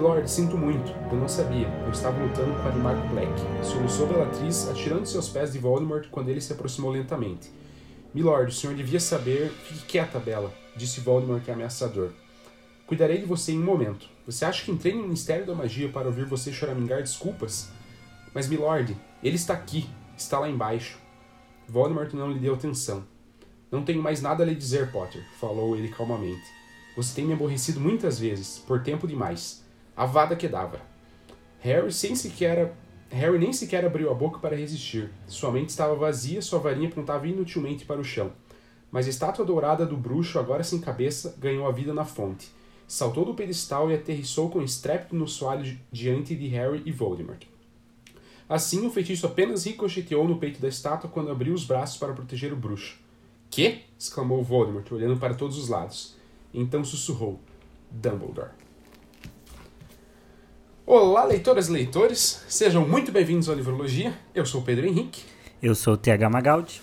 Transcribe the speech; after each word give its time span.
Milord, 0.00 0.30
sinto 0.30 0.56
muito. 0.56 0.90
Eu 1.12 1.18
não 1.18 1.28
sabia. 1.28 1.68
Eu 1.84 1.90
estava 1.90 2.18
lutando 2.24 2.54
com 2.54 2.68
Animarco 2.68 3.06
Black. 3.08 3.30
Soluçou 3.62 4.06
Bellatriz, 4.06 4.66
atirando 4.66 5.04
seus 5.04 5.28
pés 5.28 5.52
de 5.52 5.58
Voldemort 5.58 6.08
quando 6.10 6.30
ele 6.30 6.40
se 6.40 6.54
aproximou 6.54 6.90
lentamente. 6.90 7.52
Milord, 8.14 8.50
o 8.50 8.54
senhor 8.54 8.74
devia 8.74 8.98
saber. 8.98 9.50
Fique 9.50 9.84
quieta, 9.84 10.18
Bella, 10.18 10.50
disse 10.74 11.02
Voldemort 11.02 11.46
ameaçador. 11.50 12.12
Cuidarei 12.86 13.18
de 13.18 13.26
você 13.26 13.52
em 13.52 13.58
um 13.58 13.62
momento. 13.62 14.08
Você 14.24 14.46
acha 14.46 14.64
que 14.64 14.70
entrei 14.70 14.94
no 14.94 15.02
Ministério 15.02 15.44
da 15.44 15.54
Magia 15.54 15.90
para 15.90 16.06
ouvir 16.06 16.24
você 16.24 16.50
choramingar 16.50 17.02
desculpas? 17.02 17.68
Mas, 18.32 18.48
Milord, 18.48 18.96
ele 19.22 19.36
está 19.36 19.52
aqui. 19.52 19.86
Está 20.16 20.38
lá 20.38 20.48
embaixo. 20.48 20.98
Voldemort 21.68 22.10
não 22.14 22.32
lhe 22.32 22.38
deu 22.38 22.54
atenção. 22.54 23.04
Não 23.70 23.84
tenho 23.84 24.02
mais 24.02 24.22
nada 24.22 24.44
a 24.44 24.46
lhe 24.46 24.54
dizer, 24.54 24.90
Potter, 24.90 25.22
falou 25.38 25.76
ele 25.76 25.88
calmamente. 25.88 26.48
Você 26.96 27.14
tem 27.14 27.26
me 27.26 27.34
aborrecido 27.34 27.78
muitas 27.78 28.18
vezes, 28.18 28.64
por 28.66 28.82
tempo 28.82 29.06
demais. 29.06 29.60
Avada 30.00 30.34
Kedavra. 30.34 30.80
Harry, 31.58 31.92
sem 31.92 32.16
sequer, 32.16 32.72
Harry 33.10 33.38
nem 33.38 33.52
sequer 33.52 33.84
abriu 33.84 34.10
a 34.10 34.14
boca 34.14 34.38
para 34.38 34.56
resistir. 34.56 35.10
Sua 35.26 35.52
mente 35.52 35.68
estava 35.68 35.94
vazia, 35.94 36.40
sua 36.40 36.58
varinha 36.58 36.88
apontava 36.88 37.28
inutilmente 37.28 37.84
para 37.84 38.00
o 38.00 38.04
chão. 38.04 38.32
Mas 38.90 39.06
a 39.06 39.10
estátua 39.10 39.44
dourada 39.44 39.84
do 39.84 39.98
bruxo, 39.98 40.38
agora 40.38 40.64
sem 40.64 40.80
cabeça, 40.80 41.36
ganhou 41.38 41.68
a 41.68 41.70
vida 41.70 41.92
na 41.92 42.06
fonte. 42.06 42.48
Saltou 42.88 43.26
do 43.26 43.34
pedestal 43.34 43.90
e 43.90 43.94
aterrissou 43.94 44.48
com 44.48 44.62
estrépito 44.62 45.14
no 45.14 45.28
soalho 45.28 45.78
diante 45.92 46.34
de 46.34 46.46
Harry 46.48 46.80
e 46.86 46.90
Voldemort. 46.90 47.42
Assim, 48.48 48.86
o 48.86 48.90
feitiço 48.90 49.26
apenas 49.26 49.66
ricocheteou 49.66 50.26
no 50.26 50.38
peito 50.38 50.62
da 50.62 50.68
estátua 50.68 51.10
quando 51.10 51.30
abriu 51.30 51.52
os 51.52 51.64
braços 51.64 51.98
para 51.98 52.14
proteger 52.14 52.54
o 52.54 52.56
bruxo. 52.56 52.98
Que? 53.50 53.82
exclamou 53.98 54.42
Voldemort, 54.42 54.90
olhando 54.92 55.20
para 55.20 55.34
todos 55.34 55.58
os 55.58 55.68
lados. 55.68 56.16
Então 56.54 56.82
sussurrou: 56.82 57.38
Dumbledore. 57.90 58.59
Olá, 60.92 61.22
leitoras 61.22 61.68
e 61.68 61.70
leitores, 61.70 62.42
sejam 62.48 62.84
muito 62.84 63.12
bem-vindos 63.12 63.48
ao 63.48 63.54
Livrologia. 63.54 64.12
Eu 64.34 64.44
sou 64.44 64.60
o 64.60 64.64
Pedro 64.64 64.88
Henrique. 64.88 65.22
Eu 65.62 65.72
sou 65.72 65.94
o 65.94 65.96
TH 65.96 66.28
Magaldi. 66.28 66.82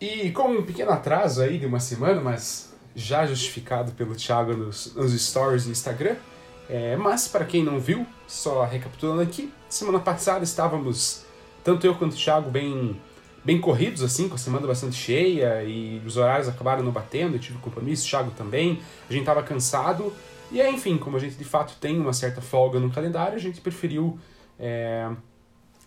E 0.00 0.32
com 0.32 0.48
um 0.48 0.62
pequeno 0.64 0.90
atraso 0.90 1.40
aí 1.40 1.56
de 1.56 1.64
uma 1.64 1.78
semana, 1.78 2.20
mas 2.20 2.74
já 2.96 3.24
justificado 3.24 3.92
pelo 3.92 4.16
Thiago 4.16 4.54
nos, 4.54 4.92
nos 4.96 5.12
stories 5.12 5.66
do 5.66 5.70
Instagram. 5.70 6.16
É, 6.68 6.96
mas, 6.96 7.28
para 7.28 7.44
quem 7.44 7.62
não 7.62 7.78
viu, 7.78 8.04
só 8.26 8.64
recapitulando 8.64 9.22
aqui, 9.22 9.52
semana 9.68 10.00
passada 10.00 10.42
estávamos, 10.42 11.24
tanto 11.62 11.86
eu 11.86 11.94
quanto 11.94 12.14
o 12.14 12.16
Thiago, 12.16 12.50
bem, 12.50 13.00
bem 13.44 13.60
corridos, 13.60 14.02
assim, 14.02 14.28
com 14.28 14.34
a 14.34 14.38
semana 14.38 14.66
bastante 14.66 14.96
cheia 14.96 15.62
e 15.62 16.02
os 16.04 16.16
horários 16.16 16.48
acabaram 16.48 16.82
não 16.82 16.90
batendo, 16.90 17.36
eu 17.36 17.40
tive 17.40 17.58
compromisso, 17.58 18.04
o 18.04 18.10
Thiago 18.10 18.32
também, 18.32 18.80
a 19.08 19.12
gente 19.12 19.22
estava 19.22 19.44
cansado 19.44 20.12
e 20.54 20.60
aí, 20.60 20.72
enfim, 20.72 20.96
como 20.96 21.16
a 21.16 21.20
gente 21.20 21.34
de 21.34 21.44
fato 21.44 21.74
tem 21.80 21.98
uma 21.98 22.12
certa 22.12 22.40
folga 22.40 22.78
no 22.78 22.88
calendário, 22.88 23.34
a 23.34 23.40
gente 23.40 23.60
preferiu 23.60 24.16
é, 24.56 25.10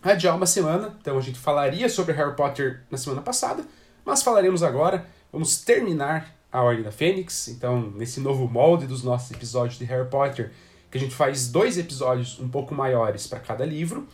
adiar 0.02 0.36
uma 0.36 0.44
semana. 0.44 0.94
Então 1.00 1.16
a 1.16 1.22
gente 1.22 1.38
falaria 1.38 1.88
sobre 1.88 2.12
Harry 2.12 2.36
Potter 2.36 2.82
na 2.90 2.98
semana 2.98 3.22
passada, 3.22 3.64
mas 4.04 4.22
falaremos 4.22 4.62
agora. 4.62 5.06
Vamos 5.32 5.62
terminar 5.62 6.36
a 6.52 6.62
Ordem 6.62 6.84
da 6.84 6.92
Fênix. 6.92 7.48
Então, 7.48 7.92
nesse 7.96 8.20
novo 8.20 8.46
molde 8.46 8.86
dos 8.86 9.02
nossos 9.02 9.30
episódios 9.30 9.78
de 9.78 9.86
Harry 9.86 10.08
Potter, 10.10 10.52
que 10.90 10.98
a 10.98 11.00
gente 11.00 11.14
faz 11.14 11.48
dois 11.48 11.78
episódios 11.78 12.38
um 12.38 12.48
pouco 12.50 12.74
maiores 12.74 13.26
para 13.26 13.40
cada 13.40 13.64
livro. 13.64 14.06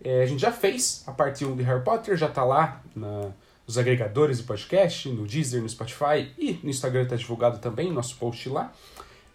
É, 0.00 0.22
a 0.22 0.26
gente 0.26 0.40
já 0.40 0.52
fez 0.52 1.02
a 1.08 1.12
parte 1.12 1.44
1 1.44 1.56
de 1.56 1.64
Harry 1.64 1.82
Potter, 1.82 2.16
já 2.16 2.26
está 2.26 2.44
lá 2.44 2.80
na, 2.94 3.32
nos 3.66 3.76
agregadores 3.76 4.38
de 4.38 4.44
podcast, 4.44 5.08
no 5.08 5.26
Deezer, 5.26 5.60
no 5.60 5.68
Spotify 5.68 6.32
e 6.38 6.60
no 6.62 6.70
Instagram 6.70 7.02
está 7.02 7.16
divulgado 7.16 7.58
também, 7.58 7.92
nosso 7.92 8.16
post 8.16 8.48
lá. 8.48 8.72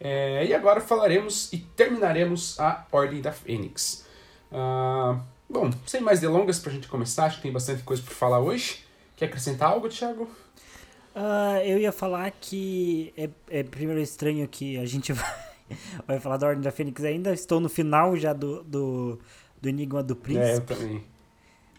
É, 0.06 0.46
e 0.46 0.54
agora 0.54 0.82
falaremos 0.82 1.54
e 1.54 1.60
terminaremos 1.60 2.60
a 2.60 2.86
Ordem 2.92 3.22
da 3.22 3.32
Fênix. 3.32 4.06
Ah, 4.52 5.18
bom, 5.50 5.72
sem 5.86 6.02
mais 6.02 6.20
delongas 6.20 6.60
para 6.60 6.72
a 6.72 6.74
gente 6.76 6.90
começar, 6.90 7.26
acho 7.26 7.38
que 7.38 7.44
tem 7.44 7.54
bastante 7.54 7.84
coisa 7.84 8.04
para 8.04 8.14
falar 8.14 8.42
hoje. 8.42 8.84
Quer 9.16 9.26
acrescentar 9.28 9.72
algo, 9.72 9.88
Thiago? 9.88 10.24
Uh, 11.16 11.62
eu 11.64 11.78
ia 11.78 11.94
falar 11.94 12.30
que 12.32 13.14
é, 13.16 13.30
é 13.50 13.64
primeiro 13.64 14.02
estranho 14.02 14.46
que 14.46 14.78
a 14.78 14.86
gente 14.86 15.14
vai, 15.14 15.36
vai 16.06 16.20
falar 16.20 16.36
da 16.36 16.48
Ordem 16.48 16.64
da 16.64 16.72
Fênix 16.72 17.02
ainda. 17.06 17.32
Estou 17.32 17.62
no 17.62 17.70
final 17.70 18.18
já 18.18 18.34
do, 18.34 18.62
do, 18.64 19.20
do 19.62 19.70
Enigma 19.70 20.04
do 20.04 20.18
Príncipe. 20.18 20.50
É, 20.50 20.56
eu 20.58 20.62
também. 20.62 21.13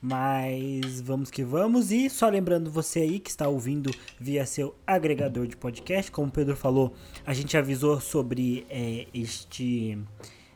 Mas 0.07 1.01
vamos 1.01 1.31
que 1.31 1.43
vamos. 1.43 1.91
E 1.91 2.11
só 2.11 2.29
lembrando 2.29 2.71
você 2.71 3.01
aí 3.01 3.19
que 3.19 3.31
está 3.31 3.49
ouvindo 3.49 3.91
via 4.21 4.45
seu 4.45 4.75
agregador 4.87 5.47
de 5.47 5.57
podcast, 5.57 6.13
como 6.13 6.29
o 6.29 6.31
Pedro 6.31 6.55
falou, 6.55 6.93
a 7.25 7.33
gente 7.33 7.57
avisou 7.57 7.99
sobre 7.99 8.67
é, 8.69 9.07
este 9.15 9.99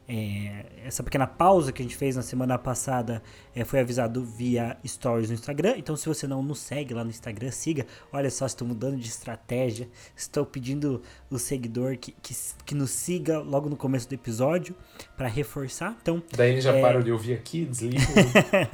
é, 0.09 0.65
essa 0.87 1.03
pequena 1.03 1.27
pausa 1.27 1.71
que 1.71 1.83
a 1.83 1.85
gente 1.85 1.95
fez 1.95 2.17
na 2.17 2.23
semana 2.23 2.59
passada 2.59 3.23
é, 3.55 3.63
foi 3.63 3.81
avisado 3.81 4.25
via 4.25 4.79
stories 4.87 5.29
no 5.29 5.35
Instagram. 5.35 5.75
Então, 5.77 5.95
se 5.97 6.09
você 6.09 6.27
não 6.27 6.43
nos 6.43 6.61
segue 6.61 6.95
lá 6.95 7.05
no 7.05 7.11
Instagram, 7.11 7.51
siga. 7.51 7.87
Olha 8.11 8.31
só, 8.31 8.47
estou 8.47 8.67
mudando 8.67 8.97
de 8.97 9.07
estratégia. 9.07 9.87
Estou 10.17 10.47
pedindo 10.47 11.03
o 11.31 11.39
seguidor 11.39 11.99
que, 11.99 12.13
que, 12.23 12.35
que 12.65 12.75
nos 12.75 12.91
siga 12.91 13.39
logo 13.41 13.69
no 13.69 13.77
começo 13.77 14.09
do 14.09 14.15
episódio 14.15 14.75
para 15.15 15.29
reforçar. 15.29 15.95
Então, 16.01 16.23
Daí 16.35 16.53
ele 16.53 16.63
já 16.63 16.75
é... 16.75 16.81
parou 16.81 17.03
de 17.03 17.13
ouvir 17.13 17.35
aqui, 17.35 17.67
desliga. 17.67 17.99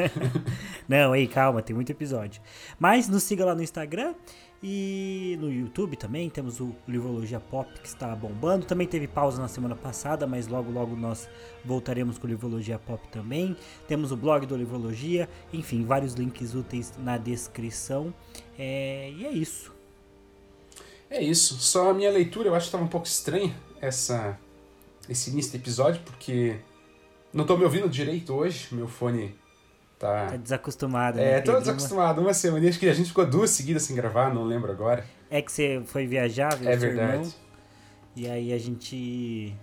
não, 0.88 1.16
ei, 1.16 1.26
calma, 1.26 1.60
tem 1.62 1.74
muito 1.74 1.90
episódio. 1.90 2.40
Mas 2.78 3.08
nos 3.08 3.24
siga 3.24 3.44
lá 3.44 3.56
no 3.56 3.62
Instagram. 3.62 4.14
E 4.66 5.36
no 5.38 5.52
YouTube 5.52 5.94
também 5.94 6.30
temos 6.30 6.58
o 6.58 6.74
Livrologia 6.88 7.38
Pop 7.38 7.70
que 7.78 7.86
está 7.86 8.16
bombando. 8.16 8.64
Também 8.64 8.86
teve 8.86 9.06
pausa 9.06 9.38
na 9.42 9.46
semana 9.46 9.76
passada, 9.76 10.26
mas 10.26 10.48
logo 10.48 10.70
logo 10.70 10.96
nós 10.96 11.28
voltaremos 11.62 12.16
com 12.16 12.26
o 12.26 12.30
Livrologia 12.30 12.78
Pop 12.78 13.06
também. 13.08 13.54
Temos 13.86 14.10
o 14.10 14.16
blog 14.16 14.46
do 14.46 14.56
Livrologia, 14.56 15.28
enfim, 15.52 15.84
vários 15.84 16.14
links 16.14 16.54
úteis 16.54 16.94
na 16.96 17.18
descrição. 17.18 18.14
É, 18.58 19.12
e 19.14 19.26
é 19.26 19.32
isso. 19.32 19.70
É 21.10 21.22
isso. 21.22 21.56
Só 21.58 21.90
a 21.90 21.94
minha 21.94 22.10
leitura 22.10 22.48
eu 22.48 22.54
acho 22.54 22.64
que 22.64 22.68
estava 22.68 22.84
um 22.84 22.88
pouco 22.88 23.06
estranha 23.06 23.54
essa, 23.82 24.40
esse 25.06 25.28
início 25.28 25.52
do 25.52 25.56
episódio, 25.56 26.00
porque 26.06 26.56
não 27.34 27.42
estou 27.42 27.58
me 27.58 27.64
ouvindo 27.64 27.86
direito 27.86 28.32
hoje. 28.32 28.68
Meu 28.74 28.88
fone 28.88 29.34
Tá. 29.98 30.26
Tá 30.26 30.36
desacostumado. 30.36 31.18
É, 31.18 31.36
né? 31.36 31.40
tô 31.40 31.58
desacostumado. 31.58 32.20
Uma 32.20 32.34
semana. 32.34 32.68
Acho 32.68 32.78
que 32.78 32.88
a 32.88 32.94
gente 32.94 33.08
ficou 33.08 33.26
duas 33.26 33.50
seguidas 33.50 33.82
sem 33.82 33.94
gravar, 33.94 34.32
não 34.32 34.44
lembro 34.44 34.70
agora. 34.70 35.04
É 35.30 35.40
que 35.40 35.50
você 35.50 35.82
foi 35.86 36.06
viajar, 36.06 36.56
viu? 36.56 36.68
É 36.68 36.76
verdade. 36.76 37.12
Irmão, 37.12 37.32
e 38.16 38.28
aí 38.28 38.52
a 38.52 38.58
gente. 38.58 39.54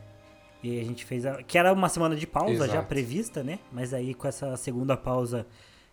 E 0.63 0.71
aí 0.71 0.79
a 0.79 0.83
gente 0.83 1.05
fez. 1.05 1.25
A... 1.25 1.41
Que 1.43 1.57
era 1.57 1.71
uma 1.73 1.89
semana 1.89 2.15
de 2.15 2.27
pausa 2.27 2.53
Exato. 2.53 2.71
já 2.71 2.83
prevista, 2.83 3.43
né? 3.43 3.59
Mas 3.71 3.93
aí 3.93 4.13
com 4.13 4.27
essa 4.27 4.55
segunda 4.57 4.95
pausa 4.95 5.45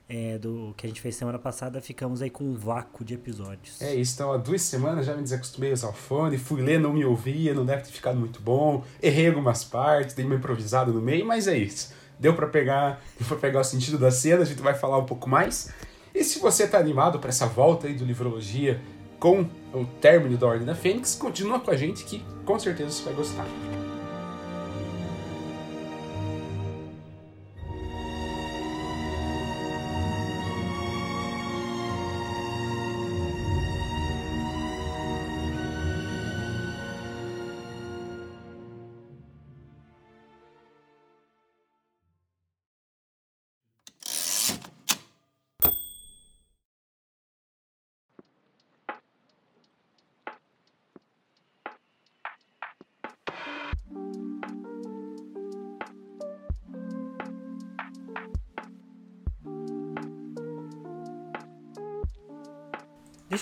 é, 0.08 0.38
do 0.38 0.72
que 0.76 0.86
a 0.86 0.88
gente 0.88 1.00
fez 1.00 1.14
semana 1.16 1.38
passada, 1.38 1.80
ficamos 1.80 2.22
aí 2.22 2.30
com 2.30 2.44
um 2.44 2.54
vácuo 2.54 3.04
de 3.04 3.14
episódios. 3.14 3.80
É 3.82 3.94
isso, 3.94 4.14
então 4.14 4.32
há 4.32 4.36
duas 4.36 4.62
semanas 4.62 5.04
já 5.04 5.14
me 5.14 5.22
desacostumei 5.22 5.70
a 5.70 5.74
usar 5.74 5.88
o 5.88 5.92
fone, 5.92 6.38
fui 6.38 6.62
ler, 6.62 6.80
não 6.80 6.92
me 6.92 7.04
ouvia, 7.04 7.52
não 7.52 7.66
deve 7.66 7.82
ter 7.82 7.90
ficado 7.90 8.18
muito 8.18 8.40
bom, 8.40 8.82
errei 9.02 9.28
algumas 9.28 9.64
partes, 9.64 10.14
dei 10.14 10.24
uma 10.24 10.36
improvisada 10.36 10.90
no 10.90 11.00
meio, 11.00 11.26
mas 11.26 11.46
é 11.46 11.58
isso 11.58 11.92
deu 12.18 12.34
para 12.34 12.46
pegar, 12.46 13.00
deu 13.18 13.38
pegar 13.38 13.60
o 13.60 13.64
sentido 13.64 13.98
da 13.98 14.10
cena, 14.10 14.42
a 14.42 14.44
gente 14.44 14.60
vai 14.60 14.74
falar 14.74 14.98
um 14.98 15.04
pouco 15.04 15.28
mais. 15.28 15.70
E 16.14 16.24
se 16.24 16.38
você 16.38 16.64
está 16.64 16.78
animado 16.78 17.18
para 17.18 17.28
essa 17.28 17.46
volta 17.46 17.86
aí 17.86 17.94
do 17.94 18.04
Livrologia 18.04 18.80
com 19.18 19.46
o 19.72 19.84
término 20.00 20.36
da 20.36 20.46
Ordem 20.46 20.66
da 20.66 20.74
Fênix, 20.74 21.14
continua 21.14 21.60
com 21.60 21.70
a 21.70 21.76
gente 21.76 22.04
que 22.04 22.24
com 22.44 22.58
certeza 22.58 22.90
você 22.90 23.04
vai 23.04 23.14
gostar. 23.14 23.77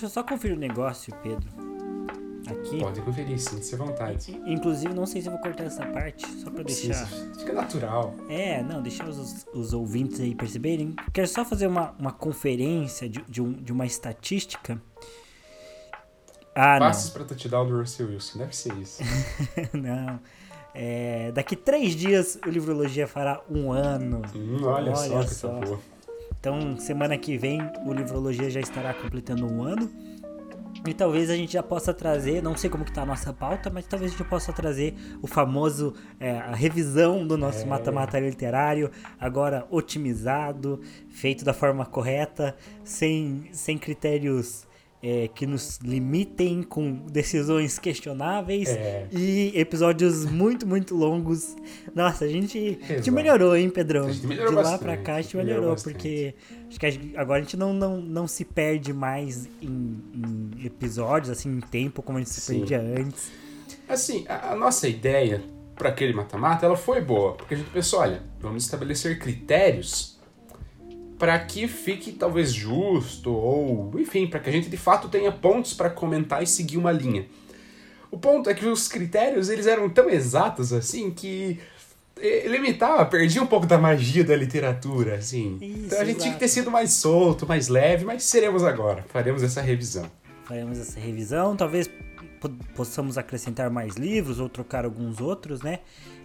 Deixa 0.06 0.20
eu 0.20 0.22
só 0.22 0.28
conferir 0.28 0.54
o 0.54 0.56
um 0.56 0.60
negócio, 0.60 1.12
Pedro. 1.20 1.50
Aqui. 2.46 2.78
Pode 2.78 3.00
conferir, 3.00 3.40
sim, 3.40 3.60
se 3.60 3.74
à 3.74 3.78
vontade. 3.78 4.40
Inclusive, 4.46 4.94
não 4.94 5.04
sei 5.04 5.20
se 5.20 5.26
eu 5.26 5.32
vou 5.32 5.40
cortar 5.40 5.64
essa 5.64 5.84
parte, 5.84 6.24
só 6.40 6.48
pra 6.48 6.62
deixar. 6.62 7.08
Sim, 7.08 7.32
fica 7.36 7.52
natural. 7.52 8.14
É, 8.28 8.62
não, 8.62 8.80
deixar 8.80 9.08
os, 9.08 9.44
os 9.52 9.72
ouvintes 9.72 10.20
aí 10.20 10.32
perceberem. 10.32 10.94
Quero 11.12 11.26
só 11.26 11.44
fazer 11.44 11.66
uma, 11.66 11.90
uma 11.98 12.12
conferência 12.12 13.08
de, 13.08 13.20
de, 13.28 13.42
um, 13.42 13.52
de 13.52 13.72
uma 13.72 13.84
estatística. 13.84 14.80
Ah, 16.54 16.78
Passes 16.78 17.06
não. 17.06 17.12
pra 17.14 17.24
touchdown 17.24 17.66
do 17.66 17.80
Russell 17.80 18.06
Wilson, 18.06 18.38
deve 18.38 18.54
ser 18.54 18.74
isso. 18.74 19.02
não. 19.74 20.20
É, 20.72 21.32
daqui 21.32 21.56
três 21.56 21.96
dias 21.96 22.38
o 22.46 22.48
Livrologia 22.48 23.08
fará 23.08 23.42
um 23.50 23.72
ano. 23.72 24.22
Hum, 24.36 24.62
olha, 24.62 24.92
olha, 24.92 24.94
só, 24.94 25.24
que 25.24 25.34
só. 25.34 25.78
Então, 26.46 26.76
semana 26.76 27.18
que 27.18 27.36
vem 27.36 27.60
o 27.84 27.92
Livrologia 27.92 28.48
já 28.48 28.60
estará 28.60 28.94
completando 28.94 29.52
um 29.52 29.64
ano. 29.64 29.90
E 30.86 30.94
talvez 30.94 31.28
a 31.28 31.34
gente 31.34 31.54
já 31.54 31.62
possa 31.62 31.92
trazer, 31.92 32.40
não 32.40 32.56
sei 32.56 32.70
como 32.70 32.84
que 32.84 32.92
tá 32.92 33.02
a 33.02 33.04
nossa 33.04 33.32
pauta, 33.32 33.68
mas 33.68 33.84
talvez 33.84 34.12
a 34.12 34.16
gente 34.16 34.28
possa 34.28 34.52
trazer 34.52 34.94
o 35.20 35.26
famoso, 35.26 35.92
é, 36.20 36.38
a 36.38 36.54
revisão 36.54 37.26
do 37.26 37.36
nosso 37.36 37.64
é. 37.64 37.66
mata-mata 37.66 38.18
é. 38.18 38.20
literário, 38.20 38.92
agora 39.18 39.66
otimizado, 39.72 40.80
feito 41.10 41.44
da 41.44 41.52
forma 41.52 41.84
correta, 41.84 42.54
sem, 42.84 43.48
sem 43.50 43.76
critérios 43.76 44.68
é, 45.02 45.28
que 45.28 45.46
nos 45.46 45.78
limitem 45.78 46.62
com 46.62 46.92
decisões 47.06 47.78
questionáveis 47.78 48.68
é. 48.68 49.06
e 49.12 49.52
episódios 49.54 50.24
muito, 50.24 50.66
muito 50.66 50.94
longos. 50.96 51.54
Nossa, 51.94 52.24
a 52.24 52.28
gente, 52.28 52.78
a 52.82 52.94
gente 52.94 53.10
melhorou, 53.10 53.56
hein, 53.56 53.68
Pedrão? 53.70 54.06
Melhorou 54.06 54.50
De 54.50 54.56
lá 54.56 54.62
bastante, 54.62 54.82
pra 54.82 54.96
cá 54.96 55.14
a 55.16 55.22
gente 55.22 55.36
melhorou, 55.36 55.60
melhorou 55.62 55.82
porque 55.82 56.34
acho 56.68 56.80
que 56.80 56.86
a 56.86 56.90
gente, 56.90 57.16
agora 57.16 57.40
a 57.40 57.42
gente 57.42 57.56
não, 57.56 57.72
não, 57.72 57.98
não 57.98 58.26
se 58.26 58.44
perde 58.44 58.92
mais 58.92 59.48
em, 59.62 60.02
em 60.14 60.66
episódios, 60.66 61.30
assim, 61.30 61.50
em 61.50 61.60
tempo, 61.60 62.02
como 62.02 62.18
a 62.18 62.20
gente 62.20 62.30
se 62.30 62.40
Sim. 62.40 62.58
perdia 62.60 62.80
antes. 62.80 63.30
Assim, 63.88 64.24
a, 64.28 64.52
a 64.52 64.56
nossa 64.56 64.88
ideia 64.88 65.42
para 65.76 65.90
aquele 65.90 66.14
mata-mata, 66.14 66.64
ela 66.64 66.76
foi 66.76 67.02
boa, 67.02 67.34
porque 67.34 67.54
a 67.54 67.56
gente 67.56 67.70
pensou, 67.70 68.00
olha, 68.00 68.22
vamos 68.40 68.64
estabelecer 68.64 69.18
critérios 69.18 70.15
para 71.18 71.38
que 71.38 71.66
fique 71.66 72.12
talvez 72.12 72.52
justo 72.52 73.32
ou, 73.32 73.92
enfim, 73.98 74.26
para 74.26 74.40
que 74.40 74.48
a 74.48 74.52
gente 74.52 74.68
de 74.68 74.76
fato 74.76 75.08
tenha 75.08 75.32
pontos 75.32 75.72
para 75.72 75.88
comentar 75.90 76.42
e 76.42 76.46
seguir 76.46 76.76
uma 76.76 76.92
linha. 76.92 77.26
O 78.10 78.18
ponto 78.18 78.48
é 78.48 78.54
que 78.54 78.66
os 78.66 78.88
critérios 78.88 79.48
eles 79.48 79.66
eram 79.66 79.88
tão 79.88 80.08
exatos 80.08 80.72
assim 80.72 81.10
que 81.10 81.58
limitava, 82.46 83.04
perdia 83.04 83.42
um 83.42 83.46
pouco 83.46 83.66
da 83.66 83.76
magia 83.76 84.24
da 84.24 84.34
literatura, 84.34 85.16
assim. 85.16 85.58
Isso, 85.60 85.86
então 85.86 86.00
a 86.00 86.04
gente 86.04 86.16
exato. 86.16 86.22
tinha 86.22 86.32
que 86.34 86.40
ter 86.40 86.48
sido 86.48 86.70
mais 86.70 86.92
solto, 86.92 87.46
mais 87.46 87.68
leve, 87.68 88.04
mas 88.04 88.24
seremos 88.24 88.64
agora. 88.64 89.04
Faremos 89.08 89.42
essa 89.42 89.60
revisão. 89.60 90.10
Faremos 90.44 90.78
essa 90.78 90.98
revisão, 90.98 91.56
talvez 91.56 91.90
possamos 92.74 93.18
acrescentar 93.18 93.70
mais 93.70 93.96
livros 93.96 94.40
ou 94.40 94.48
trocar 94.48 94.84
alguns 94.84 95.20
outros, 95.20 95.62
né? 95.62 95.80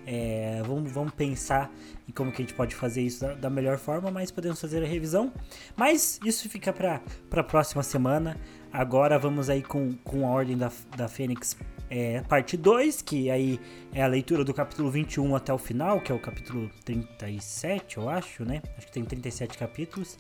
É, 0.06 0.62
vamos, 0.66 0.92
vamos 0.92 1.14
pensar 1.14 1.72
em 2.08 2.12
como 2.12 2.32
que 2.32 2.42
a 2.42 2.46
gente 2.46 2.56
pode 2.56 2.74
fazer 2.74 3.02
isso 3.02 3.22
da, 3.22 3.34
da 3.34 3.50
melhor 3.50 3.78
forma, 3.78 4.10
mas 4.10 4.32
podemos 4.32 4.60
fazer 4.60 4.84
a 4.84 4.88
revisão. 4.88 5.32
Mas 5.76 6.20
isso 6.26 6.50
fica 6.50 6.74
para 6.74 7.02
a 7.32 7.44
próxima 7.44 7.84
semana. 7.84 8.38
Agora 8.72 9.20
vamos 9.20 9.50
aí 9.50 9.62
com, 9.62 9.94
com 10.04 10.26
a 10.26 10.32
Ordem 10.32 10.58
da, 10.58 10.72
da 10.96 11.08
Fênix, 11.08 11.58
é, 11.90 12.22
parte 12.22 12.56
2, 12.56 13.02
que 13.02 13.30
aí 13.30 13.60
é 13.94 14.02
a 14.02 14.08
leitura 14.08 14.44
do 14.44 14.54
capítulo 14.54 14.90
21 14.90 15.36
até 15.36 15.54
o 15.54 15.58
final, 15.58 16.00
que 16.00 16.12
é 16.12 16.16
o 16.16 16.20
capítulo 16.20 16.70
37, 16.86 17.98
eu 17.98 18.10
acho, 18.10 18.46
né? 18.46 18.62
Acho 18.78 18.88
que 18.88 18.94
tem 18.94 19.04
37 19.04 19.58
capítulos. 19.58 20.18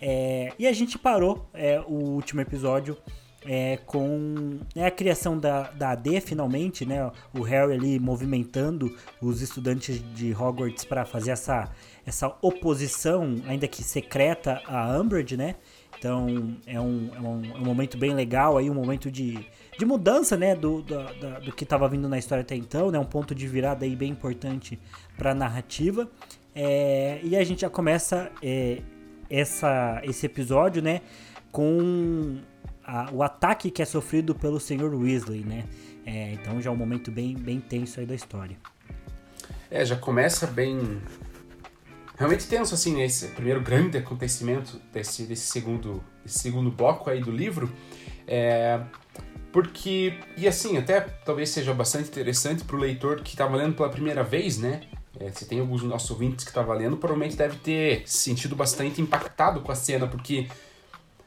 É, 0.00 0.52
e 0.58 0.66
a 0.66 0.72
gente 0.72 0.98
parou 0.98 1.46
é, 1.52 1.78
o 1.80 1.92
último 1.92 2.40
episódio 2.40 2.96
é, 3.44 3.78
com 3.86 4.58
né, 4.74 4.86
a 4.86 4.90
criação 4.90 5.38
da, 5.38 5.70
da 5.70 5.90
AD 5.90 6.20
finalmente, 6.20 6.84
né, 6.84 7.10
o 7.32 7.42
Harry 7.42 7.74
ali 7.74 7.98
movimentando 7.98 8.94
os 9.20 9.40
estudantes 9.40 10.02
de 10.14 10.34
Hogwarts 10.34 10.84
para 10.84 11.04
fazer 11.04 11.30
essa, 11.30 11.70
essa 12.04 12.36
oposição, 12.42 13.36
ainda 13.46 13.66
que 13.66 13.82
secreta, 13.82 14.60
a 14.66 14.98
Umbridge, 14.98 15.36
né? 15.36 15.56
Então 15.98 16.56
é 16.66 16.80
um, 16.80 17.10
é 17.14 17.20
um, 17.20 17.44
é 17.44 17.58
um 17.58 17.64
momento 17.64 17.98
bem 17.98 18.14
legal 18.14 18.56
aí, 18.56 18.70
um 18.70 18.74
momento 18.74 19.10
de, 19.10 19.46
de 19.78 19.84
mudança, 19.84 20.34
né, 20.34 20.54
do, 20.54 20.80
do, 20.80 20.96
do 21.44 21.52
que 21.52 21.64
estava 21.64 21.86
vindo 21.88 22.08
na 22.08 22.18
história 22.18 22.40
até 22.40 22.56
então, 22.56 22.90
né, 22.90 22.98
um 22.98 23.04
ponto 23.04 23.34
de 23.34 23.46
virada 23.46 23.84
aí 23.84 23.94
bem 23.94 24.10
importante 24.10 24.78
para 25.16 25.32
a 25.32 25.34
narrativa. 25.34 26.10
É, 26.54 27.20
e 27.22 27.36
a 27.36 27.44
gente 27.44 27.60
já 27.60 27.70
começa 27.70 28.30
é, 28.42 28.80
essa, 29.28 30.00
esse 30.02 30.24
episódio, 30.24 30.82
né, 30.82 31.02
com 31.52 32.38
a, 32.84 33.10
o 33.12 33.22
ataque 33.22 33.70
que 33.70 33.82
é 33.82 33.84
sofrido 33.84 34.34
pelo 34.34 34.58
Sr. 34.58 34.94
Weasley, 34.94 35.44
né? 35.44 35.64
É, 36.04 36.32
então 36.32 36.60
já 36.60 36.70
é 36.70 36.72
um 36.72 36.76
momento 36.76 37.10
bem, 37.10 37.34
bem 37.34 37.60
tenso 37.60 38.00
aí 38.00 38.06
da 38.06 38.14
história. 38.14 38.56
É, 39.70 39.84
já 39.84 39.96
começa 39.96 40.46
bem. 40.46 41.00
Realmente 42.18 42.46
tenso, 42.46 42.74
assim, 42.74 42.96
né? 42.96 43.04
esse 43.04 43.28
primeiro 43.28 43.60
grande 43.60 43.96
acontecimento 43.96 44.80
desse, 44.92 45.22
desse, 45.24 45.46
segundo, 45.46 46.02
desse 46.22 46.40
segundo 46.40 46.70
bloco 46.70 47.08
aí 47.08 47.20
do 47.20 47.30
livro. 47.30 47.70
É, 48.26 48.80
porque, 49.52 50.18
e 50.36 50.46
assim, 50.46 50.76
até 50.76 51.00
talvez 51.00 51.50
seja 51.50 51.72
bastante 51.72 52.08
interessante 52.08 52.64
para 52.64 52.76
o 52.76 52.78
leitor 52.78 53.22
que 53.22 53.30
estava 53.30 53.56
lendo 53.56 53.74
pela 53.74 53.88
primeira 53.88 54.22
vez, 54.22 54.58
né? 54.58 54.82
É, 55.18 55.30
se 55.30 55.46
tem 55.46 55.60
alguns 55.60 55.80
dos 55.80 55.90
nossos 55.90 56.10
ouvintes 56.10 56.44
que 56.44 56.50
estavam 56.50 56.74
lendo, 56.76 56.96
provavelmente 56.96 57.36
deve 57.36 57.56
ter 57.58 58.02
se 58.06 58.18
sentido 58.18 58.54
bastante 58.54 59.00
impactado 59.00 59.60
com 59.60 59.72
a 59.72 59.74
cena, 59.74 60.06
porque 60.06 60.46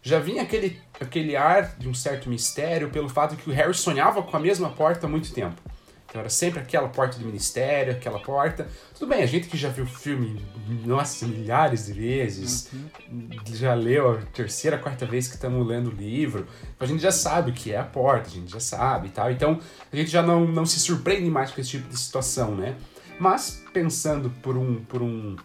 já 0.03 0.19
vinha 0.19 0.43
aquele, 0.43 0.79
aquele 0.99 1.35
ar 1.35 1.75
de 1.77 1.87
um 1.87 1.93
certo 1.93 2.29
mistério 2.29 2.89
pelo 2.89 3.07
fato 3.07 3.37
que 3.37 3.49
o 3.49 3.53
Harry 3.53 3.73
sonhava 3.73 4.21
com 4.21 4.35
a 4.35 4.39
mesma 4.39 4.69
porta 4.69 5.07
há 5.07 5.09
muito 5.09 5.33
tempo. 5.33 5.59
Então 6.05 6.19
era 6.19 6.29
sempre 6.29 6.59
aquela 6.59 6.89
porta 6.89 7.17
do 7.17 7.25
ministério, 7.25 7.93
aquela 7.93 8.19
porta. 8.19 8.67
Tudo 8.93 9.09
bem, 9.09 9.23
a 9.23 9.25
gente 9.25 9.47
que 9.47 9.57
já 9.57 9.69
viu 9.69 9.85
o 9.85 9.87
filme, 9.87 10.45
nossa, 10.85 11.25
milhares 11.25 11.87
de 11.87 11.93
vezes, 11.93 12.69
uhum. 12.71 13.29
já 13.47 13.73
leu 13.73 14.11
a 14.11 14.17
terceira, 14.17 14.77
quarta 14.77 15.07
vez 15.07 15.27
que 15.27 15.33
estamos 15.33 15.65
lendo 15.65 15.87
o 15.87 15.91
livro, 15.91 16.45
a 16.79 16.85
gente 16.85 17.01
já 17.01 17.11
sabe 17.11 17.49
o 17.49 17.53
que 17.53 17.71
é 17.71 17.79
a 17.79 17.83
porta, 17.83 18.27
a 18.27 18.31
gente 18.31 18.51
já 18.51 18.59
sabe 18.59 19.07
e 19.07 19.11
tal. 19.11 19.31
Então 19.31 19.59
a 19.91 19.95
gente 19.95 20.11
já 20.11 20.21
não, 20.21 20.45
não 20.45 20.67
se 20.67 20.79
surpreende 20.79 21.31
mais 21.31 21.49
com 21.49 21.59
esse 21.59 21.71
tipo 21.71 21.89
de 21.89 21.97
situação, 21.97 22.53
né? 22.53 22.75
Mas 23.17 23.63
pensando 23.73 24.29
por 24.43 24.55
um, 24.55 24.83
por 24.83 25.01
um, 25.01 25.35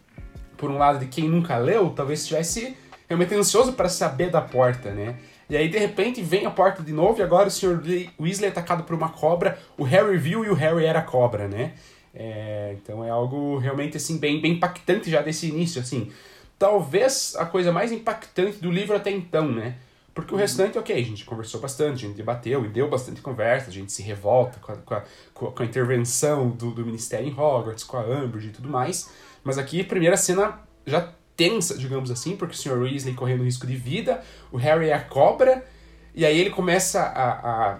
por 0.57 0.71
um 0.71 0.77
lado 0.77 0.99
de 0.99 1.07
quem 1.07 1.31
nunca 1.31 1.57
leu, 1.57 1.89
talvez 1.91 2.27
tivesse 2.27 2.77
realmente 3.09 3.35
ansioso 3.35 3.73
para 3.73 3.89
saber 3.89 4.31
da 4.31 4.41
porta, 4.41 4.93
né? 4.93 5.17
E 5.49 5.57
aí, 5.57 5.69
de 5.69 5.79
repente, 5.79 6.21
vem 6.21 6.45
a 6.45 6.51
porta 6.51 6.83
de 6.83 6.93
novo 6.93 7.21
e 7.21 7.23
agora 7.23 7.49
o 7.49 7.51
Sr. 7.51 7.81
Weasley 8.21 8.49
é 8.49 8.49
atacado 8.49 8.85
por 8.85 8.95
uma 8.95 9.09
cobra. 9.09 9.59
O 9.79 9.83
Harry 9.83 10.19
viu 10.19 10.45
e 10.45 10.51
o 10.51 10.55
Harry 10.55 10.85
era 10.85 11.01
cobra, 11.01 11.49
né? 11.49 11.73
É, 12.15 12.77
então 12.77 13.03
é 13.03 13.09
algo 13.09 13.57
realmente, 13.59 13.97
assim, 13.97 14.19
bem, 14.19 14.41
bem 14.41 14.53
impactante 14.53 15.11
já 15.11 15.23
desse 15.23 15.49
início, 15.49 15.81
assim. 15.81 16.13
Talvez 16.59 17.35
a 17.37 17.47
coisa 17.47 17.73
mais 17.73 17.93
impactante 17.93 18.59
do 18.59 18.71
livro 18.71 18.95
até 18.95 19.11
então, 19.11 19.51
né? 19.51 19.77
Porque 20.13 20.33
o 20.33 20.35
uhum. 20.35 20.41
restante, 20.41 20.77
ok, 20.77 20.95
a 20.95 21.05
gente 21.05 21.25
conversou 21.25 21.61
bastante, 21.61 22.05
a 22.05 22.09
gente 22.09 22.17
debateu 22.17 22.65
e 22.65 22.69
deu 22.69 22.91
bastante 22.91 23.23
conversa, 23.23 23.71
a 23.71 23.73
gente 23.73 23.93
se 23.93 24.03
revolta 24.03 24.59
com 24.59 24.73
a, 24.73 24.77
com 24.77 24.95
a, 24.95 25.53
com 25.53 25.63
a 25.63 25.65
intervenção 25.65 26.51
do, 26.51 26.73
do 26.73 26.85
Ministério 26.85 27.27
em 27.27 27.33
Hogwarts, 27.33 27.85
com 27.85 27.97
a 27.97 28.01
Umbridge 28.01 28.49
e 28.49 28.51
tudo 28.51 28.69
mais. 28.69 29.11
Mas 29.45 29.57
aqui, 29.57 29.81
a 29.81 29.85
primeira 29.85 30.17
cena 30.17 30.59
já 30.85 31.09
tensa, 31.39 31.79
digamos 31.79 32.11
assim, 32.11 32.37
porque 32.37 32.57
o 32.57 32.59
Sr. 32.59 32.83
Weasley 32.83 33.15
correndo 33.15 33.45
risco 33.45 33.65
de 33.65 33.77
vida, 33.77 34.21
o 34.51 34.57
Harry 34.57 34.89
é 34.89 34.93
a 34.93 35.01
cobra, 35.01 35.65
e 36.13 36.27
aí 36.27 36.37
ele 36.37 36.51
começa 36.51 37.01
a, 37.01 37.31
a, 37.31 37.79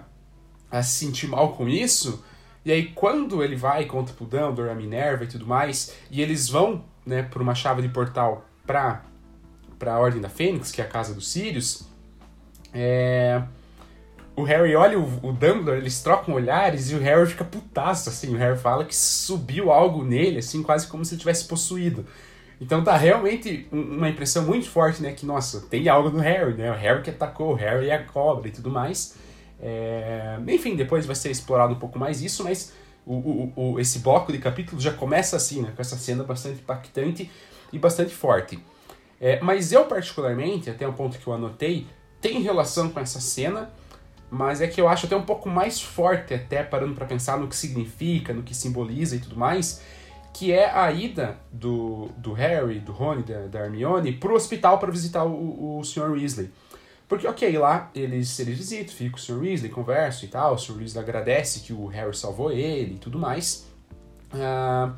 a 0.71 0.81
se 0.81 1.05
sentir 1.05 1.27
mal 1.27 1.51
com 1.51 1.67
isso, 1.67 2.23
e 2.63 2.71
aí 2.71 2.85
quando 2.95 3.43
ele 3.43 3.57
vai 3.57 3.83
conta 3.83 4.13
pro 4.13 4.25
Dumbledore, 4.25 4.69
a 4.69 4.75
Minerva 4.75 5.25
e 5.25 5.27
tudo 5.27 5.45
mais, 5.45 5.93
e 6.09 6.21
eles 6.21 6.47
vão, 6.47 6.85
né, 7.05 7.23
por 7.23 7.41
uma 7.41 7.53
chave 7.53 7.81
de 7.81 7.89
portal 7.89 8.45
pra, 8.65 9.03
pra 9.77 9.99
Ordem 9.99 10.21
da 10.21 10.29
Fênix, 10.29 10.71
que 10.71 10.81
é 10.81 10.85
a 10.85 10.87
casa 10.87 11.13
dos 11.13 11.29
Sirius, 11.29 11.85
é... 12.73 13.41
O 14.37 14.43
Harry 14.43 14.73
olha 14.73 14.97
o, 14.97 15.03
o 15.03 15.33
Dumbledore, 15.33 15.79
eles 15.79 16.01
trocam 16.01 16.33
olhares 16.33 16.89
e 16.91 16.95
o 16.95 16.99
Harry 16.99 17.27
fica 17.27 17.43
putaço, 17.43 18.07
assim. 18.07 18.33
O 18.33 18.37
Harry 18.37 18.57
fala 18.57 18.85
que 18.85 18.95
subiu 18.95 19.69
algo 19.69 20.01
nele, 20.05 20.37
assim, 20.37 20.63
quase 20.63 20.87
como 20.87 21.03
se 21.03 21.13
ele 21.13 21.19
tivesse 21.19 21.45
possuído. 21.45 22.05
Então 22.61 22.83
tá 22.83 22.97
realmente 22.97 23.67
uma 23.71 24.09
impressão 24.09 24.43
muito 24.43 24.69
forte, 24.69 25.01
né? 25.01 25.13
Que, 25.13 25.25
nossa, 25.25 25.61
tem 25.61 25.87
algo 25.87 26.09
no 26.09 26.19
Harry, 26.19 26.53
né? 26.55 26.69
O 26.69 26.75
Harry 26.75 27.01
que 27.01 27.09
atacou, 27.09 27.53
o 27.53 27.55
Harry 27.55 27.87
e 27.87 27.91
a 27.91 28.03
cobra 28.03 28.49
e 28.49 28.51
tudo 28.51 28.69
mais. 28.69 29.15
É... 29.61 30.37
Enfim, 30.47 30.75
depois 30.75 31.05
vai 31.05 31.15
ser 31.15 31.31
explorado 31.31 31.73
um 31.73 31.79
pouco 31.79 31.97
mais 31.97 32.21
isso, 32.21 32.43
mas 32.43 32.73
o, 33.05 33.13
o, 33.13 33.53
o, 33.55 33.79
esse 33.79 33.99
bloco 33.99 34.31
de 34.31 34.39
capítulos 34.39 34.83
já 34.83 34.91
começa 34.91 35.37
assim, 35.37 35.61
né? 35.61 35.71
Com 35.73 35.81
essa 35.81 35.95
cena 35.95 36.23
bastante 36.23 36.59
impactante 36.59 37.31
e 37.71 37.79
bastante 37.79 38.13
forte. 38.13 38.59
É, 39.21 39.39
mas 39.41 39.71
eu, 39.71 39.85
particularmente, 39.85 40.69
até 40.69 40.87
um 40.87 40.93
ponto 40.93 41.17
que 41.17 41.27
eu 41.27 41.33
anotei, 41.33 41.87
tem 42.19 42.41
relação 42.41 42.89
com 42.89 42.99
essa 42.99 43.21
cena, 43.21 43.69
mas 44.29 44.59
é 44.59 44.67
que 44.67 44.81
eu 44.81 44.87
acho 44.89 45.05
até 45.05 45.15
um 45.15 45.23
pouco 45.23 45.49
mais 45.49 45.81
forte, 45.81 46.33
até 46.33 46.61
parando 46.61 46.93
para 46.93 47.05
pensar 47.05 47.37
no 47.37 47.47
que 47.47 47.55
significa, 47.55 48.33
no 48.33 48.43
que 48.43 48.53
simboliza 48.53 49.15
e 49.15 49.19
tudo 49.19 49.37
mais 49.37 49.81
que 50.33 50.51
é 50.51 50.69
a 50.69 50.91
ida 50.91 51.37
do, 51.51 52.09
do 52.17 52.33
Harry, 52.33 52.79
do 52.79 52.91
Rony, 52.91 53.23
da, 53.23 53.47
da 53.47 53.59
Hermione, 53.59 54.13
pro 54.13 54.35
hospital 54.35 54.77
para 54.77 54.91
visitar 54.91 55.25
o, 55.25 55.79
o 55.79 55.83
Sr. 55.83 56.11
Weasley. 56.11 56.49
Porque, 57.07 57.27
ok, 57.27 57.57
lá 57.57 57.89
eles, 57.95 58.39
eles 58.39 58.57
visitam, 58.57 58.93
fica 58.93 59.15
o 59.15 59.19
Sr. 59.19 59.39
Weasley, 59.39 59.69
conversam 59.69 60.25
e 60.25 60.31
tal, 60.31 60.53
o 60.53 60.57
Sr. 60.57 60.77
Weasley 60.77 61.03
agradece 61.03 61.61
que 61.61 61.73
o 61.73 61.87
Harry 61.87 62.15
salvou 62.15 62.51
ele 62.51 62.95
e 62.95 62.97
tudo 62.99 63.17
mais. 63.17 63.67
Uh, 64.31 64.93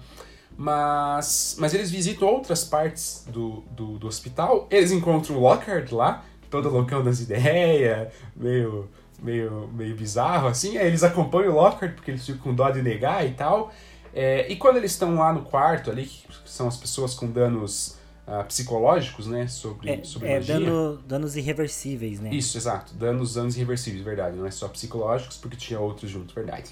mas, 0.58 1.56
mas 1.58 1.74
eles 1.74 1.90
visitam 1.90 2.28
outras 2.28 2.66
partes 2.66 3.26
do, 3.28 3.64
do, 3.72 3.98
do, 3.98 4.08
hospital, 4.08 4.68
eles 4.70 4.92
encontram 4.92 5.38
o 5.38 5.40
Lockhart 5.40 5.90
lá, 5.92 6.26
todo 6.50 6.70
loucão 6.70 7.02
das 7.02 7.22
ideias, 7.22 8.14
meio, 8.36 8.90
meio, 9.22 9.70
meio 9.74 9.96
bizarro 9.96 10.50
assim, 10.50 10.78
aí 10.78 10.88
eles 10.88 11.04
acompanham 11.04 11.54
o 11.54 11.56
Lockhart 11.56 11.96
porque 11.96 12.12
eles 12.12 12.26
ficam 12.26 12.42
com 12.42 12.54
dó 12.54 12.70
de 12.70 12.82
negar 12.82 13.26
e 13.26 13.32
tal. 13.32 13.72
É, 14.14 14.52
e 14.52 14.56
quando 14.56 14.78
eles 14.78 14.92
estão 14.92 15.16
lá 15.16 15.32
no 15.34 15.44
quarto 15.44 15.90
ali, 15.90 16.06
que 16.06 16.28
são 16.46 16.68
as 16.68 16.78
pessoas 16.78 17.14
com 17.14 17.32
danos 17.32 17.98
uh, 18.28 18.44
psicológicos, 18.46 19.28
né? 19.28 19.48
Sobre, 19.48 19.90
é, 19.90 20.04
sobre 20.04 20.28
é 20.28 20.36
magia. 20.36 20.60
Dano, 20.60 20.98
danos 21.06 21.36
irreversíveis, 21.36 22.20
né? 22.20 22.30
Isso, 22.34 22.58
exato. 22.58 22.94
Danos, 22.94 23.36
danos 23.36 23.56
irreversíveis, 23.56 24.04
verdade. 24.04 24.36
Não 24.36 24.46
é 24.46 24.52
só 24.52 24.68
psicológicos, 24.68 25.38
porque 25.38 25.56
tinha 25.56 25.80
outros 25.80 26.10
junto, 26.10 26.34
verdade. 26.34 26.72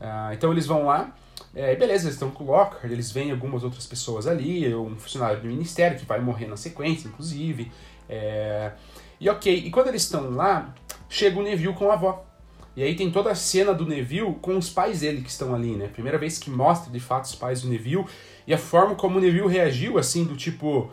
Uh, 0.00 0.32
então 0.32 0.50
eles 0.50 0.66
vão 0.66 0.86
lá, 0.86 1.14
é, 1.54 1.76
beleza, 1.76 2.04
eles 2.04 2.14
estão 2.14 2.30
com 2.30 2.44
o 2.44 2.46
Lockhart, 2.48 2.84
eles 2.84 3.12
veem 3.12 3.30
algumas 3.30 3.62
outras 3.62 3.86
pessoas 3.86 4.26
ali, 4.26 4.74
um 4.74 4.96
funcionário 4.96 5.40
do 5.40 5.46
ministério 5.46 5.98
que 5.98 6.04
vai 6.04 6.20
morrer 6.20 6.46
na 6.46 6.56
sequência, 6.56 7.08
inclusive. 7.08 7.70
É, 8.08 8.72
e 9.20 9.28
ok, 9.28 9.54
e 9.54 9.70
quando 9.70 9.88
eles 9.88 10.02
estão 10.02 10.30
lá, 10.30 10.74
chega 11.08 11.38
o 11.38 11.42
Neville 11.42 11.74
com 11.74 11.90
a 11.90 11.94
avó. 11.94 12.26
E 12.74 12.82
aí 12.82 12.94
tem 12.96 13.10
toda 13.10 13.30
a 13.30 13.34
cena 13.34 13.74
do 13.74 13.86
Neville 13.86 14.34
com 14.40 14.56
os 14.56 14.70
pais 14.70 15.00
dele 15.00 15.22
que 15.22 15.28
estão 15.28 15.54
ali, 15.54 15.76
né? 15.76 15.88
Primeira 15.88 16.18
vez 16.18 16.38
que 16.38 16.50
mostra 16.50 16.90
de 16.90 17.00
fato 17.00 17.24
os 17.24 17.34
pais 17.34 17.62
do 17.62 17.68
Neville 17.68 18.06
e 18.46 18.54
a 18.54 18.58
forma 18.58 18.94
como 18.94 19.18
o 19.18 19.20
Neville 19.20 19.48
reagiu, 19.48 19.98
assim, 19.98 20.24
do 20.24 20.36
tipo. 20.36 20.90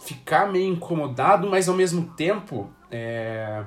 ficar 0.00 0.50
meio 0.50 0.72
incomodado, 0.72 1.48
mas 1.48 1.68
ao 1.68 1.74
mesmo 1.74 2.14
tempo. 2.16 2.70
É, 2.90 3.64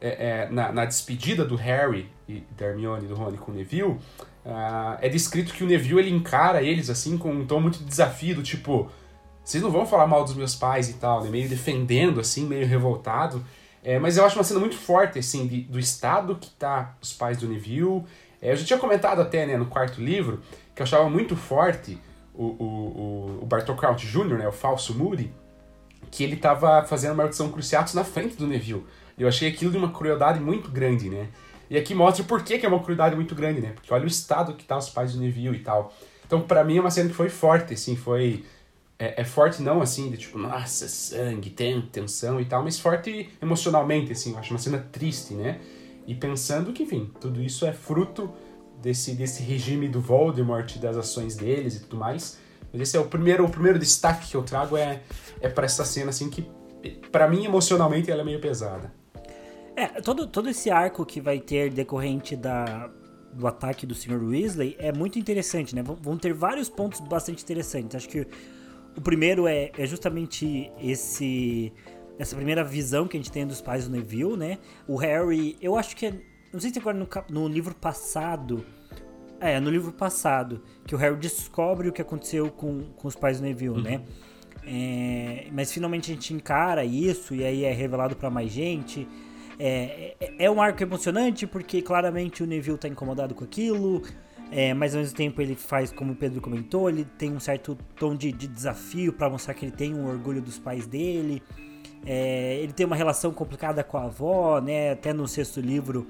é, 0.00 0.44
é, 0.44 0.48
na, 0.50 0.72
na, 0.72 0.84
despedida 0.84 1.44
do 1.44 1.56
Harry 1.56 2.08
e 2.28 2.44
da 2.56 2.66
Hermione 2.66 3.08
do 3.08 3.16
Rony 3.16 3.36
com 3.36 3.50
o 3.50 3.54
Neville, 3.54 3.88
uh, 3.88 4.96
é 5.00 5.08
descrito 5.08 5.52
que 5.52 5.64
o 5.64 5.66
Neville 5.66 5.98
ele 5.98 6.10
encara 6.10 6.62
eles 6.62 6.88
assim 6.88 7.18
com 7.18 7.32
um 7.32 7.44
tom 7.44 7.60
muito 7.60 7.78
de 7.78 7.84
desafio, 7.84 8.36
do 8.36 8.42
tipo. 8.42 8.88
Vocês 9.42 9.62
não 9.62 9.70
vão 9.70 9.86
falar 9.86 10.06
mal 10.06 10.24
dos 10.24 10.34
meus 10.34 10.54
pais 10.54 10.90
e 10.90 10.94
tal, 10.94 11.24
né? 11.24 11.30
Meio 11.30 11.48
defendendo, 11.48 12.20
assim, 12.20 12.46
meio 12.46 12.66
revoltado. 12.66 13.42
É, 13.88 13.98
mas 13.98 14.18
eu 14.18 14.26
acho 14.26 14.36
uma 14.36 14.44
cena 14.44 14.60
muito 14.60 14.76
forte, 14.76 15.18
assim, 15.18 15.46
de, 15.46 15.62
do 15.62 15.78
estado 15.78 16.36
que 16.38 16.50
tá 16.50 16.94
os 17.00 17.14
pais 17.14 17.38
do 17.38 17.48
Neville. 17.48 18.04
É, 18.42 18.52
eu 18.52 18.56
já 18.56 18.62
tinha 18.62 18.78
comentado 18.78 19.22
até, 19.22 19.46
né, 19.46 19.56
no 19.56 19.64
quarto 19.64 19.98
livro, 19.98 20.42
que 20.74 20.82
eu 20.82 20.84
achava 20.84 21.08
muito 21.08 21.34
forte 21.34 21.98
o, 22.34 22.44
o, 22.44 23.48
o 23.48 23.74
Crouch 23.74 24.06
Jr., 24.06 24.36
né, 24.36 24.46
o 24.46 24.52
falso 24.52 24.92
Moody, 24.94 25.32
que 26.10 26.22
ele 26.22 26.36
tava 26.36 26.84
fazendo 26.84 27.16
Maldição 27.16 27.50
Cruciatus 27.50 27.94
na 27.94 28.04
frente 28.04 28.36
do 28.36 28.46
Neville. 28.46 28.84
Eu 29.18 29.26
achei 29.26 29.48
aquilo 29.48 29.70
de 29.70 29.78
uma 29.78 29.90
crueldade 29.90 30.38
muito 30.38 30.70
grande, 30.70 31.08
né? 31.08 31.28
E 31.70 31.78
aqui 31.78 31.94
mostra 31.94 32.22
por 32.22 32.42
que, 32.42 32.58
que 32.58 32.66
é 32.66 32.68
uma 32.68 32.80
crueldade 32.80 33.16
muito 33.16 33.34
grande, 33.34 33.62
né? 33.62 33.72
Porque 33.74 33.90
olha 33.94 34.04
o 34.04 34.06
estado 34.06 34.52
que 34.52 34.66
tá 34.66 34.76
os 34.76 34.90
pais 34.90 35.14
do 35.14 35.20
Neville 35.20 35.56
e 35.56 35.60
tal. 35.60 35.94
Então, 36.26 36.42
para 36.42 36.62
mim, 36.62 36.76
é 36.76 36.80
uma 36.82 36.90
cena 36.90 37.08
que 37.08 37.14
foi 37.14 37.30
forte, 37.30 37.72
assim, 37.72 37.96
foi 37.96 38.44
é, 38.98 39.20
é, 39.20 39.24
forte 39.24 39.62
não 39.62 39.80
assim, 39.80 40.10
de 40.10 40.16
tipo, 40.16 40.38
nossa, 40.38 40.88
sangue, 40.88 41.50
tem 41.50 41.80
tensão 41.80 42.40
e 42.40 42.44
tal, 42.44 42.64
mas 42.64 42.78
forte 42.78 43.30
emocionalmente, 43.40 44.12
assim, 44.12 44.32
eu 44.32 44.38
acho 44.38 44.52
uma 44.52 44.58
cena 44.58 44.78
triste, 44.90 45.34
né? 45.34 45.60
E 46.06 46.14
pensando 46.14 46.72
que, 46.72 46.82
enfim, 46.82 47.10
tudo 47.20 47.40
isso 47.40 47.66
é 47.66 47.72
fruto 47.72 48.32
desse, 48.80 49.14
desse 49.14 49.42
regime 49.42 49.88
do 49.88 50.00
Voldemort, 50.00 50.78
das 50.78 50.96
ações 50.96 51.36
deles 51.36 51.76
e 51.76 51.80
tudo 51.80 51.96
mais. 51.96 52.38
Mas 52.72 52.82
esse 52.82 52.96
é 52.96 53.00
o 53.00 53.04
primeiro, 53.04 53.44
o 53.44 53.50
primeiro 53.50 53.78
destaque 53.78 54.28
que 54.28 54.36
eu 54.36 54.42
trago 54.42 54.76
é, 54.76 55.02
é 55.40 55.48
para 55.48 55.66
essa 55.66 55.84
cena, 55.84 56.10
assim, 56.10 56.30
que 56.30 56.48
para 57.10 57.28
mim, 57.28 57.44
emocionalmente, 57.44 58.10
ela 58.10 58.22
é 58.22 58.24
meio 58.24 58.40
pesada. 58.40 58.92
É, 59.76 59.86
todo, 60.00 60.26
todo 60.26 60.48
esse 60.48 60.70
arco 60.70 61.04
que 61.04 61.20
vai 61.20 61.38
ter 61.38 61.70
decorrente 61.70 62.34
da, 62.34 62.90
do 63.32 63.46
ataque 63.46 63.86
do 63.86 63.94
Sr. 63.94 64.22
Weasley 64.22 64.76
é 64.78 64.92
muito 64.92 65.18
interessante, 65.18 65.74
né? 65.74 65.82
Vão 65.82 66.16
ter 66.16 66.32
vários 66.32 66.68
pontos 66.68 67.00
bastante 67.00 67.42
interessantes. 67.42 67.94
Acho 67.94 68.08
que 68.08 68.26
o 68.98 69.00
primeiro 69.00 69.46
é, 69.46 69.70
é 69.78 69.86
justamente 69.86 70.72
esse 70.82 71.72
essa 72.18 72.34
primeira 72.34 72.64
visão 72.64 73.06
que 73.06 73.16
a 73.16 73.20
gente 73.20 73.30
tem 73.30 73.46
dos 73.46 73.60
pais 73.60 73.84
do 73.84 73.92
Neville, 73.92 74.36
né? 74.36 74.58
O 74.88 74.96
Harry, 74.96 75.56
eu 75.62 75.78
acho 75.78 75.94
que 75.94 76.06
é, 76.06 76.14
não 76.52 76.58
sei 76.58 76.72
se 76.72 76.80
agora 76.80 76.98
no, 76.98 77.08
no 77.30 77.46
livro 77.46 77.76
passado, 77.76 78.66
é, 79.40 79.60
no 79.60 79.70
livro 79.70 79.92
passado, 79.92 80.60
que 80.84 80.96
o 80.96 80.98
Harry 80.98 81.14
descobre 81.14 81.88
o 81.88 81.92
que 81.92 82.02
aconteceu 82.02 82.50
com, 82.50 82.86
com 82.96 83.06
os 83.06 83.14
pais 83.14 83.38
do 83.38 83.44
Neville, 83.44 83.76
uhum. 83.76 83.82
né? 83.82 84.02
É, 84.66 85.46
mas 85.52 85.72
finalmente 85.72 86.10
a 86.10 86.14
gente 86.14 86.34
encara 86.34 86.84
isso 86.84 87.36
e 87.36 87.44
aí 87.44 87.64
é 87.64 87.72
revelado 87.72 88.16
para 88.16 88.28
mais 88.28 88.50
gente. 88.50 89.06
É, 89.60 90.16
é, 90.18 90.44
é, 90.44 90.50
um 90.50 90.60
arco 90.60 90.82
emocionante 90.82 91.46
porque 91.46 91.80
claramente 91.82 92.42
o 92.42 92.46
Neville 92.46 92.78
tá 92.78 92.88
incomodado 92.88 93.32
com 93.32 93.44
aquilo. 93.44 94.02
É, 94.50 94.72
mas 94.72 94.94
ao 94.94 95.00
mesmo 95.00 95.16
tempo 95.16 95.42
ele 95.42 95.54
faz, 95.54 95.92
como 95.92 96.12
o 96.12 96.16
Pedro 96.16 96.40
comentou, 96.40 96.88
ele 96.88 97.04
tem 97.04 97.32
um 97.32 97.40
certo 97.40 97.76
tom 97.96 98.14
de, 98.14 98.32
de 98.32 98.46
desafio 98.46 99.12
para 99.12 99.28
mostrar 99.28 99.54
que 99.54 99.64
ele 99.64 99.72
tem 99.72 99.94
um 99.94 100.08
orgulho 100.08 100.40
dos 100.40 100.58
pais 100.58 100.86
dele. 100.86 101.42
É, 102.06 102.58
ele 102.62 102.72
tem 102.72 102.86
uma 102.86 102.96
relação 102.96 103.32
complicada 103.32 103.84
com 103.84 103.98
a 103.98 104.04
avó, 104.04 104.60
né? 104.60 104.92
Até 104.92 105.12
no 105.12 105.28
sexto 105.28 105.60
livro, 105.60 106.06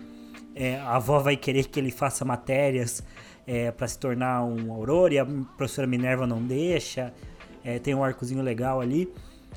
é, 0.55 0.77
a 0.77 0.97
avó 0.97 1.19
vai 1.19 1.37
querer 1.37 1.65
que 1.65 1.81
ele 1.81 1.91
faça 1.91 2.25
matérias 2.25 3.03
é, 3.47 3.73
para 3.73 3.89
se 3.89 3.99
tornar 3.99 4.45
um 4.45 4.73
Aurora 4.73 5.15
e 5.15 5.19
a 5.19 5.27
professora 5.57 5.87
Minerva 5.87 6.27
não 6.27 6.43
deixa. 6.43 7.13
É, 7.65 7.79
tem 7.79 7.95
um 7.95 8.05
arcozinho 8.05 8.43
legal 8.43 8.81
ali. 8.81 9.13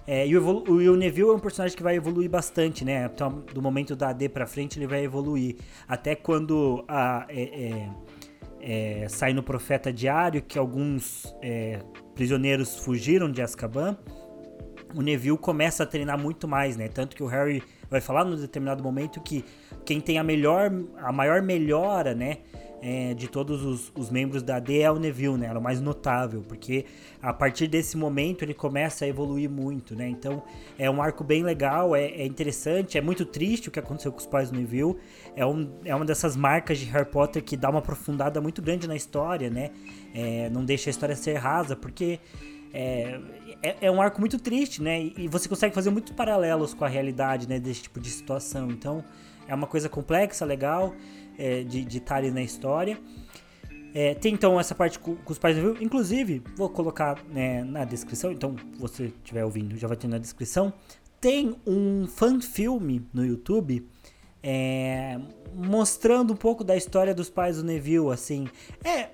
É, 0.07 0.25
e, 0.27 0.35
o, 0.35 0.63
o, 0.63 0.95
Neville 0.95 1.29
é 1.29 1.33
um 1.33 1.39
personagem 1.39 1.77
que 1.77 1.83
vai 1.83 1.95
evoluir 1.95 2.29
bastante, 2.29 2.83
né? 2.83 3.09
Então, 3.13 3.43
do 3.53 3.61
momento 3.61 3.95
da 3.95 4.09
AD 4.09 4.29
pra 4.29 4.47
frente, 4.47 4.79
ele 4.79 4.87
vai 4.87 5.03
evoluir. 5.03 5.57
Até 5.87 6.15
quando 6.15 6.83
a, 6.87 7.27
é, 8.61 9.07
sai 9.09 9.33
no 9.33 9.41
Profeta 9.41 9.91
Diário 9.91 10.41
que 10.41 10.57
alguns 10.57 11.35
é, 11.41 11.79
prisioneiros 12.13 12.77
fugiram 12.77 13.31
de 13.31 13.41
Azkaban, 13.41 13.97
o 14.93 15.01
Neville 15.01 15.37
começa 15.37 15.83
a 15.83 15.85
treinar 15.85 16.19
muito 16.19 16.47
mais, 16.47 16.75
né? 16.75 16.87
Tanto 16.87 17.15
que 17.15 17.23
o 17.23 17.27
Harry 17.27 17.63
vai 17.89 18.01
falar 18.01 18.25
num 18.25 18.35
determinado 18.35 18.83
momento 18.83 19.21
que 19.21 19.43
quem 19.85 19.99
tem 19.99 20.17
a 20.17 20.23
melhor, 20.23 20.71
a 20.97 21.11
maior 21.11 21.41
melhora, 21.41 22.13
né? 22.13 22.39
É, 22.81 23.13
de 23.13 23.27
todos 23.27 23.63
os, 23.63 23.91
os, 23.95 24.09
membros 24.09 24.41
da 24.41 24.55
AD 24.55 24.81
é 24.81 24.91
Neville, 24.93 25.37
né? 25.37 25.45
Era 25.47 25.59
o 25.59 25.61
mais 25.61 25.79
notável, 25.79 26.41
porque 26.47 26.85
a 27.21 27.31
partir 27.31 27.67
desse 27.67 27.95
momento 27.95 28.43
ele 28.43 28.55
começa 28.55 29.05
a 29.05 29.07
evoluir 29.07 29.49
muito, 29.49 29.95
né? 29.95 30.09
Então 30.09 30.41
é 30.79 30.89
um 30.89 31.01
arco 31.01 31.23
bem 31.23 31.43
legal, 31.43 31.95
é, 31.95 32.05
é 32.05 32.25
interessante, 32.25 32.97
é 32.97 33.01
muito 33.01 33.23
triste 33.23 33.69
o 33.69 33.71
que 33.71 33.79
aconteceu 33.79 34.11
com 34.11 34.17
os 34.17 34.25
pais 34.25 34.49
do 34.49 34.57
Neville. 34.57 34.95
É, 35.35 35.45
um, 35.45 35.69
é 35.85 35.95
uma 35.95 36.05
dessas 36.05 36.35
marcas 36.35 36.79
de 36.79 36.85
Harry 36.85 37.05
Potter 37.05 37.43
que 37.43 37.55
dá 37.55 37.69
uma 37.69 37.79
aprofundada 37.79 38.41
muito 38.41 38.61
grande 38.61 38.87
na 38.87 38.95
história, 38.95 39.49
né? 39.49 39.69
É, 40.13 40.49
não 40.49 40.65
deixa 40.65 40.89
a 40.89 40.91
história 40.91 41.15
ser 41.15 41.35
rasa, 41.35 41.75
porque 41.75 42.19
é, 42.73 43.19
é, 43.61 43.75
é, 43.81 43.91
um 43.91 44.01
arco 44.01 44.19
muito 44.19 44.39
triste, 44.39 44.81
né? 44.81 44.99
E, 44.99 45.13
e, 45.17 45.27
você 45.27 45.47
consegue 45.47 45.75
fazer 45.75 45.91
muitos 45.91 46.13
paralelos 46.13 46.73
com 46.73 46.83
a 46.83 46.87
realidade, 46.87 47.47
né? 47.47 47.59
Desse 47.59 47.83
tipo 47.83 47.99
de 47.99 48.09
situação. 48.09 48.71
Então, 48.71 49.03
é 49.47 49.53
uma 49.53 49.67
coisa 49.67 49.87
complexa, 49.87 50.45
legal 50.45 50.95
é, 51.37 51.63
de 51.63 51.97
estar 51.97 52.17
ali 52.17 52.31
na 52.31 52.41
história. 52.41 52.99
É, 53.93 54.13
tem 54.13 54.33
então 54.33 54.59
essa 54.59 54.73
parte 54.73 54.97
com, 54.97 55.15
com 55.15 55.31
os 55.31 55.37
pais 55.37 55.55
do 55.55 55.61
Neville. 55.61 55.85
Inclusive, 55.85 56.41
vou 56.55 56.69
colocar 56.69 57.21
né, 57.29 57.63
na 57.63 57.83
descrição, 57.83 58.31
então 58.31 58.55
você 58.79 59.05
estiver 59.05 59.43
ouvindo 59.43 59.75
já 59.77 59.87
vai 59.87 59.97
ter 59.97 60.07
na 60.07 60.17
descrição. 60.17 60.73
Tem 61.19 61.55
um 61.67 62.07
fan-filme 62.07 63.05
no 63.13 63.25
YouTube 63.25 63.87
é, 64.41 65.19
mostrando 65.53 66.33
um 66.33 66.35
pouco 66.35 66.63
da 66.63 66.75
história 66.75 67.13
dos 67.13 67.29
pais 67.29 67.57
do 67.57 67.63
Neville, 67.63 68.11
assim. 68.11 68.47
É, 68.83 68.99
é, 68.99 69.09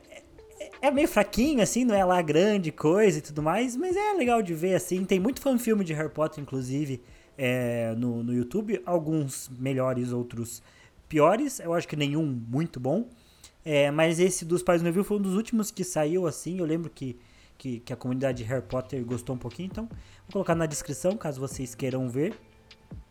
é 0.84 0.92
meio 0.92 1.08
fraquinho, 1.08 1.62
assim, 1.62 1.84
não 1.84 1.96
é 1.96 2.06
lá 2.06 2.22
grande 2.22 2.72
coisa 2.72 3.18
e 3.18 3.22
tudo 3.22 3.42
mais, 3.42 3.76
mas 3.76 3.96
é 3.96 4.14
legal 4.14 4.42
de 4.42 4.54
ver, 4.54 4.76
assim. 4.76 5.04
Tem 5.04 5.20
muito 5.20 5.42
fan-filme 5.42 5.84
de 5.84 5.94
Harry 5.94 6.10
Potter, 6.10 6.42
inclusive, 6.42 7.02
é, 7.38 7.94
no, 7.98 8.24
no 8.24 8.34
YouTube. 8.34 8.82
Alguns 8.86 9.50
melhores, 9.60 10.14
outros 10.14 10.62
piores, 11.08 11.60
eu 11.60 11.74
acho 11.74 11.88
que 11.88 11.96
nenhum 11.96 12.26
muito 12.26 12.80
bom. 12.80 13.10
É, 13.64 13.92
mas 13.92 14.20
esse 14.20 14.46
dos 14.46 14.64
Pais 14.64 14.82
do 14.82 14.86
Neville 14.86 15.04
foi 15.04 15.18
um 15.18 15.22
dos 15.22 15.36
últimos 15.36 15.72
que 15.72 15.84
saiu 15.84 16.26
assim. 16.26 16.60
Eu 16.60 16.66
lembro 16.66 16.90
que, 16.90 17.20
que, 17.58 17.82
que, 17.82 17.92
a 17.92 17.98
comunidade 17.98 18.38
de 18.38 18.44
Harry 18.46 18.64
Potter 18.64 19.04
gostou 19.04 19.36
um 19.36 19.38
pouquinho. 19.38 19.68
Então, 19.70 19.88
vou 19.88 20.32
colocar 20.32 20.56
na 20.56 20.66
descrição 20.66 21.18
caso 21.18 21.40
vocês 21.40 21.76
queiram 21.76 22.10
ver. 22.10 22.34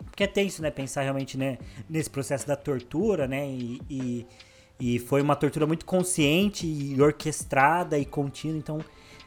Porque 0.07 0.25
é 0.25 0.27
tenso, 0.27 0.63
né? 0.63 0.71
Pensar 0.71 1.03
realmente 1.03 1.37
né, 1.37 1.59
nesse 1.91 2.09
processo 2.09 2.47
da 2.47 2.57
tortura, 2.57 3.29
né? 3.29 3.47
E, 3.47 3.83
e, 3.91 4.27
e 4.81 4.99
foi 4.99 5.21
uma 5.21 5.37
tortura 5.37 5.67
muito 5.67 5.85
consciente 5.85 6.67
e 6.67 7.01
orquestrada 7.03 7.99
e 7.99 8.07
contínua. 8.07 8.57
Então, 8.57 8.79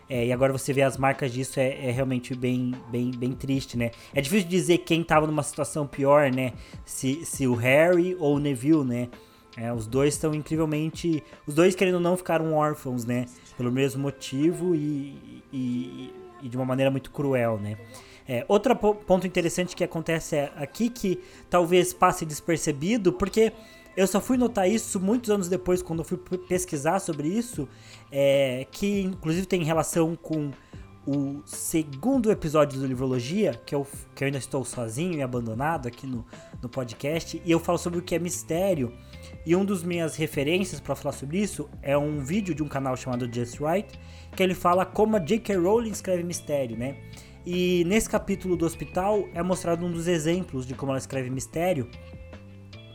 é, 0.10 0.26
e 0.26 0.34
agora 0.34 0.52
você 0.52 0.74
vê 0.74 0.82
as 0.82 0.98
marcas 0.98 1.32
disso 1.32 1.60
é, 1.60 1.88
é, 1.88 1.92
realmente 1.92 2.34
bem, 2.34 2.74
bem, 2.90 3.12
bem 3.12 3.32
triste, 3.34 3.78
né? 3.78 3.92
É 4.12 4.20
difícil 4.20 4.50
dizer 4.50 4.80
quem 4.80 5.04
tava 5.04 5.28
numa 5.28 5.44
situação 5.44 5.86
pior, 5.86 6.32
né? 6.32 6.54
Se, 6.84 7.24
se 7.24 7.46
o 7.46 7.54
Harry 7.54 8.16
ou 8.20 8.38
o 8.38 8.40
Neville, 8.40 8.84
né? 8.84 9.08
É, 9.56 9.72
os 9.72 9.86
dois 9.86 10.16
estão 10.16 10.34
incrivelmente. 10.34 11.24
Os 11.46 11.54
dois, 11.54 11.76
querendo 11.76 11.96
ou 11.96 12.00
não, 12.00 12.18
ficaram 12.18 12.56
órfãos, 12.56 13.06
né? 13.06 13.26
Pelo 13.56 13.72
mesmo 13.72 14.02
motivo 14.02 14.74
e, 14.74 15.44
e, 15.54 16.12
e 16.42 16.50
de 16.50 16.58
uma 16.58 16.66
maneira 16.66 16.90
muito 16.90 17.12
cruel, 17.12 17.60
né? 17.60 17.78
É, 18.28 18.46
outro 18.48 18.76
ponto 18.76 19.28
interessante 19.28 19.76
que 19.76 19.84
acontece 19.84 20.36
é 20.36 20.52
aqui 20.56 20.90
que 20.90 21.20
talvez 21.50 21.94
passe 21.94 22.26
despercebido, 22.26 23.14
porque 23.14 23.52
eu 23.98 24.08
só 24.08 24.22
fui 24.22 24.38
notar 24.38 24.70
isso 24.70 25.00
muitos 25.00 25.30
anos 25.30 25.50
depois, 25.50 25.82
quando 25.82 26.00
eu 26.00 26.06
fui 26.06 26.18
pesquisar 26.48 27.00
sobre 27.00 27.28
isso, 27.28 27.68
é, 28.12 28.66
que 28.72 29.02
inclusive 29.02 29.46
tem 29.46 29.64
relação 29.64 30.16
com 30.16 30.52
o 31.08 31.42
segundo 31.46 32.32
episódio 32.32 32.80
do 32.80 32.86
Livrologia, 32.86 33.60
que 33.66 33.74
eu, 33.74 33.88
que 34.14 34.24
eu 34.24 34.28
ainda 34.28 34.38
estou 34.38 34.64
sozinho 34.64 35.14
e 35.16 35.22
abandonado 35.24 35.88
aqui 35.88 36.06
no, 36.06 36.24
no 36.62 36.70
podcast, 36.70 37.42
e 37.44 37.52
eu 37.52 37.60
falo 37.60 37.78
sobre 37.78 38.00
o 38.00 38.02
que 38.02 38.14
é 38.14 38.20
mistério. 38.20 38.94
E 39.46 39.56
um 39.56 39.66
dos 39.66 39.82
minhas 39.82 40.16
referências 40.16 40.80
para 40.80 40.96
falar 40.96 41.14
sobre 41.14 41.40
isso 41.40 41.68
é 41.82 41.98
um 41.98 42.20
vídeo 42.20 42.54
de 42.54 42.62
um 42.62 42.68
canal 42.68 42.96
chamado 42.96 43.32
Just 43.34 43.60
Right, 43.60 44.00
que 44.36 44.44
ele 44.44 44.54
fala 44.54 44.86
como 44.86 45.16
a 45.16 45.20
J.K. 45.20 45.56
Rowling 45.56 45.90
escreve 45.90 46.24
mistério, 46.24 46.78
né? 46.78 46.98
E 47.46 47.84
nesse 47.86 48.08
capítulo 48.08 48.56
do 48.56 48.66
hospital 48.66 49.28
é 49.34 49.42
mostrado 49.42 49.84
um 49.86 49.92
dos 49.92 50.08
exemplos 50.08 50.68
de 50.68 50.76
como 50.76 50.92
ela 50.92 51.00
escreve 51.00 51.30
mistério, 51.30 51.90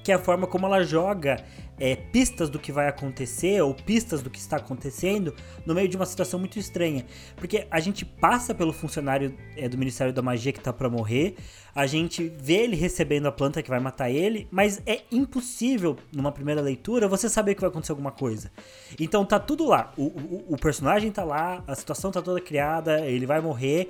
que 0.04 0.12
é 0.12 0.14
a 0.14 0.18
forma 0.18 0.46
como 0.46 0.66
ela 0.66 0.84
joga 0.84 1.42
é, 1.78 1.96
pistas 1.96 2.48
do 2.48 2.58
que 2.58 2.72
vai 2.72 2.88
acontecer 2.88 3.60
ou 3.62 3.74
pistas 3.74 4.22
do 4.22 4.30
que 4.30 4.38
está 4.38 4.56
acontecendo 4.56 5.34
no 5.66 5.74
meio 5.74 5.88
de 5.88 5.96
uma 5.96 6.06
situação 6.06 6.38
muito 6.38 6.58
estranha. 6.58 7.04
Porque 7.36 7.66
a 7.70 7.80
gente 7.80 8.04
passa 8.04 8.54
pelo 8.54 8.72
funcionário 8.72 9.34
é, 9.56 9.68
do 9.68 9.76
Ministério 9.76 10.12
da 10.12 10.22
Magia 10.22 10.52
que 10.52 10.58
está 10.58 10.72
para 10.72 10.88
morrer, 10.88 11.36
a 11.74 11.86
gente 11.86 12.32
vê 12.38 12.58
ele 12.58 12.76
recebendo 12.76 13.26
a 13.26 13.32
planta 13.32 13.62
que 13.62 13.68
vai 13.68 13.80
matar 13.80 14.08
ele, 14.08 14.46
mas 14.50 14.80
é 14.86 15.02
impossível, 15.10 15.96
numa 16.14 16.30
primeira 16.30 16.60
leitura, 16.60 17.08
você 17.08 17.28
saber 17.28 17.56
que 17.56 17.60
vai 17.60 17.68
acontecer 17.68 17.90
alguma 17.90 18.12
coisa. 18.12 18.50
Então 18.98 19.24
tá 19.24 19.40
tudo 19.40 19.66
lá. 19.66 19.92
O, 19.96 20.04
o, 20.04 20.44
o 20.50 20.56
personagem 20.56 21.10
tá 21.10 21.24
lá, 21.24 21.64
a 21.66 21.74
situação 21.74 22.12
tá 22.12 22.22
toda 22.22 22.40
criada, 22.40 23.00
ele 23.00 23.26
vai 23.26 23.40
morrer, 23.40 23.88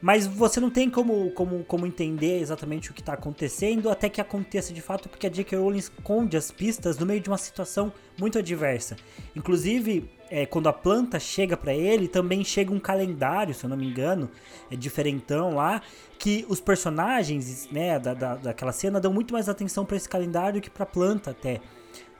mas 0.00 0.26
você 0.26 0.60
não 0.60 0.70
tem 0.70 0.88
como, 0.90 1.30
como, 1.30 1.64
como 1.64 1.86
entender 1.86 2.38
exatamente 2.38 2.90
o 2.90 2.94
que 2.94 3.00
está 3.00 3.14
acontecendo 3.14 3.90
até 3.90 4.08
que 4.08 4.20
aconteça 4.20 4.72
de 4.72 4.80
fato, 4.80 5.08
porque 5.08 5.26
a 5.26 5.30
J.K. 5.30 5.58
Rowling 5.58 5.78
esconde 5.78 6.36
as 6.36 6.50
pistas 6.50 6.98
no 6.98 7.06
meio 7.06 7.20
de 7.24 7.30
uma 7.30 7.38
situação 7.38 7.92
muito 8.18 8.38
adversa. 8.38 8.96
Inclusive, 9.34 10.08
é, 10.30 10.46
quando 10.46 10.68
a 10.68 10.72
planta 10.72 11.18
chega 11.18 11.56
para 11.56 11.74
ele, 11.74 12.06
também 12.06 12.44
chega 12.44 12.72
um 12.72 12.78
calendário, 12.78 13.52
se 13.52 13.64
eu 13.64 13.70
não 13.70 13.76
me 13.76 13.86
engano, 13.86 14.30
é 14.70 14.76
diferentão 14.76 15.54
lá, 15.54 15.82
que 16.18 16.46
os 16.48 16.60
personagens 16.60 17.68
né, 17.70 17.98
da, 17.98 18.14
da, 18.14 18.36
daquela 18.36 18.72
cena 18.72 19.00
dão 19.00 19.12
muito 19.12 19.32
mais 19.32 19.48
atenção 19.48 19.84
para 19.84 19.96
esse 19.96 20.08
calendário 20.08 20.60
que 20.60 20.70
para 20.70 20.84
a 20.84 20.86
planta 20.86 21.30
até. 21.30 21.60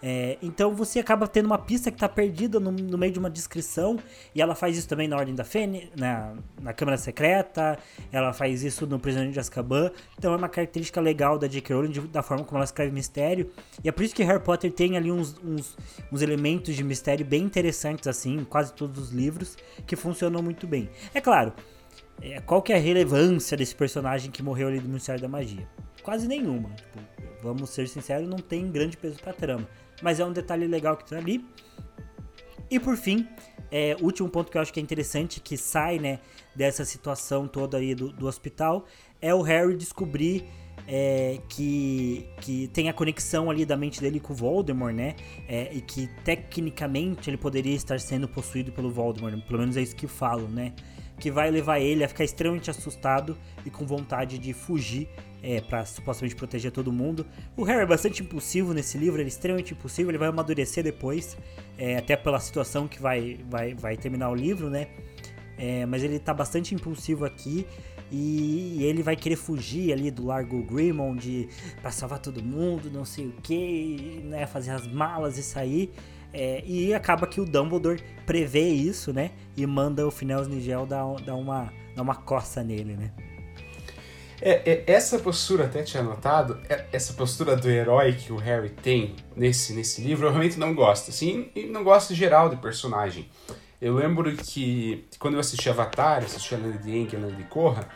É, 0.07 0.37
então 0.43 0.75
você 0.75 1.01
acaba 1.01 1.27
tendo 1.27 1.47
uma 1.47 1.57
pista 1.57 1.91
que 1.91 1.97
está 1.97 2.07
perdida 2.07 2.61
no, 2.61 2.71
no, 2.71 2.99
meio 2.99 3.11
de 3.11 3.19
uma 3.19 3.31
descrição, 3.31 3.99
e 4.35 4.43
ela 4.43 4.55
faz 4.55 4.77
isso 4.77 4.87
também 4.87 5.09
na 5.09 5.17
Ordem 5.17 5.35
da 5.35 5.45
Fênix, 5.45 5.89
na, 5.97 6.35
na 6.61 6.75
Câmara 6.75 6.99
Secreta, 6.99 7.79
ela 8.13 8.35
faz 8.35 8.63
isso 8.63 8.87
no 8.87 8.99
Prisioneiro 8.99 9.33
de 9.33 9.41
Azkaban, 9.41 9.91
então 10.19 10.35
é 10.35 10.37
uma 10.37 10.51
característica 10.51 11.01
legal 11.01 11.39
da 11.39 11.47
J.K. 11.47 11.75
Rowling, 11.75 11.91
de, 11.91 12.01
da 12.03 12.23
forma 12.23 12.45
como 12.45 12.59
ela 12.59 12.67
escreve 12.67 12.93
mistério, 12.93 13.51
e 13.83 13.89
é 13.89 13.93
por 13.93 14.03
isso 14.03 14.15
que 14.15 14.23
Harry 14.23 14.45
Potter 14.45 14.71
tem 14.71 14.95
ali 14.99 15.11
uns, 15.11 15.41
uns, 15.43 15.75
uns 16.13 16.21
elementos 16.21 16.77
de 16.77 16.85
mistério 16.85 17.25
bem 17.25 17.43
interessantes, 17.43 18.07
assim, 18.07 18.41
em 18.41 18.45
quase 18.45 18.75
todos 18.75 18.99
os 18.99 19.11
livros, 19.11 19.57
que 19.87 19.97
funcionam 19.97 20.43
muito 20.43 20.67
bem. 20.67 20.91
É 21.15 21.21
claro, 21.23 21.51
é, 22.21 22.43
qual 22.43 22.61
que 22.61 22.75
é 22.75 22.77
a 22.77 22.79
relevância 22.79 23.57
desse 23.57 23.75
personagem 23.75 24.31
que 24.31 24.43
morreu 24.43 24.69
ali 24.69 24.81
do 24.81 24.87
Ministério 24.87 25.23
da 25.23 25.29
Magia? 25.29 25.67
Quase 26.03 26.29
nenhuma, 26.29 26.69
tipo, 26.73 26.99
vamos 27.43 27.71
ser 27.71 27.89
sinceros, 27.89 28.29
não 28.29 28.37
tem 28.37 28.71
grande 28.71 28.99
peso 28.99 29.19
pra 29.19 29.33
trama 29.33 29.67
mas 30.03 30.21
é 30.21 30.25
um 30.25 30.33
detalhe 30.33 30.67
legal 30.67 30.97
que 30.97 31.09
tem 31.09 31.19
ali. 31.19 31.45
E 32.71 32.81
por 32.81 32.97
fim, 32.97 33.29
é, 33.71 33.97
último 34.01 34.29
ponto 34.29 34.51
que 34.51 34.57
eu 34.57 34.63
acho 34.63 34.73
que 34.73 34.81
é 34.81 34.83
interessante, 34.83 35.41
que 35.41 35.57
sai 35.57 35.99
né, 35.99 36.19
dessa 36.55 36.85
situação 36.85 37.47
toda 37.47 37.79
aí 37.79 37.95
do, 37.95 38.11
do 38.11 38.27
hospital, 38.27 38.87
é 39.21 39.35
o 39.35 39.43
Harry 39.43 39.77
descobrir 39.77 40.45
é, 40.87 41.39
que, 41.49 42.29
que 42.41 42.69
tem 42.69 42.89
a 42.89 42.93
conexão 42.93 43.51
ali 43.51 43.65
da 43.65 43.77
mente 43.77 44.01
dele 44.01 44.21
com 44.21 44.33
o 44.33 44.37
Voldemort, 44.37 44.95
né? 44.95 45.15
É, 45.49 45.73
e 45.73 45.81
que 45.81 46.09
tecnicamente 46.25 47.31
ele 47.31 47.37
poderia 47.37 47.75
estar 47.75 47.99
sendo 47.99 48.29
possuído 48.29 48.71
pelo 48.73 48.91
Voldemort, 48.91 49.41
pelo 49.47 49.61
menos 49.61 49.77
é 49.77 49.83
isso 49.83 49.97
que 49.97 50.07
falam, 50.07 50.49
né? 50.49 50.73
Que 51.19 51.31
vai 51.31 51.51
levar 51.51 51.79
ele 51.81 52.05
a 52.05 52.09
ficar 52.09 52.25
extremamente 52.25 52.71
assustado 52.71 53.37
e 53.65 53.71
com 53.71 53.87
vontade 53.87 54.39
de 54.39 54.53
fugir 54.53 55.09
é, 55.45 55.61
para 55.61 55.85
supostamente 55.85 56.35
proteger 56.35 56.73
todo 56.73 56.91
mundo. 56.91 57.27
O 57.55 57.65
Harry 57.65 57.83
é 57.83 57.87
bastante 57.87 58.23
impulsivo 58.23 58.73
nesse 58.73 58.97
livro, 58.97 59.21
ele 59.21 59.29
é 59.29 59.29
extremamente 59.29 59.75
impulsivo, 59.75 60.11
ele 60.11 60.17
vai 60.17 60.29
amadurecer 60.29 60.83
depois, 60.83 61.37
é, 61.77 61.99
até 61.99 62.17
pela 62.17 62.41
situação 62.41 62.89
que 62.89 63.01
vai, 63.01 63.39
vai, 63.51 63.75
vai 63.75 63.97
terminar 63.97 64.31
o 64.31 64.35
livro, 64.35 64.71
né? 64.71 64.89
É, 65.59 65.85
mas 65.87 66.03
ele 66.03 66.19
tá 66.19 66.35
bastante 66.35 66.75
impulsivo 66.75 67.25
aqui 67.25 67.67
e, 68.11 68.79
e 68.79 68.85
ele 68.85 69.03
vai 69.03 69.17
querer 69.17 69.37
fugir 69.37 69.93
ali 69.93 70.11
do 70.11 70.27
Largo 70.27 70.63
Grimond 70.63 71.49
para 71.81 71.91
salvar 71.91 72.19
todo 72.19 72.43
mundo, 72.43 72.91
não 72.91 73.05
sei 73.05 73.27
o 73.27 73.33
que, 73.43 74.23
né? 74.25 74.47
Fazer 74.47 74.71
as 74.71 74.87
malas 74.87 75.37
e 75.37 75.43
sair. 75.43 75.93
É, 76.37 76.65
e 76.67 76.93
acaba 76.93 77.29
que 77.29 77.41
o 77.41 77.45
Dumbledore 77.45 78.03
prevê 78.27 78.69
isso, 78.69 79.13
né? 79.13 79.31
E 79.57 79.65
manda 79.65 80.05
o 80.05 80.11
Phineas 80.11 80.49
Nigel 80.49 80.85
dar, 80.85 81.05
dar, 81.25 81.37
uma, 81.37 81.73
dar 81.95 82.03
uma 82.03 82.17
coça 82.17 82.63
nele, 82.65 82.97
né? 82.97 83.13
É, 84.43 84.69
é, 84.69 84.85
essa 84.89 85.17
postura, 85.21 85.67
até 85.67 85.85
tinha 85.85 86.03
notado, 86.03 86.61
é, 86.69 86.87
essa 86.93 87.13
postura 87.13 87.57
do 87.57 87.71
herói 87.71 88.15
que 88.15 88.33
o 88.33 88.37
Harry 88.37 88.69
tem 88.69 89.15
nesse, 89.37 89.73
nesse 89.73 90.03
livro, 90.03 90.27
eu 90.27 90.31
realmente 90.31 90.59
não 90.59 90.75
gosto. 90.75 91.11
Assim, 91.11 91.51
e 91.55 91.67
não 91.67 91.85
gosto 91.85 92.13
em 92.13 92.17
geral 92.17 92.49
de 92.49 92.57
personagem. 92.57 93.31
Eu 93.81 93.95
lembro 93.95 94.35
que 94.37 95.07
quando 95.21 95.35
eu 95.35 95.41
assisti 95.41 95.71
Avatar, 95.71 96.25
assisti 96.25 96.55
a 96.55 96.59
Lenda 96.59 96.79
de 96.79 96.91
Aang 96.91 97.09
e 97.13 97.17
a 97.17 97.21
Lenda 97.21 97.37
de 97.37 97.45
Korra, 97.45 97.89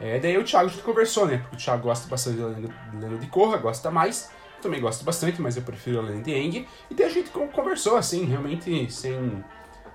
é, 0.00 0.18
daí 0.18 0.36
o 0.36 0.42
Thiago 0.42 0.66
a 0.66 0.72
gente 0.72 0.82
conversou, 0.82 1.26
né? 1.26 1.38
Porque 1.38 1.56
o 1.56 1.58
Thiago 1.58 1.84
gosta 1.84 2.08
bastante 2.08 2.38
da 2.38 2.48
Lenda 2.48 3.18
de 3.18 3.26
Korra, 3.28 3.56
gosta 3.58 3.88
mais. 3.88 4.30
Também 4.64 4.80
gosto 4.80 5.04
bastante, 5.04 5.42
mas 5.42 5.58
eu 5.58 5.62
prefiro 5.62 5.98
a 5.98 6.02
Lenda 6.02 6.22
de 6.22 6.32
Aang. 6.32 6.66
E 6.90 6.94
daí 6.94 7.06
a 7.06 7.10
gente 7.10 7.28
conversou, 7.28 7.98
assim, 7.98 8.24
realmente 8.24 8.90
sem 8.90 9.44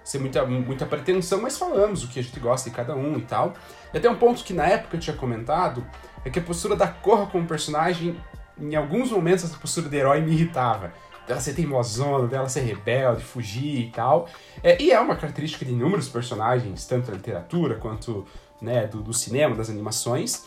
sem 0.03 0.21
muita, 0.21 0.45
muita 0.45 0.86
pretensão, 0.86 1.41
mas 1.41 1.58
falamos 1.58 2.03
o 2.03 2.08
que 2.08 2.19
a 2.19 2.23
gente 2.23 2.39
gosta 2.39 2.69
de 2.69 2.75
cada 2.75 2.95
um 2.95 3.17
e 3.17 3.21
tal. 3.21 3.53
E 3.91 3.97
até 3.97 4.10
um 4.10 4.15
ponto 4.15 4.43
que 4.43 4.53
na 4.53 4.65
época 4.65 4.95
eu 4.95 4.99
tinha 4.99 5.15
comentado 5.15 5.86
é 6.23 6.29
que 6.29 6.38
a 6.38 6.41
postura 6.41 6.75
da 6.75 6.88
Korra 6.88 7.25
como 7.27 7.47
personagem, 7.47 8.15
em 8.60 8.75
alguns 8.75 9.12
momentos 9.12 9.43
essa 9.43 9.58
postura 9.58 9.89
de 9.89 9.97
herói 9.97 10.21
me 10.21 10.32
irritava. 10.32 10.93
Dela 11.27 11.39
ser 11.39 11.53
teimosona, 11.53 12.27
dela 12.27 12.47
ser 12.47 12.62
rebelde, 12.62 13.23
fugir 13.23 13.88
e 13.88 13.91
tal. 13.91 14.27
É, 14.63 14.79
e 14.82 14.91
é 14.91 14.99
uma 14.99 15.15
característica 15.15 15.65
de 15.65 15.71
inúmeros 15.71 16.08
personagens, 16.08 16.86
tanto 16.86 17.10
da 17.10 17.17
literatura 17.17 17.75
quanto 17.75 18.25
né, 18.62 18.86
do, 18.88 19.01
do 19.01 19.13
cinema, 19.13 19.55
das 19.55 19.69
animações. 19.69 20.45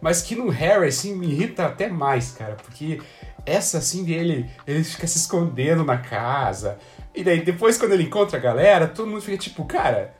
Mas 0.00 0.22
que 0.22 0.34
no 0.34 0.48
Harry, 0.48 0.88
assim, 0.88 1.14
me 1.14 1.28
irrita 1.28 1.64
até 1.64 1.88
mais, 1.88 2.32
cara, 2.32 2.56
porque 2.56 3.00
essa, 3.46 3.78
assim, 3.78 4.04
dele, 4.04 4.50
ele 4.66 4.82
fica 4.84 5.06
se 5.06 5.18
escondendo 5.18 5.84
na 5.84 5.98
casa, 5.98 6.78
e 7.14 7.22
daí, 7.22 7.44
depois, 7.44 7.78
quando 7.78 7.92
ele 7.92 8.02
encontra 8.04 8.38
a 8.38 8.40
galera, 8.40 8.88
todo 8.88 9.08
mundo 9.08 9.22
fica 9.22 9.38
tipo, 9.38 9.64
cara, 9.64 10.12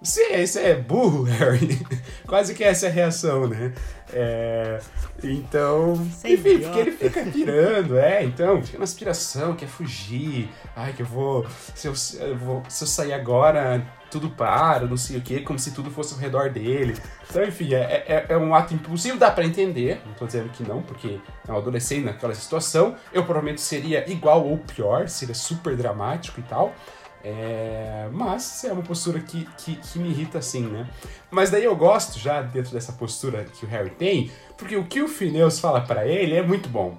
você, 0.00 0.46
você 0.46 0.60
é 0.60 0.74
burro, 0.74 1.24
Harry. 1.28 1.78
Quase 2.26 2.54
que 2.54 2.64
essa 2.64 2.86
é 2.86 2.88
a 2.88 2.92
reação, 2.92 3.46
né? 3.46 3.74
É, 4.12 4.80
então, 5.22 5.94
Sem 6.16 6.32
enfim, 6.32 6.48
idiota. 6.54 6.64
porque 6.64 6.80
ele 6.80 6.96
fica 6.96 7.22
pirando, 7.24 7.98
é, 7.98 8.24
então, 8.24 8.62
fica 8.62 8.78
na 8.78 8.84
aspiração, 8.84 9.54
quer 9.54 9.68
fugir. 9.68 10.48
Ai, 10.74 10.94
que 10.94 11.02
eu 11.02 11.06
vou. 11.06 11.46
Se 11.74 11.86
eu, 11.86 11.92
eu 12.26 12.36
vou, 12.38 12.62
se 12.68 12.82
eu 12.82 12.88
sair 12.88 13.12
agora, 13.12 13.86
tudo 14.10 14.30
para, 14.30 14.86
não 14.86 14.96
sei 14.96 15.16
o 15.16 15.20
que, 15.20 15.40
como 15.40 15.58
se 15.58 15.72
tudo 15.72 15.90
fosse 15.90 16.14
ao 16.14 16.20
redor 16.20 16.50
dele. 16.50 16.96
Então, 17.28 17.42
enfim, 17.44 17.74
é, 17.74 18.04
é, 18.06 18.26
é 18.28 18.36
um 18.36 18.54
ato 18.54 18.74
impulsivo, 18.74 19.18
dá 19.18 19.30
para 19.30 19.44
entender, 19.44 20.00
não 20.04 20.14
tô 20.14 20.26
dizendo 20.26 20.50
que 20.50 20.62
não, 20.62 20.82
porque 20.82 21.20
é 21.46 21.52
um 21.52 21.56
adolescente 21.56 22.04
naquela 22.04 22.34
situação. 22.34 22.96
Eu 23.12 23.24
provavelmente 23.24 23.60
seria 23.60 24.10
igual 24.10 24.46
ou 24.46 24.58
pior, 24.58 25.08
seria 25.08 25.34
super 25.34 25.76
dramático 25.76 26.40
e 26.40 26.42
tal. 26.42 26.74
É, 27.22 28.08
mas 28.12 28.64
é 28.64 28.72
uma 28.72 28.82
postura 28.82 29.20
que, 29.20 29.46
que, 29.58 29.76
que, 29.76 29.98
me 29.98 30.08
irrita 30.08 30.38
assim, 30.38 30.62
né? 30.62 30.88
Mas 31.30 31.50
daí 31.50 31.64
eu 31.64 31.76
gosto 31.76 32.18
já 32.18 32.40
dentro 32.40 32.72
dessa 32.72 32.92
postura 32.94 33.44
que 33.44 33.66
o 33.66 33.68
Harry 33.68 33.90
tem, 33.90 34.30
porque 34.56 34.74
o 34.74 34.86
que 34.86 35.02
o 35.02 35.08
Phineas 35.08 35.60
fala 35.60 35.82
para 35.82 36.06
ele 36.06 36.34
é 36.34 36.42
muito 36.42 36.68
bom. 36.68 36.98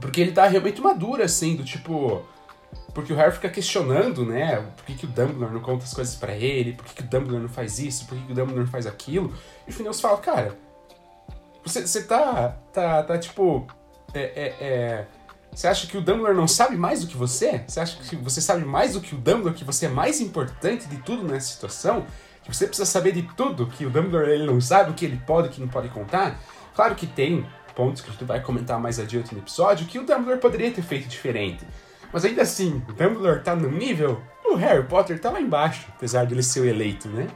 Porque 0.00 0.20
ele 0.20 0.32
tá 0.32 0.46
realmente 0.46 0.80
maduro, 0.80 1.22
assim, 1.22 1.56
do 1.56 1.64
tipo 1.64 2.26
porque 2.94 3.12
o 3.12 3.16
Harry 3.16 3.32
fica 3.32 3.48
questionando, 3.48 4.24
né? 4.24 4.64
Por 4.76 4.84
que, 4.86 4.94
que 4.94 5.04
o 5.04 5.08
Dumbledore 5.08 5.52
não 5.52 5.60
conta 5.60 5.84
as 5.84 5.92
coisas 5.92 6.14
para 6.14 6.32
ele? 6.34 6.74
Por 6.74 6.86
que, 6.86 6.94
que 6.94 7.02
o 7.02 7.06
Dumbledore 7.06 7.42
não 7.42 7.48
faz 7.48 7.80
isso? 7.80 8.06
Por 8.06 8.16
que, 8.16 8.24
que 8.24 8.32
o 8.32 8.34
Dumbledore 8.34 8.64
não 8.64 8.70
faz 8.70 8.86
aquilo? 8.86 9.34
E 9.66 9.70
o 9.70 9.74
Phineas 9.74 10.00
fala, 10.00 10.16
cara, 10.18 10.56
você, 11.64 11.84
você 11.84 12.04
tá, 12.04 12.56
tá, 12.72 13.02
tá 13.02 13.18
tipo, 13.18 13.66
é, 14.14 14.20
é, 14.20 14.54
é, 14.60 15.06
você 15.52 15.66
acha 15.66 15.88
que 15.88 15.98
o 15.98 16.00
Dumbledore 16.00 16.36
não 16.36 16.46
sabe 16.46 16.76
mais 16.76 17.00
do 17.00 17.08
que 17.08 17.16
você? 17.16 17.64
Você 17.66 17.80
acha 17.80 17.96
que 17.96 18.14
você 18.14 18.40
sabe 18.40 18.64
mais 18.64 18.92
do 18.92 19.00
que 19.00 19.14
o 19.14 19.18
Dumbledore, 19.18 19.54
que 19.54 19.64
você 19.64 19.86
é 19.86 19.88
mais 19.88 20.20
importante 20.20 20.86
de 20.86 20.98
tudo 20.98 21.24
nessa 21.24 21.52
situação? 21.52 22.06
Que 22.44 22.54
você 22.54 22.66
precisa 22.66 22.86
saber 22.86 23.10
de 23.10 23.22
tudo, 23.34 23.66
que 23.66 23.84
o 23.84 23.90
Dumbledore 23.90 24.30
ele 24.30 24.46
não 24.46 24.60
sabe 24.60 24.92
o 24.92 24.94
que 24.94 25.04
ele 25.04 25.20
pode 25.26 25.48
e 25.48 25.50
o 25.50 25.52
que 25.52 25.60
não 25.60 25.68
pode 25.68 25.88
contar? 25.88 26.38
Claro 26.76 26.94
que 26.94 27.08
tem 27.08 27.44
pontos 27.74 28.02
que 28.02 28.08
a 28.08 28.12
gente 28.12 28.24
vai 28.24 28.40
comentar 28.40 28.78
mais 28.78 29.00
adiante 29.00 29.34
no 29.34 29.40
episódio 29.40 29.86
que 29.86 29.98
o 29.98 30.06
Dumbledore 30.06 30.38
poderia 30.38 30.70
ter 30.70 30.82
feito 30.82 31.08
diferente. 31.08 31.64
Mas 32.14 32.24
ainda 32.24 32.42
assim, 32.42 32.80
o 32.88 32.92
Dumbledore 32.92 33.42
tá 33.42 33.56
no 33.56 33.68
nível, 33.68 34.22
o 34.44 34.54
Harry 34.54 34.86
Potter 34.86 35.18
tá 35.18 35.30
lá 35.30 35.40
embaixo, 35.40 35.88
apesar 35.96 36.24
de 36.24 36.32
ele 36.32 36.44
ser 36.44 36.60
o 36.60 36.64
eleito, 36.64 37.08
né? 37.08 37.26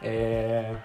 É... 0.00 0.76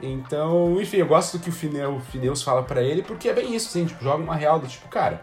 Então, 0.00 0.80
enfim, 0.80 0.98
eu 0.98 1.06
gosto 1.06 1.36
do 1.36 1.42
que 1.42 1.50
o 1.50 1.52
Fineu, 1.52 1.98
Fineus 2.12 2.40
fala 2.40 2.62
para 2.62 2.80
ele, 2.80 3.02
porque 3.02 3.28
é 3.28 3.34
bem 3.34 3.52
isso, 3.52 3.68
assim, 3.68 3.84
tipo, 3.84 4.04
joga 4.04 4.22
uma 4.22 4.36
real 4.36 4.60
do 4.60 4.68
tipo, 4.68 4.88
cara. 4.88 5.20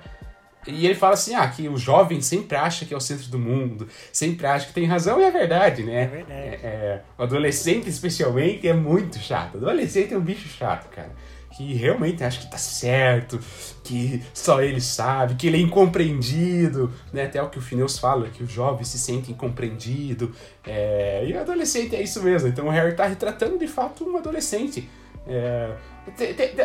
E 0.67 0.85
ele 0.85 0.95
fala 0.95 1.13
assim, 1.13 1.33
ah, 1.33 1.47
que 1.47 1.69
o 1.69 1.77
jovem 1.77 2.19
sempre 2.19 2.57
acha 2.57 2.83
que 2.83 2.93
é 2.93 2.97
o 2.97 2.99
centro 2.99 3.29
do 3.29 3.39
mundo, 3.39 3.87
sempre 4.11 4.45
acha 4.45 4.67
que 4.67 4.73
tem 4.73 4.83
razão, 4.83 5.21
e 5.21 5.23
é 5.23 5.31
verdade, 5.31 5.83
né? 5.83 6.03
É 6.03 6.07
verdade. 6.07 6.41
É, 6.41 6.59
é, 6.63 7.01
o 7.17 7.23
adolescente, 7.23 7.87
especialmente, 7.87 8.67
é 8.67 8.73
muito 8.73 9.17
chato. 9.17 9.55
O 9.55 9.57
adolescente 9.59 10.13
é 10.13 10.17
um 10.17 10.21
bicho 10.21 10.49
chato, 10.49 10.89
cara. 10.89 11.15
Que 11.57 11.73
realmente 11.73 12.23
acha 12.23 12.39
que 12.39 12.51
tá 12.51 12.57
certo, 12.57 13.39
que 13.83 14.21
só 14.31 14.61
ele 14.61 14.79
sabe, 14.79 15.33
que 15.33 15.47
ele 15.47 15.57
é 15.57 15.59
incompreendido, 15.59 16.93
né? 17.11 17.23
Até 17.23 17.41
o 17.41 17.49
que 17.49 17.57
o 17.57 17.61
Phineas 17.61 17.97
fala, 17.97 18.29
que 18.29 18.43
o 18.43 18.47
jovem 18.47 18.83
se 18.83 18.99
sente 18.99 19.31
incompreendido. 19.31 20.31
É... 20.63 21.25
E 21.27 21.33
o 21.33 21.41
adolescente 21.41 21.95
é 21.95 22.03
isso 22.03 22.21
mesmo. 22.21 22.47
Então 22.47 22.67
o 22.67 22.69
Harry 22.69 22.95
tá 22.95 23.07
retratando 23.07 23.57
de 23.57 23.67
fato 23.67 24.07
um 24.07 24.17
adolescente. 24.17 24.87
É... 25.25 25.71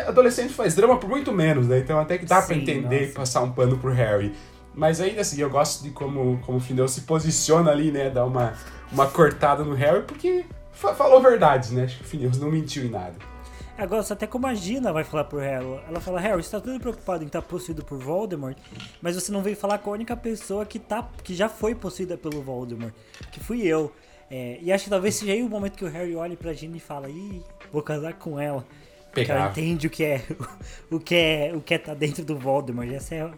Adolescente 0.07 0.53
faz 0.53 0.75
drama 0.75 0.97
por 0.97 1.09
muito 1.09 1.31
menos, 1.31 1.67
né? 1.67 1.79
Então 1.79 1.99
até 1.99 2.19
que 2.19 2.25
dá 2.27 2.43
para 2.43 2.55
entender 2.55 2.99
nossa. 2.99 3.11
e 3.11 3.13
passar 3.13 3.41
um 3.41 3.51
pano 3.51 3.79
pro 3.79 3.91
Harry. 3.91 4.31
Mas 4.75 5.01
ainda 5.01 5.21
assim, 5.21 5.41
eu 5.41 5.49
gosto 5.49 5.81
de 5.81 5.89
como, 5.89 6.39
como 6.45 6.59
o 6.59 6.61
Findel 6.61 6.87
se 6.87 7.01
posiciona 7.01 7.71
ali, 7.71 7.91
né? 7.91 8.11
Dá 8.11 8.23
uma, 8.23 8.53
uma 8.91 9.07
cortada 9.07 9.63
no 9.63 9.73
Harry, 9.73 10.03
porque 10.03 10.45
falou 10.71 11.19
verdades, 11.19 11.71
né? 11.71 11.85
Acho 11.85 11.97
que 11.97 12.03
o 12.03 12.07
Phineas 12.07 12.37
não 12.37 12.51
mentiu 12.51 12.85
em 12.85 12.89
nada. 12.89 13.32
Agora, 13.77 14.01
até 14.07 14.27
como 14.27 14.45
a 14.45 14.53
Gina 14.53 14.93
vai 14.93 15.03
falar 15.03 15.23
pro 15.23 15.39
Harry. 15.39 15.65
Ela 15.87 15.99
fala, 15.99 16.19
Harry, 16.19 16.43
você 16.43 16.51
tá 16.51 16.61
tudo 16.61 16.79
preocupado 16.79 17.23
em 17.23 17.27
estar 17.27 17.41
tá 17.41 17.47
possuído 17.47 17.83
por 17.83 17.97
Voldemort, 17.97 18.57
mas 19.01 19.15
você 19.15 19.31
não 19.31 19.41
veio 19.41 19.55
falar 19.55 19.79
com 19.79 19.89
a 19.89 19.93
única 19.93 20.15
pessoa 20.15 20.65
que, 20.65 20.77
tá, 20.77 21.09
que 21.23 21.33
já 21.33 21.49
foi 21.49 21.73
possuída 21.73 22.15
pelo 22.15 22.41
Voldemort, 22.41 22.93
que 23.31 23.39
fui 23.39 23.65
eu. 23.65 23.91
É, 24.29 24.57
e 24.61 24.71
acho 24.71 24.85
que 24.85 24.89
talvez 24.89 25.15
seja 25.15 25.33
aí 25.33 25.43
o 25.43 25.49
momento 25.49 25.77
que 25.77 25.85
o 25.85 25.89
Harry 25.89 26.15
olhe 26.15 26.35
pra 26.35 26.53
Gina 26.53 26.77
e 26.77 26.79
fala, 26.79 27.09
ih, 27.09 27.41
vou 27.71 27.81
casar 27.81 28.13
com 28.13 28.39
ela. 28.39 28.65
Porque 29.11 29.31
ela 29.31 29.49
entende 29.49 29.85
o 29.85 29.89
que 29.89 30.03
é 30.03 30.23
o 30.89 30.99
que 30.99 31.15
é 31.15 31.51
o 31.55 31.61
que 31.61 31.73
é 31.75 31.77
tá 31.77 31.93
dentro 31.93 32.25
do 32.25 32.37
Voldemort. 32.37 32.89
Esse 32.89 33.15
é, 33.15 33.31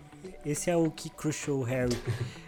esse 0.45 0.69
é 0.69 0.76
o 0.76 0.89
que 0.89 1.10
crushou 1.10 1.60
o 1.60 1.63
Harry. 1.63 1.98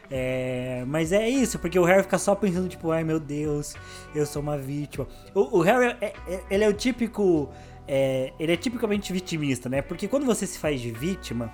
É, 0.09 0.85
mas 0.87 1.11
é 1.11 1.27
isso, 1.27 1.59
porque 1.59 1.77
o 1.77 1.83
Harry 1.83 2.03
fica 2.03 2.17
só 2.17 2.33
pensando, 2.33 2.69
tipo, 2.69 2.91
ai 2.91 3.03
meu 3.03 3.19
Deus, 3.19 3.75
eu 4.15 4.25
sou 4.25 4.41
uma 4.41 4.57
vítima. 4.57 5.05
O, 5.35 5.57
o 5.57 5.61
Harry, 5.61 5.97
é, 5.99 6.13
é, 6.27 6.43
ele 6.49 6.63
é 6.63 6.69
o 6.69 6.73
típico 6.73 7.49
é, 7.87 8.33
ele 8.39 8.51
é 8.51 8.57
tipicamente 8.57 9.13
vitimista, 9.13 9.69
né? 9.69 9.81
Porque 9.81 10.07
quando 10.07 10.25
você 10.25 10.45
se 10.45 10.59
faz 10.59 10.81
de 10.81 10.91
vítima, 10.91 11.53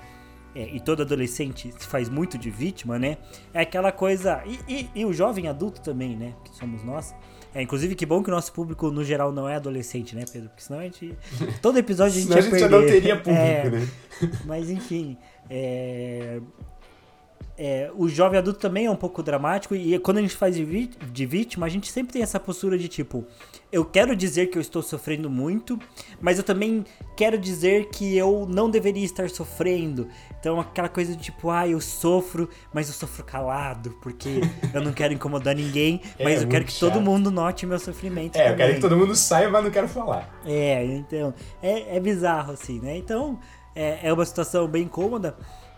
é, 0.55 0.67
e 0.71 0.79
todo 0.79 1.01
adolescente 1.01 1.73
se 1.77 1.87
faz 1.87 2.09
muito 2.09 2.37
de 2.37 2.49
vítima, 2.49 2.99
né? 2.99 3.17
É 3.53 3.61
aquela 3.61 3.91
coisa. 3.91 4.43
E, 4.45 4.59
e, 4.67 4.89
e, 4.95 5.05
o 5.05 5.11
jovem 5.11 5.47
adulto 5.47 5.81
também, 5.81 6.15
né? 6.15 6.33
Que 6.43 6.55
somos 6.55 6.83
nós. 6.83 7.13
É, 7.55 7.61
inclusive, 7.61 7.95
que 7.95 8.05
bom 8.05 8.21
que 8.21 8.29
o 8.29 8.33
nosso 8.33 8.51
público, 8.51 8.89
no 8.91 9.03
geral, 9.03 9.31
não 9.31 9.47
é 9.47 9.55
adolescente, 9.55 10.15
né, 10.15 10.25
Pedro? 10.31 10.49
Porque 10.49 10.63
senão 10.63 10.79
a 10.79 10.83
gente. 10.83 11.15
Todo 11.61 11.77
episódio 11.77 12.17
a 12.17 12.21
gente 12.21 12.27
senão 12.27 12.37
ia 12.37 12.41
a 12.41 12.49
gente 12.49 12.59
perder. 12.59 12.69
não 12.69 12.85
teria 12.85 13.15
público, 13.15 13.39
é, 13.39 13.69
né? 13.69 13.89
Mas 14.45 14.69
enfim. 14.69 15.17
É, 15.49 16.39
é, 17.57 17.91
o 17.95 18.09
jovem 18.09 18.39
adulto 18.39 18.59
também 18.59 18.87
é 18.87 18.91
um 18.91 18.95
pouco 18.95 19.21
dramático 19.21 19.75
e 19.75 19.97
quando 19.99 20.17
a 20.17 20.21
gente 20.21 20.35
faz 20.35 20.55
de, 20.55 20.87
de 20.87 21.25
vítima, 21.25 21.65
a 21.67 21.69
gente 21.69 21.91
sempre 21.91 22.13
tem 22.13 22.23
essa 22.23 22.39
postura 22.39 22.77
de 22.77 22.87
tipo, 22.87 23.25
eu 23.71 23.85
quero 23.85 24.15
dizer 24.15 24.47
que 24.47 24.57
eu 24.57 24.61
estou 24.61 24.81
sofrendo 24.81 25.29
muito, 25.29 25.79
mas 26.19 26.39
eu 26.39 26.43
também 26.43 26.83
quero 27.15 27.37
dizer 27.37 27.89
que 27.89 28.17
eu 28.17 28.47
não 28.49 28.69
deveria 28.69 29.05
estar 29.05 29.29
sofrendo. 29.29 30.07
Então 30.39 30.59
aquela 30.59 30.89
coisa 30.89 31.15
de 31.15 31.21
tipo, 31.21 31.51
ah, 31.51 31.67
eu 31.67 31.79
sofro, 31.79 32.49
mas 32.73 32.87
eu 32.87 32.93
sofro 32.93 33.23
calado, 33.23 33.91
porque 34.01 34.41
eu 34.73 34.81
não 34.81 34.91
quero 34.91 35.13
incomodar 35.13 35.55
ninguém, 35.55 36.01
é, 36.17 36.23
mas 36.23 36.41
eu 36.41 36.47
quero 36.47 36.65
que 36.65 36.71
chato. 36.71 36.91
todo 36.91 37.01
mundo 37.01 37.29
note 37.29 37.67
meu 37.67 37.79
sofrimento. 37.79 38.35
É, 38.35 38.39
também. 38.39 38.51
eu 38.51 38.57
quero 38.57 38.73
que 38.75 38.81
todo 38.81 38.97
mundo 38.97 39.15
saiba, 39.15 39.51
mas 39.51 39.63
não 39.63 39.71
quero 39.71 39.87
falar. 39.87 40.41
É, 40.43 40.83
então, 40.85 41.33
é, 41.61 41.97
é 41.97 41.99
bizarro 41.99 42.53
assim, 42.53 42.79
né? 42.79 42.97
Então, 42.97 43.39
é, 43.75 44.07
é 44.07 44.13
uma 44.13 44.25
situação 44.25 44.67
bem 44.67 44.87
cômoda. 44.87 45.35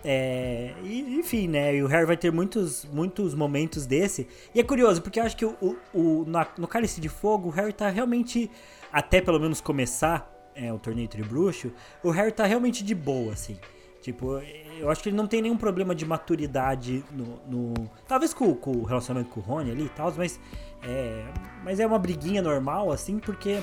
É, 0.08 0.72
enfim, 0.84 1.48
né? 1.48 1.76
E 1.76 1.82
o 1.82 1.88
Harry 1.88 2.06
vai 2.06 2.16
ter 2.16 2.32
muitos, 2.32 2.86
muitos 2.86 3.34
momentos 3.34 3.88
desse. 3.88 4.28
E 4.54 4.60
é 4.60 4.64
curioso, 4.64 5.02
porque 5.02 5.20
eu 5.20 5.24
acho 5.24 5.36
que 5.36 5.44
o, 5.44 5.76
o, 5.92 6.26
no 6.60 6.68
Cálice 6.68 7.02
de 7.02 7.10
Fogo, 7.10 7.48
o 7.48 7.52
Harry 7.52 7.74
tá 7.74 7.90
realmente, 7.90 8.52
até 8.94 9.20
pelo 9.20 9.40
menos 9.40 9.60
começar 9.60 10.32
é, 10.54 10.72
o 10.72 10.78
torneio 10.78 11.08
Tribruxo, 11.08 11.72
o 12.04 12.12
Harry 12.12 12.32
tá 12.32 12.46
realmente 12.46 12.84
de 12.84 12.94
boa, 12.94 13.34
assim. 13.34 13.58
Tipo, 14.00 14.40
eu 14.78 14.92
acho 14.92 15.02
que 15.02 15.10
ele 15.10 15.16
não 15.16 15.26
tem 15.26 15.42
nenhum 15.42 15.58
problema 15.58 15.96
de 15.96 16.06
maturidade 16.06 17.04
no. 17.12 17.40
no 17.48 17.74
talvez 18.08 18.32
com, 18.32 18.54
com, 18.54 18.74
o 18.74 18.84
relacionamento 18.84 19.32
com 19.32 19.40
o 19.40 19.44
Rony 19.44 19.72
ali 19.72 19.86
e 19.86 19.90
tal, 19.90 20.14
mas. 20.16 20.40
É, 20.84 21.26
mas 21.64 21.80
é 21.80 21.88
uma 21.88 21.98
briguinha 21.98 22.44
normal, 22.44 22.92
assim, 22.92 23.18
porque 23.18 23.60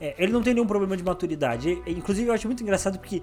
é, 0.00 0.14
ele 0.16 0.30
não 0.30 0.40
tem 0.40 0.54
nenhum 0.54 0.68
problema 0.68 0.96
de 0.96 1.02
maturidade. 1.02 1.82
Inclusive, 1.84 2.28
eu 2.28 2.32
acho 2.32 2.46
muito 2.46 2.62
engraçado 2.62 2.96
porque 3.00 3.20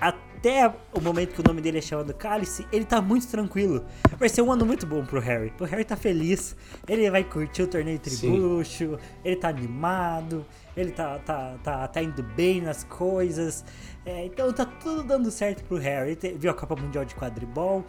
até 0.00 0.72
o 0.92 1.00
momento 1.00 1.34
que 1.34 1.40
o 1.40 1.44
nome 1.44 1.60
dele 1.60 1.78
é 1.78 1.80
chamado 1.80 2.12
Cálice, 2.14 2.66
ele 2.70 2.84
tá 2.84 3.00
muito 3.00 3.26
tranquilo. 3.26 3.84
Vai 4.18 4.28
ser 4.28 4.42
um 4.42 4.52
ano 4.52 4.64
muito 4.64 4.86
bom 4.86 5.04
pro 5.04 5.18
Harry. 5.18 5.52
O 5.58 5.64
Harry 5.64 5.84
tá 5.84 5.96
feliz, 5.96 6.54
ele 6.86 7.10
vai 7.10 7.24
curtir 7.24 7.62
o 7.62 7.66
torneio 7.66 7.98
tribucho, 7.98 8.98
ele 9.24 9.36
tá 9.36 9.48
animado, 9.48 10.46
ele 10.76 10.92
tá, 10.92 11.18
tá, 11.18 11.56
tá, 11.64 11.88
tá 11.88 12.02
indo 12.02 12.22
bem 12.22 12.60
nas 12.60 12.84
coisas. 12.84 13.64
É, 14.04 14.24
então 14.26 14.52
tá 14.52 14.64
tudo 14.64 15.02
dando 15.02 15.30
certo 15.30 15.64
pro 15.64 15.78
Harry. 15.78 16.10
Ele 16.10 16.16
te, 16.16 16.32
viu 16.32 16.50
a 16.50 16.54
Copa 16.54 16.76
Mundial 16.76 17.04
de 17.04 17.14
Quadribol, 17.14 17.84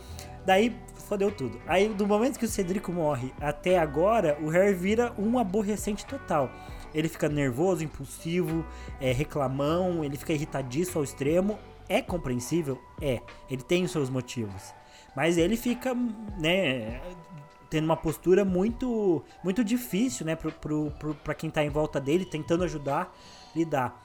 daí 0.45 0.75
fodeu 1.07 1.31
tudo. 1.31 1.59
Aí, 1.67 1.89
do 1.89 2.07
momento 2.07 2.39
que 2.39 2.45
o 2.45 2.49
Cedrico 2.49 2.91
morre 2.91 3.31
até 3.39 3.77
agora, 3.77 4.37
o 4.41 4.49
Harry 4.49 4.73
vira 4.73 5.13
um 5.17 5.37
aborrecente 5.37 6.05
total. 6.05 6.49
Ele 6.95 7.07
fica 7.07 7.29
nervoso, 7.29 7.83
impulsivo, 7.83 8.65
é, 8.99 9.11
reclamão, 9.11 10.03
ele 10.03 10.17
fica 10.17 10.33
irritadiço 10.33 10.97
ao 10.97 11.03
extremo 11.03 11.59
é 11.89 12.01
compreensível? 12.01 12.81
É. 13.01 13.21
Ele 13.49 13.61
tem 13.61 13.83
os 13.83 13.91
seus 13.91 14.09
motivos. 14.09 14.73
Mas 15.15 15.37
ele 15.37 15.57
fica, 15.57 15.93
né, 16.37 17.01
tendo 17.69 17.85
uma 17.85 17.97
postura 17.97 18.45
muito 18.45 19.23
muito 19.43 19.63
difícil, 19.63 20.25
né, 20.25 20.35
pro, 20.35 20.51
pro, 20.51 20.91
pro, 20.91 21.15
pra 21.15 21.33
quem 21.33 21.49
tá 21.49 21.63
em 21.63 21.69
volta 21.69 21.99
dele, 21.99 22.25
tentando 22.25 22.63
ajudar, 22.63 23.15
lidar. 23.55 24.03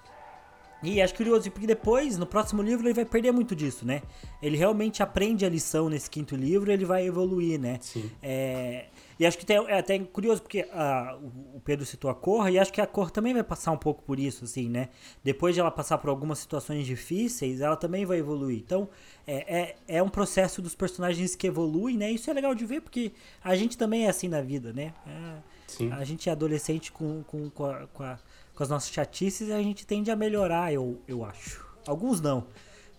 E 0.83 1.01
acho 1.01 1.15
curioso, 1.15 1.49
porque 1.51 1.67
depois, 1.67 2.19
no 2.19 2.27
próximo 2.27 2.61
livro, 2.61 2.87
ele 2.87 2.95
vai 2.95 3.05
perder 3.05 3.31
muito 3.31 3.55
disso, 3.55 3.87
né? 3.87 4.03
Ele 4.43 4.57
realmente 4.57 5.01
aprende 5.01 5.47
a 5.47 5.49
lição 5.49 5.89
nesse 5.89 6.11
quinto 6.11 6.35
livro 6.35 6.73
ele 6.73 6.85
vai 6.85 7.07
evoluir, 7.07 7.61
né? 7.61 7.79
Sim. 7.81 8.11
É, 8.21 8.87
e 9.23 9.27
acho 9.27 9.39
que 9.39 9.47
tem, 9.47 9.57
é 9.69 9.79
até 9.79 9.97
curioso, 10.01 10.43
porque 10.43 10.67
a, 10.73 11.17
o 11.55 11.61
Pedro 11.61 11.87
citou 11.87 12.11
a 12.11 12.15
Cor, 12.15 12.49
e 12.49 12.59
acho 12.59 12.73
que 12.73 12.81
a 12.81 12.87
Cor 12.89 13.09
também 13.09 13.33
vai 13.33 13.45
passar 13.45 13.71
um 13.71 13.77
pouco 13.77 14.03
por 14.03 14.19
isso, 14.19 14.47
assim, 14.47 14.69
né? 14.69 14.89
Depois 15.23 15.55
de 15.55 15.61
ela 15.61 15.71
passar 15.71 15.99
por 15.99 16.11
algumas 16.11 16.41
situações 16.41 16.85
difíceis, 16.85 17.61
ela 17.61 17.77
também 17.77 18.05
vai 18.05 18.19
evoluir. 18.19 18.59
Então, 18.59 18.89
é, 19.25 19.61
é, 19.61 19.77
é 19.99 20.03
um 20.03 20.09
processo 20.09 20.61
dos 20.61 20.75
personagens 20.75 21.37
que 21.37 21.47
evoluem, 21.47 21.97
né? 21.97 22.11
Isso 22.11 22.29
é 22.31 22.33
legal 22.33 22.53
de 22.53 22.67
ver, 22.67 22.81
porque 22.81 23.13
a 23.45 23.55
gente 23.55 23.79
também 23.79 24.07
é 24.07 24.09
assim 24.09 24.27
na 24.27 24.41
vida, 24.41 24.73
né? 24.73 24.93
É, 25.07 25.93
a 25.93 26.03
gente 26.03 26.29
é 26.29 26.33
adolescente 26.33 26.91
com, 26.91 27.23
com, 27.23 27.49
com, 27.49 27.67
a, 27.67 27.87
com, 27.87 28.03
a, 28.03 28.19
com 28.57 28.63
as 28.65 28.69
nossas 28.69 28.91
chatices 28.91 29.51
e 29.51 29.53
a 29.53 29.63
gente 29.63 29.87
tende 29.87 30.11
a 30.11 30.17
melhorar, 30.17 30.73
eu, 30.73 31.01
eu 31.07 31.25
acho. 31.25 31.65
Alguns 31.87 32.21
não, 32.21 32.49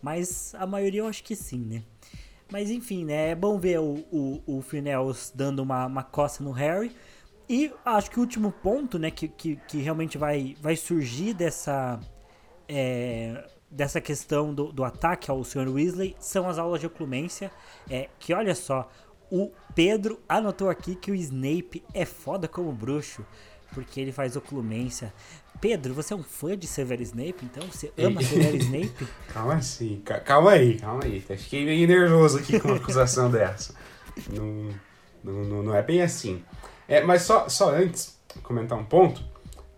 mas 0.02 0.56
a 0.56 0.66
maioria 0.66 1.02
eu 1.02 1.08
acho 1.08 1.22
que 1.22 1.36
sim, 1.36 1.60
né? 1.60 1.84
Mas 2.54 2.70
enfim, 2.70 3.04
né? 3.04 3.32
É 3.32 3.36
bom 3.36 3.58
ver 3.58 3.80
o, 3.80 4.06
o, 4.12 4.44
o 4.46 4.62
Finels 4.62 5.34
dando 5.34 5.63
uma, 5.63 5.88
uma 5.88 6.04
coça 6.04 6.44
no 6.44 6.52
Harry. 6.52 6.96
E 7.50 7.74
acho 7.84 8.12
que 8.12 8.20
o 8.20 8.22
último 8.22 8.52
ponto, 8.52 9.00
né, 9.00 9.10
que, 9.10 9.28
que, 9.28 9.56
que 9.68 9.80
realmente 9.80 10.20
vai, 10.20 10.56
vai 10.62 10.76
surgir 10.76 11.34
dessa. 11.34 12.00
É, 12.70 13.50
dessa 13.72 14.00
questão 14.00 14.54
do, 14.54 14.72
do 14.72 14.84
ataque 14.84 15.32
ao 15.32 15.44
Sr. 15.44 15.68
Weasley 15.68 16.16
são 16.20 16.48
as 16.48 16.60
aulas 16.60 16.80
de 16.80 16.86
oclumência. 16.86 17.52
É, 17.89 18.08
que 18.20 18.36
olha 18.36 18.54
só, 18.54 18.88
o 19.32 19.52
Pedro 19.74 20.22
anotou 20.30 20.70
aqui 20.70 20.94
que 20.94 21.10
o 21.10 21.16
Snape 21.16 21.84
é 21.92 22.06
foda 22.06 22.48
como 22.48 22.72
bruxo, 22.72 23.26
porque 23.74 24.00
ele 24.00 24.12
faz 24.12 24.36
oclumência. 24.36 25.12
Pedro, 25.63 25.93
você 25.93 26.13
é 26.13 26.17
um 26.17 26.21
fã 26.21 26.58
de 26.58 26.67
Severus 26.67 27.08
Snape, 27.08 27.45
então? 27.45 27.65
Você 27.71 27.89
ama 27.97 28.21
Severus 28.21 28.65
Snape? 28.65 29.08
Calma 29.34 29.54
assim, 29.54 30.04
calma 30.26 30.52
aí, 30.52 30.78
calma 30.78 31.06
aí. 31.06 31.21
Fiquei 31.21 31.63
meio 31.63 31.88
nervoso 31.88 32.38
aqui 32.38 32.60
com 32.60 32.67
uma 32.67 32.76
acusação 32.76 33.32
dessa. 33.32 33.73
Não, 34.30 34.67
não, 35.23 35.63
não, 35.63 35.73
é 35.73 35.82
bem 35.82 36.02
assim. 36.02 36.43
É, 36.86 37.02
mas 37.02 37.21
só, 37.21 37.47
só 37.47 37.73
antes, 37.73 38.19
comentar 38.43 38.78
um 38.78 38.84
ponto 38.84 39.23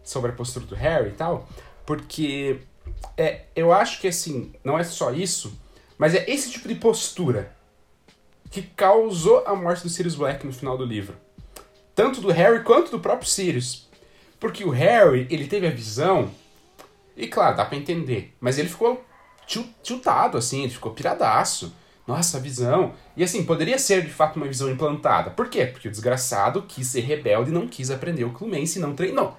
sobre 0.03 0.31
a 0.31 0.33
postura 0.33 0.65
do 0.65 0.73
Harry 0.73 1.09
e 1.09 1.13
tal, 1.13 1.47
porque 1.85 2.61
é, 3.15 3.43
eu 3.55 3.71
acho 3.71 4.01
que 4.01 4.07
assim, 4.07 4.53
não 4.63 4.79
é 4.79 4.83
só 4.83 5.13
isso, 5.13 5.55
mas 5.99 6.15
é 6.15 6.27
esse 6.27 6.49
tipo 6.49 6.67
de 6.67 6.73
postura 6.73 7.55
que 8.49 8.63
causou 8.63 9.43
a 9.45 9.55
morte 9.55 9.83
do 9.83 9.89
Sirius 9.89 10.15
Black 10.15 10.47
no 10.47 10.51
final 10.51 10.79
do 10.79 10.83
livro. 10.83 11.15
Tanto 11.93 12.21
do 12.21 12.31
Harry 12.31 12.63
quanto 12.63 12.89
do 12.89 12.99
próprio 12.99 13.29
Sirius. 13.29 13.87
Porque 14.39 14.63
o 14.63 14.69
Harry, 14.69 15.27
ele 15.29 15.47
teve 15.47 15.67
a 15.67 15.71
visão, 15.71 16.29
e 17.15 17.27
claro, 17.27 17.55
dá 17.55 17.65
pra 17.65 17.77
entender, 17.77 18.33
mas 18.39 18.57
ele 18.57 18.69
ficou 18.69 19.03
tiltado, 19.81 20.37
assim, 20.37 20.63
ele 20.63 20.73
ficou 20.73 20.91
piradaço. 20.91 21.73
Nossa, 22.07 22.37
a 22.37 22.39
visão. 22.39 22.93
E 23.17 23.23
assim, 23.23 23.43
poderia 23.43 23.79
ser 23.79 24.03
de 24.03 24.11
fato 24.11 24.35
uma 24.35 24.45
visão 24.45 24.69
implantada. 24.69 25.31
Por 25.31 25.49
quê? 25.49 25.65
Porque 25.65 25.87
o 25.87 25.91
desgraçado 25.91 26.61
quis 26.67 26.87
ser 26.87 27.01
rebelde 27.01 27.49
e 27.49 27.53
não 27.53 27.67
quis 27.67 27.89
aprender 27.89 28.23
o 28.23 28.31
Clumense 28.31 28.77
e 28.77 28.81
não 28.81 28.93
treinou. 28.93 29.35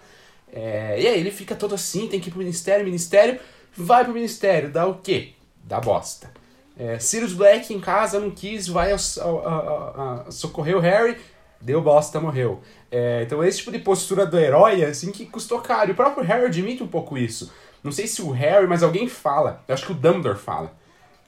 É, 0.52 1.00
e 1.00 1.06
aí 1.06 1.20
ele 1.20 1.30
fica 1.30 1.54
todo 1.54 1.74
assim, 1.74 2.08
tem 2.08 2.18
que 2.18 2.28
ir 2.28 2.32
pro 2.32 2.40
ministério, 2.40 2.84
ministério, 2.84 3.38
vai 3.76 4.04
pro 4.04 4.14
ministério, 4.14 4.70
dá 4.70 4.86
o 4.86 4.96
quê? 4.96 5.34
Dá 5.62 5.80
bosta. 5.80 6.30
É, 6.78 6.98
Sirius 6.98 7.32
Black 7.32 7.72
em 7.72 7.80
casa 7.80 8.20
não 8.20 8.30
quis, 8.30 8.66
vai 8.66 8.92
ao, 8.92 8.98
ao, 9.20 10.00
ao, 10.00 10.32
socorrer 10.32 10.76
o 10.76 10.80
Harry, 10.80 11.16
deu 11.60 11.80
bosta, 11.80 12.20
morreu. 12.20 12.60
É, 12.90 13.22
então 13.22 13.42
esse 13.42 13.58
tipo 13.58 13.72
de 13.72 13.78
postura 13.78 14.24
do 14.24 14.38
herói, 14.38 14.84
assim, 14.84 15.10
que 15.10 15.26
custou 15.26 15.60
caro. 15.60 15.90
E 15.90 15.92
o 15.92 15.96
próprio 15.96 16.24
Harry 16.24 16.46
admite 16.46 16.82
um 16.82 16.88
pouco 16.88 17.18
isso. 17.18 17.52
Não 17.82 17.92
sei 17.92 18.06
se 18.06 18.22
o 18.22 18.30
Harry, 18.30 18.66
mas 18.66 18.82
alguém 18.82 19.08
fala. 19.08 19.62
Eu 19.68 19.74
acho 19.74 19.86
que 19.86 19.92
o 19.92 19.94
Dumbledore 19.94 20.38
fala. 20.38 20.72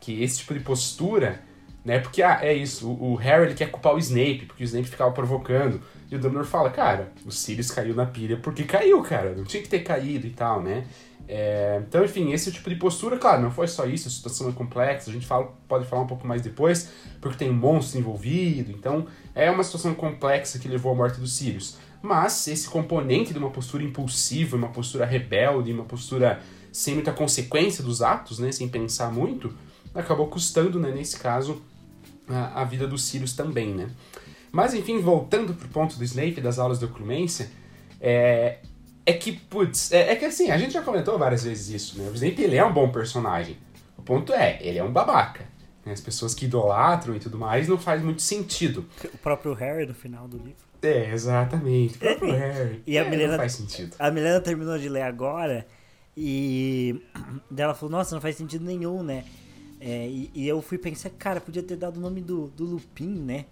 Que 0.01 0.23
esse 0.23 0.39
tipo 0.39 0.55
de 0.55 0.61
postura, 0.61 1.41
né? 1.85 1.99
Porque 1.99 2.23
ah, 2.23 2.39
é 2.43 2.53
isso, 2.53 2.89
o, 2.89 3.13
o 3.13 3.15
Harry 3.17 3.47
ele 3.47 3.55
quer 3.55 3.71
culpar 3.71 3.95
o 3.95 3.99
Snape, 3.99 4.47
porque 4.47 4.63
o 4.63 4.67
Snape 4.67 4.89
ficava 4.89 5.11
provocando. 5.13 5.81
E 6.11 6.17
o 6.17 6.19
Dumbledore 6.19 6.49
fala, 6.49 6.71
cara, 6.71 7.13
o 7.25 7.31
Sirius 7.31 7.71
caiu 7.71 7.95
na 7.95 8.07
pilha 8.07 8.37
porque 8.37 8.65
caiu, 8.65 9.03
cara. 9.03 9.35
Não 9.35 9.45
tinha 9.45 9.63
que 9.63 9.69
ter 9.69 9.81
caído 9.81 10.27
e 10.27 10.31
tal, 10.31 10.63
né? 10.63 10.85
É, 11.31 11.83
então, 11.87 12.03
enfim, 12.03 12.33
esse 12.33 12.51
tipo 12.51 12.71
de 12.71 12.77
postura, 12.77 13.19
claro, 13.19 13.43
não 13.43 13.51
foi 13.51 13.69
só 13.69 13.85
isso, 13.85 14.09
a 14.09 14.11
situação 14.11 14.49
é 14.49 14.53
complexa, 14.53 15.11
a 15.11 15.13
gente 15.13 15.27
fala, 15.27 15.55
pode 15.69 15.85
falar 15.85 16.03
um 16.03 16.07
pouco 16.07 16.27
mais 16.27 16.41
depois, 16.41 16.91
porque 17.21 17.37
tem 17.37 17.51
um 17.51 17.55
monstro 17.55 18.01
envolvido, 18.01 18.73
então 18.73 19.07
é 19.35 19.51
uma 19.51 19.63
situação 19.63 19.95
complexa 19.95 20.59
que 20.59 20.67
levou 20.67 20.91
à 20.93 20.95
morte 20.95 21.21
do 21.21 21.27
Sirius. 21.27 21.77
Mas 22.01 22.47
esse 22.49 22.67
componente 22.67 23.35
de 23.35 23.39
uma 23.39 23.51
postura 23.51 23.83
impulsiva, 23.83 24.57
uma 24.57 24.69
postura 24.69 25.05
rebelde, 25.05 25.71
uma 25.71 25.85
postura 25.85 26.41
sem 26.73 26.95
muita 26.95 27.13
consequência 27.13 27.85
dos 27.85 28.01
atos, 28.01 28.39
né, 28.39 28.51
sem 28.51 28.67
pensar 28.67 29.13
muito, 29.13 29.53
acabou 29.95 30.29
custando, 30.29 30.81
né, 30.81 30.91
nesse 30.91 31.19
caso, 31.19 31.61
a, 32.27 32.63
a 32.63 32.65
vida 32.65 32.87
do 32.87 32.97
Sirius 32.97 33.35
também, 33.35 33.75
né. 33.75 33.91
Mas, 34.51 34.73
enfim, 34.73 34.99
voltando 34.99 35.53
pro 35.53 35.69
ponto 35.69 35.99
do 35.99 36.05
Snape 36.05 36.41
das 36.41 36.59
aulas 36.59 36.79
de 36.79 36.87
oclumência, 36.87 37.51
é, 38.01 38.61
é 39.09 39.13
que, 39.15 39.33
putz, 39.33 39.91
é, 39.91 40.13
é, 40.13 40.17
que 40.17 40.27
assim, 40.27 40.51
a 40.51 40.59
gente 40.59 40.75
já 40.75 40.83
comentou 40.83 41.19
várias 41.19 41.43
vezes 41.43 41.71
isso, 41.71 41.99
né? 41.99 42.11
O 42.11 42.15
Snape, 42.15 42.43
ele 42.43 42.57
é 42.57 42.65
um 42.65 42.73
bom 42.73 42.91
personagem. 42.91 43.57
O 43.97 44.03
ponto 44.03 44.35
é, 44.35 44.59
ele 44.61 44.79
é 44.79 44.85
um 44.85 44.93
babaca. 44.93 45.47
Né? 45.83 45.95
As 45.95 46.01
pessoas 46.03 46.35
que 46.35 46.45
idolatram 46.45 47.17
e 47.17 47.19
tudo 47.19 47.39
mais 47.39 47.67
não 47.67 47.79
faz 47.79 48.03
muito 48.03 48.21
sentido. 48.21 48.85
O 49.03 49.17
próprio 49.17 49.55
Harry 49.55 49.87
no 49.87 49.95
final 49.95 50.29
do 50.29 50.37
livro. 50.37 50.69
É, 50.83 51.11
exatamente. 51.11 51.97
O 51.97 52.01
próprio 52.01 52.35
é, 52.35 52.37
Harry. 52.53 52.83
E 52.87 52.99
a 52.99 53.03
é, 53.03 53.09
Milena, 53.09 53.33
não 53.33 53.39
faz 53.39 53.53
sentido. 53.53 53.97
A 53.99 54.11
Milena 54.11 54.43
terminou 54.43 54.79
de 54.79 54.91
ler 54.91 55.03
agora 55.03 55.67
e 56.15 57.01
ela 57.57 57.73
falou, 57.75 57.93
nossa, 57.93 58.15
não 58.15 58.21
faz 58.21 58.37
sentido 58.37 58.63
nenhum, 58.63 59.03
né? 59.03 59.25
É, 59.81 60.07
e, 60.07 60.31
e, 60.35 60.47
eu 60.47 60.61
fui 60.61 60.77
pensar, 60.77 61.09
cara, 61.11 61.41
podia 61.41 61.63
ter 61.63 61.77
dado 61.77 61.97
o 61.97 62.01
nome 62.01 62.21
do, 62.21 62.49
do 62.49 62.65
Lupin, 62.65 63.09
né? 63.09 63.47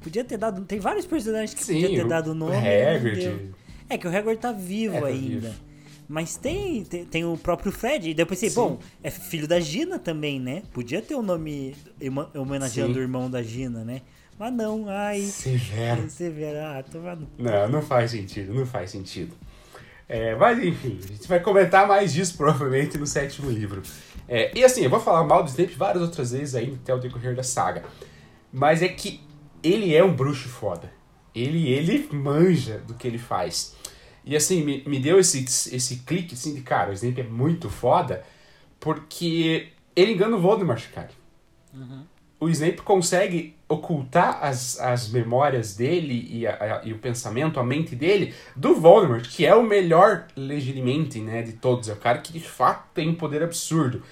Podia 0.00 0.22
ter 0.22 0.36
dado. 0.36 0.64
Tem 0.64 0.78
vários 0.78 1.06
personagens 1.06 1.54
que 1.54 1.64
Sim, 1.64 1.80
podia 1.80 2.02
ter 2.02 2.06
dado 2.06 2.30
o 2.30 2.34
nome. 2.34 2.52
O 2.52 2.56
Hagrid. 2.56 3.52
É 3.88 3.96
que 3.98 4.06
o 4.06 4.16
Hagrid 4.16 4.38
tá 4.40 4.52
vivo 4.52 4.96
É, 4.96 5.00
tá 5.00 5.06
ainda. 5.06 5.48
vivo. 5.50 5.66
Mas 6.08 6.36
tem, 6.36 6.84
tem, 6.84 7.04
tem 7.04 7.24
o 7.24 7.36
próprio 7.36 7.72
Fred. 7.72 8.10
E 8.10 8.14
depois 8.14 8.38
pensei, 8.38 8.50
Sim. 8.50 8.54
bom, 8.68 8.78
é 9.02 9.10
filho 9.10 9.48
da 9.48 9.58
Gina 9.58 9.98
também, 9.98 10.38
né? 10.38 10.62
Podia 10.72 11.02
ter 11.02 11.14
o 11.16 11.22
nome 11.22 11.74
ema- 12.00 12.30
homenageando 12.34 12.94
Sim. 12.94 13.00
o 13.00 13.02
irmão 13.02 13.28
da 13.30 13.42
Gina, 13.42 13.82
né? 13.84 14.02
Mas 14.38 14.52
não, 14.52 14.84
ai. 14.88 15.20
Severo. 15.22 16.04
Severo, 16.10 16.58
ah, 16.60 16.82
toma 16.82 17.18
Não, 17.38 17.68
não 17.68 17.82
faz 17.82 18.12
sentido, 18.12 18.54
não 18.54 18.64
faz 18.66 18.90
sentido. 18.90 19.34
É, 20.08 20.36
mas 20.36 20.62
enfim, 20.62 21.00
a 21.02 21.06
gente 21.08 21.26
vai 21.26 21.40
comentar 21.40 21.88
mais 21.88 22.12
disso 22.12 22.36
provavelmente 22.36 22.96
no 22.96 23.06
sétimo 23.06 23.50
livro. 23.50 23.82
É, 24.28 24.56
e 24.56 24.62
assim, 24.64 24.82
eu 24.82 24.90
vou 24.90 25.00
falar 25.00 25.24
mal 25.24 25.42
do 25.42 25.48
Snape 25.48 25.74
várias 25.74 26.02
outras 26.02 26.30
vezes 26.30 26.54
ainda 26.54 26.76
até 26.76 26.94
o 26.94 26.98
decorrer 26.98 27.34
da 27.34 27.42
saga. 27.42 27.82
Mas 28.52 28.82
é 28.82 28.88
que 28.88 29.20
ele 29.62 29.92
é 29.94 30.04
um 30.04 30.14
bruxo 30.14 30.48
foda. 30.48 30.92
Ele, 31.34 31.68
ele 31.68 32.08
manja 32.12 32.78
do 32.78 32.94
que 32.94 33.06
ele 33.08 33.18
faz. 33.18 33.74
E 34.26 34.36
assim, 34.36 34.64
me, 34.64 34.82
me 34.86 34.98
deu 34.98 35.18
esse, 35.20 35.44
esse 35.74 35.96
clique 35.98 36.34
assim 36.34 36.54
de 36.54 36.60
cara, 36.62 36.90
o 36.90 36.94
Snape 36.94 37.20
é 37.20 37.24
muito 37.24 37.70
foda, 37.70 38.24
porque 38.80 39.68
ele 39.94 40.12
engana 40.12 40.36
o 40.36 40.40
Voldemort, 40.40 40.82
cara. 40.92 41.10
O 42.38 42.48
Snape 42.50 42.82
consegue 42.82 43.56
ocultar 43.68 44.44
as, 44.44 44.78
as 44.78 45.08
memórias 45.08 45.74
dele 45.74 46.28
e, 46.30 46.46
a- 46.46 46.80
a- 46.80 46.82
e 46.84 46.92
o 46.92 46.98
pensamento, 46.98 47.58
a 47.58 47.64
mente 47.64 47.96
dele, 47.96 48.34
do 48.54 48.74
Voldemort, 48.74 49.26
que 49.28 49.46
é 49.46 49.54
o 49.54 49.62
melhor 49.62 50.26
legitimamente, 50.36 51.18
né, 51.20 51.42
de 51.42 51.52
todos. 51.54 51.88
É 51.88 51.92
o 51.94 51.96
cara 51.96 52.18
que 52.18 52.32
de 52.32 52.40
fato 52.40 52.84
tem 52.94 53.08
um 53.08 53.14
poder 53.14 53.42
absurdo. 53.42 54.02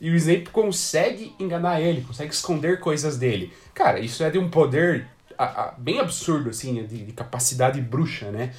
E 0.00 0.10
o 0.10 0.14
Snape 0.16 0.50
consegue 0.50 1.32
enganar 1.40 1.80
ele, 1.80 2.02
consegue 2.02 2.32
esconder 2.32 2.78
coisas 2.78 3.16
dele. 3.18 3.52
Cara, 3.74 3.98
isso 3.98 4.22
é 4.22 4.30
de 4.30 4.38
um 4.38 4.48
poder 4.48 5.08
a- 5.36 5.44
a- 5.70 5.74
bem 5.76 5.98
absurdo, 5.98 6.50
assim, 6.50 6.84
de, 6.86 7.04
de 7.04 7.12
capacidade 7.12 7.80
bruxa, 7.80 8.30
né? 8.30 8.52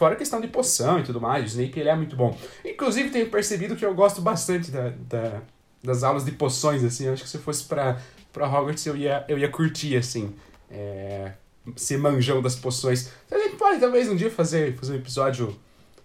Fora 0.00 0.14
a 0.14 0.16
questão 0.16 0.40
de 0.40 0.48
poção 0.48 0.98
e 0.98 1.02
tudo 1.02 1.20
mais, 1.20 1.44
o 1.44 1.46
Snape 1.48 1.78
ele 1.78 1.90
é 1.90 1.94
muito 1.94 2.16
bom. 2.16 2.34
Inclusive, 2.64 3.10
tenho 3.10 3.28
percebido 3.28 3.76
que 3.76 3.84
eu 3.84 3.94
gosto 3.94 4.22
bastante 4.22 4.70
da, 4.70 4.88
da- 5.08 5.42
das 5.84 6.02
aulas 6.02 6.24
de 6.24 6.32
poções, 6.32 6.82
assim. 6.82 7.04
Eu 7.04 7.12
acho 7.12 7.22
que 7.22 7.28
se 7.28 7.36
eu 7.36 7.42
fosse 7.42 7.64
pra, 7.64 8.00
pra 8.32 8.46
Hogwarts, 8.48 8.86
eu 8.86 8.96
ia, 8.96 9.26
eu 9.28 9.36
ia 9.38 9.50
curtir, 9.50 9.94
assim. 9.98 10.34
É, 10.70 11.32
ser 11.76 11.98
manjão 11.98 12.40
das 12.40 12.56
poções. 12.56 13.10
A 13.30 13.36
gente 13.36 13.56
pode 13.56 13.78
talvez 13.78 14.08
um 14.08 14.16
dia 14.16 14.30
fazer, 14.30 14.74
fazer 14.74 14.94
um 14.94 14.96
episódio 14.96 15.54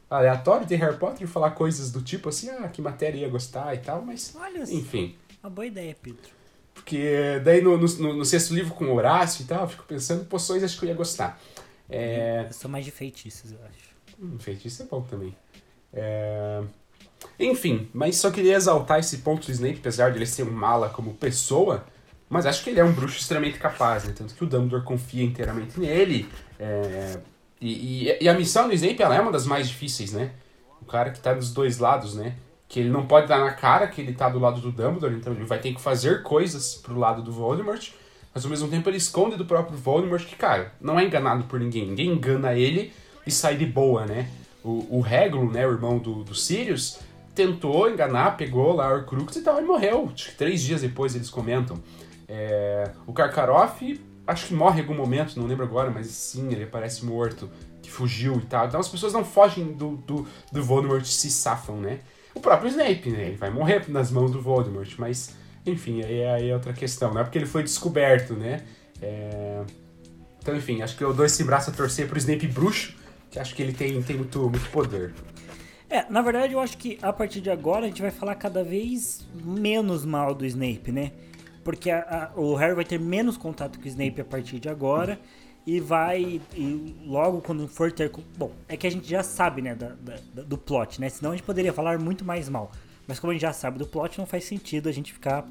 aleatório 0.10 0.65
de 0.67 0.75
Harry 0.75 0.97
Potter 0.97 1.23
e 1.23 1.27
falar 1.27 1.51
coisas 1.51 1.89
do 1.89 2.01
tipo 2.01 2.27
assim, 2.27 2.49
ah, 2.49 2.67
que 2.67 2.81
matéria 2.81 3.19
ia 3.19 3.29
gostar 3.29 3.73
e 3.75 3.77
tal, 3.77 4.01
mas 4.01 4.36
Olha, 4.38 4.62
enfim. 4.63 5.15
uma 5.41 5.49
boa 5.49 5.65
ideia, 5.65 5.95
Pedro. 6.01 6.19
Porque 6.73 7.39
daí 7.45 7.62
no, 7.62 7.77
no, 7.77 7.88
no- 7.88 8.13
no 8.17 8.25
sexto 8.25 8.53
livro 8.53 8.73
com 8.73 8.93
Horácio 8.93 9.43
e 9.43 9.45
tal, 9.45 9.62
eu 9.62 9.69
fico 9.69 9.86
pensando, 9.88 10.25
poções 10.25 10.63
acho 10.63 10.77
que 10.77 10.84
eu 10.86 10.89
ia 10.89 10.95
gostar. 10.95 11.39
É, 11.89 12.45
Eu 12.47 12.53
sou 12.53 12.69
mais 12.69 12.83
de 12.85 12.91
feitiços, 12.91 13.51
eu 13.51 13.59
acho. 13.63 13.95
Hum, 14.19 14.37
feitiço 14.39 14.83
é 14.83 14.85
bom 14.85 15.01
também. 15.01 15.35
É, 15.93 16.61
Enfim, 17.39 17.89
mas 17.93 18.17
só 18.17 18.29
queria 18.31 18.55
exaltar 18.55 18.99
esse 18.99 19.19
ponto 19.19 19.45
do 19.45 19.51
Snape, 19.51 19.77
apesar 19.79 20.11
de 20.11 20.17
ele 20.17 20.25
ser 20.25 20.43
um 20.43 20.51
mala 20.51 20.89
como 20.89 21.13
pessoa, 21.13 21.85
mas 22.29 22.45
acho 22.45 22.63
que 22.63 22.69
ele 22.69 22.79
é 22.79 22.83
um 22.83 22.91
bruxo 22.91 23.17
extremamente 23.19 23.57
capaz, 23.59 24.03
né? 24.03 24.13
Tanto 24.15 24.33
que 24.33 24.43
o 24.43 24.47
Dumbledore 24.47 24.83
confia 24.83 25.23
inteiramente 25.23 25.79
nele. 25.79 26.29
é, 26.59 27.19
E, 27.61 28.09
e- 28.09 28.17
e 28.23 28.29
a 28.29 28.33
missão 28.33 28.67
do 28.67 28.73
Snape 28.73 29.01
ela 29.01 29.15
é 29.15 29.21
uma 29.21 29.31
das 29.31 29.45
mais 29.45 29.67
difíceis, 29.67 30.11
né? 30.11 30.31
O 30.81 30.85
cara 30.85 31.09
que 31.09 31.19
tá 31.19 31.33
dos 31.33 31.53
dois 31.53 31.77
lados, 31.79 32.13
né? 32.15 32.35
Que 32.67 32.79
ele 32.81 32.89
não 32.89 33.05
pode 33.07 33.27
dar 33.27 33.39
na 33.39 33.53
cara 33.53 33.87
que 33.87 34.01
ele 34.01 34.13
tá 34.13 34.27
do 34.29 34.39
lado 34.39 34.59
do 34.59 34.71
Dumbledore, 34.71 35.15
então 35.15 35.33
ele 35.33 35.45
vai 35.45 35.59
ter 35.59 35.73
que 35.73 35.79
fazer 35.81 36.21
coisas 36.21 36.75
pro 36.75 36.99
lado 36.99 37.21
do 37.23 37.31
Voldemort, 37.31 37.91
mas 38.35 38.43
ao 38.43 38.49
mesmo 38.49 38.67
tempo 38.67 38.89
ele 38.89 38.97
esconde 38.97 39.37
do 39.37 39.45
próprio 39.45 39.77
Voldemort 39.77 40.25
que, 40.25 40.35
cara, 40.35 40.73
não 40.81 40.99
é 40.99 41.05
enganado 41.05 41.45
por 41.45 41.57
ninguém. 41.57 41.87
Ninguém 41.87 42.09
engana 42.09 42.53
ele 42.53 42.91
e 43.25 43.31
sai 43.31 43.55
de 43.55 43.65
boa, 43.65 44.05
né? 44.05 44.29
O, 44.61 44.97
o 44.97 44.99
Reglo, 44.99 45.49
né, 45.49 45.65
o 45.65 45.71
irmão 45.71 45.97
do, 45.97 46.21
do 46.21 46.35
Sirius, 46.35 46.99
tentou 47.33 47.89
enganar, 47.89 48.35
pegou 48.35 48.75
lá 48.75 48.89
o 48.89 48.97
Horcrux 48.97 49.37
e 49.37 49.41
tal, 49.41 49.61
e 49.61 49.63
morreu. 49.63 50.09
Acho 50.13 50.31
que 50.31 50.35
três 50.35 50.61
dias 50.61 50.81
depois 50.81 51.15
eles 51.15 51.29
comentam. 51.29 51.81
É, 52.27 52.91
o 53.07 53.13
Karkaroff, 53.13 54.01
acho 54.27 54.47
que 54.47 54.53
morre 54.53 54.79
em 54.79 54.81
algum 54.81 54.95
momento, 54.95 55.39
não 55.39 55.47
lembro 55.47 55.63
agora, 55.63 55.89
mas 55.89 56.07
sim, 56.07 56.51
ele 56.51 56.65
parece 56.65 57.05
morto, 57.05 57.49
que 57.81 57.89
fugiu 57.89 58.35
e 58.35 58.45
tal. 58.47 58.67
Então 58.67 58.81
as 58.81 58.89
pessoas 58.89 59.13
não 59.13 59.23
fogem 59.23 59.71
do, 59.71 59.95
do, 59.97 60.27
do 60.51 60.61
Voldemort, 60.61 61.05
se 61.05 61.31
safam, 61.31 61.77
né? 61.77 61.99
O 62.33 62.41
próprio 62.41 62.69
Snape, 62.69 63.09
né? 63.11 63.27
Ele 63.27 63.37
vai 63.37 63.49
morrer 63.49 63.85
nas 63.87 64.11
mãos 64.11 64.29
do 64.29 64.41
Voldemort, 64.41 64.93
mas, 64.97 65.35
enfim, 65.65 66.04
aí 66.04 66.19
é, 66.19 66.32
aí 66.34 66.49
é 66.49 66.54
outra 66.54 66.73
questão. 66.73 67.13
Não 67.13 67.21
é 67.21 67.23
porque 67.23 67.38
ele 67.38 67.45
foi 67.45 67.63
descoberto, 67.63 68.34
né? 68.34 68.63
É, 69.01 69.63
Então, 70.41 70.56
enfim, 70.56 70.82
acho 70.82 70.95
que 70.95 71.04
eu 71.04 71.13
dou 71.13 71.25
esse 71.25 71.43
braço 71.43 71.71
a 71.71 71.73
torcer 71.73 72.08
pro 72.08 72.17
Snape 72.19 72.47
bruxo, 72.47 72.93
que 73.32 73.39
acho 73.39 73.56
que 73.56 73.62
ele 73.63 73.73
tem, 73.73 74.01
tem 74.04 74.15
muito, 74.17 74.39
muito 74.49 74.69
poder. 74.69 75.13
É, 75.89 76.06
na 76.10 76.21
verdade 76.21 76.54
eu 76.54 76.60
acho 76.60 76.78
que 76.78 76.97
a 77.01 77.12
partir 77.13 77.41
de 77.41 77.49
agora 77.49 77.86
a 77.86 77.88
gente 77.88 78.01
vai 78.01 78.12
falar 78.12 78.36
cada 78.36 78.63
vez 78.63 79.25
menos 79.43 80.04
mal 80.06 80.34
do 80.36 80.45
Snape, 80.45 80.91
né? 80.91 81.12
Porque 81.63 81.89
a- 81.89 82.32
a- 82.36 82.39
o 82.39 82.54
Harry 82.56 82.75
vai 82.75 82.86
ter 82.86 82.99
menos 82.99 83.38
contato 83.38 83.80
com 83.80 83.86
o 83.86 83.88
Snape 83.88 84.21
a 84.21 84.25
partir 84.25 84.60
de 84.60 84.69
agora 84.69 85.19
e 85.65 85.80
vai. 85.80 86.39
E 86.56 86.95
logo 87.06 87.41
quando 87.41 87.67
for 87.67 87.91
ter. 87.91 88.12
Bom, 88.38 88.51
é 88.67 88.78
que 88.78 88.86
a 88.86 88.91
gente 88.91 89.08
já 89.10 89.23
sabe, 89.23 89.62
né, 89.63 89.73
da- 89.75 89.95
da- 89.99 90.43
do 90.43 90.58
plot, 90.58 91.01
né? 91.01 91.10
Senão 91.10 91.32
a 91.32 91.36
gente 91.36 91.45
poderia 91.45 91.73
falar 91.73 91.97
muito 91.99 92.23
mais 92.23 92.49
mal. 92.49 92.71
Mas 93.07 93.19
como 93.19 93.31
a 93.31 93.33
gente 93.33 93.41
já 93.41 93.53
sabe 93.53 93.77
do 93.77 93.85
plot, 93.85 94.17
não 94.17 94.25
faz 94.25 94.43
sentido 94.45 94.89
a 94.89 94.91
gente 94.91 95.13
ficar 95.13 95.47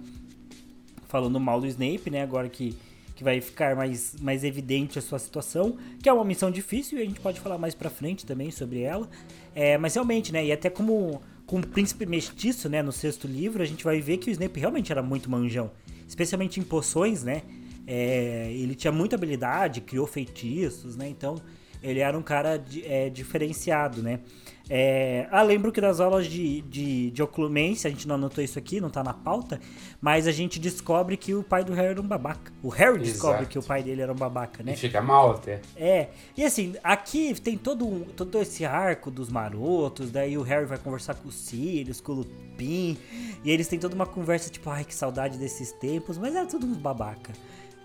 falando 1.08 1.38
mal 1.38 1.60
do 1.60 1.66
Snape, 1.66 2.10
né? 2.10 2.22
Agora 2.22 2.48
que, 2.48 2.76
que 3.14 3.22
vai 3.22 3.40
ficar 3.40 3.76
mais, 3.76 4.16
mais 4.20 4.42
evidente 4.42 4.98
a 4.98 5.02
sua 5.02 5.18
situação, 5.18 5.76
que 6.02 6.08
é 6.08 6.12
uma 6.12 6.24
missão 6.24 6.50
difícil 6.50 6.98
e 6.98 7.02
a 7.02 7.04
gente 7.04 7.20
pode 7.20 7.38
falar 7.38 7.58
mais 7.58 7.74
pra 7.74 7.88
frente 7.88 8.26
também 8.26 8.50
sobre 8.50 8.80
ela. 8.80 9.08
É, 9.54 9.78
mas 9.78 9.94
realmente, 9.94 10.32
né? 10.32 10.44
E 10.44 10.52
até 10.52 10.68
como 10.68 11.22
com 11.46 11.58
o 11.60 11.66
príncipe 11.66 12.06
mestiço, 12.06 12.68
né? 12.68 12.82
No 12.82 12.92
sexto 12.92 13.26
livro, 13.26 13.62
a 13.62 13.66
gente 13.66 13.84
vai 13.84 14.00
ver 14.00 14.16
que 14.16 14.28
o 14.28 14.32
Snape 14.32 14.58
realmente 14.58 14.90
era 14.90 15.02
muito 15.02 15.30
manjão, 15.30 15.70
especialmente 16.08 16.58
em 16.58 16.62
poções, 16.62 17.22
né? 17.22 17.42
É, 17.86 18.50
ele 18.50 18.74
tinha 18.74 18.92
muita 18.92 19.14
habilidade, 19.14 19.80
criou 19.82 20.06
feitiços, 20.06 20.96
né? 20.96 21.08
Então 21.08 21.36
ele 21.82 22.00
era 22.00 22.16
um 22.18 22.22
cara 22.22 22.64
é, 22.82 23.10
diferenciado, 23.10 24.02
né? 24.02 24.20
É, 24.68 25.26
ah, 25.30 25.42
lembro 25.42 25.70
que 25.70 25.80
das 25.80 26.00
aulas 26.00 26.26
de, 26.26 26.62
de, 26.62 27.10
de 27.10 27.22
oclumência, 27.22 27.88
a 27.88 27.90
gente 27.90 28.08
não 28.08 28.14
anotou 28.14 28.42
isso 28.42 28.58
aqui, 28.58 28.80
não 28.80 28.88
tá 28.88 29.02
na 29.02 29.12
pauta, 29.12 29.60
mas 30.00 30.26
a 30.26 30.32
gente 30.32 30.58
descobre 30.58 31.16
que 31.16 31.34
o 31.34 31.42
pai 31.42 31.62
do 31.62 31.74
Harry 31.74 31.88
era 31.88 32.00
um 32.00 32.06
babaca. 32.06 32.50
O 32.62 32.68
Harry 32.68 32.98
descobre 32.98 33.40
Exato. 33.40 33.50
que 33.50 33.58
o 33.58 33.62
pai 33.62 33.82
dele 33.82 34.00
era 34.00 34.12
um 34.12 34.16
babaca, 34.16 34.62
né? 34.62 34.72
E 34.72 34.76
fica 34.76 35.02
mal 35.02 35.32
até. 35.32 35.60
É, 35.76 36.08
e 36.36 36.44
assim, 36.44 36.74
aqui 36.82 37.38
tem 37.40 37.58
todo, 37.58 37.86
um, 37.86 38.00
todo 38.04 38.40
esse 38.40 38.64
arco 38.64 39.10
dos 39.10 39.28
marotos, 39.28 40.10
daí 40.10 40.38
o 40.38 40.42
Harry 40.42 40.64
vai 40.64 40.78
conversar 40.78 41.14
com 41.14 41.28
o 41.28 41.32
Sirius, 41.32 42.00
com 42.00 42.12
o 42.12 42.14
Lupin, 42.16 42.96
e 43.44 43.50
eles 43.50 43.68
têm 43.68 43.78
toda 43.78 43.94
uma 43.94 44.06
conversa 44.06 44.48
tipo, 44.48 44.70
ai 44.70 44.84
que 44.84 44.94
saudade 44.94 45.36
desses 45.36 45.72
tempos, 45.72 46.16
mas 46.16 46.34
era 46.34 46.46
tudo 46.46 46.66
uns 46.66 46.78
babaca. 46.78 47.32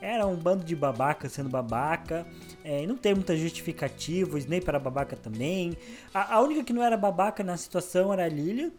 Era 0.01 0.25
um 0.25 0.35
bando 0.35 0.63
de 0.63 0.75
babaca 0.75 1.27
sendo 1.27 1.49
babaca, 1.49 2.25
é, 2.63 2.85
não 2.88 2.95
tem 2.95 3.13
muita 3.13 3.35
justificativa, 3.35 4.35
o 4.35 4.38
Snape 4.38 4.67
era 4.67 4.79
babaca 4.79 5.15
também. 5.15 5.77
A, 6.13 6.35
a 6.35 6.41
única 6.41 6.63
que 6.63 6.71
não 6.73 6.83
era 6.83 6.95
babaca 6.95 7.43
na 7.43 7.57
situação 7.57 8.12
era 8.13 8.23
a 8.25 8.29
Lilia, 8.29 8.71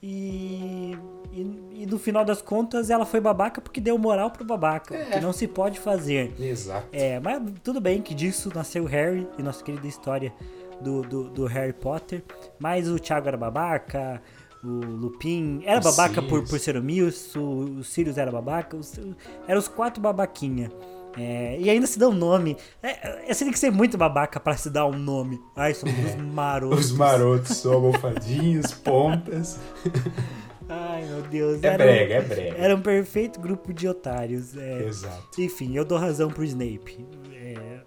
E, 0.00 0.96
e, 1.32 1.82
e, 1.82 1.86
no 1.86 1.98
final 1.98 2.24
das 2.24 2.40
contas 2.40 2.88
ela 2.88 3.04
foi 3.04 3.20
babaca 3.20 3.60
porque 3.60 3.80
deu 3.80 3.98
moral 3.98 4.30
pro 4.30 4.44
babaca, 4.44 4.94
é. 4.94 5.04
que 5.06 5.20
não 5.20 5.32
se 5.32 5.48
pode 5.48 5.80
fazer. 5.80 6.32
Exato. 6.38 6.86
É, 6.92 7.18
mas 7.18 7.42
tudo 7.64 7.80
bem 7.80 8.00
que 8.00 8.14
disso 8.14 8.48
nasceu 8.54 8.84
Harry 8.84 9.26
e 9.36 9.42
nossa 9.42 9.62
querida 9.64 9.88
história 9.88 10.32
do, 10.80 11.02
do, 11.02 11.24
do 11.30 11.46
Harry 11.46 11.72
Potter. 11.72 12.22
Mas 12.60 12.88
o 12.88 12.96
Thiago 12.96 13.26
era 13.26 13.36
babaca, 13.36 14.22
o 14.62 14.68
Lupin 14.68 15.62
era 15.64 15.80
babaca 15.80 16.20
por, 16.20 16.42
por 16.44 16.58
ser 16.58 16.76
o 16.76 16.82
Milso, 16.82 17.40
o 17.40 17.84
Sirius 17.84 18.18
era 18.18 18.30
babaca, 18.30 18.76
os, 18.76 18.98
eram 19.46 19.58
os 19.58 19.68
quatro 19.68 20.00
babaquinha. 20.02 20.70
É, 21.16 21.56
e 21.58 21.68
ainda 21.68 21.86
se 21.86 21.98
dá 21.98 22.08
um 22.08 22.14
nome. 22.14 22.56
É, 22.82 23.28
é, 23.28 23.34
você 23.34 23.44
tem 23.44 23.52
que 23.52 23.58
ser 23.58 23.70
muito 23.70 23.98
babaca 23.98 24.38
para 24.38 24.56
se 24.56 24.70
dar 24.70 24.86
um 24.86 24.96
nome. 24.96 25.40
Ai, 25.56 25.74
somos 25.74 25.96
os 26.14 26.14
marotos. 26.16 26.78
os 26.86 26.92
marotos, 26.92 27.56
são 27.56 27.72
almofadinhos, 27.72 28.72
pontas. 28.72 29.58
Ai, 30.68 31.04
meu 31.06 31.22
Deus. 31.22 31.62
É 31.64 31.66
era 31.68 31.78
brega, 31.78 32.14
é 32.14 32.20
brega. 32.20 32.56
Era 32.58 32.76
um 32.76 32.80
perfeito 32.80 33.40
grupo 33.40 33.72
de 33.72 33.88
otários. 33.88 34.56
É, 34.56 34.84
Exato. 34.84 35.40
Enfim, 35.40 35.74
eu 35.74 35.84
dou 35.84 35.98
razão 35.98 36.28
pro 36.28 36.44
Snape. 36.44 37.04
É, 37.32 37.80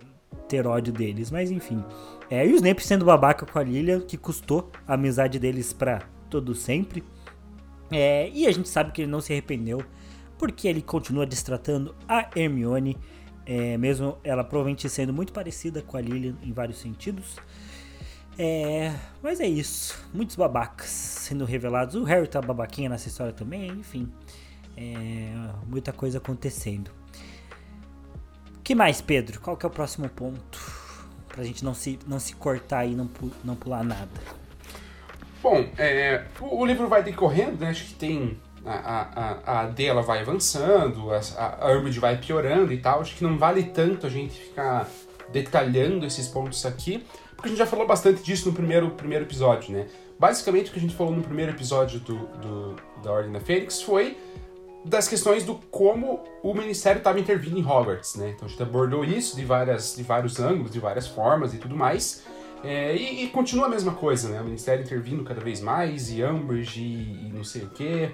ter 0.47 0.65
ódio 0.65 0.91
deles, 0.91 1.29
mas 1.29 1.51
enfim. 1.51 1.83
É, 2.29 2.45
e 2.45 2.51
o 2.51 2.55
Snape 2.55 2.85
sendo 2.85 3.05
babaca 3.05 3.45
com 3.45 3.59
a 3.59 3.63
Lilia, 3.63 3.99
que 3.99 4.17
custou 4.17 4.71
a 4.87 4.95
amizade 4.95 5.37
deles 5.37 5.71
pra 5.71 6.01
todo 6.31 6.55
sempre. 6.55 7.03
É, 7.91 8.29
e 8.33 8.47
a 8.47 8.51
gente 8.51 8.67
sabe 8.69 8.91
que 8.91 9.03
ele 9.03 9.11
não 9.11 9.21
se 9.21 9.31
arrependeu, 9.31 9.83
porque 10.37 10.67
ele 10.67 10.81
continua 10.81 11.25
destratando 11.25 11.93
a 12.07 12.29
Hermione 12.35 12.97
é, 13.45 13.77
mesmo 13.77 14.17
ela 14.23 14.43
provavelmente 14.43 14.87
sendo 14.89 15.11
muito 15.11 15.33
parecida 15.33 15.81
com 15.81 15.97
a 15.97 16.01
Lilian 16.01 16.35
em 16.41 16.51
vários 16.51 16.79
sentidos. 16.79 17.35
É, 18.37 18.93
mas 19.21 19.39
é 19.39 19.47
isso. 19.47 19.97
Muitos 20.13 20.35
babacas 20.35 20.89
sendo 20.89 21.43
revelados. 21.45 21.95
O 21.95 22.03
Harry 22.03 22.27
tá 22.27 22.41
babaquinha 22.41 22.89
nessa 22.89 23.07
história 23.07 23.33
também, 23.33 23.69
enfim. 23.71 24.11
É, 24.77 25.33
muita 25.67 25.91
coisa 25.91 26.17
acontecendo. 26.17 26.91
que 28.63 28.73
mais, 28.73 29.01
Pedro? 29.01 29.41
Qual 29.41 29.57
que 29.57 29.65
é 29.65 29.69
o 29.69 29.71
próximo 29.71 30.07
ponto? 30.07 30.59
Pra 31.27 31.43
gente 31.43 31.63
não 31.63 31.73
se, 31.73 31.99
não 32.07 32.19
se 32.19 32.35
cortar 32.35 32.85
e 32.85 32.95
não, 32.95 33.09
não 33.43 33.55
pular 33.55 33.83
nada. 33.83 34.40
Bom, 35.41 35.65
é, 35.77 36.25
o, 36.39 36.61
o 36.61 36.65
livro 36.65 36.87
vai 36.87 37.03
decorrendo, 37.03 37.57
né? 37.59 37.69
Acho 37.69 37.85
que 37.85 37.93
tem 37.93 38.39
a, 38.65 39.39
a, 39.45 39.61
a 39.61 39.65
D 39.65 39.85
ela 39.85 40.01
vai 40.01 40.19
avançando, 40.19 41.11
a, 41.11 41.57
a 41.59 41.71
Urbid 41.71 41.99
vai 41.99 42.17
piorando 42.17 42.71
e 42.71 42.77
tal. 42.77 43.01
Acho 43.01 43.15
que 43.15 43.23
não 43.23 43.37
vale 43.37 43.63
tanto 43.63 44.05
a 44.05 44.09
gente 44.09 44.39
ficar 44.39 44.87
detalhando 45.31 46.05
esses 46.05 46.27
pontos 46.27 46.65
aqui, 46.65 47.05
porque 47.35 47.47
a 47.47 47.49
gente 47.49 47.57
já 47.57 47.65
falou 47.65 47.87
bastante 47.87 48.21
disso 48.21 48.49
no 48.49 48.53
primeiro, 48.53 48.91
primeiro 48.91 49.25
episódio, 49.25 49.73
né? 49.73 49.87
Basicamente 50.19 50.69
o 50.69 50.73
que 50.73 50.77
a 50.77 50.81
gente 50.81 50.95
falou 50.95 51.15
no 51.15 51.23
primeiro 51.23 51.51
episódio 51.51 51.99
do, 52.01 52.15
do 52.15 52.75
da 53.01 53.11
Ordem 53.11 53.31
da 53.31 53.39
Fênix 53.39 53.81
foi 53.81 54.17
das 54.85 55.07
questões 55.07 55.43
do 55.43 55.55
como 55.55 56.23
o 56.43 56.53
Ministério 56.53 56.99
estava 56.99 57.19
intervindo 57.19 57.57
em 57.57 57.65
Hogwarts, 57.65 58.15
né? 58.15 58.33
Então 58.35 58.47
a 58.47 58.49
gente 58.49 58.61
abordou 58.61 59.03
isso 59.03 59.35
de, 59.35 59.45
várias, 59.45 59.95
de 59.95 60.03
vários 60.03 60.39
ângulos, 60.39 60.71
de 60.71 60.79
várias 60.79 61.07
formas 61.07 61.53
e 61.53 61.57
tudo 61.57 61.75
mais. 61.75 62.23
É, 62.63 62.95
e, 62.95 63.25
e, 63.25 63.29
continua 63.29 63.65
a 63.65 63.69
mesma 63.69 63.93
coisa, 63.93 64.29
né? 64.29 64.39
O 64.39 64.45
Ministério 64.45 64.83
intervindo 64.83 65.23
cada 65.23 65.41
vez 65.41 65.59
mais, 65.61 66.11
e 66.11 66.23
Umbridge, 66.23 66.81
e, 66.81 67.27
e 67.27 67.31
não 67.33 67.43
sei 67.43 67.63
o 67.63 67.69
quê. 67.69 68.11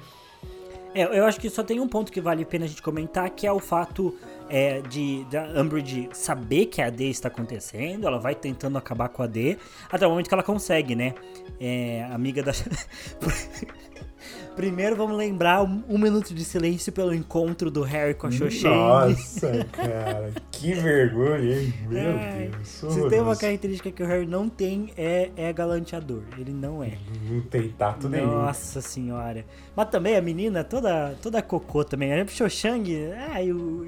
É, 0.93 1.03
eu 1.03 1.25
acho 1.25 1.39
que 1.39 1.49
só 1.49 1.63
tem 1.63 1.79
um 1.79 1.87
ponto 1.87 2.11
que 2.11 2.21
vale 2.21 2.43
a 2.43 2.45
pena 2.45 2.65
a 2.65 2.67
gente 2.67 2.81
comentar, 2.81 3.29
que 3.29 3.45
é 3.45 3.51
o 3.51 3.59
fato 3.59 4.15
é, 4.49 4.81
de, 4.81 5.25
de 5.25 5.37
a 5.37 5.61
Umbridge 5.61 6.09
saber 6.13 6.67
que 6.67 6.81
a 6.81 6.89
D 6.89 7.09
está 7.09 7.27
acontecendo, 7.27 8.07
ela 8.07 8.19
vai 8.19 8.33
tentando 8.33 8.77
acabar 8.77 9.09
com 9.09 9.21
a 9.21 9.27
D, 9.27 9.57
até 9.91 10.07
o 10.07 10.09
momento 10.09 10.27
que 10.27 10.33
ela 10.33 10.43
consegue, 10.43 10.95
né? 10.95 11.13
É, 11.59 12.07
amiga 12.11 12.41
da... 12.41 12.51
Primeiro 14.57 14.95
vamos 14.95 15.15
lembrar 15.15 15.61
um, 15.61 15.83
um, 15.87 15.99
minuto 15.99 16.33
de 16.33 16.43
silêncio 16.43 16.91
pelo 16.91 17.13
encontro 17.13 17.69
do 17.69 17.83
Harry 17.83 18.15
com 18.15 18.25
a 18.25 18.31
Xoxeng. 18.31 18.67
Nossa, 18.67 19.63
cara, 19.71 20.33
que 20.51 20.73
vergonha, 20.73 21.61
hein? 21.61 21.73
Meu 21.87 22.17
é, 22.17 22.49
Deus. 22.49 22.67
Se 22.67 23.07
tem 23.07 23.21
uma 23.21 23.35
característica 23.35 23.91
que 23.91 24.01
o 24.01 24.07
Harry 24.07 24.25
não 24.25 24.49
tem, 24.49 24.91
é, 24.97 25.29
é 25.37 25.53
galanteador. 25.53 26.23
Ele 26.39 26.51
não 26.51 26.83
é. 26.83 26.97
Não 27.29 27.39
tem 27.41 27.69
tato 27.69 28.09
nenhum. 28.09 28.31
Nossa 28.31 28.81
senhora. 28.81 29.45
Mas 29.75 29.89
também 29.91 30.15
a 30.15 30.21
menina, 30.23 30.63
toda, 30.63 31.15
toda 31.21 31.39
cocô 31.43 31.83
também. 31.83 32.11
A 32.11 32.25
Xoxang, 32.25 32.91
ah, 33.31 33.43
eu... 33.43 33.87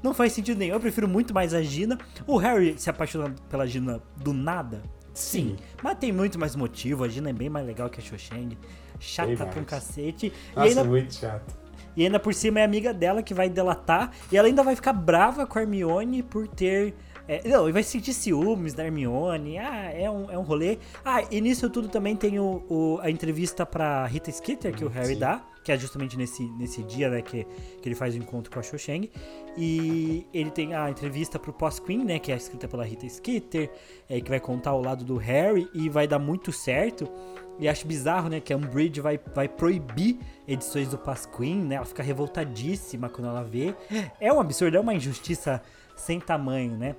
não 0.00 0.14
faz 0.14 0.32
sentido 0.32 0.58
nenhum. 0.58 0.74
Eu 0.74 0.80
prefiro 0.80 1.08
muito 1.08 1.34
mais 1.34 1.52
a 1.52 1.60
Gina. 1.60 1.98
O 2.24 2.36
Harry 2.36 2.76
se 2.78 2.88
apaixona 2.88 3.34
pela 3.50 3.66
Gina 3.66 4.00
do 4.16 4.32
nada. 4.32 4.80
Sim. 5.12 5.56
Sim. 5.56 5.56
Mas 5.82 5.98
tem 5.98 6.12
muito 6.12 6.38
mais 6.38 6.54
motivo. 6.54 7.02
A 7.02 7.08
Gina 7.08 7.30
é 7.30 7.32
bem 7.32 7.50
mais 7.50 7.66
legal 7.66 7.90
que 7.90 7.98
a 7.98 8.02
Xoxang 8.02 8.56
chata 8.98 9.46
pra 9.46 9.60
um 9.60 9.64
cacete. 9.64 10.32
Nossa, 10.54 10.66
e 10.66 10.70
ainda, 10.70 10.84
muito 10.84 11.14
chato. 11.14 11.54
E 11.96 12.04
ainda 12.04 12.18
por 12.18 12.34
cima 12.34 12.60
é 12.60 12.64
amiga 12.64 12.92
dela 12.92 13.22
que 13.22 13.34
vai 13.34 13.48
delatar. 13.48 14.10
E 14.30 14.36
ela 14.36 14.48
ainda 14.48 14.62
vai 14.62 14.74
ficar 14.74 14.92
brava 14.92 15.46
com 15.46 15.58
a 15.58 15.62
Hermione 15.62 16.22
por 16.22 16.48
ter. 16.48 16.94
É, 17.26 17.48
não, 17.48 17.66
e 17.68 17.72
vai 17.72 17.82
sentir 17.82 18.12
ciúmes 18.12 18.74
da 18.74 18.84
Hermione. 18.84 19.58
Ah, 19.58 19.90
é 19.92 20.10
um, 20.10 20.30
é 20.30 20.38
um 20.38 20.42
rolê. 20.42 20.78
Ah, 21.04 21.22
e 21.30 21.40
nisso 21.40 21.70
tudo 21.70 21.88
também 21.88 22.16
tem 22.16 22.38
o, 22.38 22.64
o 22.68 22.98
a 23.00 23.10
entrevista 23.10 23.64
pra 23.64 24.06
Rita 24.06 24.30
Skeeter 24.30 24.74
que 24.74 24.84
o 24.84 24.88
Harry 24.88 25.14
Sim. 25.14 25.20
dá, 25.20 25.42
que 25.64 25.72
é 25.72 25.78
justamente 25.78 26.18
nesse, 26.18 26.44
nesse 26.58 26.82
dia, 26.82 27.08
né, 27.08 27.22
que, 27.22 27.46
que 27.80 27.88
ele 27.88 27.94
faz 27.94 28.14
o 28.14 28.18
encontro 28.18 28.52
com 28.52 28.58
a 28.58 28.62
Cho 28.62 28.78
Chang. 28.78 29.10
E 29.56 30.26
ele 30.34 30.50
tem 30.50 30.74
a 30.74 30.90
entrevista 30.90 31.38
pro 31.38 31.52
Post 31.52 31.80
Queen, 31.80 32.04
né, 32.04 32.18
que 32.18 32.30
é 32.30 32.36
escrita 32.36 32.68
pela 32.68 32.84
Rita 32.84 33.08
Skeeter, 33.08 33.70
é, 34.06 34.20
que 34.20 34.28
vai 34.28 34.38
contar 34.40 34.74
o 34.74 34.82
lado 34.82 35.02
do 35.02 35.16
Harry 35.16 35.66
e 35.72 35.88
vai 35.88 36.06
dar 36.06 36.18
muito 36.18 36.52
certo. 36.52 37.08
E 37.58 37.68
acho 37.68 37.86
bizarro, 37.86 38.28
né, 38.28 38.40
que 38.40 38.52
a 38.52 38.56
Umbridge 38.56 39.00
vai, 39.00 39.18
vai 39.34 39.48
proibir 39.48 40.18
edições 40.46 40.88
do 40.88 40.98
Pasquim, 40.98 41.62
né? 41.62 41.76
Ela 41.76 41.84
fica 41.84 42.02
revoltadíssima 42.02 43.08
quando 43.08 43.28
ela 43.28 43.44
vê. 43.44 43.74
É 44.20 44.32
um 44.32 44.40
absurdo, 44.40 44.76
é 44.76 44.80
uma 44.80 44.94
injustiça 44.94 45.62
sem 45.94 46.18
tamanho, 46.18 46.76
né? 46.76 46.96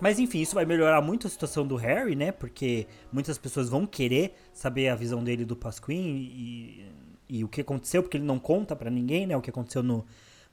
Mas 0.00 0.18
enfim, 0.18 0.40
isso 0.40 0.54
vai 0.54 0.66
melhorar 0.66 1.00
muito 1.00 1.26
a 1.26 1.30
situação 1.30 1.66
do 1.66 1.76
Harry, 1.76 2.14
né? 2.14 2.30
Porque 2.30 2.86
muitas 3.12 3.38
pessoas 3.38 3.68
vão 3.68 3.86
querer 3.86 4.34
saber 4.52 4.88
a 4.88 4.94
visão 4.94 5.24
dele 5.24 5.44
do 5.44 5.56
Pasquim 5.56 5.94
e, 5.94 6.92
e 7.28 7.44
o 7.44 7.48
que 7.48 7.62
aconteceu, 7.62 8.02
porque 8.02 8.18
ele 8.18 8.26
não 8.26 8.38
conta 8.38 8.76
para 8.76 8.90
ninguém, 8.90 9.26
né? 9.26 9.36
O 9.36 9.40
que 9.40 9.50
aconteceu 9.50 9.82
no, 9.82 10.04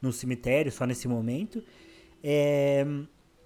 no 0.01 0.13
cemitério, 0.13 0.71
só 0.71 0.85
nesse 0.85 1.07
momento. 1.07 1.61
É, 2.23 2.85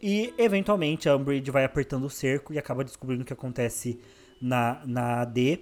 e 0.01 0.33
eventualmente 0.37 1.09
a 1.09 1.15
Umbridge 1.15 1.49
vai 1.49 1.63
apertando 1.63 2.03
o 2.03 2.09
cerco 2.09 2.53
e 2.53 2.59
acaba 2.59 2.83
descobrindo 2.83 3.23
o 3.23 3.25
que 3.25 3.33
acontece 3.33 3.99
na, 4.41 4.81
na 4.85 5.21
AD. 5.21 5.59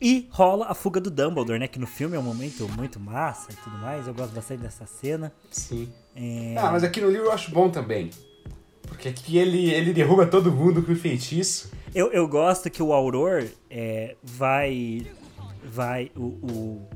E 0.00 0.26
rola 0.30 0.66
a 0.66 0.74
fuga 0.74 0.98
do 0.98 1.10
Dumbledore, 1.10 1.58
né? 1.58 1.68
Que 1.68 1.78
no 1.78 1.86
filme 1.86 2.16
é 2.16 2.18
um 2.18 2.22
momento 2.22 2.66
muito 2.70 2.98
massa 2.98 3.52
e 3.52 3.56
tudo 3.56 3.76
mais. 3.78 4.06
Eu 4.06 4.14
gosto 4.14 4.32
bastante 4.32 4.62
dessa 4.62 4.86
cena. 4.86 5.30
Sim. 5.50 5.92
É... 6.16 6.54
Ah, 6.56 6.72
mas 6.72 6.82
aqui 6.82 7.02
no 7.02 7.10
livro 7.10 7.26
eu 7.26 7.32
acho 7.32 7.50
bom 7.50 7.68
também. 7.68 8.08
Porque 8.82 9.08
aqui 9.08 9.36
ele, 9.36 9.70
ele 9.70 9.92
derruba 9.92 10.26
todo 10.26 10.50
mundo 10.50 10.82
com 10.82 10.96
feitiço. 10.96 11.70
Eu, 11.94 12.10
eu 12.12 12.26
gosto 12.26 12.70
que 12.70 12.82
o 12.82 12.92
Auror 12.94 13.44
é, 13.70 14.16
vai. 14.22 15.06
Vai. 15.64 16.10
O, 16.16 16.22
o, 16.22 16.88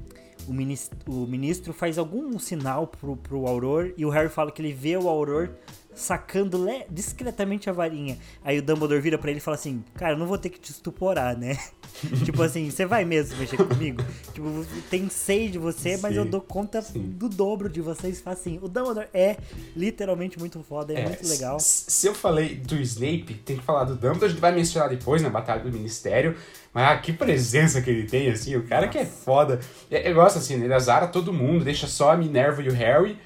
o, 0.49 0.53
ministro, 0.53 0.99
o 1.07 1.27
ministro 1.27 1.75
faz 1.75 1.99
algum 1.99 2.39
sinal 2.39 2.87
pro, 2.87 3.17
pro 3.17 3.47
Auror 3.47 3.93
e 3.99 4.07
o 4.07 4.09
Harry 4.09 4.31
fala 4.31 4.51
que 4.51 4.63
ele 4.63 4.73
vê 4.73 4.97
o 4.97 5.09
Auror 5.11 5.51
sacando 5.95 6.67
discretamente 6.91 7.71
a 7.71 7.73
varinha. 7.73 8.19
Aí 8.45 8.59
o 8.59 8.63
Dumbledore 8.63 9.01
vira 9.01 9.19
para 9.19 9.31
ele 9.31 9.39
e 9.39 9.43
fala 9.43 9.57
assim: 9.57 9.85
Cara, 9.95 10.15
eu 10.15 10.19
não 10.19 10.27
vou 10.27 10.39
ter 10.39 10.51
que 10.51 10.59
te 10.59 10.71
estuporar, 10.71 11.37
né? 11.37 11.59
tipo 12.25 12.43
assim, 12.43 12.71
você 12.71 12.85
vai 12.85 13.05
mesmo 13.05 13.39
mexer 13.39 13.57
comigo? 13.57 14.03
tipo, 14.35 14.67
tem 14.91 15.09
seis 15.09 15.53
de 15.53 15.59
você, 15.59 15.97
sim, 15.97 16.03
mas 16.03 16.17
eu 16.17 16.25
dou 16.25 16.41
conta 16.41 16.83
sim. 16.83 17.01
do 17.01 17.29
dobro 17.29 17.69
de 17.69 17.81
vocês 17.81 18.23
assim. 18.27 18.59
O 18.63 18.69
Dumbledore 18.69 19.09
é 19.15 19.37
literalmente 19.77 20.39
muito 20.39 20.63
foda, 20.63 20.93
é, 20.93 21.01
é 21.01 21.09
muito 21.09 21.27
legal. 21.27 21.59
Se 21.61 22.07
eu 22.07 22.15
falei 22.15 22.57
do 22.57 22.77
Snape, 22.77 23.35
tem 23.45 23.57
que 23.57 23.63
falar 23.63 23.85
do 23.85 23.95
Dumbledore, 23.95 24.27
a 24.27 24.29
gente 24.29 24.41
vai 24.41 24.53
mencionar 24.53 24.89
depois 24.89 25.23
na 25.23 25.31
Batalha 25.31 25.63
do 25.63 25.73
Ministério. 25.73 26.37
Mas 26.73 26.91
ah, 26.91 26.99
que 26.99 27.13
presença 27.13 27.81
que 27.81 27.89
ele 27.89 28.05
tem, 28.05 28.29
assim, 28.29 28.57
o 28.57 28.65
cara 28.65 28.87
Nossa. 28.87 28.99
que 28.99 29.05
é 29.05 29.07
foda. 29.07 29.61
Eu 29.89 30.15
gosto 30.15 30.39
assim, 30.39 30.61
ele 30.61 30.75
azara 30.75 31.07
todo 31.07 31.33
mundo, 31.33 31.65
deixa 31.65 31.87
só 31.87 32.11
a 32.11 32.17
Minerva 32.17 32.61
e 32.63 32.69
o 32.69 32.73
Harry. 32.73 33.17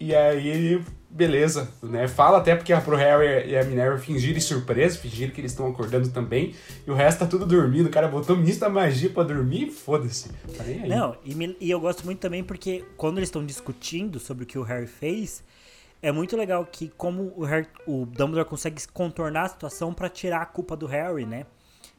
E 0.00 0.14
aí 0.14 0.48
ele 0.48 0.84
beleza, 1.14 1.68
né? 1.80 2.08
Fala 2.08 2.38
até 2.38 2.56
porque 2.56 2.72
é 2.72 2.80
pro 2.80 2.96
Harry 2.96 3.48
e 3.48 3.56
a 3.56 3.62
Minerva 3.62 3.96
fingirem 3.98 4.40
surpresa, 4.40 4.98
fingirem 4.98 5.32
que 5.32 5.40
eles 5.40 5.52
estão 5.52 5.68
acordando 5.68 6.08
também, 6.10 6.54
e 6.84 6.90
o 6.90 6.94
resto 6.94 7.20
tá 7.20 7.26
tudo 7.26 7.46
dormindo. 7.46 7.86
O 7.86 7.90
cara 7.90 8.08
botou 8.08 8.34
o 8.34 8.38
ministro 8.38 8.66
da 8.66 8.74
magia 8.74 9.08
pra 9.08 9.22
dormir 9.22 9.70
foda-se. 9.70 10.28
Tá 10.56 10.64
Não, 10.88 11.16
e, 11.24 11.32
me, 11.36 11.56
e 11.60 11.70
eu 11.70 11.78
gosto 11.78 12.04
muito 12.04 12.18
também 12.18 12.42
porque 12.42 12.84
quando 12.96 13.18
eles 13.18 13.28
estão 13.28 13.46
discutindo 13.46 14.18
sobre 14.18 14.42
o 14.42 14.46
que 14.46 14.58
o 14.58 14.62
Harry 14.62 14.88
fez, 14.88 15.44
é 16.02 16.10
muito 16.10 16.36
legal 16.36 16.66
que 16.66 16.88
como 16.96 17.32
o, 17.36 17.44
Harry, 17.44 17.68
o 17.86 18.04
Dumbledore 18.04 18.48
consegue 18.48 18.82
contornar 18.92 19.44
a 19.44 19.48
situação 19.50 19.94
para 19.94 20.08
tirar 20.08 20.42
a 20.42 20.46
culpa 20.46 20.76
do 20.76 20.86
Harry, 20.86 21.24
né? 21.24 21.46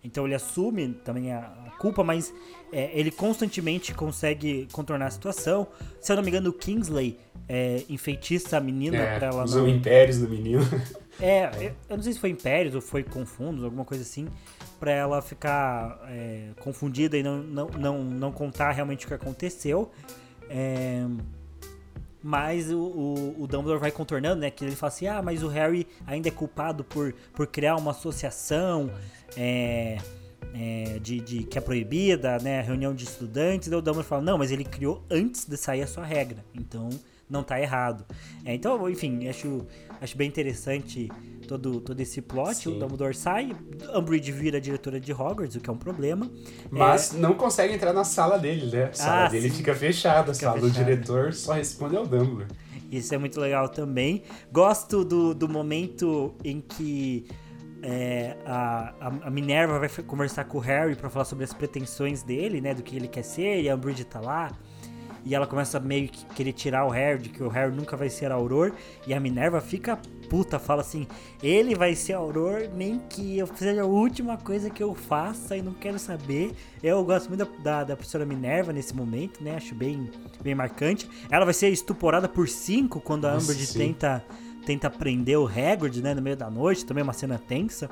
Então 0.04 0.26
ele 0.26 0.36
assume 0.36 0.90
também 1.06 1.32
a, 1.32 1.74
culpa, 1.80 2.04
mas 2.04 2.34
é, 2.76 2.92
ele 2.94 3.10
constantemente 3.10 3.94
consegue 3.94 4.68
contornar 4.74 5.06
a 5.06 5.10
situação. 5.10 5.66
Se 6.02 6.12
eu 6.12 6.18
não 6.18 6.24
me 6.24 6.30
engano, 6.30 6.50
o 6.50 6.54
Kingsley 6.54 7.18
é, 7.48 7.84
enfeitiça 7.88 8.58
a 8.58 8.60
menina 8.60 8.98
é, 8.98 9.18
pra 9.18 9.28
ela 9.28 9.46
não. 9.46 9.64
Os 9.64 9.70
impérios 9.70 10.18
do 10.20 10.28
menino. 10.28 10.62
É, 11.18 11.72
eu 11.90 11.96
não 11.96 12.04
sei 12.04 12.12
se 12.12 12.20
foi 12.20 12.30
Impérios 12.30 12.76
ou 12.76 12.82
foi 12.82 13.02
Confundos, 13.02 13.64
alguma 13.64 13.86
coisa 13.86 14.04
assim, 14.04 14.28
para 14.78 14.92
ela 14.92 15.22
ficar 15.22 15.98
é, 16.10 16.50
confundida 16.60 17.18
e 17.18 17.24
não, 17.24 17.38
não, 17.38 17.68
não, 17.70 18.04
não 18.04 18.32
contar 18.34 18.72
realmente 18.72 19.06
o 19.06 19.08
que 19.08 19.14
aconteceu. 19.14 19.94
É, 20.50 21.06
mas 22.22 22.70
o, 22.70 22.78
o, 22.78 23.44
o, 23.44 23.48
Dumbledore 23.48 23.80
vai 23.80 23.92
contornando, 23.92 24.42
né? 24.42 24.52
Que 24.52 24.66
ele 24.66 24.76
fala 24.76 24.92
assim, 24.92 25.08
ah, 25.08 25.22
mas 25.22 25.42
o 25.42 25.48
Harry 25.48 25.88
ainda 26.06 26.28
é 26.28 26.32
culpado 26.32 26.84
por, 26.84 27.14
por 27.34 27.48
criar 27.48 27.78
uma 27.78 27.92
associação 27.92 28.92
é, 29.38 29.98
é, 30.58 31.00
de, 31.00 31.20
de, 31.20 31.44
que 31.44 31.58
é 31.58 31.62
proibida, 31.62 32.38
né? 32.40 32.62
Reunião 32.62 32.94
de 32.94 33.04
estudantes. 33.04 33.68
Daí 33.68 33.78
o 33.78 33.82
Dumbledore 33.82 34.08
fala, 34.08 34.22
não, 34.22 34.38
mas 34.38 34.52
ele 34.52 34.64
criou 34.64 35.04
antes 35.12 35.46
de 35.46 35.58
sair 35.58 35.82
a 35.82 35.88
sua 35.88 36.06
regra. 36.06 36.46
Então 36.54 36.90
não 37.30 37.44
tá 37.44 37.60
errado. 37.60 38.06
É, 38.46 38.54
então, 38.54 38.90
enfim, 38.90 39.28
acho, 39.28 39.66
acho 40.00 40.16
bem 40.16 40.28
interessante 40.28 41.12
todo, 41.48 41.82
todo 41.82 42.00
esse 42.00 42.22
plot. 42.22 42.56
Sim. 42.56 42.70
O 42.70 42.80
Dumbledore 42.80 43.14
sai, 43.14 43.54
Umbridge 43.94 44.32
vira 44.32 44.62
diretora 44.62 45.00
de 45.00 45.12
Hogwarts, 45.12 45.56
o 45.56 45.60
que 45.60 45.70
é 45.70 45.74
um 45.74 45.78
problema. 45.78 46.32
Mas 46.70 47.14
é... 47.14 47.18
não 47.18 47.34
consegue 47.34 47.74
entrar 47.74 47.92
na 47.92 48.06
sala 48.06 48.38
dele, 48.38 48.68
né? 48.68 48.86
A 48.86 48.94
sala 48.94 49.26
ah, 49.26 49.28
dele 49.28 49.50
sim. 49.50 49.58
fica 49.58 49.76
fechada, 49.76 50.32
a 50.32 50.36
sala 50.36 50.60
do 50.60 50.72
diretor 50.72 51.34
só 51.34 51.54
responde 51.54 51.98
ao 51.98 52.06
Dumbledore. 52.06 52.48
Isso 52.92 53.14
é 53.14 53.18
muito 53.18 53.42
legal 53.42 53.68
também. 53.68 54.24
Gosto 54.52 55.04
do, 55.04 55.34
do 55.34 55.50
momento 55.50 56.34
em 56.44 56.62
que 56.62 57.26
é, 57.88 58.36
a, 58.48 58.94
a, 59.26 59.30
Minerva 59.30 59.78
vai 59.78 59.90
conversar 59.90 60.46
com 60.46 60.58
o 60.58 60.62
Harry 60.62 60.96
para 60.96 61.08
falar 61.08 61.26
sobre 61.26 61.44
as 61.44 61.54
pretensões 61.54 62.24
dele, 62.24 62.60
né? 62.60 62.74
Do 62.74 62.82
que 62.82 62.96
ele 62.96 63.08
quer 63.08 63.24
ser, 63.24 63.62
e 63.62 63.70
a 63.70 63.76
Umbridge 63.76 64.04
tá 64.06 64.20
lá 64.20 64.52
e 65.26 65.34
ela 65.34 65.48
começa 65.48 65.80
meio 65.80 66.08
que 66.08 66.24
querer 66.28 66.54
tirar 66.54 66.86
o 66.86 66.90
Harry, 66.90 67.20
de 67.24 67.30
que 67.30 67.42
o 67.42 67.50
Harry 67.50 67.76
nunca 67.76 67.98
vai 67.98 68.10
ser 68.10 68.32
Auror, 68.32 68.72
e 69.08 69.14
a 69.14 69.20
Minerva 69.20 69.60
fica 69.60 70.00
puta, 70.30 70.60
fala 70.60 70.82
assim, 70.82 71.08
ele 71.42 71.76
vai 71.76 71.96
ser 71.96 72.14
Auror, 72.14 72.70
nem 72.76 73.00
que 73.10 73.38
eu 73.38 73.48
seja 73.48 73.82
a 73.82 73.86
última 73.86 74.38
coisa 74.38 74.70
que 74.70 74.84
eu 74.84 74.94
faça 74.94 75.58
e 75.58 75.62
não 75.62 75.74
quero 75.74 75.98
saber. 75.98 76.54
Eu 76.82 77.04
gosto 77.04 77.28
muito 77.30 77.46
da, 77.46 77.62
da, 77.62 77.84
da 77.84 77.96
professora 77.96 78.26
Minerva 78.26 78.72
nesse 78.72 78.96
momento, 78.96 79.44
né, 79.44 79.56
acho 79.56 79.74
bem, 79.74 80.10
bem 80.42 80.54
marcante. 80.54 81.10
Ela 81.30 81.46
vai 81.46 81.54
ser 81.54 81.70
estuporada 81.70 82.30
por 82.30 82.48
cinco 82.48 83.00
quando 83.00 83.26
a 83.26 83.36
Umbridge 83.36 83.74
tenta, 83.74 84.24
tenta 84.66 84.90
prender 84.90 85.38
o 85.38 85.48
Hagrid, 85.48 86.02
né, 86.02 86.14
no 86.14 86.22
meio 86.22 86.36
da 86.36 86.50
noite, 86.50 86.86
também 86.86 87.02
é 87.02 87.04
uma 87.04 87.14
cena 87.14 87.38
tensa. 87.38 87.90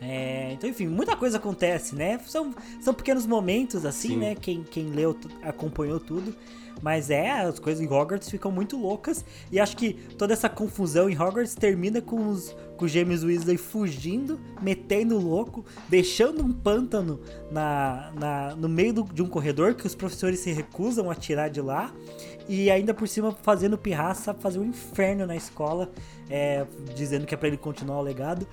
É, 0.00 0.52
então, 0.52 0.68
enfim, 0.68 0.88
muita 0.88 1.16
coisa 1.16 1.36
acontece, 1.36 1.94
né? 1.94 2.18
São, 2.26 2.52
são 2.80 2.92
pequenos 2.92 3.24
momentos, 3.24 3.86
assim, 3.86 4.08
Sim. 4.08 4.16
né? 4.16 4.34
Quem, 4.34 4.64
quem 4.64 4.90
leu, 4.90 5.16
acompanhou 5.42 6.00
tudo. 6.00 6.34
Mas 6.82 7.10
é, 7.10 7.30
as 7.30 7.60
coisas 7.60 7.80
em 7.80 7.86
Hogwarts 7.86 8.28
ficam 8.28 8.50
muito 8.50 8.76
loucas. 8.76 9.24
E 9.52 9.60
acho 9.60 9.76
que 9.76 9.92
toda 10.18 10.32
essa 10.32 10.48
confusão 10.48 11.08
em 11.08 11.16
Hogwarts 11.16 11.54
termina 11.54 12.00
com 12.00 12.28
os, 12.28 12.56
com 12.82 12.86
os 12.86 12.90
James 12.90 13.22
Weasley 13.22 13.56
fugindo, 13.56 14.40
metendo 14.60 15.16
louco, 15.16 15.64
deixando 15.88 16.42
um 16.42 16.52
pântano 16.52 17.20
na, 17.48 18.10
na, 18.18 18.56
no 18.56 18.68
meio 18.68 18.92
do, 18.92 19.04
de 19.04 19.22
um 19.22 19.28
corredor 19.28 19.74
que 19.74 19.86
os 19.86 19.94
professores 19.94 20.40
se 20.40 20.50
recusam 20.50 21.08
a 21.08 21.14
tirar 21.14 21.48
de 21.48 21.60
lá. 21.60 21.94
E 22.48 22.72
ainda 22.72 22.92
por 22.92 23.06
cima 23.06 23.30
fazendo 23.40 23.78
pirraça, 23.78 24.34
fazer 24.34 24.58
um 24.58 24.64
inferno 24.64 25.24
na 25.28 25.36
escola, 25.36 25.92
é, 26.28 26.66
dizendo 26.96 27.24
que 27.24 27.32
é 27.32 27.36
pra 27.36 27.46
ele 27.46 27.56
continuar 27.56 28.00
o 28.00 28.02
legado 28.02 28.48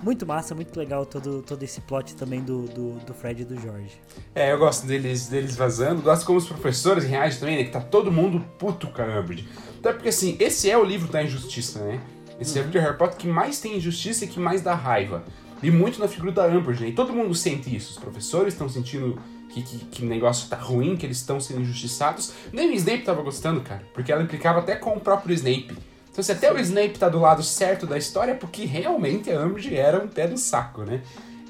muito 0.00 0.26
massa, 0.26 0.54
muito 0.54 0.76
legal 0.76 1.06
todo, 1.06 1.42
todo 1.42 1.62
esse 1.62 1.80
plot 1.80 2.14
também 2.16 2.40
do, 2.40 2.62
do, 2.66 2.94
do, 3.04 3.14
Fred 3.14 3.42
e 3.42 3.44
do 3.44 3.60
George. 3.60 4.00
É, 4.34 4.52
eu 4.52 4.58
gosto 4.58 4.86
deles, 4.86 5.28
deles 5.28 5.54
vazando, 5.54 6.02
gosto 6.02 6.26
como 6.26 6.38
os 6.38 6.46
professores 6.46 7.04
reagem 7.04 7.38
também, 7.38 7.56
né? 7.58 7.64
Que 7.64 7.70
tá 7.70 7.80
todo 7.80 8.10
mundo 8.10 8.44
puto 8.58 8.88
com 8.88 9.00
a 9.00 9.20
Umbridge. 9.20 9.48
Até 9.78 9.92
porque, 9.92 10.08
assim, 10.08 10.36
esse 10.40 10.68
é 10.68 10.76
o 10.76 10.84
livro 10.84 11.10
da 11.10 11.22
injustiça, 11.22 11.80
né? 11.84 12.00
Esse 12.42 12.58
é 12.58 12.60
o 12.60 12.64
livro 12.64 12.72
de 12.72 12.78
Harry 12.78 12.98
Potter 12.98 13.16
que 13.16 13.26
mais 13.26 13.60
tem 13.60 13.76
injustiça 13.76 14.24
e 14.24 14.28
que 14.28 14.38
mais 14.38 14.60
dá 14.60 14.74
raiva. 14.74 15.24
E 15.62 15.70
muito 15.70 16.00
na 16.00 16.08
figura 16.08 16.32
da 16.32 16.46
Umbridge, 16.46 16.82
né? 16.82 16.88
E 16.88 16.92
todo 16.92 17.12
mundo 17.12 17.34
sente 17.34 17.74
isso. 17.74 17.92
Os 17.92 17.98
professores 17.98 18.52
estão 18.52 18.68
sentindo 18.68 19.18
que, 19.48 19.62
que, 19.62 19.78
que, 19.84 20.02
o 20.02 20.08
negócio 20.08 20.48
tá 20.48 20.56
ruim, 20.56 20.96
que 20.96 21.06
eles 21.06 21.18
estão 21.18 21.38
sendo 21.38 21.60
injustiçados. 21.60 22.32
Nem 22.52 22.70
o 22.70 22.74
Snape 22.74 23.04
tava 23.04 23.22
gostando, 23.22 23.60
cara. 23.60 23.82
Porque 23.94 24.10
ela 24.10 24.22
implicava 24.22 24.58
até 24.58 24.74
com 24.74 24.90
o 24.90 25.00
próprio 25.00 25.32
Snape. 25.34 25.76
Então, 26.10 26.22
se 26.22 26.32
até 26.32 26.52
o 26.52 26.58
Snape 26.58 26.98
tá 26.98 27.08
do 27.08 27.20
lado 27.20 27.42
certo 27.42 27.86
da 27.86 27.96
história, 27.96 28.32
é 28.32 28.34
porque 28.34 28.64
realmente 28.64 29.30
a 29.30 29.40
Umbridge 29.40 29.74
era 29.74 30.02
um 30.02 30.08
pé 30.08 30.26
no 30.26 30.36
saco, 30.36 30.82
né? 30.82 31.00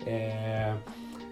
É... 0.07 0.75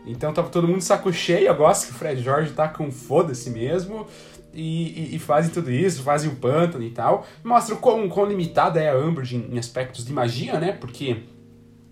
Então 0.06 0.32
tava 0.32 0.48
todo 0.48 0.66
mundo 0.66 0.80
saco 0.80 1.12
cheio. 1.12 1.48
Eu 1.48 1.54
gosto 1.54 1.86
que 1.86 1.92
o 1.92 1.94
Fred 1.94 2.22
George 2.22 2.52
tá 2.52 2.66
com 2.66 2.90
foda-se 2.90 3.50
mesmo. 3.50 4.06
E, 4.52 5.12
e, 5.12 5.16
e, 5.16 5.18
fazem 5.18 5.52
tudo 5.52 5.70
isso, 5.70 6.02
fazem 6.02 6.30
o 6.30 6.36
pântano 6.36 6.82
e 6.82 6.90
tal. 6.90 7.26
Mostra 7.44 7.76
quão, 7.76 8.08
quão 8.08 8.26
limitada 8.26 8.80
é 8.80 8.90
a 8.90 8.98
Umbridge 8.98 9.36
em, 9.36 9.54
em, 9.54 9.58
aspectos 9.58 10.04
de 10.04 10.12
magia, 10.12 10.58
né? 10.58 10.72
Porque 10.72 11.22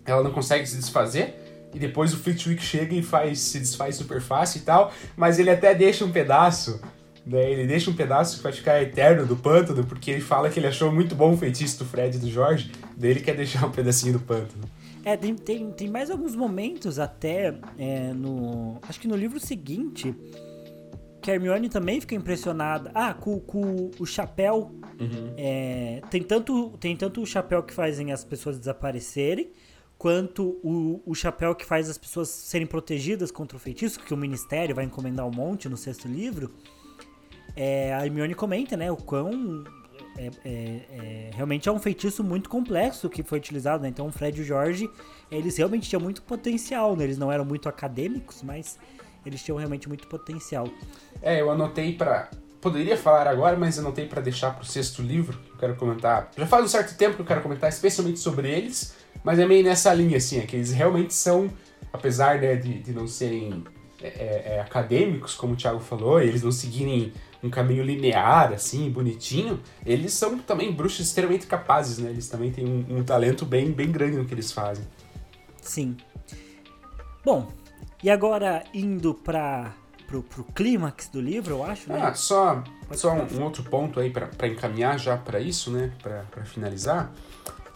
ela 0.04 0.22
não 0.22 0.32
consegue 0.32 0.66
se 0.66 0.76
desfazer. 0.76 1.34
E 1.72 1.78
depois 1.78 2.12
o 2.12 2.16
Flitwick 2.16 2.62
chega 2.62 2.94
e 2.94 3.02
faz, 3.02 3.38
se 3.40 3.60
desfaz 3.60 3.96
super 3.96 4.20
fácil 4.20 4.58
e 4.58 4.62
tal. 4.62 4.92
Mas 5.16 5.38
ele 5.38 5.50
até 5.50 5.74
deixa 5.74 6.04
um 6.04 6.10
pedaço 6.10 6.80
Daí 7.28 7.52
ele 7.52 7.66
deixa 7.66 7.90
um 7.90 7.94
pedaço 7.94 8.38
que 8.38 8.42
vai 8.42 8.52
ficar 8.52 8.82
eterno 8.82 9.26
do 9.26 9.36
pântano, 9.36 9.84
porque 9.84 10.10
ele 10.10 10.22
fala 10.22 10.48
que 10.48 10.58
ele 10.58 10.66
achou 10.66 10.90
muito 10.90 11.14
bom 11.14 11.34
o 11.34 11.36
feitiço 11.36 11.78
do 11.80 11.84
Fred 11.84 12.16
e 12.16 12.20
do 12.20 12.30
Jorge, 12.30 12.72
daí 12.96 13.10
ele 13.10 13.20
quer 13.20 13.36
deixar 13.36 13.66
um 13.66 13.70
pedacinho 13.70 14.14
do 14.14 14.20
pântano. 14.20 14.64
É, 15.04 15.14
tem, 15.14 15.34
tem, 15.34 15.70
tem 15.70 15.88
mais 15.88 16.10
alguns 16.10 16.34
momentos 16.34 16.98
até 16.98 17.54
é, 17.78 18.12
no. 18.14 18.78
Acho 18.88 18.98
que 18.98 19.06
no 19.06 19.14
livro 19.14 19.38
seguinte. 19.38 20.14
Que 21.28 21.32
a 21.32 21.34
Hermione 21.34 21.68
também 21.68 22.00
fica 22.00 22.14
impressionada. 22.14 22.90
Ah, 22.94 23.12
com, 23.12 23.38
com 23.38 23.90
o 23.98 24.06
chapéu. 24.06 24.72
Uhum. 24.98 25.34
É, 25.36 26.00
tem, 26.10 26.22
tanto, 26.22 26.70
tem 26.80 26.96
tanto 26.96 27.20
o 27.20 27.26
chapéu 27.26 27.62
que 27.62 27.74
fazem 27.74 28.12
as 28.12 28.24
pessoas 28.24 28.58
desaparecerem, 28.58 29.50
quanto 29.98 30.58
o, 30.62 31.02
o 31.04 31.14
chapéu 31.14 31.54
que 31.54 31.66
faz 31.66 31.90
as 31.90 31.98
pessoas 31.98 32.30
serem 32.30 32.66
protegidas 32.66 33.30
contra 33.30 33.58
o 33.58 33.60
feitiço, 33.60 34.00
que 34.00 34.14
o 34.14 34.16
Ministério 34.16 34.74
vai 34.74 34.86
encomendar 34.86 35.26
um 35.26 35.30
monte 35.30 35.68
no 35.68 35.76
sexto 35.76 36.08
livro 36.08 36.50
é, 37.58 37.92
a 37.92 38.06
Hermione 38.06 38.36
comenta, 38.36 38.76
né, 38.76 38.88
o 38.88 38.96
quão 38.96 39.64
é, 40.16 40.30
é, 40.44 40.50
é, 40.90 41.30
realmente 41.34 41.68
é 41.68 41.72
um 41.72 41.78
feitiço 41.78 42.22
muito 42.22 42.48
complexo 42.48 43.10
que 43.10 43.22
foi 43.22 43.38
utilizado, 43.38 43.82
né? 43.82 43.88
Então 43.88 44.06
o 44.06 44.12
Fred 44.12 44.38
e 44.38 44.42
o 44.42 44.44
Jorge, 44.44 44.88
eles 45.30 45.56
realmente 45.56 45.88
tinham 45.88 46.00
muito 46.00 46.22
potencial, 46.22 46.96
né? 46.96 47.02
Eles 47.02 47.18
não 47.18 47.32
eram 47.32 47.44
muito 47.44 47.68
acadêmicos, 47.68 48.42
mas 48.42 48.78
eles 49.24 49.42
tinham 49.42 49.58
realmente 49.58 49.88
muito 49.88 50.06
potencial. 50.08 50.68
É, 51.20 51.40
eu 51.40 51.50
anotei 51.50 51.94
para 51.94 52.30
Poderia 52.60 52.96
falar 52.96 53.28
agora, 53.28 53.56
mas 53.56 53.78
anotei 53.78 54.06
para 54.06 54.20
deixar 54.20 54.50
pro 54.50 54.64
sexto 54.64 55.00
livro 55.00 55.38
que 55.38 55.52
eu 55.52 55.56
quero 55.58 55.76
comentar. 55.76 56.30
Já 56.36 56.44
faz 56.44 56.64
um 56.64 56.68
certo 56.68 56.96
tempo 56.96 57.14
que 57.14 57.22
eu 57.22 57.26
quero 57.26 57.40
comentar 57.40 57.70
especialmente 57.70 58.18
sobre 58.18 58.50
eles, 58.50 58.96
mas 59.22 59.38
é 59.38 59.46
meio 59.46 59.62
nessa 59.62 59.94
linha, 59.94 60.16
assim, 60.16 60.40
é 60.40 60.42
que 60.46 60.56
eles 60.56 60.72
realmente 60.72 61.14
são, 61.14 61.48
apesar 61.92 62.40
né, 62.40 62.56
de, 62.56 62.80
de 62.80 62.92
não 62.92 63.06
serem 63.06 63.62
é, 64.02 64.08
é, 64.08 64.54
é 64.56 64.60
acadêmicos, 64.60 65.36
como 65.36 65.52
o 65.52 65.56
Thiago 65.56 65.78
falou, 65.78 66.20
eles 66.20 66.42
não 66.42 66.50
seguirem 66.50 67.12
um 67.44 67.48
caminho 67.48 67.84
linear, 67.84 68.52
assim, 68.52 68.90
bonitinho, 68.90 69.60
eles 69.86 70.12
são 70.12 70.36
também 70.40 70.72
bruxos 70.72 71.06
extremamente 71.06 71.46
capazes, 71.46 71.98
né? 71.98 72.10
Eles 72.10 72.28
também 72.28 72.50
têm 72.50 72.66
um, 72.66 72.98
um 72.98 73.04
talento 73.04 73.46
bem, 73.46 73.70
bem 73.70 73.92
grande 73.92 74.16
no 74.16 74.24
que 74.24 74.34
eles 74.34 74.50
fazem. 74.50 74.84
Sim. 75.62 75.96
Bom, 77.24 77.46
e 78.02 78.10
agora 78.10 78.64
indo 78.72 79.14
para 79.14 79.72
pro, 80.06 80.22
pro 80.22 80.44
clímax 80.44 81.08
do 81.08 81.20
livro, 81.20 81.56
eu 81.56 81.64
acho, 81.64 81.92
né? 81.92 82.00
Ah, 82.02 82.14
só, 82.14 82.64
só 82.92 83.12
um, 83.12 83.38
um, 83.38 83.44
outro 83.44 83.62
ponto 83.62 84.00
aí 84.00 84.10
para 84.10 84.48
encaminhar 84.48 84.98
já 84.98 85.16
para 85.16 85.38
isso, 85.38 85.70
né? 85.70 85.92
Para 86.02 86.44
finalizar. 86.44 87.12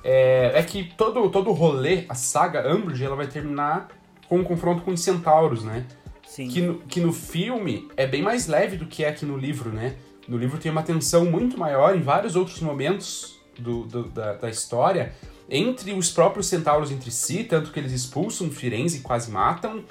É, 0.03 0.53
é, 0.55 0.63
que 0.63 0.93
todo, 0.97 1.31
todo 1.31 1.51
o 1.51 1.53
rolê, 1.53 2.07
a 2.09 2.15
saga 2.15 2.75
Umbridge, 2.75 3.05
ela 3.05 3.15
vai 3.15 3.29
terminar 3.29 3.89
com 4.29 4.39
um 4.39 4.45
confronto 4.45 4.83
com 4.83 4.91
os 4.91 5.01
centauros, 5.01 5.63
né? 5.63 5.87
Sim. 6.27 6.49
Que 6.49 6.61
no, 6.63 6.79
que 6.79 7.01
no 7.01 7.13
filme 7.13 7.89
é 7.97 8.07
bem 8.07 8.23
mais 8.23 8.47
leve 8.47 8.77
do 8.77 8.87
que 8.87 9.05
é 9.05 9.09
aqui 9.09 9.27
no 9.27 9.37
livro, 9.37 9.71
né? 9.71 9.97
No 10.27 10.39
livro 10.39 10.59
tem 10.59 10.73
uma 10.73 10.83
tensão 10.83 11.27
muito 11.27 11.59
maior 11.59 11.95
em 11.95 12.01
vários 12.01 12.35
outros 12.35 12.61
momentos 12.61 13.39
do, 13.59 13.85
do 13.85 14.05
da, 14.05 14.33
da, 14.35 14.49
história, 14.49 15.13
entre 15.53 15.93
os 15.93 16.11
próprios 16.11 16.47
centauros 16.47 16.91
entre 16.91 17.11
si, 17.11 17.45
tanto 17.45 17.71
que 17.71 17.79
eles 17.79 17.93
expulsam 17.93 18.51
Firenze 18.51 18.99
e 18.99 19.01
quase 19.01 19.31
matam. 19.31 19.85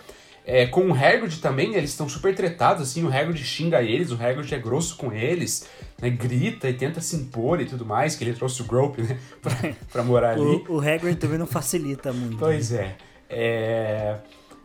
É, 0.43 0.66
com 0.66 0.89
o 0.89 0.93
Hagrid 0.93 1.39
também, 1.39 1.76
eles 1.76 1.91
estão 1.91 2.09
super 2.09 2.34
tretados, 2.34 2.82
assim, 2.82 3.03
o 3.03 3.16
Hagrid 3.16 3.43
xinga 3.43 3.84
eles, 3.84 4.12
o 4.12 4.16
Hagrid 4.16 4.51
é 4.55 4.57
grosso 4.57 4.97
com 4.97 5.14
eles, 5.14 5.68
né, 6.01 6.09
grita 6.09 6.68
e 6.68 6.74
tenta 6.74 6.99
se 6.99 7.16
impor 7.16 7.62
e 7.62 7.66
tudo 7.66 7.86
mais, 7.86 8.16
que 8.16 8.24
ele 8.24 8.34
trouxe 8.34 8.59
o 8.64 8.66
Grope, 8.66 9.03
né, 9.03 9.20
pra, 9.39 9.74
pra 9.91 10.03
morar 10.03 10.32
ali. 10.32 10.66
o, 10.68 10.80
Hagrid 10.80 11.18
também 11.18 11.38
não 11.38 11.45
facilita 11.45 12.12
muito. 12.12 12.38
Pois 12.38 12.72
é. 12.72 12.95
é... 13.30 14.18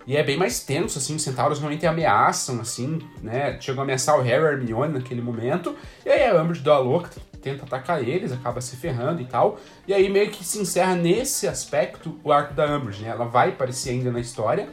E 0.07 0.17
é 0.17 0.23
bem 0.23 0.37
mais 0.37 0.61
tenso, 0.61 0.99
assim, 0.99 1.17
os 1.17 1.23
centauros 1.23 1.59
normalmente 1.59 1.85
ameaçam, 1.85 2.61
assim, 2.61 3.01
né? 3.21 3.59
Chegam 3.61 3.83
a 3.83 3.85
ameaçar 3.85 4.17
o 4.17 4.23
Harry 4.23 4.45
e 4.45 4.47
a 4.47 4.53
Hermione 4.53 4.93
naquele 4.95 5.21
momento. 5.21 5.75
E 6.05 6.09
aí 6.09 6.25
a 6.31 6.41
Umbridge 6.41 6.63
dá 6.63 6.75
a 6.75 6.79
louca, 6.79 7.11
tenta 7.47 7.65
atacar 7.65 8.03
eles, 8.03 8.33
acaba 8.33 8.61
se 8.61 8.77
ferrando 8.77 9.23
e 9.23 9.25
tal. 9.25 9.59
E 9.87 9.95
aí 9.95 10.09
meio 10.09 10.31
que 10.31 10.45
se 10.45 10.59
encerra 10.59 10.97
nesse 10.97 11.47
aspecto 11.47 12.19
o 12.25 12.33
arco 12.33 12.53
da 12.55 12.77
Umbridge, 12.77 13.03
né? 13.03 13.11
Ela 13.11 13.25
vai 13.25 13.51
aparecer 13.51 13.91
ainda 13.91 14.11
na 14.11 14.19
história, 14.19 14.69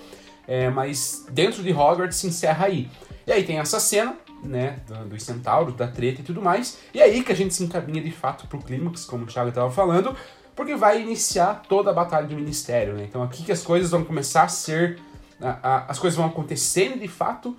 é, 0.47 0.69
mas 0.69 1.27
dentro 1.29 1.61
de 1.61 1.71
Hogwarts 1.71 2.17
se 2.17 2.25
encerra 2.25 2.65
aí. 2.65 2.89
E 3.27 3.31
aí 3.31 3.43
tem 3.43 3.59
essa 3.59 3.79
cena, 3.79 4.17
né, 4.43 4.79
dos 5.07 5.23
centauros, 5.23 5.75
da 5.75 5.87
treta 5.87 6.21
e 6.21 6.23
tudo 6.23 6.41
mais. 6.41 6.79
E 6.93 7.01
aí 7.01 7.23
que 7.23 7.31
a 7.31 7.35
gente 7.35 7.53
se 7.53 7.63
encaminha 7.63 8.01
de 8.01 8.11
fato 8.11 8.47
pro 8.47 8.59
clímax, 8.59 9.05
como 9.05 9.23
o 9.23 9.27
Thiago 9.27 9.49
estava 9.49 9.69
falando, 9.69 10.15
porque 10.55 10.75
vai 10.75 10.99
iniciar 10.99 11.61
toda 11.69 11.91
a 11.91 11.93
batalha 11.93 12.27
do 12.27 12.35
Ministério, 12.35 12.95
né? 12.95 13.05
Então 13.07 13.21
aqui 13.21 13.43
que 13.43 13.51
as 13.51 13.61
coisas 13.61 13.91
vão 13.91 14.03
começar 14.03 14.43
a 14.43 14.47
ser, 14.47 14.99
a, 15.39 15.49
a, 15.61 15.85
as 15.91 15.99
coisas 15.99 16.17
vão 16.17 16.25
acontecendo 16.25 16.99
de 16.99 17.07
fato 17.07 17.55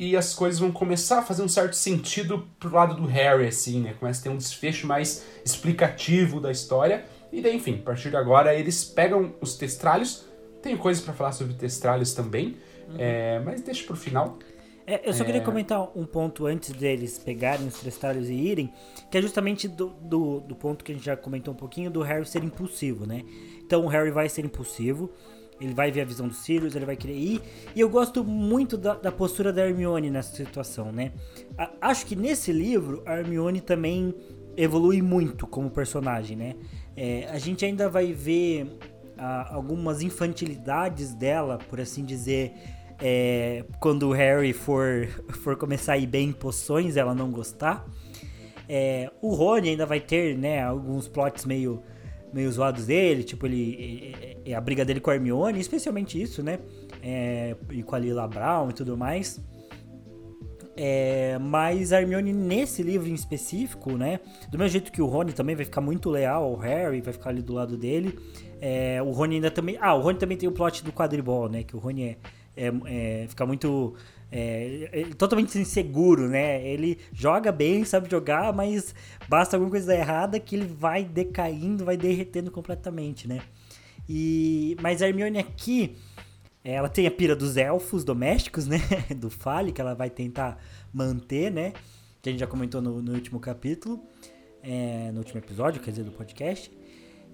e 0.00 0.16
as 0.16 0.34
coisas 0.34 0.58
vão 0.58 0.72
começar 0.72 1.18
a 1.18 1.22
fazer 1.22 1.42
um 1.42 1.48
certo 1.48 1.74
sentido 1.74 2.48
pro 2.58 2.72
lado 2.72 2.94
do 2.94 3.04
Harry, 3.04 3.46
assim, 3.46 3.82
né? 3.82 3.94
Começa 4.00 4.20
a 4.20 4.22
ter 4.22 4.28
um 4.30 4.36
desfecho 4.38 4.86
mais 4.86 5.26
explicativo 5.44 6.40
da 6.40 6.50
história 6.50 7.04
e 7.30 7.42
daí, 7.42 7.54
enfim, 7.54 7.80
a 7.82 7.84
partir 7.84 8.08
de 8.08 8.16
agora 8.16 8.54
eles 8.54 8.82
pegam 8.82 9.34
os 9.42 9.56
testralhos. 9.56 10.24
Tenho 10.62 10.78
coisas 10.78 11.04
para 11.04 11.12
falar 11.12 11.32
sobre 11.32 11.52
testralhos 11.52 12.14
também, 12.14 12.56
uhum. 12.88 12.96
é, 12.98 13.40
mas 13.40 13.60
deixa 13.60 13.84
pro 13.84 13.94
final. 13.94 14.38
É, 14.86 15.06
eu 15.06 15.12
só 15.12 15.22
é... 15.22 15.26
queria 15.26 15.42
comentar 15.42 15.82
um 15.94 16.06
ponto 16.06 16.46
antes 16.46 16.72
deles 16.72 17.18
pegarem 17.18 17.66
os 17.66 17.78
testralhos 17.78 18.30
e 18.30 18.32
irem, 18.32 18.72
que 19.10 19.18
é 19.18 19.20
justamente 19.20 19.68
do, 19.68 19.90
do, 20.00 20.40
do, 20.40 20.56
ponto 20.56 20.82
que 20.82 20.92
a 20.92 20.94
gente 20.94 21.04
já 21.04 21.16
comentou 21.16 21.52
um 21.52 21.56
pouquinho, 21.56 21.90
do 21.90 22.00
Harry 22.00 22.24
ser 22.24 22.42
impulsivo, 22.42 23.06
né? 23.06 23.22
Então 23.58 23.84
o 23.84 23.88
Harry 23.88 24.10
vai 24.10 24.30
ser 24.30 24.46
impulsivo, 24.46 25.12
ele 25.60 25.74
vai 25.74 25.90
ver 25.90 26.02
a 26.02 26.04
visão 26.04 26.26
dos 26.26 26.38
Sirius, 26.38 26.74
ele 26.74 26.86
vai 26.86 26.96
querer 26.96 27.16
ir, 27.16 27.42
e 27.74 27.80
eu 27.80 27.88
gosto 27.88 28.24
muito 28.24 28.76
da, 28.76 28.94
da 28.94 29.12
postura 29.12 29.52
da 29.52 29.66
Hermione 29.66 30.10
nessa 30.10 30.34
situação, 30.34 30.90
né? 30.90 31.12
A, 31.58 31.70
acho 31.82 32.06
que 32.06 32.16
nesse 32.16 32.52
livro 32.52 33.02
a 33.04 33.18
Hermione 33.18 33.60
também 33.60 34.14
evolui 34.56 35.02
muito 35.02 35.46
como 35.46 35.70
personagem, 35.70 36.36
né? 36.36 36.54
É, 36.96 37.28
a 37.30 37.38
gente 37.38 37.64
ainda 37.64 37.88
vai 37.88 38.12
ver 38.12 38.78
a, 39.16 39.54
algumas 39.54 40.02
infantilidades 40.02 41.14
dela, 41.14 41.58
por 41.68 41.80
assim 41.80 42.04
dizer, 42.04 42.52
é, 43.00 43.64
quando 43.80 44.08
o 44.08 44.12
Harry 44.12 44.52
for, 44.52 45.06
for 45.42 45.56
começar 45.56 45.94
a 45.94 45.98
ir 45.98 46.06
bem 46.06 46.28
em 46.28 46.32
poções, 46.32 46.96
ela 46.96 47.14
não 47.14 47.30
gostar. 47.30 47.86
É, 48.68 49.10
o 49.20 49.34
Rony 49.34 49.70
ainda 49.70 49.84
vai 49.84 49.98
ter, 49.98 50.38
né, 50.38 50.62
alguns 50.62 51.08
plots 51.08 51.44
meio, 51.44 51.82
meio 52.32 52.50
zoados 52.50 52.86
dele, 52.86 53.24
tipo, 53.24 53.46
ele, 53.46 54.14
a 54.54 54.60
briga 54.60 54.84
dele 54.84 55.00
com 55.00 55.10
a 55.10 55.14
Hermione, 55.14 55.60
especialmente 55.60 56.20
isso, 56.20 56.42
né, 56.42 56.58
é, 57.02 57.56
e 57.70 57.82
com 57.82 57.94
a 57.94 57.98
Lila 57.98 58.26
Brown 58.28 58.70
e 58.70 58.72
tudo 58.72 58.96
mais. 58.96 59.40
É, 60.82 61.36
mas 61.38 61.92
a 61.92 62.00
Hermione, 62.00 62.32
nesse 62.32 62.82
livro 62.82 63.06
em 63.06 63.12
específico, 63.12 63.98
né? 63.98 64.18
Do 64.50 64.56
mesmo 64.56 64.70
jeito 64.70 64.90
que 64.90 65.02
o 65.02 65.06
Rony 65.06 65.32
também 65.32 65.54
vai 65.54 65.66
ficar 65.66 65.82
muito 65.82 66.08
leal 66.08 66.44
ao 66.44 66.56
Harry, 66.56 67.02
vai 67.02 67.12
ficar 67.12 67.28
ali 67.28 67.42
do 67.42 67.52
lado 67.52 67.76
dele. 67.76 68.18
É, 68.62 69.02
o 69.02 69.10
Rony 69.10 69.34
ainda 69.34 69.50
também. 69.50 69.76
Ah, 69.78 69.94
o 69.94 70.00
Rony 70.00 70.18
também 70.18 70.38
tem 70.38 70.48
o 70.48 70.52
plot 70.52 70.82
do 70.82 70.90
quadribol, 70.90 71.50
né? 71.50 71.64
Que 71.64 71.76
o 71.76 71.78
Rony 71.78 72.04
é, 72.04 72.16
é, 72.56 72.72
é 72.86 73.26
fica 73.28 73.44
muito. 73.44 73.94
É, 74.32 74.88
é, 74.92 75.04
totalmente 75.14 75.58
inseguro, 75.58 76.28
né? 76.28 76.64
Ele 76.66 76.98
joga 77.12 77.50
bem, 77.50 77.84
sabe 77.84 78.08
jogar, 78.08 78.52
mas 78.52 78.94
basta 79.28 79.56
alguma 79.56 79.70
coisa 79.70 79.94
errada 79.94 80.38
que 80.38 80.54
ele 80.54 80.66
vai 80.66 81.04
decaindo, 81.04 81.84
vai 81.84 81.96
derretendo 81.96 82.50
completamente, 82.50 83.26
né? 83.26 83.40
E, 84.08 84.76
mas 84.80 85.02
a 85.02 85.08
Hermione 85.08 85.38
aqui 85.38 85.96
ela 86.62 86.88
tem 86.88 87.06
a 87.06 87.10
pira 87.10 87.34
dos 87.34 87.56
elfos 87.56 88.04
domésticos, 88.04 88.66
né? 88.66 88.78
Do 89.16 89.30
Fale, 89.30 89.72
que 89.72 89.80
ela 89.80 89.94
vai 89.94 90.10
tentar 90.10 90.62
manter, 90.92 91.50
né? 91.50 91.72
Que 92.20 92.28
a 92.28 92.32
gente 92.32 92.40
já 92.40 92.46
comentou 92.46 92.82
no, 92.82 93.00
no 93.00 93.14
último 93.14 93.40
capítulo, 93.40 94.00
é, 94.62 95.10
no 95.10 95.18
último 95.18 95.38
episódio, 95.38 95.80
quer 95.80 95.90
dizer, 95.90 96.04
do 96.04 96.12
podcast. 96.12 96.70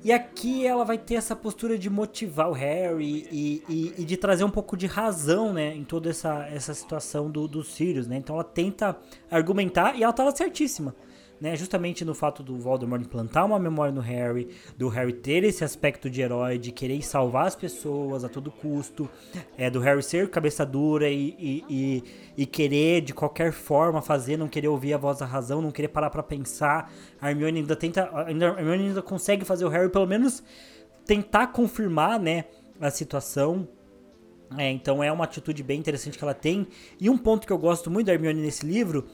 E 0.05 0.13
aqui 0.13 0.67
ela 0.67 0.85
vai 0.85 0.99
ter 0.99 1.15
essa 1.15 1.35
postura 1.35 1.77
de 1.77 1.91
motivar 1.91 2.49
o 2.49 2.53
Harry 2.53 3.27
e, 3.31 3.63
e, 3.69 3.95
e 3.99 4.05
de 4.05 4.17
trazer 4.17 4.45
um 4.45 4.51
pouco 4.51 4.77
de 4.77 4.87
razão, 4.87 5.53
né? 5.53 5.75
Em 5.75 5.85
toda 5.85 6.11
essa, 6.11 6.47
essa 6.47 6.75
situação 6.75 7.31
do, 7.31 7.49
dos 7.49 7.69
Sirius, 7.69 8.07
né? 8.07 8.17
Então 8.17 8.37
ela 8.37 8.45
tenta 8.45 8.97
argumentar 9.31 9.97
e 9.97 10.03
ela 10.03 10.11
estava 10.11 10.35
certíssima 10.35 10.95
né, 11.41 11.55
justamente 11.57 12.05
no 12.05 12.15
fato 12.15 12.43
do 12.43 12.59
Voldemort 12.59 13.03
implantar 13.03 13.45
uma 13.45 13.59
memória 13.59 13.93
no 13.93 14.01
Harry, 14.01 14.49
do 14.77 14.89
Harry 14.89 15.13
ter 15.13 15.45
esse 15.45 15.63
aspecto 15.63 16.09
de 16.09 16.21
herói, 16.21 16.59
de 16.59 16.73
querer 16.73 17.03
salvar 17.03 17.47
as 17.47 17.55
pessoas 17.55 18.25
a 18.25 18.29
todo 18.29 18.51
custo, 18.51 19.09
é, 19.57 19.69
do 19.69 19.81
Harry 19.81 20.03
ser 20.03 20.31
cabeça 20.31 20.65
dura 20.65 21.09
e, 21.09 21.35
e, 21.39 21.65
e, 21.69 22.05
e, 22.39 22.47
querer 22.47 23.03
de 23.03 23.13
qualquer 23.13 23.53
forma 23.53 24.01
fazer, 24.01 24.37
não 24.37 24.49
querer 24.49 24.69
ouvir 24.69 24.95
a 24.95 24.99
voz 24.99 25.19
da 25.19 25.27
razão, 25.27 25.61
não 25.61 25.71
querer 25.71 25.89
parar 25.89 26.11
para 26.11 26.23
pensar. 26.23 26.91
A 27.21 27.31
Hermione 27.31 27.61
ainda 27.61 27.77
tenta, 27.77 28.11
a 28.13 28.31
Hermione 28.31 28.89
ainda 28.89 29.03
consegue 29.03 29.45
fazer 29.45 29.65
o 29.65 29.69
Harry 29.69 29.91
pelo 29.91 30.07
menos 30.07 30.43
tentar 31.05 31.49
confirmar, 31.49 32.19
né, 32.19 32.47
a 32.81 32.91
situação. 32.91 33.69
É, 34.57 34.71
então 34.71 35.03
é 35.03 35.11
uma 35.11 35.25
atitude 35.25 35.63
bem 35.63 35.79
interessante 35.79 36.17
que 36.17 36.25
ela 36.25 36.35
tem. 36.35 36.67
E 37.01 37.11
um 37.11 37.19
ponto 37.19 37.47
que 37.47 37.53
eu 37.53 37.59
gosto 37.59 37.91
muito 37.91 38.07
da 38.07 38.13
Hermione 38.13 38.41
nesse 38.41 38.65
livro 38.65 39.07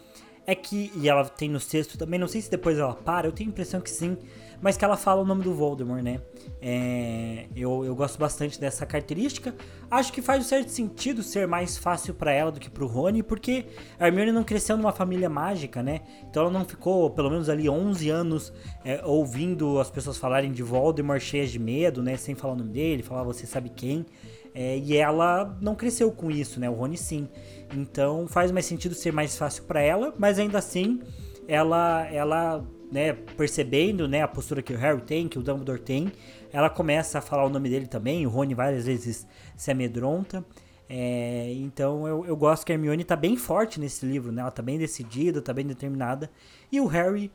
é 0.47 0.55
que, 0.55 0.93
e 0.97 1.09
ela 1.09 1.25
tem 1.25 1.49
no 1.49 1.61
sexto 1.61 1.97
também, 1.97 2.19
não 2.19 2.29
sei 2.29 2.41
se 2.41 2.51
depois 2.51 2.79
ela 2.79 2.95
para, 2.95 3.27
eu 3.27 3.33
tenho 3.33 3.51
a 3.51 3.53
impressão 3.53 3.81
que 3.81 3.91
sim, 3.91 4.17
mas 4.63 4.77
que 4.77 4.85
ela 4.85 4.97
fala 4.97 5.23
o 5.23 5.25
nome 5.25 5.43
do 5.43 5.53
Voldemort, 5.53 6.03
né? 6.03 6.21
É, 6.61 7.47
eu, 7.55 7.85
eu 7.85 7.97
gosto 7.97 8.17
bastante 8.17 8.61
dessa 8.61 8.87
característica. 8.87 9.53
Acho 9.91 10.13
que 10.13 10.23
faz 10.23 10.45
um 10.45 10.49
certo 10.49 10.69
sentido 10.69 11.21
ser 11.21 11.49
mais 11.49 11.77
fácil 11.77 12.15
para 12.15 12.31
ela 12.33 12.53
do 12.53 12.61
que 12.61 12.71
pro 12.71 12.87
Rony, 12.87 13.25
porque 13.25 13.67
a 13.99 14.07
Hermione 14.07 14.31
não 14.31 14.45
cresceu 14.45 14.77
numa 14.77 14.93
família 14.93 15.29
mágica, 15.29 15.83
né? 15.83 16.03
Então 16.31 16.45
ela 16.45 16.53
não 16.53 16.65
ficou, 16.65 17.11
pelo 17.11 17.29
menos 17.29 17.49
ali, 17.49 17.69
11 17.69 18.09
anos 18.09 18.53
é, 18.85 19.05
ouvindo 19.05 19.81
as 19.81 19.91
pessoas 19.91 20.17
falarem 20.17 20.53
de 20.53 20.63
Voldemort 20.63 21.21
cheias 21.21 21.51
de 21.51 21.59
medo, 21.59 22.01
né? 22.01 22.17
Sem 22.17 22.37
falar 22.37 22.55
o 22.55 22.57
nome 22.57 22.71
dele, 22.71 23.03
falar 23.03 23.25
você 23.25 23.45
sabe 23.45 23.69
quem. 23.69 24.07
É, 24.55 24.77
e 24.79 24.97
ela 24.97 25.57
não 25.61 25.75
cresceu 25.75 26.13
com 26.13 26.31
isso, 26.31 26.61
né? 26.61 26.71
O 26.71 26.75
Rony 26.75 26.97
sim. 26.97 27.29
Então 27.75 28.27
faz 28.27 28.51
mais 28.51 28.67
sentido 28.67 28.95
ser 28.95 29.13
mais 29.13 29.37
fácil 29.37 29.65
para 29.65 29.81
ela, 29.81 30.15
mas 30.19 30.39
ainda 30.39 30.59
assim 30.59 31.01
ela 31.49 32.07
ela 32.13 32.65
né, 32.93 33.15
percebendo 33.15 34.07
né, 34.07 34.23
a 34.23 34.29
postura 34.29 34.61
que 34.61 34.75
o 34.75 34.77
Harry 34.77 35.01
tem, 35.01 35.27
que 35.27 35.39
o 35.39 35.43
Dumbledore 35.43 35.81
tem, 35.81 36.13
ela 36.53 36.69
começa 36.69 37.19
a 37.19 37.23
falar 37.23 37.47
o 37.47 37.49
nome 37.49 37.71
dele 37.71 37.87
também. 37.87 38.27
O 38.27 38.29
Rony 38.29 38.53
várias 38.53 38.85
vezes 38.85 39.27
se 39.57 39.71
amedronta. 39.71 40.45
É, 40.91 41.51
então 41.55 42.07
eu, 42.07 42.27
eu 42.27 42.37
gosto 42.37 42.67
que 42.67 42.73
a 42.73 42.75
Hermione 42.75 43.03
tá 43.03 43.17
bem 43.17 43.35
forte 43.35 43.81
nesse 43.81 44.05
livro, 44.05 44.31
né? 44.31 44.43
Ela 44.43 44.51
tá 44.51 44.61
bem 44.61 44.79
decidida, 44.79 45.41
tá 45.41 45.55
bem 45.55 45.67
determinada. 45.67 46.31
E 46.71 46.83
o 46.83 46.87
Harry 46.87 47.33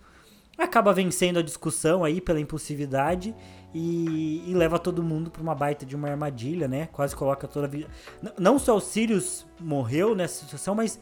acaba 0.56 0.94
vencendo 0.94 1.40
a 1.40 1.42
discussão 1.42 2.04
aí 2.04 2.22
pela 2.22 2.40
impulsividade 2.40 3.36
e, 3.74 4.44
e 4.48 4.54
leva 4.54 4.80
todo 4.80 5.04
mundo 5.04 5.30
para 5.30 5.42
uma 5.42 5.54
baita 5.54 5.86
de 5.86 5.96
uma 5.96 6.10
armadilha, 6.10 6.68
né? 6.68 6.88
Quase 6.92 7.16
coloca 7.16 7.48
toda 7.48 7.68
a 7.68 7.70
vida. 7.70 7.88
Não 8.38 8.58
só 8.58 8.76
o 8.76 8.80
Sirius 8.80 9.46
morreu 9.60 10.16
nessa 10.16 10.44
situação, 10.44 10.74
mas 10.74 11.00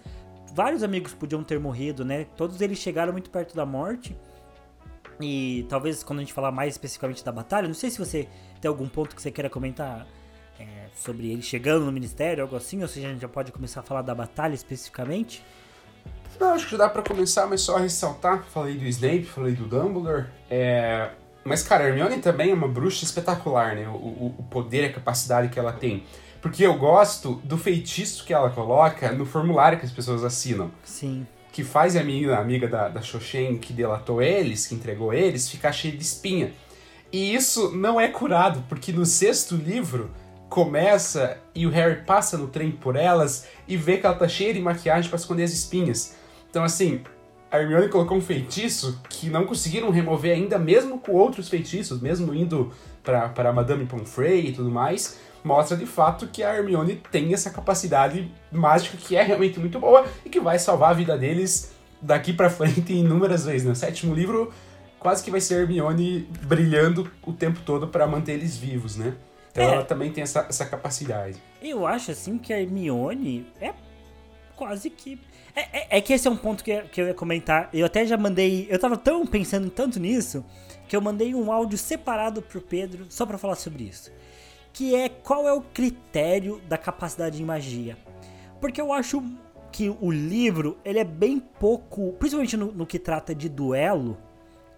vários 0.53 0.83
amigos 0.83 1.13
podiam 1.13 1.43
ter 1.43 1.59
morrido, 1.59 2.03
né? 2.03 2.25
Todos 2.35 2.61
eles 2.61 2.77
chegaram 2.79 3.11
muito 3.11 3.29
perto 3.29 3.55
da 3.55 3.65
morte. 3.65 4.17
E 5.19 5.65
talvez 5.69 6.03
quando 6.03 6.19
a 6.19 6.21
gente 6.23 6.33
falar 6.33 6.51
mais 6.51 6.73
especificamente 6.73 7.23
da 7.23 7.31
batalha, 7.31 7.67
não 7.67 7.75
sei 7.75 7.89
se 7.89 7.97
você 7.97 8.27
tem 8.59 8.67
algum 8.67 8.87
ponto 8.87 9.15
que 9.15 9.21
você 9.21 9.31
queira 9.31 9.49
comentar 9.49 10.05
é, 10.59 10.87
sobre 10.95 11.31
ele 11.31 11.41
chegando 11.41 11.85
no 11.85 11.91
ministério, 11.91 12.43
algo 12.43 12.55
assim, 12.55 12.81
ou 12.81 12.87
se 12.87 12.99
a 12.99 13.09
gente 13.09 13.21
já 13.21 13.29
pode 13.29 13.51
começar 13.51 13.79
a 13.81 13.83
falar 13.83 14.01
da 14.01 14.13
batalha 14.13 14.53
especificamente. 14.53 15.43
Não, 16.39 16.53
acho 16.53 16.67
que 16.67 16.75
dá 16.75 16.89
para 16.89 17.01
começar, 17.01 17.47
mas 17.47 17.61
só 17.61 17.77
ressaltar. 17.77 18.43
Falei 18.45 18.75
do 18.77 18.83
Snape, 18.85 19.23
falei 19.23 19.53
do 19.53 19.65
Dumbledore. 19.65 20.25
É... 20.49 21.11
Mas, 21.45 21.61
cara, 21.61 21.83
a 21.83 21.87
Hermione 21.87 22.17
também 22.17 22.49
é 22.49 22.53
uma 22.55 22.67
bruxa 22.67 23.05
espetacular, 23.05 23.75
né? 23.75 23.87
O, 23.87 23.91
o, 23.91 24.35
o 24.39 24.43
poder 24.43 24.81
e 24.81 24.85
a 24.87 24.93
capacidade 24.93 25.49
que 25.49 25.59
ela 25.59 25.71
tem. 25.71 26.03
Porque 26.41 26.65
eu 26.65 26.75
gosto 26.75 27.35
do 27.43 27.55
feitiço 27.55 28.25
que 28.25 28.33
ela 28.33 28.49
coloca 28.49 29.11
no 29.11 29.27
formulário 29.27 29.77
que 29.77 29.85
as 29.85 29.91
pessoas 29.91 30.23
assinam. 30.23 30.71
Sim. 30.83 31.25
Que 31.51 31.63
faz 31.63 31.95
a 31.95 32.03
menina, 32.03 32.35
a 32.35 32.39
amiga 32.39 32.67
da, 32.67 32.89
da 32.89 32.99
Xoxen, 32.99 33.59
que 33.59 33.71
delatou 33.71 34.23
eles, 34.23 34.65
que 34.65 34.73
entregou 34.73 35.13
eles, 35.13 35.47
ficar 35.47 35.71
cheia 35.71 35.95
de 35.95 36.01
espinha. 36.01 36.51
E 37.11 37.35
isso 37.35 37.71
não 37.77 38.01
é 38.01 38.07
curado, 38.07 38.63
porque 38.67 38.91
no 38.91 39.05
sexto 39.05 39.55
livro 39.55 40.09
começa 40.49 41.37
e 41.53 41.67
o 41.67 41.69
Harry 41.69 42.01
passa 42.05 42.37
no 42.37 42.47
trem 42.47 42.71
por 42.71 42.95
elas 42.95 43.47
e 43.67 43.77
vê 43.77 43.97
que 43.97 44.05
ela 44.05 44.15
tá 44.15 44.27
cheia 44.27 44.53
de 44.53 44.59
maquiagem 44.59 45.09
para 45.09 45.19
esconder 45.19 45.43
as 45.43 45.51
espinhas. 45.51 46.15
Então, 46.49 46.63
assim, 46.63 47.01
a 47.55 47.61
Hermione 47.61 47.89
colocou 47.89 48.17
um 48.17 48.21
feitiço 48.21 49.01
que 49.09 49.29
não 49.29 49.45
conseguiram 49.45 49.89
remover 49.89 50.33
ainda, 50.33 50.59
mesmo 50.59 50.99
com 50.99 51.13
outros 51.13 51.49
feitiços, 51.49 52.01
mesmo 52.01 52.33
indo 52.33 52.71
para 53.03 53.53
Madame 53.53 53.85
Pomfrey 53.85 54.47
e 54.47 54.51
tudo 54.51 54.69
mais, 54.69 55.19
mostra 55.43 55.77
de 55.77 55.85
fato 55.85 56.27
que 56.27 56.43
a 56.43 56.55
Hermione 56.55 57.01
tem 57.11 57.33
essa 57.33 57.49
capacidade 57.49 58.31
mágica 58.51 58.97
que 58.97 59.15
é 59.15 59.23
realmente 59.23 59.59
muito 59.59 59.79
boa 59.79 60.05
e 60.25 60.29
que 60.29 60.39
vai 60.39 60.57
salvar 60.57 60.91
a 60.91 60.93
vida 60.93 61.17
deles 61.17 61.71
daqui 62.01 62.33
para 62.33 62.49
frente 62.49 62.93
inúmeras 62.93 63.45
vezes. 63.45 63.63
No 63.63 63.69
né? 63.69 63.75
sétimo 63.75 64.13
livro, 64.13 64.51
quase 64.99 65.23
que 65.23 65.31
vai 65.31 65.39
ser 65.39 65.55
a 65.55 65.57
Hermione 65.59 66.27
brilhando 66.43 67.09
o 67.25 67.31
tempo 67.31 67.59
todo 67.65 67.87
para 67.87 68.07
manter 68.07 68.33
eles 68.33 68.57
vivos, 68.57 68.95
né? 68.95 69.13
Então 69.51 69.63
é. 69.63 69.73
ela 69.73 69.85
também 69.85 70.11
tem 70.11 70.23
essa, 70.23 70.45
essa 70.49 70.65
capacidade. 70.65 71.37
Eu 71.61 71.87
acho 71.87 72.11
assim 72.11 72.37
que 72.37 72.51
a 72.51 72.59
Hermione 72.59 73.47
é 73.61 73.73
quase 74.55 74.89
que 74.89 75.19
é, 75.55 75.61
é, 75.61 75.97
é, 75.97 76.01
que 76.01 76.11
esse 76.11 76.27
é 76.27 76.31
um 76.31 76.35
ponto 76.35 76.63
que, 76.63 76.81
que 76.83 77.01
eu 77.01 77.07
ia 77.07 77.13
comentar. 77.13 77.69
Eu 77.73 77.85
até 77.85 78.05
já 78.05 78.17
mandei. 78.17 78.67
Eu 78.69 78.77
tava 78.77 78.97
tão 78.97 79.25
pensando 79.25 79.69
tanto 79.69 79.99
nisso 79.99 80.43
que 80.87 80.95
eu 80.95 81.01
mandei 81.01 81.33
um 81.33 81.51
áudio 81.51 81.77
separado 81.77 82.41
pro 82.41 82.61
Pedro 82.61 83.05
só 83.09 83.25
para 83.25 83.37
falar 83.37 83.55
sobre 83.55 83.85
isso. 83.85 84.11
Que 84.73 84.93
é 84.93 85.07
qual 85.07 85.47
é 85.47 85.53
o 85.53 85.61
critério 85.61 86.61
da 86.67 86.77
capacidade 86.77 87.37
de 87.37 87.43
magia. 87.43 87.97
Porque 88.59 88.81
eu 88.81 88.91
acho 88.91 89.23
que 89.71 89.89
o 90.01 90.11
livro 90.11 90.77
ele 90.83 90.99
é 90.99 91.03
bem 91.03 91.39
pouco, 91.39 92.13
principalmente 92.13 92.57
no, 92.57 92.71
no 92.71 92.85
que 92.85 92.99
trata 92.99 93.33
de 93.33 93.49
duelo, 93.49 94.17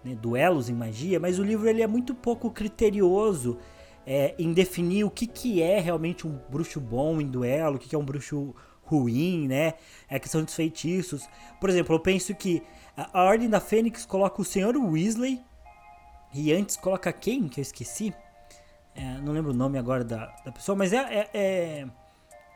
né, 0.04 0.14
duelos 0.14 0.68
em 0.68 0.74
magia, 0.74 1.20
mas 1.20 1.38
o 1.38 1.44
livro 1.44 1.68
ele 1.68 1.82
é 1.82 1.86
muito 1.86 2.14
pouco 2.14 2.50
criterioso 2.50 3.58
é, 4.06 4.34
em 4.38 4.52
definir 4.52 5.04
o 5.04 5.10
que, 5.10 5.26
que 5.26 5.62
é 5.62 5.78
realmente 5.78 6.26
um 6.26 6.38
bruxo 6.48 6.80
bom 6.80 7.20
em 7.20 7.26
duelo, 7.26 7.76
o 7.76 7.78
que, 7.78 7.88
que 7.88 7.94
é 7.94 7.98
um 7.98 8.04
bruxo 8.04 8.54
ruim, 8.88 9.46
né? 9.46 9.74
É 10.08 10.16
a 10.16 10.20
questão 10.20 10.42
dos 10.42 10.54
feitiços. 10.54 11.28
Por 11.60 11.68
exemplo, 11.68 11.94
eu 11.94 12.00
penso 12.00 12.34
que 12.34 12.62
a 12.96 13.22
Ordem 13.22 13.48
da 13.48 13.60
Fênix 13.60 14.04
coloca 14.04 14.40
o 14.42 14.44
Senhor 14.44 14.76
Weasley 14.76 15.40
e 16.34 16.52
antes 16.52 16.76
coloca 16.76 17.12
quem? 17.12 17.48
Que 17.48 17.60
eu 17.60 17.62
esqueci. 17.62 18.12
É, 18.94 19.18
não 19.22 19.32
lembro 19.32 19.52
o 19.52 19.54
nome 19.54 19.78
agora 19.78 20.02
da, 20.02 20.26
da 20.44 20.50
pessoa, 20.50 20.74
mas 20.74 20.92
é, 20.92 20.96
é, 20.96 21.28
é, 21.32 21.86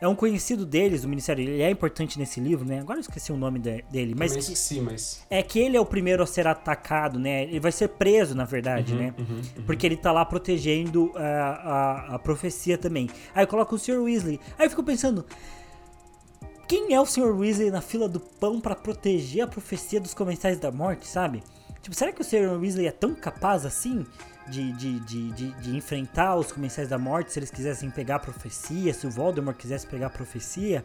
é, 0.01 0.09
um 0.09 0.15
conhecido 0.17 0.67
deles, 0.67 1.03
do 1.03 1.09
Ministério. 1.09 1.45
Ele 1.45 1.63
é 1.63 1.71
importante 1.71 2.19
nesse 2.19 2.41
livro, 2.41 2.65
né? 2.67 2.81
Agora 2.81 2.99
eu 2.99 3.03
esqueci 3.03 3.31
o 3.31 3.37
nome 3.37 3.61
de, 3.61 3.83
dele. 3.83 4.15
Mas, 4.19 4.33
Também 4.33 4.41
esqueci, 4.41 4.81
mas. 4.81 5.25
É 5.31 5.41
que 5.43 5.61
ele 5.61 5.77
é 5.77 5.81
o 5.81 5.87
primeiro 5.87 6.23
a 6.23 6.27
ser 6.27 6.49
atacado, 6.49 7.21
né? 7.21 7.45
Ele 7.45 7.61
vai 7.61 7.71
ser 7.71 7.89
preso, 7.91 8.35
na 8.35 8.45
verdade, 8.45 8.93
Uhum, 8.93 8.99
né? 8.99 9.15
uhum, 9.17 9.37
uhum. 9.37 9.63
Porque 9.65 9.87
ele 9.87 9.97
tá 9.97 10.11
lá 10.11 10.25
protegendo 10.25 11.13
a, 11.15 11.23
a, 11.23 12.15
a 12.17 12.19
profecia 12.19 12.77
também. 12.77 13.09
Aí 13.33 13.47
coloca 13.47 13.73
o 13.75 13.79
Sr. 13.79 14.03
Weasley. 14.03 14.41
Aí 14.59 14.67
eu 14.67 14.71
fico 14.71 14.83
pensando. 14.83 15.25
Quem 16.73 16.95
é 16.95 16.99
o 16.99 17.05
Sr. 17.05 17.39
Weasley 17.39 17.71
na 17.71 17.83
fila 17.83 18.09
do 18.09 18.19
pão 18.19 18.59
pra 18.59 18.75
proteger 18.75 19.43
a 19.43 19.47
profecia 19.47 20.01
dos 20.01 20.15
comensais 20.15 20.59
da 20.59 20.73
morte, 20.73 21.07
sabe? 21.07 21.43
Tipo, 21.83 21.95
será 21.95 22.11
que 22.11 22.23
o 22.23 22.25
Sr. 22.25 22.59
Weasley 22.59 22.87
é 22.87 22.91
tão 22.91 23.15
capaz 23.15 23.67
assim 23.67 24.07
de, 24.49 24.73
de, 24.73 25.01
de, 25.01 25.31
de, 25.33 25.53
de 25.53 25.77
enfrentar 25.77 26.35
os 26.35 26.51
comensais 26.51 26.89
da 26.89 26.99
morte 26.99 27.31
se 27.31 27.39
eles 27.39 27.51
quisessem 27.51 27.91
pegar 27.91 28.17
a 28.17 28.21
profecia, 28.21 28.95
se 28.95 29.07
o 29.07 29.11
Voldemort 29.11 29.55
quisesse 29.55 29.87
pegar 29.87 30.07
a 30.07 30.11
profecia? 30.11 30.83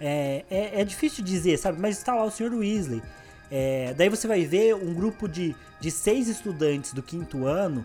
É, 0.00 0.46
é, 0.50 0.80
é 0.80 0.82
difícil 0.82 1.22
dizer, 1.22 1.58
sabe? 1.58 1.78
Mas 1.78 1.98
está 1.98 2.14
lá 2.14 2.24
o 2.24 2.30
Sr. 2.30 2.54
Weasley. 2.54 3.02
É, 3.50 3.92
daí 3.92 4.08
você 4.08 4.26
vai 4.26 4.46
ver 4.46 4.76
um 4.76 4.94
grupo 4.94 5.28
de, 5.28 5.54
de 5.78 5.90
seis 5.90 6.26
estudantes 6.26 6.94
do 6.94 7.02
quinto 7.02 7.44
ano 7.44 7.84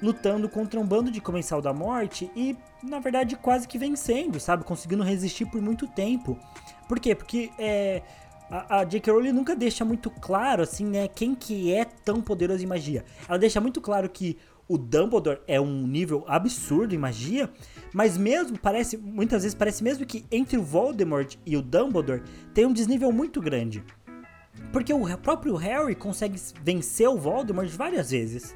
lutando 0.00 0.48
contra 0.48 0.78
um 0.78 0.86
bando 0.86 1.10
de 1.10 1.20
comensal 1.20 1.60
da 1.62 1.72
morte 1.72 2.30
e, 2.36 2.56
na 2.82 2.98
verdade, 2.98 3.36
quase 3.36 3.66
que 3.66 3.78
vencendo, 3.78 4.38
sabe? 4.38 4.64
Conseguindo 4.64 5.02
resistir 5.02 5.46
por 5.46 5.60
muito 5.60 5.86
tempo. 5.86 6.38
Por 6.88 7.00
quê? 7.00 7.14
Porque 7.14 7.50
é, 7.58 8.02
a, 8.50 8.78
a 8.78 8.84
J.K. 8.84 9.12
Rowling 9.12 9.32
nunca 9.32 9.56
deixa 9.56 9.84
muito 9.84 10.10
claro, 10.10 10.62
assim, 10.62 10.84
né? 10.84 11.08
Quem 11.08 11.34
que 11.34 11.72
é 11.72 11.84
tão 11.84 12.20
poderoso 12.20 12.62
em 12.62 12.66
magia. 12.66 13.04
Ela 13.28 13.38
deixa 13.38 13.60
muito 13.60 13.80
claro 13.80 14.08
que 14.08 14.36
o 14.68 14.76
Dumbledore 14.76 15.40
é 15.46 15.60
um 15.60 15.86
nível 15.86 16.24
absurdo 16.26 16.94
em 16.94 16.98
magia, 16.98 17.48
mas 17.92 18.18
mesmo 18.18 18.58
parece, 18.58 18.96
muitas 18.96 19.42
vezes 19.42 19.54
parece 19.54 19.82
mesmo 19.82 20.04
que 20.04 20.24
entre 20.30 20.56
o 20.56 20.62
Voldemort 20.62 21.36
e 21.46 21.56
o 21.56 21.62
Dumbledore 21.62 22.22
tem 22.52 22.66
um 22.66 22.72
desnível 22.72 23.12
muito 23.12 23.40
grande. 23.40 23.84
Porque 24.72 24.92
o 24.92 25.18
próprio 25.18 25.54
Harry 25.54 25.94
consegue 25.94 26.40
vencer 26.62 27.08
o 27.08 27.16
Voldemort 27.16 27.68
várias 27.68 28.10
vezes. 28.10 28.54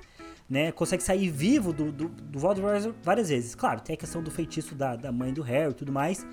Né, 0.49 0.72
consegue 0.72 1.01
sair 1.01 1.31
vivo 1.31 1.72
do, 1.72 1.93
do, 1.93 2.09
do 2.09 2.39
Voldemort 2.41 2.93
várias 3.05 3.28
vezes. 3.28 3.55
Claro, 3.55 3.81
tem 3.81 3.95
a 3.95 3.97
questão 3.97 4.20
do 4.20 4.33
feitiço 4.33 4.74
da, 4.74 4.97
da 4.97 5.12
mãe 5.12 5.33
do 5.33 5.43
Harry 5.43 5.70
e 5.70 5.74
tudo 5.74 5.93
mais. 5.93 6.26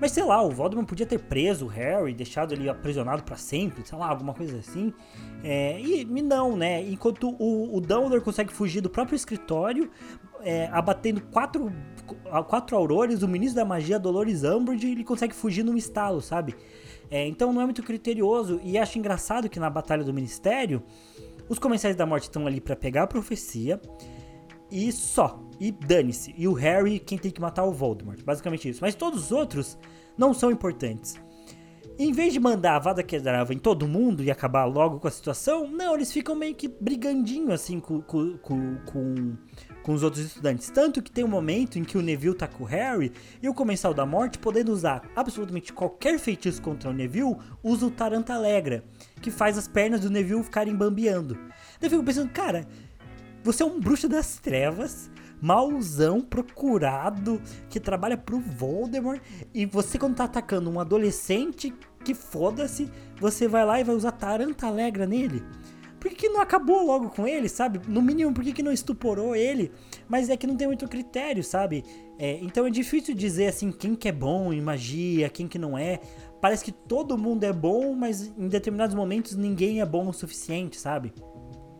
Mas 0.00 0.12
sei 0.12 0.24
lá, 0.24 0.42
o 0.42 0.50
Voldemort 0.50 0.86
podia 0.86 1.06
ter 1.06 1.18
preso 1.18 1.66
o 1.66 1.68
Harry, 1.68 2.12
deixado 2.12 2.52
ele 2.52 2.68
aprisionado 2.68 3.22
para 3.22 3.36
sempre, 3.36 3.86
sei 3.86 3.96
lá, 3.96 4.08
alguma 4.08 4.34
coisa 4.34 4.58
assim. 4.58 4.92
É, 5.42 5.80
e, 5.80 6.04
não, 6.04 6.56
né? 6.56 6.82
Enquanto 6.82 7.34
o, 7.38 7.76
o 7.76 7.80
Dumbledore 7.80 8.20
consegue 8.20 8.52
fugir 8.52 8.80
do 8.80 8.90
próprio 8.90 9.16
escritório, 9.16 9.90
é, 10.42 10.68
abatendo 10.70 11.20
quatro, 11.22 11.72
quatro 12.46 12.76
aurores, 12.76 13.22
o 13.22 13.28
ministro 13.28 13.56
da 13.56 13.64
magia, 13.64 13.98
Dolores 13.98 14.44
Umbridge, 14.44 14.90
ele 14.90 15.04
consegue 15.04 15.34
fugir 15.34 15.64
num 15.64 15.76
estalo, 15.76 16.20
sabe? 16.20 16.54
É, 17.10 17.26
então 17.26 17.52
não 17.52 17.62
é 17.62 17.64
muito 17.64 17.82
criterioso. 17.82 18.60
E 18.62 18.76
acho 18.76 18.98
engraçado 18.98 19.48
que 19.48 19.58
na 19.58 19.70
Batalha 19.70 20.04
do 20.04 20.12
Ministério, 20.12 20.82
os 21.48 21.58
Comensais 21.58 21.96
da 21.96 22.04
Morte 22.04 22.24
estão 22.24 22.46
ali 22.46 22.60
para 22.60 22.76
pegar 22.76 23.04
a 23.04 23.06
profecia 23.06 23.80
e 24.70 24.90
só. 24.92 25.40
E 25.58 25.70
dane-se. 25.70 26.34
E 26.36 26.46
o 26.46 26.52
Harry, 26.52 26.98
quem 26.98 27.18
tem 27.18 27.30
que 27.30 27.40
matar 27.40 27.62
é 27.62 27.66
o 27.66 27.72
Voldemort. 27.72 28.22
Basicamente 28.22 28.68
isso. 28.68 28.80
Mas 28.82 28.94
todos 28.94 29.24
os 29.24 29.32
outros 29.32 29.78
não 30.16 30.34
são 30.34 30.50
importantes. 30.50 31.18
Em 31.98 32.12
vez 32.12 32.34
de 32.34 32.38
mandar 32.38 32.76
a 32.76 32.78
Vada 32.78 33.02
Kedavra 33.02 33.54
em 33.54 33.58
todo 33.58 33.88
mundo 33.88 34.22
e 34.22 34.30
acabar 34.30 34.66
logo 34.66 35.00
com 35.00 35.08
a 35.08 35.10
situação, 35.10 35.66
não, 35.66 35.94
eles 35.94 36.12
ficam 36.12 36.34
meio 36.34 36.54
que 36.54 36.68
brigandinho 36.68 37.50
assim 37.50 37.80
com, 37.80 38.02
com, 38.02 38.36
com, 38.36 38.76
com, 38.84 39.34
com 39.82 39.94
os 39.94 40.02
outros 40.02 40.26
estudantes. 40.26 40.68
Tanto 40.68 41.02
que 41.02 41.10
tem 41.10 41.24
um 41.24 41.28
momento 41.28 41.78
em 41.78 41.84
que 41.84 41.96
o 41.96 42.02
Neville 42.02 42.34
tá 42.34 42.46
com 42.46 42.64
o 42.64 42.66
Harry 42.66 43.12
e 43.42 43.48
o 43.48 43.54
Comensal 43.54 43.94
da 43.94 44.04
Morte, 44.04 44.38
podendo 44.38 44.72
usar 44.72 45.08
absolutamente 45.16 45.72
qualquer 45.72 46.18
feitiço 46.18 46.60
contra 46.60 46.90
o 46.90 46.92
Neville, 46.92 47.36
usa 47.62 47.86
o 47.86 47.90
Tarantalegra, 47.90 48.84
que 49.22 49.30
faz 49.30 49.56
as 49.56 49.66
pernas 49.66 50.00
do 50.00 50.10
Neville 50.10 50.44
ficarem 50.44 50.76
bambeando. 50.76 51.38
Eu 51.80 51.88
fico 51.88 52.04
pensando, 52.04 52.28
cara, 52.28 52.66
você 53.46 53.62
é 53.62 53.66
um 53.66 53.78
bruxo 53.78 54.08
das 54.08 54.40
trevas, 54.40 55.08
mauzão, 55.40 56.20
procurado, 56.20 57.40
que 57.70 57.78
trabalha 57.78 58.16
pro 58.16 58.40
Voldemort, 58.40 59.22
e 59.54 59.64
você 59.64 59.98
quando 59.98 60.16
tá 60.16 60.24
atacando 60.24 60.68
um 60.68 60.80
adolescente, 60.80 61.72
que 62.04 62.12
foda-se, 62.12 62.90
você 63.20 63.46
vai 63.46 63.64
lá 63.64 63.80
e 63.80 63.84
vai 63.84 63.94
usar 63.94 64.10
Taranta 64.12 64.66
Alegra 64.66 65.06
nele. 65.06 65.44
Por 66.00 66.10
que, 66.10 66.16
que 66.16 66.28
não 66.28 66.40
acabou 66.40 66.84
logo 66.84 67.08
com 67.10 67.26
ele, 67.26 67.48
sabe? 67.48 67.80
No 67.88 68.02
mínimo, 68.02 68.34
por 68.34 68.42
que, 68.42 68.52
que 68.52 68.62
não 68.62 68.72
estuporou 68.72 69.34
ele? 69.34 69.72
Mas 70.08 70.28
é 70.28 70.36
que 70.36 70.46
não 70.46 70.56
tem 70.56 70.66
muito 70.66 70.86
critério, 70.88 71.42
sabe? 71.42 71.84
É, 72.18 72.38
então 72.42 72.66
é 72.66 72.70
difícil 72.70 73.14
dizer 73.14 73.46
assim 73.46 73.70
quem 73.70 73.94
que 73.94 74.08
é 74.08 74.12
bom 74.12 74.52
em 74.52 74.60
magia, 74.60 75.28
quem 75.28 75.46
que 75.46 75.58
não 75.58 75.78
é. 75.78 76.00
Parece 76.40 76.64
que 76.64 76.72
todo 76.72 77.16
mundo 77.16 77.44
é 77.44 77.52
bom, 77.52 77.94
mas 77.94 78.32
em 78.36 78.48
determinados 78.48 78.94
momentos 78.94 79.36
ninguém 79.36 79.80
é 79.80 79.86
bom 79.86 80.08
o 80.08 80.12
suficiente, 80.12 80.78
sabe? 80.78 81.12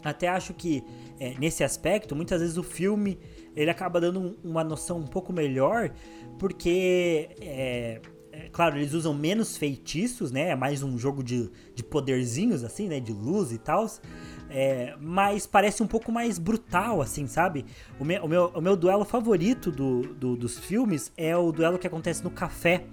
Até 0.05 0.29
acho 0.29 0.55
que 0.55 0.85
é, 1.19 1.35
nesse 1.39 1.65
aspecto, 1.65 2.15
muitas 2.15 2.41
vezes 2.41 2.57
o 2.57 2.63
filme 2.63 3.19
ele 3.55 3.71
acaba 3.71 4.01
dando 4.01 4.21
um, 4.21 4.37
uma 4.45 4.63
noção 4.63 4.99
um 4.99 5.07
pouco 5.07 5.33
melhor, 5.33 5.91
porque 6.39 7.31
é, 7.41 8.01
é, 8.37 8.49
claro, 8.53 8.77
eles 8.77 8.93
usam 8.93 9.15
menos 9.15 9.57
feitiços, 9.57 10.31
né? 10.31 10.51
É 10.51 10.55
mais 10.55 10.83
um 10.83 10.99
jogo 10.99 11.23
de, 11.23 11.51
de 11.75 11.83
poderzinhos, 11.83 12.63
assim, 12.63 12.87
né? 12.87 13.01
De 13.01 13.13
luz 13.13 13.51
e 13.51 13.59
tal. 13.59 13.87
É, 14.51 14.95
mas 15.01 15.47
parece 15.47 15.83
um 15.83 15.87
pouco 15.87 16.13
mais 16.13 16.39
brutal, 16.39 17.01
assim, 17.01 17.27
sabe? 17.27 17.65
O 17.99 18.05
meu, 18.05 18.25
o 18.25 18.29
meu, 18.29 18.53
o 18.55 18.61
meu 18.61 18.77
duelo 18.77 19.05
favorito 19.05 19.73
do, 19.73 20.03
do, 20.15 20.37
dos 20.37 20.59
filmes 20.59 21.11
é 21.17 21.37
o 21.37 21.51
duelo 21.51 21.79
que 21.79 21.87
acontece 21.87 22.23
no 22.23 22.31
café 22.31 22.85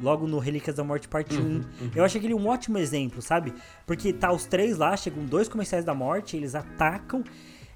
logo 0.00 0.26
no 0.26 0.38
Relíquias 0.38 0.76
da 0.76 0.84
Morte 0.84 1.08
Parte 1.08 1.36
1. 1.36 1.40
Uhum, 1.40 1.54
uhum. 1.54 1.90
Eu 1.94 2.04
acho 2.04 2.18
aquele 2.18 2.34
um 2.34 2.46
ótimo 2.46 2.76
exemplo, 2.76 3.22
sabe? 3.22 3.54
Porque 3.86 4.12
tá 4.12 4.32
os 4.32 4.44
três 4.44 4.76
lá, 4.76 4.96
chegam 4.96 5.24
dois 5.24 5.48
comensais 5.48 5.84
da 5.84 5.94
morte, 5.94 6.36
eles 6.36 6.54
atacam 6.54 7.22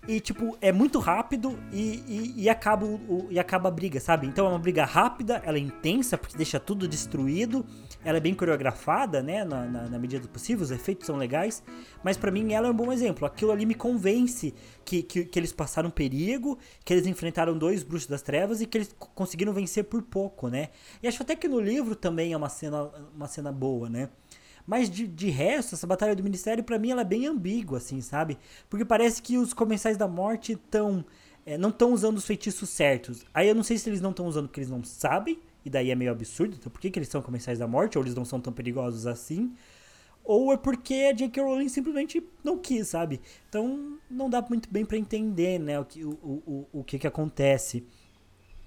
e, 0.09 0.21
tipo, 0.21 0.57
é 0.61 0.71
muito 0.71 0.99
rápido 0.99 1.59
e, 1.73 2.03
e, 2.07 2.43
e 2.43 2.49
acaba 2.49 2.87
o, 2.87 3.27
e 3.31 3.39
acaba 3.39 3.69
a 3.69 3.73
briga, 3.73 3.99
sabe? 3.99 4.27
Então 4.27 4.47
é 4.47 4.49
uma 4.51 4.59
briga 4.59 4.85
rápida, 4.85 5.43
ela 5.45 5.57
é 5.57 5.61
intensa, 5.61 6.17
porque 6.17 6.37
deixa 6.37 6.61
tudo 6.61 6.87
destruído, 6.87 7.67
ela 8.05 8.19
é 8.19 8.21
bem 8.21 8.35
coreografada, 8.35 9.23
né? 9.23 9.45
Na, 9.45 9.65
na, 9.65 9.89
na 9.89 9.99
medida 9.99 10.23
do 10.23 10.29
possível, 10.29 10.63
os 10.63 10.71
efeitos 10.71 11.07
são 11.07 11.17
legais, 11.17 11.63
mas 12.05 12.17
para 12.17 12.31
mim 12.31 12.53
ela 12.53 12.69
é 12.69 12.71
um 12.71 12.75
bom 12.75 12.93
exemplo. 12.93 13.27
Aquilo 13.27 13.51
ali 13.51 13.67
me 13.67 13.75
convence 13.75 14.55
que, 14.85 15.03
que, 15.03 15.25
que, 15.25 15.39
eles 15.39 15.53
passaram 15.53 15.91
perigo, 15.91 16.59
que 16.85 16.93
eles 16.93 17.07
enfrentaram 17.07 17.59
dois 17.59 17.83
bruxos 17.83 18.09
das 18.09 18.23
trevas 18.23 18.61
e 18.61 18.67
que 18.67 18.79
eles 18.79 18.95
conseguiram 18.99 19.53
vencer 19.53 19.85
por 19.85 20.03
pouco, 20.03 20.49
né? 20.49 20.69
E 21.03 21.09
acho 21.09 21.23
até 21.23 21.35
que 21.35 21.49
no 21.49 21.59
livro 21.59 21.97
também 21.97 22.33
é 22.33 22.37
uma 22.37 22.49
cena, 22.49 22.91
uma 23.15 23.27
cena 23.27 23.51
boa, 23.51 23.89
né? 23.89 24.09
Mas 24.67 24.91
de, 24.91 25.07
de 25.07 25.31
resto, 25.31 25.75
essa 25.75 25.87
batalha 25.87 26.17
do 26.17 26.23
ministério, 26.23 26.65
para 26.65 26.79
mim, 26.79 26.91
ela 26.91 27.03
é 27.03 27.05
bem 27.05 27.27
ambígua, 27.27 27.79
assim, 27.79 28.01
sabe? 28.01 28.37
Porque 28.69 28.85
parece 28.85 29.23
que 29.23 29.39
os 29.39 29.55
comensais 29.55 29.97
da 29.97 30.09
morte 30.09 30.53
estão. 30.53 31.05
É, 31.45 31.57
não 31.57 31.69
estão 31.69 31.93
usando 31.93 32.17
os 32.17 32.27
feitiços 32.27 32.69
certos. 32.69 33.25
Aí 33.33 33.47
eu 33.49 33.55
não 33.55 33.63
sei 33.63 33.79
se 33.79 33.89
eles 33.89 34.01
não 34.01 34.11
estão 34.11 34.27
usando 34.27 34.49
porque 34.49 34.59
eles 34.59 34.71
não 34.71 34.83
sabem, 34.83 35.39
e 35.65 35.71
daí 35.71 35.93
é 35.93 35.95
meio 35.95 36.11
absurdo. 36.11 36.57
Então 36.59 36.73
por 36.73 36.81
que, 36.81 36.91
que 36.91 36.99
eles 36.99 37.09
são 37.09 37.23
comensais 37.23 37.61
da 37.61 37.69
morte? 37.69 37.97
Ou 37.97 38.03
eles 38.03 38.17
não 38.17 38.25
são 38.25 38.41
tão 38.41 38.53
perigosos 38.53 39.07
assim? 39.07 39.55
Ou 40.25 40.53
é 40.53 40.57
porque 40.57 41.09
a 41.09 41.13
J.K. 41.13 41.41
Rowling 41.41 41.69
simplesmente 41.69 42.21
não 42.43 42.59
quis, 42.59 42.89
sabe? 42.89 43.21
Então 43.49 43.97
não 44.11 44.29
dá 44.29 44.43
muito 44.43 44.69
bem 44.69 44.85
para 44.85 44.99
entender, 44.99 45.61
né, 45.61 45.79
o 45.79 45.85
que, 45.85 46.05
o, 46.05 46.11
o, 46.11 46.67
o 46.73 46.85
que, 46.85 46.99
que 46.99 47.07
acontece. 47.07 47.87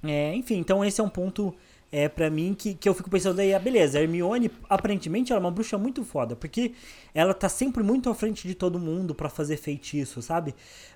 É, 0.02 0.34
enfim, 0.34 0.56
então 0.56 0.84
esse 0.86 1.02
é 1.02 1.04
um 1.04 1.10
ponto 1.10 1.54
é 1.92 2.08
para 2.08 2.30
mim 2.30 2.54
que, 2.54 2.74
que 2.74 2.88
eu 2.88 2.94
fico 2.94 3.10
pensando 3.10 3.40
aí, 3.40 3.54
ah, 3.54 3.60
beleza, 3.60 3.98
a 3.98 4.02
Hermione 4.02 4.52
aparentemente 4.70 5.32
ela 5.32 5.40
é 5.40 5.44
uma 5.44 5.52
bruxa 5.52 5.78
muito 5.78 6.04
foda, 6.04 6.36
porque 6.36 6.74
ela 7.14 7.34
tá 7.34 7.50
sempre 7.50 7.82
muito 7.82 8.10
à 8.10 8.16
frente 8.16 8.48
de 8.48 8.54
todo 8.54 8.78
mundo 8.78 9.16
para 9.16 9.28
fazer 9.28 9.58
feitiço, 9.58 10.22
sabe? 10.22 10.54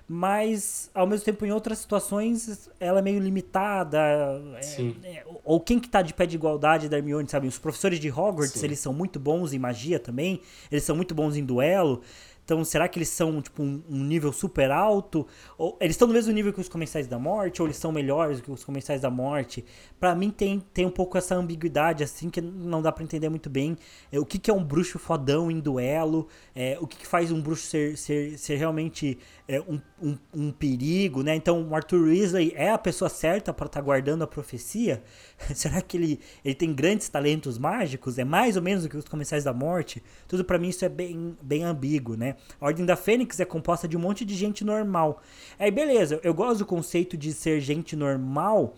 Mas 0.08 0.90
ao 0.94 1.06
mesmo 1.06 1.24
tempo 1.24 1.44
em 1.44 1.50
outras 1.50 1.78
situações 1.78 2.70
ela 2.78 3.00
é 3.00 3.02
meio 3.02 3.18
limitada. 3.18 3.98
É, 3.98 4.82
é, 5.08 5.24
ou 5.42 5.58
quem 5.60 5.80
que 5.80 5.88
tá 5.88 6.02
de 6.02 6.14
pé 6.14 6.26
de 6.26 6.36
igualdade 6.36 6.88
da 6.88 6.96
Hermione, 6.96 7.28
sabe? 7.28 7.48
Os 7.48 7.58
professores 7.58 7.98
de 7.98 8.10
Hogwarts, 8.10 8.60
Sim. 8.60 8.66
eles 8.66 8.78
são 8.78 8.92
muito 8.92 9.18
bons 9.18 9.52
em 9.52 9.58
magia 9.58 9.98
também, 9.98 10.40
eles 10.70 10.84
são 10.84 10.94
muito 10.94 11.14
bons 11.14 11.36
em 11.36 11.44
duelo. 11.44 12.02
Então, 12.44 12.62
será 12.64 12.86
que 12.86 12.98
eles 12.98 13.08
são, 13.08 13.40
tipo, 13.40 13.62
um, 13.62 13.82
um 13.88 14.04
nível 14.04 14.32
super 14.32 14.70
alto? 14.70 15.26
Ou 15.56 15.78
eles 15.80 15.94
estão 15.94 16.06
no 16.06 16.12
mesmo 16.12 16.32
nível 16.32 16.52
que 16.52 16.60
os 16.60 16.68
Comensais 16.68 17.06
da 17.06 17.18
Morte? 17.18 17.62
Ou 17.62 17.66
eles 17.66 17.78
são 17.78 17.90
melhores 17.90 18.40
que 18.40 18.50
os 18.50 18.62
Comensais 18.62 19.00
da 19.00 19.10
Morte? 19.10 19.64
Para 19.98 20.14
mim, 20.14 20.30
tem, 20.30 20.60
tem 20.72 20.84
um 20.84 20.90
pouco 20.90 21.16
essa 21.16 21.34
ambiguidade, 21.34 22.04
assim, 22.04 22.28
que 22.28 22.42
não 22.42 22.82
dá 22.82 22.92
para 22.92 23.02
entender 23.02 23.30
muito 23.30 23.48
bem. 23.48 23.78
É, 24.12 24.18
o 24.18 24.26
que, 24.26 24.38
que 24.38 24.50
é 24.50 24.54
um 24.54 24.62
bruxo 24.62 24.98
fodão 24.98 25.50
em 25.50 25.58
duelo? 25.58 26.28
É, 26.54 26.76
o 26.80 26.86
que, 26.86 26.98
que 26.98 27.06
faz 27.06 27.32
um 27.32 27.40
bruxo 27.40 27.66
ser, 27.66 27.96
ser, 27.96 28.38
ser 28.38 28.56
realmente 28.56 29.18
é, 29.46 29.60
um, 29.60 29.78
um, 30.02 30.18
um, 30.32 30.50
perigo, 30.50 31.22
né? 31.22 31.34
Então, 31.34 31.68
o 31.68 31.74
Arthur 31.74 32.08
Weasley 32.08 32.52
é 32.56 32.70
a 32.70 32.78
pessoa 32.78 33.10
certa 33.10 33.52
para 33.52 33.66
estar 33.66 33.80
tá 33.80 33.84
guardando 33.84 34.22
a 34.22 34.26
profecia? 34.26 35.02
será 35.54 35.82
que 35.82 35.96
ele, 35.96 36.20
ele 36.42 36.54
tem 36.54 36.72
grandes 36.74 37.08
talentos 37.08 37.58
mágicos? 37.58 38.18
É 38.18 38.24
mais 38.24 38.56
ou 38.56 38.62
menos 38.62 38.84
do 38.84 38.88
que 38.88 38.96
os 38.96 39.06
Comensais 39.06 39.44
da 39.44 39.52
Morte? 39.52 40.02
Tudo 40.26 40.44
para 40.44 40.58
mim 40.58 40.68
isso 40.68 40.84
é 40.84 40.88
bem, 40.88 41.36
bem 41.42 41.62
ambíguo, 41.62 42.16
né? 42.16 42.36
A 42.58 42.66
Ordem 42.66 42.86
da 42.86 42.96
Fênix 42.96 43.38
é 43.38 43.44
composta 43.44 43.86
de 43.86 43.96
um 43.96 44.00
monte 44.00 44.24
de 44.24 44.34
gente 44.34 44.64
normal. 44.64 45.22
Aí 45.58 45.70
beleza, 45.70 46.18
eu 46.22 46.32
gosto 46.32 46.60
do 46.60 46.66
conceito 46.66 47.16
de 47.16 47.32
ser 47.32 47.60
gente 47.60 47.94
normal 47.94 48.74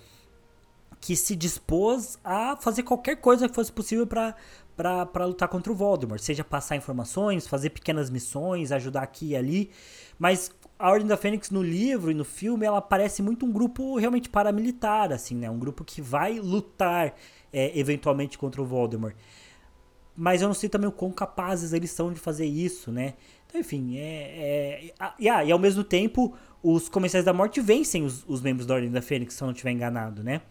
que 1.00 1.14
se 1.14 1.36
dispôs 1.36 2.18
a 2.24 2.56
fazer 2.56 2.82
qualquer 2.82 3.16
coisa 3.16 3.48
que 3.48 3.54
fosse 3.54 3.70
possível 3.70 4.06
para 4.06 4.34
para 4.76 5.24
lutar 5.24 5.48
contra 5.48 5.72
o 5.72 5.74
Voldemort, 5.74 6.20
seja 6.20 6.44
passar 6.44 6.76
informações, 6.76 7.46
fazer 7.46 7.70
pequenas 7.70 8.10
missões, 8.10 8.70
ajudar 8.70 9.02
aqui 9.02 9.28
e 9.28 9.36
ali, 9.36 9.70
mas 10.18 10.50
a 10.78 10.90
Ordem 10.90 11.06
da 11.06 11.16
Fênix 11.16 11.50
no 11.50 11.62
livro 11.62 12.10
e 12.10 12.14
no 12.14 12.24
filme 12.24 12.66
ela 12.66 12.82
parece 12.82 13.22
muito 13.22 13.46
um 13.46 13.52
grupo 13.52 13.96
realmente 13.96 14.28
paramilitar, 14.28 15.10
assim, 15.10 15.34
né? 15.34 15.50
Um 15.50 15.58
grupo 15.58 15.82
que 15.82 16.02
vai 16.02 16.38
lutar 16.38 17.14
é, 17.52 17.78
eventualmente 17.78 18.36
contra 18.36 18.60
o 18.60 18.66
Voldemort. 18.66 19.16
Mas 20.14 20.42
eu 20.42 20.48
não 20.48 20.54
sei 20.54 20.68
também 20.68 20.88
o 20.88 20.92
quão 20.92 21.10
capazes 21.10 21.72
eles 21.72 21.90
são 21.90 22.12
de 22.12 22.20
fazer 22.20 22.46
isso, 22.46 22.92
né? 22.92 23.14
Então, 23.46 23.60
enfim, 23.60 23.96
é. 23.98 24.02
é 24.02 24.92
e, 25.18 25.28
ah, 25.28 25.44
e 25.44 25.50
ao 25.50 25.58
mesmo 25.58 25.82
tempo, 25.82 26.34
os 26.62 26.88
Comensais 26.88 27.24
da 27.24 27.32
Morte 27.32 27.60
vencem 27.60 28.02
os, 28.02 28.24
os 28.26 28.42
membros 28.42 28.66
da 28.66 28.74
Ordem 28.74 28.90
da 28.90 29.00
Fênix, 29.00 29.34
se 29.34 29.42
eu 29.42 29.46
não 29.46 29.52
estiver 29.52 29.70
enganado, 29.70 30.22
né? 30.22 30.42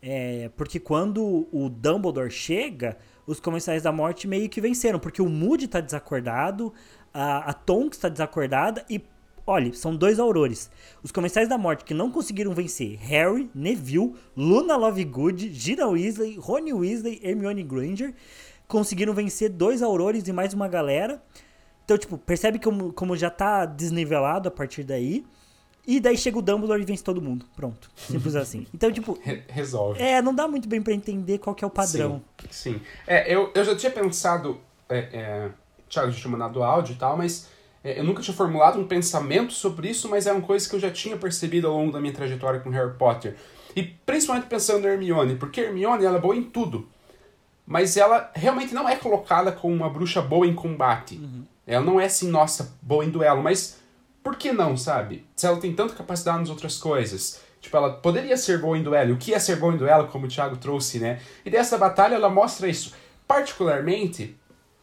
É, 0.00 0.50
porque 0.56 0.78
quando 0.78 1.48
o 1.50 1.68
Dumbledore 1.68 2.30
chega, 2.30 2.96
os 3.26 3.40
Comensais 3.40 3.82
da 3.82 3.92
Morte 3.92 4.28
meio 4.28 4.48
que 4.48 4.60
venceram, 4.60 4.98
porque 4.98 5.20
o 5.20 5.28
Moody 5.28 5.68
tá 5.68 5.80
desacordado, 5.80 6.72
a, 7.12 7.50
a 7.50 7.52
Tonks 7.52 7.98
tá 7.98 8.08
desacordada 8.08 8.84
e 8.88 9.00
Olha, 9.48 9.72
são 9.74 9.94
dois 9.94 10.18
aurores. 10.18 10.68
Os 11.04 11.12
Comensais 11.12 11.48
da 11.48 11.56
Morte 11.56 11.84
que 11.84 11.94
não 11.94 12.10
conseguiram 12.10 12.52
vencer 12.52 12.98
Harry, 12.98 13.48
Neville, 13.54 14.14
Luna 14.36 14.74
Lovegood, 14.76 15.52
Gina 15.52 15.86
Weasley, 15.86 16.36
Rony 16.36 16.72
Weasley, 16.72 17.20
Hermione 17.22 17.62
Granger 17.62 18.12
conseguiram 18.66 19.14
vencer 19.14 19.50
dois 19.50 19.82
aurores 19.82 20.26
e 20.26 20.32
mais 20.32 20.52
uma 20.52 20.68
galera. 20.68 21.22
Então, 21.84 21.96
tipo, 21.96 22.18
percebe 22.18 22.58
como, 22.58 22.92
como 22.92 23.16
já 23.16 23.30
tá 23.30 23.64
desnivelado 23.64 24.48
a 24.48 24.50
partir 24.50 24.82
daí. 24.82 25.24
E 25.86 26.00
daí 26.00 26.16
chega 26.16 26.38
o 26.38 26.42
Dumbledore 26.42 26.82
e 26.82 26.84
vence 26.84 27.04
todo 27.04 27.22
mundo. 27.22 27.46
Pronto. 27.54 27.88
Simples 27.94 28.34
assim. 28.36 28.66
Então, 28.74 28.90
tipo. 28.90 29.18
Resolve. 29.48 30.02
É, 30.02 30.20
não 30.20 30.34
dá 30.34 30.48
muito 30.48 30.68
bem 30.68 30.82
para 30.82 30.92
entender 30.92 31.38
qual 31.38 31.54
que 31.54 31.64
é 31.64 31.66
o 31.66 31.70
padrão. 31.70 32.22
Sim. 32.50 32.74
sim. 32.74 32.80
É, 33.06 33.32
eu, 33.32 33.52
eu 33.54 33.64
já 33.64 33.76
tinha 33.76 33.92
pensado. 33.92 34.58
É, 34.88 34.98
é, 34.98 35.50
Thiago 35.88 36.10
já 36.10 36.18
tinha 36.18 36.30
mandado 36.30 36.62
áudio 36.62 36.94
e 36.94 36.96
tal, 36.96 37.16
mas 37.16 37.48
é, 37.84 38.00
eu 38.00 38.04
nunca 38.04 38.20
tinha 38.20 38.36
formulado 38.36 38.80
um 38.80 38.86
pensamento 38.86 39.52
sobre 39.52 39.88
isso, 39.88 40.08
mas 40.08 40.26
é 40.26 40.32
uma 40.32 40.42
coisa 40.42 40.68
que 40.68 40.74
eu 40.74 40.80
já 40.80 40.90
tinha 40.90 41.16
percebido 41.16 41.68
ao 41.68 41.74
longo 41.74 41.92
da 41.92 42.00
minha 42.00 42.12
trajetória 42.12 42.58
com 42.58 42.70
Harry 42.70 42.94
Potter. 42.94 43.36
E 43.76 43.82
principalmente 43.82 44.46
pensando 44.46 44.88
em 44.88 44.90
Hermione, 44.90 45.36
porque 45.36 45.60
Hermione 45.60 46.04
ela 46.04 46.16
é 46.16 46.20
boa 46.20 46.34
em 46.34 46.42
tudo. 46.42 46.88
Mas 47.64 47.96
ela 47.96 48.30
realmente 48.34 48.74
não 48.74 48.88
é 48.88 48.96
colocada 48.96 49.52
como 49.52 49.74
uma 49.74 49.88
bruxa 49.90 50.20
boa 50.20 50.46
em 50.46 50.54
combate. 50.54 51.16
Uhum. 51.16 51.44
Ela 51.66 51.84
não 51.84 52.00
é 52.00 52.06
assim, 52.06 52.28
nossa, 52.28 52.76
boa 52.80 53.04
em 53.04 53.10
duelo, 53.10 53.42
mas 53.42 53.78
por 54.26 54.34
que 54.34 54.50
não, 54.50 54.76
sabe? 54.76 55.24
Se 55.36 55.46
ela 55.46 55.56
tem 55.56 55.72
tanta 55.72 55.94
capacidade 55.94 56.40
nas 56.40 56.50
outras 56.50 56.76
coisas. 56.76 57.40
Tipo, 57.60 57.76
ela 57.76 57.92
poderia 57.92 58.36
ser 58.36 58.58
boa 58.60 58.76
em 58.76 58.82
duelo. 58.82 59.14
O 59.14 59.16
que 59.16 59.32
é 59.32 59.38
ser 59.38 59.54
boa 59.54 59.72
em 59.72 59.76
duelo, 59.76 60.08
como 60.08 60.26
o 60.26 60.28
Thiago 60.28 60.56
trouxe, 60.56 60.98
né? 60.98 61.20
E 61.44 61.50
dessa 61.50 61.78
batalha 61.78 62.16
ela 62.16 62.28
mostra 62.28 62.68
isso. 62.68 62.92
Particularmente, 63.24 64.36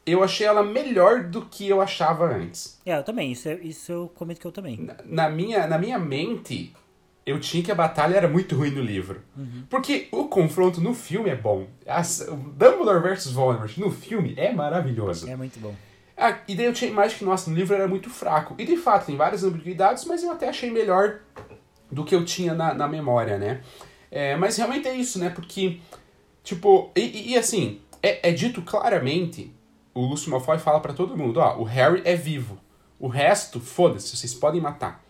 eu 0.05 0.23
achei 0.23 0.47
ela 0.47 0.63
melhor 0.63 1.25
do 1.25 1.41
que 1.41 1.67
eu 1.67 1.81
achava 1.81 2.33
antes. 2.33 2.79
É, 2.85 2.97
eu 2.97 3.03
também. 3.03 3.33
Isso, 3.33 3.49
é, 3.49 3.55
isso 3.55 3.91
eu 3.91 4.11
comento 4.15 4.39
que 4.39 4.47
eu 4.47 4.51
também. 4.53 4.77
Na, 4.77 4.95
na, 5.03 5.29
minha, 5.29 5.67
na 5.67 5.77
minha 5.77 5.99
mente, 5.99 6.73
eu 7.25 7.37
tinha 7.37 7.61
que 7.61 7.71
a 7.71 7.75
batalha 7.75 8.15
era 8.15 8.29
muito 8.29 8.55
ruim 8.55 8.71
no 8.71 8.81
livro. 8.81 9.23
Uhum. 9.35 9.65
Porque 9.69 10.07
o 10.09 10.29
confronto 10.29 10.79
no 10.79 10.93
filme 10.93 11.29
é 11.29 11.35
bom. 11.35 11.67
As, 11.85 12.25
Dumbledore 12.55 13.01
versus 13.01 13.33
Voldemort 13.33 13.77
no 13.77 13.91
filme 13.91 14.35
é 14.37 14.53
maravilhoso. 14.53 15.29
É 15.29 15.35
muito 15.35 15.59
bom. 15.59 15.75
Ah, 16.25 16.39
e 16.47 16.55
daí 16.55 16.67
eu 16.67 16.73
tinha 16.73 16.89
a 16.89 16.93
imagem 16.93 17.17
que, 17.17 17.25
nossa, 17.25 17.49
no 17.49 17.55
livro 17.57 17.75
era 17.75 17.85
muito 17.85 18.09
fraco. 18.09 18.55
E 18.57 18.63
de 18.63 18.77
fato, 18.77 19.07
tem 19.07 19.17
várias 19.17 19.43
ambiguidades, 19.43 20.05
mas 20.05 20.23
eu 20.23 20.31
até 20.31 20.47
achei 20.47 20.71
melhor 20.71 21.19
do 21.91 22.05
que 22.05 22.15
eu 22.15 22.23
tinha 22.23 22.53
na, 22.53 22.73
na 22.73 22.87
memória, 22.87 23.37
né? 23.37 23.61
É, 24.09 24.33
mas 24.37 24.55
realmente 24.55 24.87
é 24.87 24.95
isso, 24.95 25.19
né? 25.19 25.29
Porque, 25.29 25.81
tipo, 26.41 26.89
e, 26.95 27.31
e 27.33 27.37
assim, 27.37 27.81
é, 28.01 28.29
é 28.29 28.31
dito 28.31 28.61
claramente 28.61 29.53
o 29.93 29.99
Lúcio 30.05 30.31
Malfoy 30.31 30.57
fala 30.59 30.79
para 30.79 30.93
todo 30.93 31.17
mundo, 31.17 31.41
ó, 31.41 31.57
o 31.57 31.63
Harry 31.65 32.01
é 32.05 32.15
vivo. 32.15 32.57
O 32.97 33.09
resto, 33.09 33.59
foda-se, 33.59 34.15
vocês 34.15 34.33
podem 34.33 34.61
matar. 34.61 35.03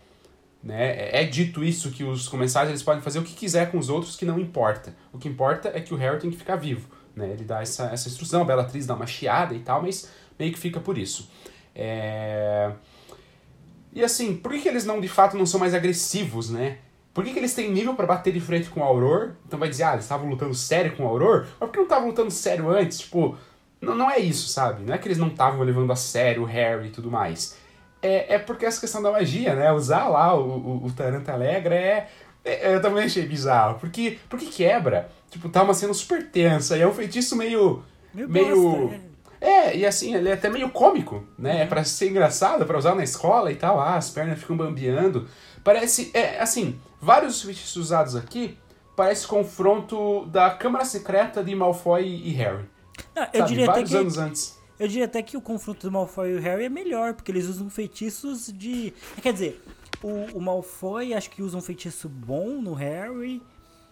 Né? 0.60 0.96
É, 0.96 1.22
é 1.22 1.24
dito 1.24 1.62
isso 1.62 1.92
que 1.92 2.02
os 2.02 2.26
comensais 2.26 2.68
eles 2.68 2.82
podem 2.82 3.00
fazer 3.00 3.20
o 3.20 3.22
que 3.22 3.34
quiser 3.34 3.70
com 3.70 3.78
os 3.78 3.88
outros 3.88 4.16
que 4.16 4.24
não 4.24 4.36
importa. 4.36 4.96
O 5.12 5.18
que 5.18 5.28
importa 5.28 5.70
é 5.72 5.80
que 5.80 5.94
o 5.94 5.96
Harry 5.96 6.18
tem 6.18 6.30
que 6.32 6.36
ficar 6.36 6.56
vivo. 6.56 6.88
Né? 7.14 7.30
Ele 7.30 7.44
dá 7.44 7.62
essa, 7.62 7.84
essa 7.84 8.08
instrução, 8.08 8.42
a 8.42 8.44
Bellatrix 8.44 8.84
dá 8.84 8.96
uma 8.96 9.06
chiada 9.06 9.54
e 9.54 9.60
tal, 9.60 9.80
mas 9.80 10.10
meio 10.38 10.52
que 10.52 10.58
fica 10.58 10.80
por 10.80 10.98
isso. 10.98 11.30
É... 11.74 12.72
E 13.92 14.02
assim, 14.02 14.36
por 14.36 14.52
que, 14.52 14.60
que 14.60 14.68
eles 14.68 14.84
não 14.84 15.00
de 15.00 15.08
fato 15.08 15.36
não 15.36 15.46
são 15.46 15.60
mais 15.60 15.74
agressivos, 15.74 16.50
né? 16.50 16.78
Por 17.12 17.22
que, 17.22 17.32
que 17.32 17.38
eles 17.38 17.54
têm 17.54 17.70
nível 17.70 17.94
para 17.94 18.06
bater 18.06 18.32
de 18.32 18.40
frente 18.40 18.68
com 18.68 18.80
o 18.80 18.82
Auror? 18.82 19.34
Então 19.46 19.56
vai 19.58 19.68
dizer, 19.68 19.84
ah, 19.84 19.92
eles 19.92 20.04
estavam 20.04 20.28
lutando 20.28 20.52
sério 20.52 20.96
com 20.96 21.04
o 21.04 21.06
Auror? 21.06 21.46
Mas 21.60 21.68
por 21.68 21.70
que 21.70 21.76
não 21.76 21.84
estavam 21.84 22.08
lutando 22.08 22.30
sério 22.30 22.68
antes? 22.68 22.98
Tipo, 22.98 23.36
não, 23.80 23.94
não 23.94 24.10
é 24.10 24.18
isso, 24.18 24.48
sabe? 24.48 24.82
Não 24.82 24.92
é 24.92 24.98
que 24.98 25.06
eles 25.06 25.18
não 25.18 25.28
estavam 25.28 25.62
levando 25.62 25.92
a 25.92 25.96
sério 25.96 26.42
o 26.42 26.44
Harry 26.44 26.88
e 26.88 26.90
tudo 26.90 27.08
mais. 27.08 27.56
É, 28.02 28.34
é 28.34 28.38
porque 28.38 28.66
essa 28.66 28.80
questão 28.80 29.00
da 29.00 29.12
magia, 29.12 29.54
né? 29.54 29.70
Usar 29.70 30.08
lá 30.08 30.34
o, 30.34 30.58
o, 30.58 30.86
o 30.86 30.92
Tarantalegra 30.92 31.74
é, 31.74 32.08
é, 32.44 32.74
Eu 32.74 32.82
também 32.82 33.04
achei 33.04 33.24
bizarro. 33.26 33.78
Porque, 33.78 34.18
porque 34.28 34.46
quebra. 34.46 35.08
Tipo, 35.30 35.48
tá 35.48 35.62
uma 35.62 35.72
cena 35.72 35.94
super 35.94 36.28
tensa. 36.30 36.76
E 36.76 36.82
é 36.82 36.86
um 36.86 36.92
feitiço 36.92 37.36
meio. 37.36 37.82
Meu 38.12 38.28
meio. 38.28 38.88
Bosta, 38.88 39.00
é. 39.44 39.68
é. 39.68 39.76
e 39.76 39.86
assim, 39.86 40.14
ele 40.14 40.28
é 40.28 40.32
até 40.32 40.48
meio 40.48 40.70
cômico, 40.70 41.24
né? 41.38 41.62
É 41.62 41.66
pra 41.66 41.84
ser 41.84 42.10
engraçado, 42.10 42.64
para 42.66 42.78
usar 42.78 42.94
na 42.94 43.04
escola 43.04 43.50
e 43.52 43.56
tal. 43.56 43.80
Ah, 43.80 43.96
as 43.96 44.10
pernas 44.10 44.38
ficam 44.38 44.56
bambeando. 44.56 45.28
Parece. 45.62 46.10
É, 46.14 46.40
assim, 46.40 46.78
vários 47.00 47.42
feitiços 47.42 47.76
usados 47.76 48.16
aqui 48.16 48.58
parece 48.96 49.26
confronto 49.26 50.26
da 50.26 50.50
Câmara 50.50 50.84
Secreta 50.84 51.42
de 51.42 51.54
Malfoy 51.54 52.04
e 52.04 52.30
Harry. 52.32 52.64
Não, 53.14 53.22
eu 53.32 53.40
Sabe, 53.40 53.48
diria 53.48 53.66
vários 53.66 53.90
até 53.90 53.98
que, 53.98 54.02
anos 54.02 54.18
antes. 54.18 54.58
Eu 54.78 54.88
diria 54.88 55.04
até 55.04 55.22
que 55.22 55.36
o 55.36 55.40
confronto 55.40 55.86
do 55.86 55.92
Malfoy 55.92 56.30
e 56.30 56.36
o 56.36 56.40
Harry 56.40 56.64
é 56.64 56.68
melhor, 56.68 57.14
porque 57.14 57.30
eles 57.30 57.46
usam 57.46 57.68
feitiços 57.68 58.52
de. 58.52 58.92
Quer 59.20 59.32
dizer, 59.32 59.62
o, 60.02 60.38
o 60.38 60.40
Malfoy 60.40 61.14
acho 61.14 61.30
que 61.30 61.42
usa 61.42 61.56
um 61.56 61.60
feitiço 61.60 62.08
bom 62.08 62.60
no 62.60 62.74
Harry, 62.74 63.42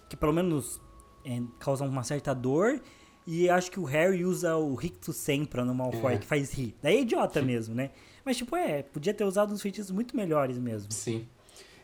que 0.09 0.17
pelo 0.17 0.33
menos 0.33 0.81
é, 1.25 1.41
causa 1.59 1.85
uma 1.85 2.03
certa 2.03 2.35
dor. 2.35 2.81
E 3.27 3.49
acho 3.49 3.71
que 3.71 3.79
o 3.79 3.85
Harry 3.85 4.25
usa 4.25 4.57
o 4.57 4.75
Rictus 4.75 5.17
Sempra 5.17 5.65
no 5.65 5.75
Malfoy, 5.75 6.15
é. 6.15 6.19
que 6.19 6.27
faz 6.27 6.53
rir. 6.53 6.75
Daí 6.83 6.97
é 6.97 7.01
idiota 7.03 7.41
mesmo, 7.41 7.75
né? 7.75 7.91
Mas, 8.25 8.37
tipo, 8.37 8.57
é, 8.57 8.83
podia 8.83 9.15
ter 9.15 9.25
usado 9.25 9.53
uns 9.53 9.63
feitiços 9.63 9.91
muito 9.91 10.17
melhores 10.17 10.59
mesmo. 10.59 10.91
Sim. 10.93 11.27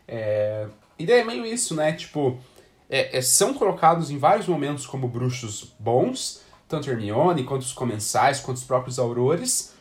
É... 0.06 0.66
E 0.98 1.06
daí 1.06 1.20
é 1.20 1.24
meio 1.24 1.46
isso, 1.46 1.74
né? 1.74 1.92
Tipo, 1.92 2.38
é, 2.90 3.18
é, 3.18 3.22
são 3.22 3.54
colocados 3.54 4.10
em 4.10 4.18
vários 4.18 4.46
momentos 4.46 4.86
como 4.86 5.06
bruxos 5.06 5.74
bons, 5.78 6.42
tanto 6.66 6.90
Hermione, 6.90 7.44
quanto 7.44 7.62
os 7.62 7.72
comensais, 7.72 8.40
quanto 8.40 8.56
os 8.56 8.64
próprios 8.64 8.98
aurores. 8.98 9.74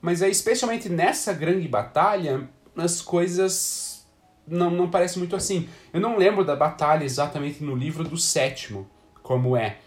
Mas 0.00 0.22
é 0.22 0.28
especialmente 0.28 0.88
nessa 0.88 1.32
grande 1.32 1.68
batalha, 1.68 2.48
as 2.76 3.00
coisas 3.00 4.06
não, 4.46 4.70
não 4.70 4.90
parecem 4.90 5.18
muito 5.18 5.36
assim. 5.36 5.68
Eu 5.92 6.00
não 6.00 6.16
lembro 6.16 6.44
da 6.44 6.56
batalha 6.56 7.04
exatamente 7.04 7.62
no 7.62 7.74
livro 7.74 8.04
do 8.04 8.16
sétimo, 8.16 8.88
como 9.22 9.56
é. 9.56 9.78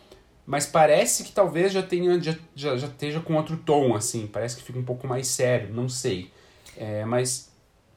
Mas 0.49 0.65
parece 0.65 1.23
que 1.23 1.31
talvez 1.31 1.71
já 1.71 1.83
tenha 1.83 2.19
já, 2.19 2.35
já, 2.55 2.75
já 2.75 2.87
esteja 2.87 3.19
com 3.19 3.35
outro 3.35 3.55
tom, 3.55 3.95
assim. 3.95 4.25
Parece 4.25 4.57
que 4.57 4.63
fica 4.63 4.79
um 4.79 4.83
pouco 4.83 5.05
mais 5.05 5.27
sério, 5.27 5.71
não 5.71 5.87
sei. 5.87 6.31
É, 6.75 7.05
mas. 7.05 7.51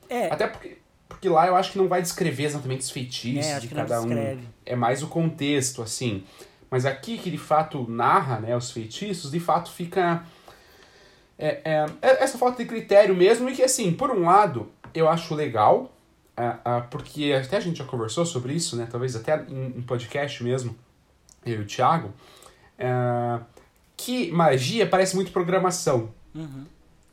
É. 0.07 0.27
Até 0.27 0.47
porque, 0.47 0.77
porque 1.09 1.31
lá 1.31 1.47
eu 1.47 1.57
acho 1.57 1.73
que 1.73 1.79
não 1.79 1.89
vai 1.89 2.03
descrever 2.03 2.45
exatamente 2.45 2.83
os 2.83 2.91
feitiços 2.91 3.51
é, 3.51 3.59
de 3.59 3.69
cada 3.69 4.03
um. 4.03 4.39
É 4.67 4.77
mais 4.77 5.03
o 5.03 5.07
contexto, 5.07 5.81
assim. 5.81 6.25
Mas 6.71 6.85
aqui 6.85 7.17
que 7.17 7.31
de 7.31 7.39
fato 7.39 7.91
narra 7.91 8.39
né, 8.39 8.55
os 8.55 8.71
feitiços, 8.71 9.31
de 9.31 9.41
fato 9.41 9.71
fica 9.71 10.23
é, 11.39 11.63
é, 11.65 11.87
é, 12.03 12.23
essa 12.23 12.37
falta 12.37 12.63
de 12.63 12.69
critério 12.69 13.17
mesmo, 13.17 13.49
e 13.49 13.55
que 13.55 13.63
assim, 13.63 13.95
por 13.95 14.11
um 14.11 14.27
lado, 14.27 14.71
eu 14.93 15.09
acho 15.09 15.35
legal, 15.35 15.91
é, 16.37 16.53
porque 16.91 17.33
até 17.33 17.57
a 17.57 17.61
gente 17.61 17.79
já 17.79 17.85
conversou 17.87 18.27
sobre 18.27 18.53
isso, 18.53 18.77
né? 18.77 18.87
Talvez 18.91 19.17
até 19.17 19.43
em, 19.49 19.69
em 19.79 19.83
podcast 19.83 20.45
mesmo, 20.45 20.77
eu 21.47 21.61
e 21.61 21.63
o 21.63 21.67
Thiago, 21.67 22.13
é, 22.83 23.41
que 23.97 24.33
magia 24.33 24.87
parece 24.87 25.15
muito 25.15 25.31
programação. 25.31 26.11
Uhum. 26.35 26.65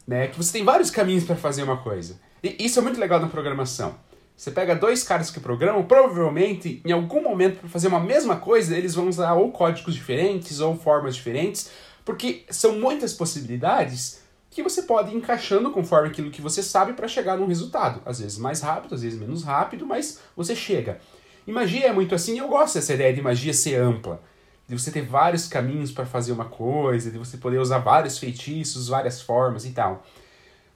né? 0.07 0.27
Que 0.27 0.37
você 0.37 0.51
tem 0.51 0.63
vários 0.63 0.89
caminhos 0.89 1.23
para 1.23 1.35
fazer 1.35 1.61
uma 1.61 1.77
coisa. 1.77 2.19
E 2.43 2.55
isso 2.59 2.79
é 2.79 2.81
muito 2.81 2.99
legal 2.99 3.19
na 3.19 3.27
programação. 3.27 3.95
Você 4.35 4.51
pega 4.51 4.73
dois 4.73 5.03
caras 5.03 5.29
que 5.29 5.39
programam, 5.39 5.83
provavelmente 5.83 6.81
em 6.85 6.91
algum 6.91 7.21
momento 7.21 7.59
para 7.59 7.69
fazer 7.69 7.89
uma 7.89 7.99
mesma 7.99 8.37
coisa, 8.37 8.75
eles 8.75 8.95
vão 8.95 9.09
usar 9.09 9.33
ou 9.33 9.51
códigos 9.51 9.93
diferentes 9.93 10.61
ou 10.61 10.77
formas 10.77 11.15
diferentes, 11.15 11.69
porque 12.05 12.45
são 12.49 12.79
muitas 12.79 13.13
possibilidades 13.13 14.21
que 14.49 14.63
você 14.63 14.83
pode 14.83 15.11
ir 15.11 15.17
encaixando 15.17 15.69
conforme 15.71 16.07
aquilo 16.07 16.31
que 16.31 16.41
você 16.41 16.63
sabe 16.63 16.93
para 16.93 17.07
chegar 17.07 17.37
num 17.37 17.45
resultado. 17.45 18.01
Às 18.05 18.19
vezes 18.19 18.37
mais 18.37 18.61
rápido, 18.61 18.95
às 18.95 19.01
vezes 19.01 19.19
menos 19.19 19.43
rápido, 19.43 19.85
mas 19.85 20.21
você 20.35 20.55
chega. 20.55 20.99
E 21.45 21.51
magia 21.51 21.87
é 21.87 21.93
muito 21.93 22.15
assim, 22.15 22.39
eu 22.39 22.47
gosto 22.47 22.75
dessa 22.75 22.93
ideia 22.93 23.13
de 23.13 23.21
magia 23.21 23.53
ser 23.53 23.75
ampla. 23.75 24.23
De 24.69 24.79
você 24.79 24.91
ter 24.91 25.01
vários 25.01 25.47
caminhos 25.47 25.91
para 25.91 26.05
fazer 26.05 26.31
uma 26.31 26.45
coisa, 26.45 27.09
de 27.09 27.17
você 27.17 27.37
poder 27.37 27.57
usar 27.57 27.79
vários 27.79 28.19
feitiços, 28.19 28.87
várias 28.87 29.19
formas 29.19 29.65
e 29.65 29.71
tal. 29.71 30.05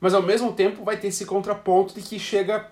Mas 0.02 0.14
ao 0.14 0.22
mesmo 0.22 0.52
tempo 0.52 0.84
vai 0.84 0.98
ter 0.98 1.08
esse 1.08 1.26
contraponto 1.26 1.94
de 1.94 2.02
que 2.02 2.20
chega 2.20 2.70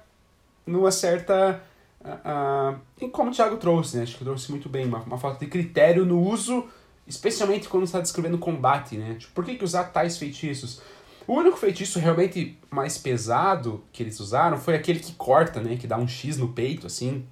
numa 0.65 0.91
certa. 0.91 1.63
Uh, 2.03 3.05
uh, 3.05 3.09
como 3.09 3.29
o 3.29 3.33
Thiago 3.33 3.57
trouxe, 3.57 3.95
né? 3.95 4.03
Acho 4.03 4.17
que 4.17 4.23
trouxe 4.23 4.51
muito 4.51 4.67
bem, 4.67 4.85
uma, 4.85 4.97
uma 4.99 5.17
falta 5.17 5.39
de 5.39 5.49
critério 5.49 6.03
no 6.03 6.19
uso, 6.19 6.65
especialmente 7.07 7.69
quando 7.69 7.83
está 7.83 7.99
descrevendo 7.99 8.37
combate, 8.37 8.97
né? 8.97 9.15
Tipo, 9.19 9.33
por 9.33 9.45
que, 9.45 9.55
que 9.55 9.63
usar 9.63 9.85
tais 9.85 10.17
feitiços? 10.17 10.81
O 11.27 11.35
único 11.35 11.55
feitiço 11.55 11.99
realmente 11.99 12.59
mais 12.69 12.97
pesado 12.97 13.83
que 13.93 14.01
eles 14.03 14.19
usaram 14.19 14.57
foi 14.57 14.75
aquele 14.75 14.99
que 14.99 15.13
corta, 15.13 15.61
né? 15.61 15.77
Que 15.77 15.87
dá 15.87 15.97
um 15.97 16.07
X 16.07 16.37
no 16.37 16.49
peito, 16.49 16.87
assim, 16.87 17.25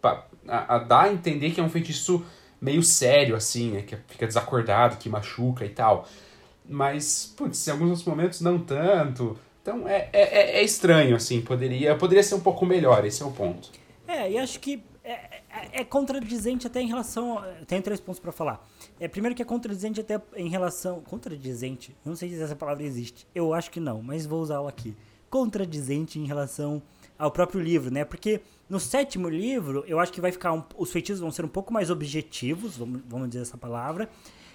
pra, 0.00 0.26
a, 0.48 0.76
a 0.76 0.78
dar 0.78 1.02
a 1.02 1.12
entender 1.12 1.50
que 1.50 1.60
é 1.60 1.62
um 1.62 1.68
feitiço 1.68 2.24
meio 2.64 2.82
sério, 2.82 3.36
assim, 3.36 3.72
né? 3.72 3.82
Que 3.82 3.94
fica 4.08 4.26
desacordado, 4.26 4.96
que 4.96 5.08
machuca 5.08 5.66
e 5.66 5.68
tal. 5.68 6.08
Mas, 6.66 7.32
putz, 7.36 7.68
em 7.68 7.70
alguns 7.70 7.90
outros 7.90 8.06
momentos 8.06 8.40
não 8.40 8.58
tanto. 8.58 9.38
Então 9.60 9.86
é, 9.86 10.08
é, 10.12 10.22
é, 10.22 10.56
é 10.56 10.62
estranho, 10.62 11.14
assim, 11.14 11.42
poderia, 11.42 11.94
poderia 11.94 12.22
ser 12.22 12.34
um 12.34 12.40
pouco 12.40 12.64
melhor, 12.64 13.04
esse 13.04 13.22
é 13.22 13.26
o 13.26 13.30
ponto. 13.30 13.70
É, 14.08 14.30
e 14.30 14.38
acho 14.38 14.60
que 14.60 14.82
é, 15.02 15.12
é, 15.12 15.40
é 15.80 15.84
contradizente 15.84 16.66
até 16.66 16.80
em 16.80 16.88
relação. 16.88 17.42
Tem 17.66 17.82
três 17.82 18.00
pontos 18.00 18.18
para 18.18 18.32
falar. 18.32 18.66
É, 18.98 19.08
primeiro 19.08 19.36
que 19.36 19.42
é 19.42 19.44
contradizente 19.44 20.00
até 20.00 20.18
em 20.34 20.48
relação. 20.48 21.00
Contradizente? 21.00 21.94
Não 22.02 22.16
sei 22.16 22.30
se 22.30 22.42
essa 22.42 22.56
palavra 22.56 22.82
existe. 22.82 23.26
Eu 23.34 23.52
acho 23.52 23.70
que 23.70 23.80
não, 23.80 24.02
mas 24.02 24.24
vou 24.24 24.40
usá-la 24.40 24.70
aqui. 24.70 24.96
Contradizente 25.28 26.18
em 26.18 26.26
relação 26.26 26.82
ao 27.18 27.30
próprio 27.30 27.60
livro, 27.60 27.92
né? 27.92 28.04
Porque 28.04 28.40
no 28.68 28.80
sétimo 28.80 29.28
livro, 29.28 29.84
eu 29.86 29.98
acho 29.98 30.12
que 30.12 30.20
vai 30.20 30.32
ficar. 30.32 30.52
Um, 30.52 30.62
os 30.76 30.90
feitiços 30.90 31.20
vão 31.20 31.30
ser 31.30 31.44
um 31.44 31.48
pouco 31.48 31.72
mais 31.72 31.90
objetivos, 31.90 32.76
vamos, 32.76 33.02
vamos 33.08 33.28
dizer 33.28 33.42
essa 33.42 33.58
palavra. 33.58 34.08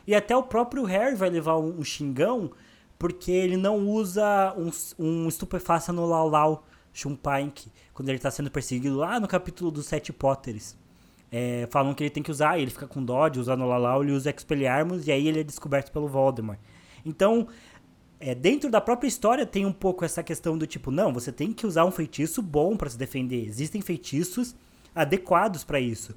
E 0.08 0.16
até 0.16 0.36
o 0.36 0.44
próprio 0.44 0.84
Harry 0.84 1.16
vai 1.16 1.30
levar 1.30 1.58
um, 1.58 1.80
um 1.80 1.84
xingão 1.84 2.52
porque 2.98 3.32
ele 3.32 3.56
não 3.56 3.88
usa 3.88 4.54
um, 4.58 4.70
um 5.00 5.28
estupefaça 5.30 5.94
no 5.94 6.06
Lau 6.06 6.28
Lau 6.28 6.66
Shumpank, 6.92 7.72
quando 7.94 8.10
ele 8.10 8.18
está 8.18 8.30
sendo 8.30 8.52
perseguido 8.52 8.98
lá 8.98 9.20
no 9.20 9.28
capítulo 9.28 9.72
dos 9.72 9.86
Sete 9.86 10.12
Potters. 10.12 10.76
É, 11.32 11.68
falam 11.72 11.94
que 11.94 12.04
ele 12.04 12.10
tem 12.10 12.24
que 12.24 12.32
usar, 12.32 12.60
ele 12.60 12.72
fica 12.72 12.88
com 12.88 13.04
dó 13.04 13.30
de 13.30 13.40
usar 13.40 13.56
no 13.56 13.68
Lalau, 13.68 14.04
ele 14.04 14.12
usa 14.12 14.34
Expelliarmus 14.36 15.08
e 15.08 15.12
aí 15.12 15.28
ele 15.28 15.40
é 15.40 15.44
descoberto 15.44 15.92
pelo 15.92 16.08
Voldemort. 16.08 16.60
Então, 17.06 17.48
é, 18.20 18.36
dentro 18.36 18.70
da 18.70 18.82
própria 18.82 19.08
história 19.08 19.46
tem 19.46 19.66
um 19.66 19.72
pouco 19.72 20.04
essa 20.04 20.22
questão 20.22 20.58
do 20.58 20.68
tipo, 20.68 20.92
não, 20.92 21.14
você 21.14 21.32
tem 21.32 21.54
que 21.54 21.66
usar 21.66 21.86
um 21.86 21.92
feitiço 21.92 22.42
bom 22.42 22.76
para 22.76 22.90
se 22.90 22.98
defender. 22.98 23.46
Existem 23.46 23.82
feitiços 23.82 24.56
adequados 24.94 25.64
para 25.64 25.80
isso. 25.80 26.16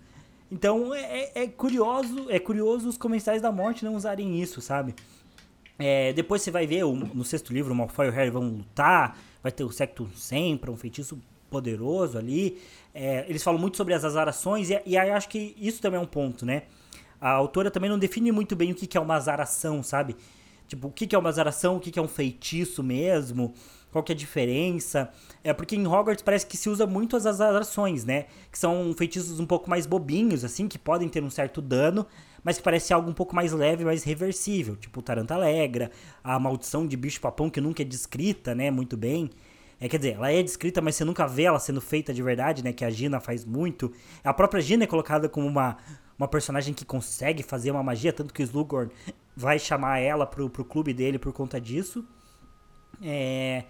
Então 0.50 0.92
é, 0.92 1.00
é, 1.00 1.42
é, 1.44 1.46
curioso, 1.46 2.26
é 2.28 2.38
curioso 2.38 2.88
os 2.88 2.98
comensais 2.98 3.40
da 3.40 3.52
morte 3.52 3.84
não 3.84 3.94
usarem 3.94 4.42
isso, 4.42 4.60
sabe? 4.60 4.94
É, 5.78 6.12
depois 6.12 6.42
você 6.42 6.50
vai 6.50 6.66
ver 6.66 6.84
o, 6.84 6.94
no 6.94 7.24
sexto 7.24 7.52
livro, 7.52 7.72
o 7.72 7.76
Malfoy 7.76 8.06
e 8.06 8.10
o 8.10 8.12
Harry 8.12 8.30
vão 8.30 8.48
lutar, 8.48 9.16
vai 9.42 9.52
ter 9.52 9.64
o 9.64 9.70
Sectum 9.70 10.08
Sempre, 10.14 10.70
um 10.70 10.76
feitiço 10.76 11.18
poderoso 11.48 12.18
ali. 12.18 12.58
É, 12.92 13.24
eles 13.28 13.42
falam 13.42 13.60
muito 13.60 13.76
sobre 13.76 13.94
as 13.94 14.04
azarações 14.04 14.70
e, 14.70 14.82
e 14.84 14.98
aí 14.98 15.10
acho 15.10 15.28
que 15.28 15.54
isso 15.56 15.80
também 15.80 15.98
é 15.98 16.02
um 16.02 16.06
ponto, 16.06 16.44
né? 16.44 16.64
A 17.20 17.30
autora 17.30 17.70
também 17.70 17.88
não 17.88 17.98
define 17.98 18.32
muito 18.32 18.56
bem 18.56 18.72
o 18.72 18.74
que, 18.74 18.86
que 18.86 18.98
é 18.98 19.00
uma 19.00 19.14
azaração, 19.14 19.82
sabe? 19.82 20.16
Tipo, 20.68 20.88
o 20.88 20.90
que, 20.90 21.14
é 21.14 21.18
uma 21.18 21.28
azaração, 21.28 21.76
o 21.76 21.80
que, 21.80 21.90
que 21.90 21.98
é 21.98 22.02
um 22.02 22.08
feitiço 22.08 22.82
mesmo, 22.82 23.54
qual 23.90 24.02
que 24.02 24.12
é 24.12 24.14
a 24.14 24.18
diferença. 24.18 25.10
É 25.44 25.52
porque 25.52 25.76
em 25.76 25.86
Hogwarts 25.86 26.22
parece 26.22 26.46
que 26.46 26.56
se 26.56 26.68
usa 26.68 26.86
muito 26.86 27.16
as 27.16 27.26
azarações, 27.26 28.04
né? 28.04 28.26
Que 28.50 28.58
são 28.58 28.94
feitiços 28.96 29.38
um 29.38 29.46
pouco 29.46 29.68
mais 29.68 29.86
bobinhos, 29.86 30.44
assim, 30.44 30.66
que 30.66 30.78
podem 30.78 31.08
ter 31.08 31.22
um 31.22 31.30
certo 31.30 31.60
dano, 31.60 32.06
mas 32.42 32.56
que 32.56 32.62
parece 32.62 32.92
algo 32.92 33.10
um 33.10 33.14
pouco 33.14 33.36
mais 33.36 33.52
leve, 33.52 33.84
mais 33.84 34.02
reversível, 34.02 34.76
tipo 34.76 35.00
o 35.00 35.02
Taranta 35.02 35.34
Alegra, 35.34 35.90
a 36.24 36.38
maldição 36.38 36.86
de 36.86 36.96
bicho-papão 36.96 37.48
que 37.48 37.60
nunca 37.60 37.82
é 37.82 37.84
descrita, 37.84 38.54
né, 38.54 38.70
muito 38.70 38.96
bem. 38.96 39.30
É, 39.80 39.88
quer 39.88 39.96
dizer, 39.96 40.14
ela 40.14 40.30
é 40.30 40.40
descrita, 40.42 40.80
mas 40.80 40.94
você 40.94 41.04
nunca 41.04 41.26
vê 41.26 41.42
ela 41.42 41.58
sendo 41.58 41.80
feita 41.80 42.14
de 42.14 42.22
verdade, 42.22 42.62
né, 42.62 42.72
que 42.72 42.84
a 42.84 42.90
Gina 42.90 43.18
faz 43.20 43.44
muito. 43.44 43.92
A 44.22 44.32
própria 44.32 44.60
Gina 44.60 44.84
é 44.84 44.86
colocada 44.86 45.28
como 45.28 45.46
uma, 45.46 45.76
uma 46.18 46.28
personagem 46.28 46.74
que 46.74 46.84
consegue 46.84 47.42
fazer 47.42 47.70
uma 47.70 47.82
magia, 47.82 48.12
tanto 48.12 48.32
que 48.32 48.42
o 48.42 48.44
Slughorn 48.44 48.90
vai 49.36 49.58
chamar 49.58 49.98
ela 49.98 50.26
pro, 50.26 50.48
pro 50.48 50.64
clube 50.64 50.92
dele 50.92 51.18
por 51.18 51.32
conta 51.32 51.60
disso. 51.60 52.04
É... 53.02 53.64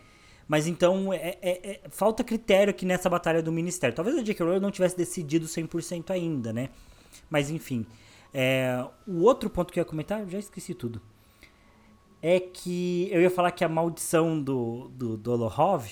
Mas 0.46 0.66
então, 0.66 1.12
é, 1.12 1.38
é, 1.40 1.70
é, 1.70 1.80
falta 1.88 2.22
critério 2.22 2.70
aqui 2.70 2.84
nessa 2.84 3.08
batalha 3.08 3.42
do 3.42 3.50
Ministério. 3.50 3.94
Talvez 3.94 4.18
a 4.18 4.22
J.K. 4.22 4.44
Rowling 4.44 4.60
não 4.60 4.70
tivesse 4.70 4.96
decidido 4.96 5.46
100% 5.46 6.10
ainda, 6.10 6.52
né? 6.52 6.68
Mas 7.30 7.48
enfim. 7.48 7.86
É, 8.34 8.84
o 9.06 9.22
outro 9.22 9.48
ponto 9.48 9.72
que 9.72 9.78
eu 9.78 9.82
ia 9.82 9.88
comentar, 9.88 10.26
já 10.28 10.38
esqueci 10.38 10.74
tudo. 10.74 11.00
É 12.20 12.38
que 12.38 13.08
eu 13.10 13.20
ia 13.20 13.30
falar 13.30 13.50
que 13.52 13.64
a 13.64 13.68
maldição 13.68 14.40
do, 14.40 14.90
do, 14.94 15.16
do 15.16 15.32
Olohov, 15.32 15.86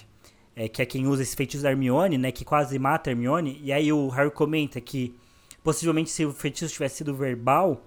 é, 0.54 0.68
que 0.68 0.82
é 0.82 0.86
quem 0.86 1.06
usa 1.06 1.22
esse 1.22 1.34
feitiço 1.34 1.62
da 1.62 1.70
Hermione, 1.70 2.18
né? 2.18 2.30
Que 2.30 2.44
quase 2.44 2.78
mata 2.78 3.08
a 3.08 3.12
Hermione. 3.12 3.58
E 3.62 3.72
aí 3.72 3.92
o 3.92 4.08
Harry 4.08 4.30
comenta 4.30 4.80
que 4.80 5.16
possivelmente 5.62 6.10
se 6.10 6.24
o 6.24 6.32
feitiço 6.32 6.72
tivesse 6.72 6.96
sido 6.96 7.14
verbal, 7.14 7.84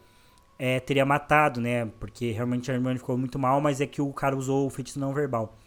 é, 0.57 0.79
teria 0.79 1.05
matado, 1.05 1.59
né? 1.59 1.85
Porque 1.99 2.31
realmente 2.31 2.71
a 2.71 2.73
Hermione 2.73 2.99
ficou 2.99 3.17
muito 3.17 3.37
mal, 3.39 3.59
mas 3.59 3.81
é 3.81 3.87
que 3.87 4.01
o 4.01 4.13
cara 4.13 4.35
usou 4.35 4.67
o 4.67 4.69
feitiço 4.69 4.99
não 4.99 5.13
verbal. 5.13 5.57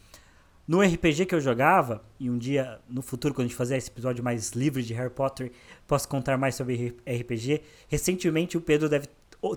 No 0.67 0.81
RPG 0.81 1.25
que 1.25 1.33
eu 1.33 1.39
jogava, 1.39 2.03
e 2.19 2.29
um 2.29 2.37
dia 2.37 2.79
no 2.89 3.01
futuro, 3.01 3.33
quando 3.33 3.45
a 3.45 3.47
gente 3.47 3.55
fazer 3.55 3.77
esse 3.77 3.89
episódio 3.89 4.21
mais 4.23 4.51
livre 4.51 4.83
de 4.83 4.93
Harry 4.93 5.09
Potter, 5.09 5.51
posso 5.87 6.09
contar 6.09 6.37
mais 6.37 6.55
sobre 6.55 6.97
RPG. 7.07 7.61
Recentemente 7.87 8.57
o 8.57 8.61
Pedro 8.61 8.89
deve, 8.89 9.07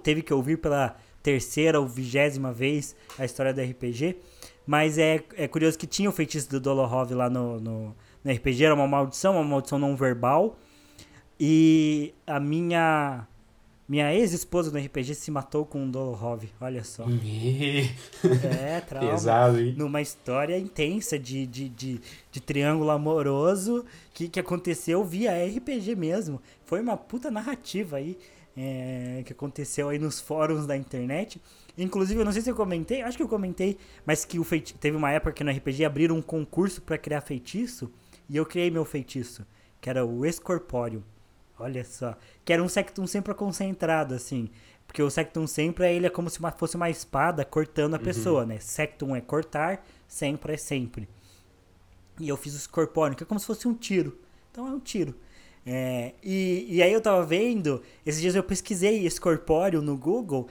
teve 0.04 0.22
que 0.22 0.32
ouvir 0.32 0.58
pela 0.58 0.96
terceira 1.20 1.80
ou 1.80 1.86
vigésima 1.86 2.52
vez 2.52 2.94
a 3.18 3.24
história 3.24 3.52
do 3.52 3.60
RPG. 3.60 4.18
Mas 4.64 4.98
é, 4.98 5.20
é 5.36 5.48
curioso 5.48 5.76
que 5.76 5.86
tinha 5.86 6.08
o 6.08 6.12
feitiço 6.12 6.48
do 6.48 6.60
Dolohov 6.60 7.12
lá 7.12 7.28
no, 7.28 7.58
no, 7.58 7.96
no 8.22 8.32
RPG, 8.32 8.66
era 8.66 8.74
uma 8.74 8.86
maldição, 8.86 9.32
uma 9.32 9.42
maldição 9.42 9.80
não 9.80 9.96
verbal. 9.96 10.56
E 11.42 12.12
a 12.26 12.38
minha 12.38 13.26
minha 13.88 14.14
ex-esposa 14.14 14.70
no 14.70 14.78
RPG 14.78 15.16
se 15.16 15.32
matou 15.32 15.66
com 15.66 15.82
um 15.82 15.90
Dolohov, 15.90 16.44
olha 16.60 16.84
só. 16.84 17.06
é, 18.46 18.80
trauma. 18.86 19.10
Pesado, 19.10 19.58
hein? 19.58 19.74
Numa 19.76 20.00
história 20.00 20.56
intensa 20.56 21.18
de, 21.18 21.44
de, 21.44 21.68
de, 21.70 22.00
de, 22.30 22.40
triângulo 22.40 22.90
amoroso 22.90 23.84
que, 24.14 24.28
que 24.28 24.38
aconteceu 24.38 25.02
via 25.02 25.32
RPG 25.44 25.96
mesmo. 25.96 26.40
Foi 26.64 26.80
uma 26.80 26.96
puta 26.96 27.32
narrativa 27.32 27.96
aí 27.96 28.16
é, 28.56 29.22
que 29.24 29.32
aconteceu 29.32 29.88
aí 29.88 29.98
nos 29.98 30.20
fóruns 30.20 30.66
da 30.66 30.76
internet. 30.76 31.40
Inclusive, 31.76 32.20
eu 32.20 32.24
não 32.24 32.32
sei 32.32 32.42
se 32.42 32.50
eu 32.50 32.54
comentei, 32.54 33.02
acho 33.02 33.16
que 33.16 33.22
eu 33.24 33.28
comentei, 33.28 33.76
mas 34.06 34.24
que 34.24 34.38
o 34.38 34.44
feiti 34.44 34.74
teve 34.74 34.96
uma 34.96 35.10
época 35.10 35.32
que 35.32 35.42
no 35.42 35.50
RPG 35.50 35.84
abriram 35.84 36.16
um 36.16 36.22
concurso 36.22 36.80
para 36.82 36.98
criar 36.98 37.22
feitiço 37.22 37.90
e 38.28 38.36
eu 38.36 38.46
criei 38.46 38.70
meu 38.70 38.84
feitiço, 38.84 39.44
que 39.80 39.90
era 39.90 40.04
o 40.04 40.24
Escorpório. 40.24 41.02
Olha 41.60 41.84
só. 41.84 42.16
Que 42.44 42.52
era 42.52 42.62
um 42.62 42.68
Sectum 42.68 43.06
sempre 43.06 43.34
concentrado, 43.34 44.14
assim. 44.14 44.50
Porque 44.86 45.02
o 45.02 45.10
Sectum 45.10 45.46
sempre 45.46 45.94
ele 45.94 46.06
é 46.06 46.10
como 46.10 46.28
se 46.28 46.38
fosse 46.56 46.76
uma 46.76 46.90
espada 46.90 47.44
cortando 47.44 47.94
a 47.94 47.98
uhum. 47.98 48.04
pessoa, 48.04 48.46
né? 48.46 48.58
Sectum 48.58 49.14
é 49.14 49.20
cortar, 49.20 49.86
sempre 50.08 50.54
é 50.54 50.56
sempre. 50.56 51.08
E 52.18 52.28
eu 52.28 52.36
fiz 52.36 52.54
o 52.54 52.58
Scorpônio, 52.58 53.16
que 53.16 53.22
é 53.22 53.26
como 53.26 53.38
se 53.38 53.46
fosse 53.46 53.68
um 53.68 53.74
tiro. 53.74 54.18
Então 54.50 54.66
é 54.66 54.70
um 54.70 54.80
tiro. 54.80 55.14
É, 55.64 56.14
e, 56.22 56.66
e 56.68 56.82
aí 56.82 56.92
eu 56.92 57.00
tava 57.00 57.24
vendo, 57.24 57.82
esses 58.04 58.20
dias 58.20 58.34
eu 58.34 58.42
pesquisei 58.42 59.08
Scorpóreo 59.08 59.82
no 59.82 59.96
Google 59.96 60.48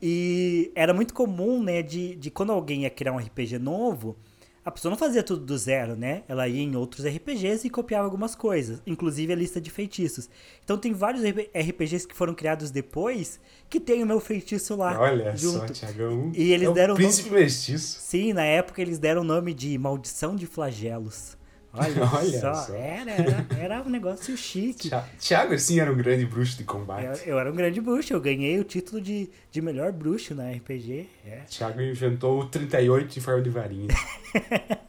e 0.00 0.72
era 0.74 0.94
muito 0.94 1.12
comum, 1.12 1.62
né, 1.62 1.82
de, 1.82 2.14
de 2.16 2.30
quando 2.30 2.52
alguém 2.52 2.82
ia 2.82 2.90
criar 2.90 3.12
um 3.12 3.18
RPG 3.18 3.58
novo, 3.58 4.16
a 4.64 4.70
pessoa 4.70 4.90
não 4.90 4.96
fazia 4.96 5.22
tudo 5.22 5.44
do 5.44 5.58
zero, 5.58 5.96
né? 5.96 6.22
Ela 6.28 6.46
ia 6.46 6.62
em 6.62 6.76
outros 6.76 7.04
RPGs 7.04 7.66
e 7.66 7.70
copiava 7.70 8.04
algumas 8.04 8.34
coisas, 8.34 8.80
inclusive 8.86 9.32
a 9.32 9.36
lista 9.36 9.60
de 9.60 9.70
feitiços. 9.70 10.30
Então 10.64 10.78
tem 10.78 10.92
vários 10.92 11.24
RPGs 11.24 12.06
que 12.06 12.14
foram 12.14 12.32
criados 12.32 12.70
depois 12.70 13.40
que 13.68 13.80
tem 13.80 14.02
o 14.02 14.06
meu 14.06 14.20
feitiço 14.20 14.76
lá. 14.76 14.98
Olha 15.00 15.36
junto. 15.36 15.58
só, 15.58 15.66
Tiagão. 15.66 16.30
E 16.34 16.52
eles 16.52 16.68
é 16.68 16.72
deram 16.72 16.94
príncipe 16.94 17.30
nome... 17.30 17.42
mestiço. 17.42 18.00
Sim, 18.00 18.32
na 18.32 18.44
época 18.44 18.80
eles 18.80 18.98
deram 18.98 19.22
o 19.22 19.24
nome 19.24 19.52
de 19.52 19.76
Maldição 19.76 20.36
de 20.36 20.46
Flagelos. 20.46 21.36
Olha, 21.74 22.04
Olha 22.12 22.40
só, 22.40 22.54
só. 22.54 22.74
Era, 22.74 23.10
era, 23.12 23.46
era 23.58 23.82
um 23.82 23.88
negócio 23.88 24.36
chique. 24.36 24.90
Thiago, 25.18 25.58
sim, 25.58 25.80
era 25.80 25.90
um 25.90 25.96
grande 25.96 26.26
bruxo 26.26 26.58
de 26.58 26.64
combate. 26.64 27.22
Eu, 27.26 27.32
eu 27.34 27.38
era 27.38 27.50
um 27.50 27.54
grande 27.54 27.80
bruxo, 27.80 28.12
eu 28.12 28.20
ganhei 28.20 28.58
o 28.60 28.64
título 28.64 29.00
de, 29.00 29.30
de 29.50 29.62
melhor 29.62 29.90
bruxo 29.90 30.34
na 30.34 30.50
RPG. 30.50 31.08
É. 31.26 31.36
Thiago 31.48 31.80
inventou 31.80 32.40
o 32.40 32.46
38 32.46 33.18
em 33.18 33.22
forma 33.22 33.40
de 33.40 33.48
varinha. 33.50 33.88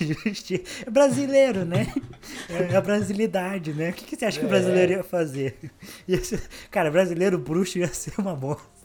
Justi- 0.00 0.62
É 0.86 0.90
brasileiro, 0.90 1.64
né? 1.64 1.92
É 2.50 2.76
a 2.76 2.80
brasilidade, 2.80 3.72
né? 3.72 3.90
O 3.90 3.92
que, 3.92 4.04
que 4.04 4.16
você 4.16 4.26
acha 4.26 4.38
que 4.38 4.46
o 4.46 4.48
brasileiro 4.48 4.92
ia 4.92 5.02
fazer? 5.02 5.56
Ia 6.06 6.22
ser- 6.22 6.42
Cara, 6.70 6.90
brasileiro 6.90 7.38
bruxo 7.38 7.78
ia 7.78 7.88
ser 7.88 8.12
uma 8.18 8.34
bosta. 8.34 8.75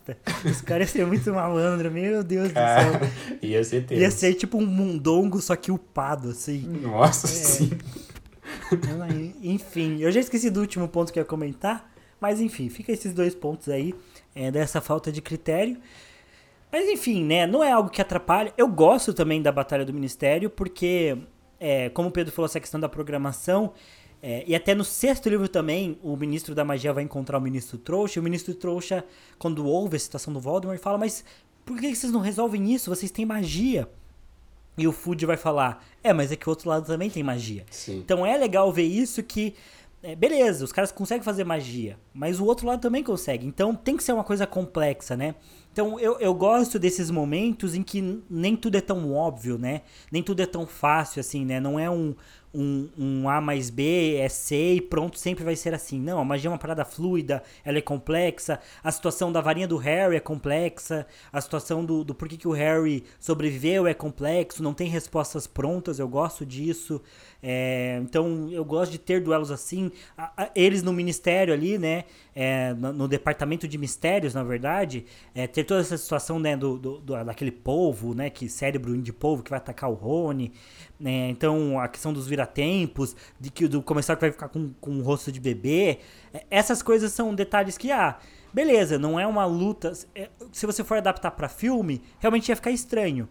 Os 0.46 0.62
caras 0.62 0.94
iam 0.96 1.06
ser 1.06 1.08
muito 1.08 1.34
malandro, 1.34 1.92
meu 1.92 2.24
Deus 2.24 2.52
do 2.52 2.58
Ah, 2.58 2.78
céu. 3.00 3.38
ia 3.42 3.64
ser 3.64 3.86
tenso. 3.86 4.02
Ia 4.02 4.12
ser 4.12 4.34
tipo 4.34 4.58
um 4.58 4.66
mundongo, 4.66 5.40
só 5.42 5.56
que 5.56 5.72
upado, 5.72 6.30
assim. 6.30 6.62
Nossa, 6.82 7.28
É. 7.28 7.30
sim. 7.30 7.72
Enfim, 9.42 10.00
eu 10.00 10.12
já 10.12 10.20
esqueci 10.20 10.50
do 10.50 10.60
último 10.62 10.88
ponto 10.88 11.12
que 11.12 11.20
eu 11.20 11.22
ia 11.22 11.26
comentar, 11.26 11.92
mas 12.20 12.40
enfim, 12.40 12.70
fica 12.70 12.92
esses 12.92 13.14
dois 13.14 13.34
pontos 13.36 13.70
aí 13.70 13.94
é, 14.36 14.52
dessa 14.52 14.82
falta 14.82 15.12
de 15.12 15.22
critério. 15.22 15.78
Mas 16.72 16.88
enfim, 16.88 17.24
né, 17.24 17.46
não 17.46 17.64
é 17.64 17.72
algo 17.72 17.90
que 17.90 18.02
atrapalha. 18.02 18.54
Eu 18.58 18.68
gosto 18.68 19.14
também 19.14 19.42
da 19.42 19.52
Batalha 19.52 19.84
do 19.84 19.94
Ministério, 19.94 20.50
porque, 20.50 21.18
é, 21.60 21.90
como 21.90 22.10
o 22.10 22.12
Pedro 22.12 22.32
falou, 22.34 22.46
essa 22.46 22.60
questão 22.60 22.80
da 22.80 22.88
programação, 22.88 23.74
é, 24.22 24.44
e 24.46 24.56
até 24.56 24.76
no 24.76 24.84
sexto 24.84 25.28
livro 25.28 25.48
também, 25.48 25.98
o 26.04 26.16
Ministro 26.16 26.54
da 26.54 26.64
Magia 26.64 26.94
vai 26.94 27.04
encontrar 27.04 27.40
o 27.40 27.42
Ministro 27.42 27.78
Trouxa, 27.78 28.20
e 28.20 28.22
o 28.22 28.24
Ministro 28.24 28.54
Trouxa, 28.54 29.04
quando 29.40 29.66
ouve 29.66 29.96
a 29.96 30.00
situação 30.00 30.32
do 30.32 30.40
Voldemort, 30.40 30.80
fala, 30.80 30.98
mas 30.98 31.24
por 31.66 31.80
que 31.80 31.96
vocês 31.96 32.12
não 32.12 32.20
resolvem 32.20 32.72
isso? 32.72 32.90
Vocês 32.90 33.12
têm 33.12 33.26
magia. 33.26 33.90
E 34.78 34.88
o 34.88 34.92
Food 34.92 35.26
vai 35.26 35.38
falar, 35.38 35.84
é, 36.04 36.14
mas 36.14 36.32
é 36.32 36.36
que 36.36 36.48
o 36.48 36.50
outro 36.50 36.70
lado 36.70 36.86
também 36.86 37.10
tem 37.10 37.24
magia. 37.24 37.66
Sim. 37.70 37.98
Então 37.98 38.26
é 38.26 38.38
legal 38.38 38.72
ver 38.72 38.84
isso 38.84 39.22
que. 39.24 39.54
é, 40.02 40.16
beleza, 40.16 40.64
os 40.64 40.72
caras 40.72 40.92
conseguem 40.92 41.24
fazer 41.24 41.44
magia, 41.44 41.98
mas 42.14 42.40
o 42.40 42.46
outro 42.46 42.68
lado 42.68 42.80
também 42.80 43.04
consegue. 43.04 43.46
Então 43.46 43.76
tem 43.76 43.98
que 43.98 44.04
ser 44.04 44.14
uma 44.14 44.24
coisa 44.24 44.48
complexa, 44.48 45.18
né? 45.18 45.36
Então 45.72 45.98
eu, 46.00 46.20
eu 46.20 46.34
gosto 46.34 46.78
desses 46.78 47.10
momentos 47.10 47.74
em 47.76 47.82
que 47.84 48.22
nem 48.30 48.56
tudo 48.58 48.76
é 48.78 48.82
tão 48.82 49.14
óbvio, 49.14 49.58
né? 49.58 49.82
Nem 50.12 50.22
tudo 50.22 50.42
é 50.42 50.46
tão 50.46 50.68
fácil 50.68 51.20
assim, 51.22 51.46
né? 51.46 51.62
Não 51.62 51.80
é 51.80 51.90
um, 51.90 52.14
um, 52.54 52.90
um 52.98 53.30
A 53.30 53.40
mais 53.40 53.70
B, 53.70 54.16
é 54.18 54.28
C 54.28 54.74
e 54.76 54.82
pronto, 54.82 55.18
sempre 55.18 55.46
vai 55.46 55.56
ser 55.56 55.74
assim. 55.74 55.98
Não, 55.98 56.20
a 56.20 56.26
magia 56.26 56.50
é 56.50 56.52
uma 56.52 56.58
parada 56.58 56.84
fluida, 56.84 57.42
ela 57.64 57.78
é 57.78 57.82
complexa. 57.82 58.60
A 58.84 58.92
situação 58.92 59.32
da 59.32 59.40
varinha 59.40 59.66
do 59.68 59.78
Harry 59.78 60.18
é 60.18 60.20
complexa. 60.20 61.08
A 61.32 61.40
situação 61.40 61.86
do, 61.86 62.04
do 62.04 62.14
porquê 62.14 62.36
que 62.36 62.50
o 62.50 62.52
Harry 62.52 63.06
sobreviveu 63.18 63.88
é 63.88 63.94
complexo, 63.94 64.62
não 64.62 64.74
tem 64.74 64.90
respostas 64.90 65.48
prontas, 65.48 66.00
eu 66.00 66.08
gosto 66.08 66.46
disso. 66.46 67.02
É, 67.42 68.00
então 68.04 68.50
eu 68.52 68.64
gosto 68.66 68.92
de 68.92 69.00
ter 69.00 69.22
duelos 69.22 69.52
assim. 69.52 69.90
A- 70.18 70.32
a- 70.44 70.52
eles 70.54 70.84
no 70.84 70.92
ministério 70.92 71.54
ali, 71.54 71.78
né? 71.78 72.04
é, 72.36 72.74
no, 72.74 72.94
no 72.94 73.08
departamento 73.08 73.68
de 73.68 73.78
mistérios, 73.78 74.34
na 74.34 74.44
verdade, 74.44 75.06
é, 75.36 75.48
ter 75.48 75.61
toda 75.64 75.82
essa 75.82 75.98
situação 75.98 76.40
né, 76.40 76.56
do, 76.58 76.78
do- 76.78 77.00
do- 77.00 77.24
daquele 77.24 77.52
polvo, 77.52 78.14
né? 78.14 78.30
Que 78.30 78.48
cérebro 78.50 78.96
de 79.02 79.12
polvo 79.14 79.44
que 79.44 79.50
vai 79.50 79.58
atacar 79.58 79.90
o 79.90 79.94
Rony. 79.94 80.52
né, 81.00 81.30
então 81.30 81.80
a 81.80 81.88
questão 81.88 82.14
dos 82.14 82.28
viratempos, 82.28 83.16
de 83.40 83.50
que 83.50 83.68
do 83.68 83.82
comercial 83.82 84.16
que 84.18 84.22
vai 84.22 84.32
ficar 84.32 84.50
com, 84.50 84.72
com 84.80 84.92
o 85.00 85.02
rosto 85.02 85.32
de 85.32 85.40
bebê. 85.40 86.00
é, 86.34 86.46
essas 86.50 86.82
coisas 86.84 87.12
são 87.14 87.34
detalhes 87.34 87.78
que, 87.78 87.92
ah, 87.92 88.18
beleza, 88.54 88.98
não 89.00 89.20
é 89.20 89.26
uma 89.28 89.46
luta. 89.46 89.94
é, 90.16 90.30
se 90.52 90.66
você 90.66 90.84
for 90.84 90.98
adaptar 90.98 91.32
pra 91.32 91.50
filme, 91.50 92.02
realmente 92.20 92.50
ia 92.50 92.56
ficar 92.56 92.72
estranho. 92.72 93.28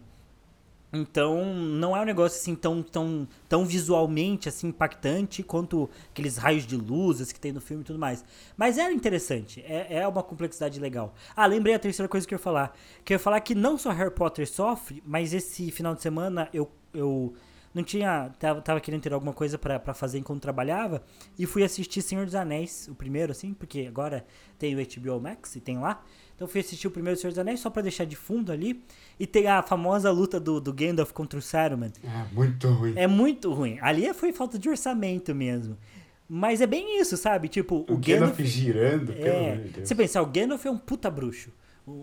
Então, 0.93 1.53
não 1.55 1.95
é 1.95 2.01
um 2.01 2.05
negócio 2.05 2.37
assim 2.37 2.53
tão, 2.53 2.83
tão, 2.83 3.27
tão 3.47 3.65
visualmente 3.65 4.49
assim 4.49 4.67
impactante 4.67 5.41
quanto 5.41 5.89
aqueles 6.09 6.35
raios 6.35 6.67
de 6.67 6.75
luzes 6.75 7.31
que 7.31 7.39
tem 7.39 7.53
no 7.53 7.61
filme 7.61 7.83
e 7.83 7.85
tudo 7.85 7.97
mais. 7.97 8.25
Mas 8.57 8.77
era 8.77 8.91
interessante, 8.91 9.63
é, 9.65 9.99
é 9.99 10.07
uma 10.07 10.21
complexidade 10.21 10.79
legal. 10.79 11.13
Ah, 11.35 11.45
lembrei 11.45 11.73
a 11.73 11.79
terceira 11.79 12.09
coisa 12.09 12.27
que 12.27 12.33
eu 12.33 12.37
ia 12.37 12.43
falar. 12.43 12.77
Que 13.05 13.13
eu 13.13 13.15
ia 13.15 13.19
falar 13.19 13.39
que 13.39 13.55
não 13.55 13.77
só 13.77 13.91
Harry 13.91 14.11
Potter 14.11 14.47
sofre, 14.49 15.01
mas 15.05 15.33
esse 15.33 15.71
final 15.71 15.95
de 15.95 16.01
semana 16.01 16.49
eu, 16.53 16.69
eu 16.93 17.33
não 17.73 17.83
tinha. 17.83 18.29
Tava, 18.37 18.61
tava 18.61 18.81
querendo 18.81 19.01
ter 19.01 19.13
alguma 19.13 19.33
coisa 19.33 19.57
pra 19.57 19.93
fazer 19.93 20.17
enquanto 20.19 20.41
trabalhava. 20.41 21.01
E 21.37 21.45
fui 21.45 21.63
assistir 21.63 22.01
Senhor 22.01 22.25
dos 22.25 22.35
Anéis, 22.35 22.87
o 22.89 22.95
primeiro, 22.95 23.31
assim, 23.31 23.53
porque 23.53 23.85
agora 23.87 24.25
tem 24.59 24.75
o 24.75 24.77
HBO 24.77 25.21
Max 25.21 25.55
e 25.55 25.61
tem 25.61 25.79
lá. 25.79 26.03
Então 26.41 26.49
fui 26.49 26.61
assistir 26.61 26.87
o 26.87 26.91
primeiro 26.91 27.19
Senhor 27.19 27.29
dos 27.29 27.37
Anéis 27.37 27.59
só 27.59 27.69
pra 27.69 27.83
deixar 27.83 28.03
de 28.03 28.15
fundo 28.15 28.51
ali. 28.51 28.83
E 29.19 29.27
tem 29.27 29.45
a 29.45 29.61
famosa 29.61 30.09
luta 30.09 30.39
do, 30.39 30.59
do 30.59 30.73
Gandalf 30.73 31.11
contra 31.11 31.37
o 31.37 31.41
Saruman. 31.41 31.91
Ah, 32.03 32.25
muito 32.31 32.67
ruim. 32.67 32.93
É 32.95 33.05
muito 33.05 33.53
ruim. 33.53 33.77
Ali 33.79 34.11
foi 34.15 34.33
falta 34.33 34.57
de 34.57 34.67
orçamento 34.67 35.35
mesmo. 35.35 35.77
Mas 36.27 36.59
é 36.59 36.65
bem 36.65 36.99
isso, 36.99 37.15
sabe? 37.15 37.47
Tipo, 37.47 37.75
o, 37.87 37.93
o 37.93 37.97
Gandalf 37.97 38.31
Gandalf. 38.31 38.39
girando, 38.41 39.13
pelo 39.13 39.27
É, 39.27 39.51
amor 39.53 39.63
de 39.65 39.69
Deus. 39.69 39.87
você 39.87 39.93
pensar, 39.93 40.23
o 40.23 40.25
Gandalf 40.25 40.65
é 40.65 40.71
um 40.71 40.77
puta 40.79 41.11
bruxo. 41.11 41.51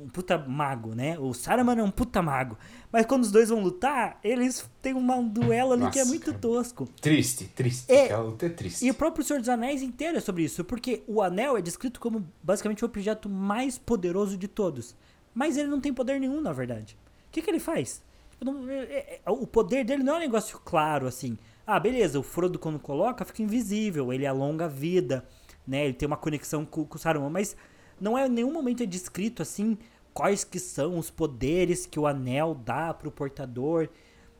Um 0.05 0.09
puta 0.09 0.37
mago, 0.39 0.95
né? 0.95 1.19
O 1.19 1.33
Saruman 1.33 1.77
é 1.79 1.83
um 1.83 1.91
puta 1.91 2.21
mago. 2.23 2.57
Mas 2.93 3.07
quando 3.07 3.23
os 3.23 3.31
dois 3.33 3.49
vão 3.49 3.61
lutar, 3.63 4.19
eles 4.23 4.69
têm 4.83 4.95
uma- 4.95 5.17
um 5.17 5.29
duelo 5.29 5.73
ali 5.73 5.91
que 5.91 5.99
é 5.99 6.03
Nossa, 6.03 6.11
muito 6.11 6.27
cara. 6.27 6.39
tosco. 6.39 6.87
Triste, 7.01 7.45
triste. 7.47 7.91
É. 7.93 8.05
Aquela 8.05 8.23
luta 8.23 8.47
é 8.47 8.49
triste. 8.49 8.85
E 8.85 8.91
o 8.91 8.95
próprio 8.95 9.25
Senhor 9.25 9.41
dos 9.41 9.49
Anéis 9.49 9.83
inteiro 9.83 10.17
é 10.19 10.21
sobre 10.21 10.43
isso, 10.45 10.65
porque 10.65 11.03
o 11.07 11.23
anel 11.23 11.57
é 11.57 11.63
descrito 11.63 11.99
como 12.01 12.27
basicamente 12.43 12.85
o 12.85 12.87
objeto 12.87 13.29
mais 13.29 13.79
poderoso 13.79 14.37
de 14.37 14.49
todos. 14.49 14.95
Mas 15.35 15.57
ele 15.57 15.69
não 15.69 15.81
tem 15.81 15.93
poder 15.93 16.19
nenhum, 16.21 16.41
na 16.41 16.53
verdade. 16.53 16.97
O 17.29 17.31
que, 17.31 17.43
que 17.43 17.51
ele 17.51 17.61
faz? 17.61 18.03
Tipo, 18.31 18.45
não- 18.45 18.69
é- 18.71 19.21
é- 19.25 19.31
o 19.31 19.47
poder 19.47 19.85
dele 19.85 20.03
não 20.03 20.15
é 20.15 20.17
um 20.17 20.21
negócio 20.21 20.59
claro, 20.65 21.07
assim. 21.07 21.37
Ah, 21.67 21.79
beleza, 21.79 22.19
o 22.19 22.23
Frodo 22.23 22.59
quando 22.59 22.79
coloca 22.79 23.25
fica 23.25 23.43
invisível, 23.43 24.13
ele 24.13 24.27
alonga 24.27 24.65
a 24.65 24.69
vida, 24.69 25.25
né? 25.67 25.85
Ele 25.85 25.93
tem 25.93 26.07
uma 26.07 26.17
conexão 26.17 26.65
com, 26.65 26.85
com 26.85 26.97
o 26.97 26.99
Saruman, 26.99 27.29
mas 27.29 27.55
não 28.01 28.17
é 28.17 28.27
em 28.27 28.31
nenhum 28.31 28.53
momento 28.53 28.83
é 28.83 28.87
descrito, 28.87 29.43
assim, 29.43 29.77
quais 30.13 30.45
que 30.45 30.59
são 30.59 30.99
os 30.99 31.11
poderes 31.11 31.87
que 31.87 31.99
o 31.99 32.07
anel 32.07 32.55
dá 32.55 32.93
pro 32.93 33.11
portador 33.11 33.89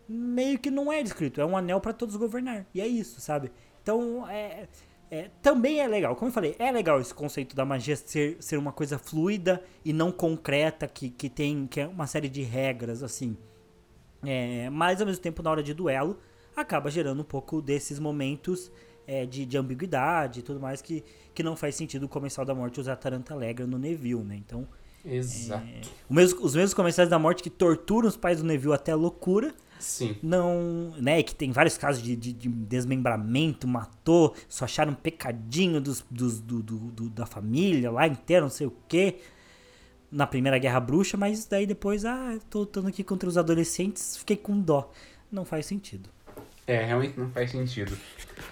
meio 0.09 0.59
que 0.59 0.71
não 0.71 0.93
é 0.93 1.03
descrito. 1.03 1.41
É 1.41 1.47
um 1.47 1.57
anel 1.57 1.81
para 1.81 1.93
todos 1.93 2.17
governar. 2.17 2.67
E 2.75 2.81
é 2.81 2.87
isso, 2.87 3.21
sabe? 3.21 3.53
Então, 3.83 4.29
é, 4.29 4.67
é- 5.11 5.31
também 5.43 5.81
é 5.81 5.87
legal. 5.87 6.17
Como 6.17 6.31
eu 6.31 6.33
falei, 6.33 6.57
é 6.59 6.73
legal 6.73 7.01
esse 7.01 7.13
conceito 7.13 7.55
da 7.55 7.65
magia 7.65 7.95
ser, 7.95 8.37
ser 8.41 8.57
uma 8.57 8.73
coisa 8.73 8.99
fluida 8.99 9.63
e 9.85 9.93
não 9.93 10.11
concreta, 10.11 10.89
que, 10.89 11.11
que 11.11 11.29
tem 11.29 11.67
que 11.67 11.81
é 11.81 11.87
uma 11.87 12.07
série 12.07 12.29
de 12.29 12.43
regras, 12.43 13.03
assim. 13.03 13.37
É, 14.25 14.69
mas, 14.71 15.01
ao 15.01 15.07
mesmo 15.07 15.23
tempo, 15.23 15.43
na 15.43 15.51
hora 15.51 15.63
de 15.63 15.75
duelo, 15.75 16.19
acaba 16.57 16.91
gerando 16.91 17.21
um 17.21 17.25
pouco 17.25 17.63
desses 17.63 17.99
momentos 17.99 18.71
é, 19.09 19.25
de, 19.25 19.47
de 19.47 19.57
ambiguidade 19.57 20.41
e 20.41 20.43
tudo 20.43 20.61
mais 20.61 20.83
que, 20.83 21.03
que 21.35 21.43
não 21.43 21.57
faz 21.57 21.75
sentido 21.75 22.05
o 22.05 22.09
Comensal 22.09 22.45
da 22.45 22.55
Morte 22.55 22.79
usar 22.79 22.95
Tarantalegra 22.97 23.67
no 23.67 23.79
Neville, 23.79 24.23
né? 24.23 24.37
Então, 24.37 24.69
Exato. 25.05 25.65
o 26.09 26.13
mesmo- 26.15 26.41
os 26.45 26.55
mesmos 26.55 26.75
Comensais 26.75 27.09
da 27.09 27.19
Morte 27.19 27.43
que 27.43 27.49
torturam 27.49 28.07
os 28.07 28.17
pais 28.19 28.39
do 28.39 28.45
Neville 28.45 28.75
até 28.75 28.95
loucura, 28.95 29.55
Sim. 29.81 30.17
não, 30.23 30.93
né, 30.99 31.23
que 31.23 31.35
tem 31.35 31.51
vários 31.53 31.79
casos 31.79 32.03
de, 32.03 32.15
de- 32.15 32.33
de 32.35 32.49
desmembramento, 32.49 33.67
matou, 33.67 34.35
só 34.49 34.67
acharam 34.67 34.93
um 34.93 34.97
pecadinho 34.97 35.81
dos, 35.81 36.05
dos- 36.11 36.41
do, 36.41 36.63
do- 36.63 36.77
do- 36.91 37.09
da 37.11 37.25
família 37.25 37.91
lá 37.91 38.07
inteira, 38.07 38.43
não 38.43 38.51
sei 38.51 38.67
o 38.67 38.73
que, 38.87 39.17
na 40.11 40.27
primeira 40.27 40.59
Guerra 40.59 40.81
Bruxa, 40.81 41.17
mas 41.17 41.47
daí 41.47 41.67
depois, 41.67 42.05
ah, 42.05 42.39
tô 42.51 42.61
lutando 42.61 42.89
aqui 42.89 43.03
contra 43.05 43.29
os 43.29 43.39
adolescentes, 43.39 44.17
fiquei 44.19 44.37
com 44.37 44.59
dó. 44.61 44.91
Não 45.31 45.45
faz 45.45 45.67
sentido. 45.67 46.09
É, 46.69 46.85
realmente 46.85 47.19
não 47.19 47.31
faz 47.31 47.51
sentido. 47.51 47.97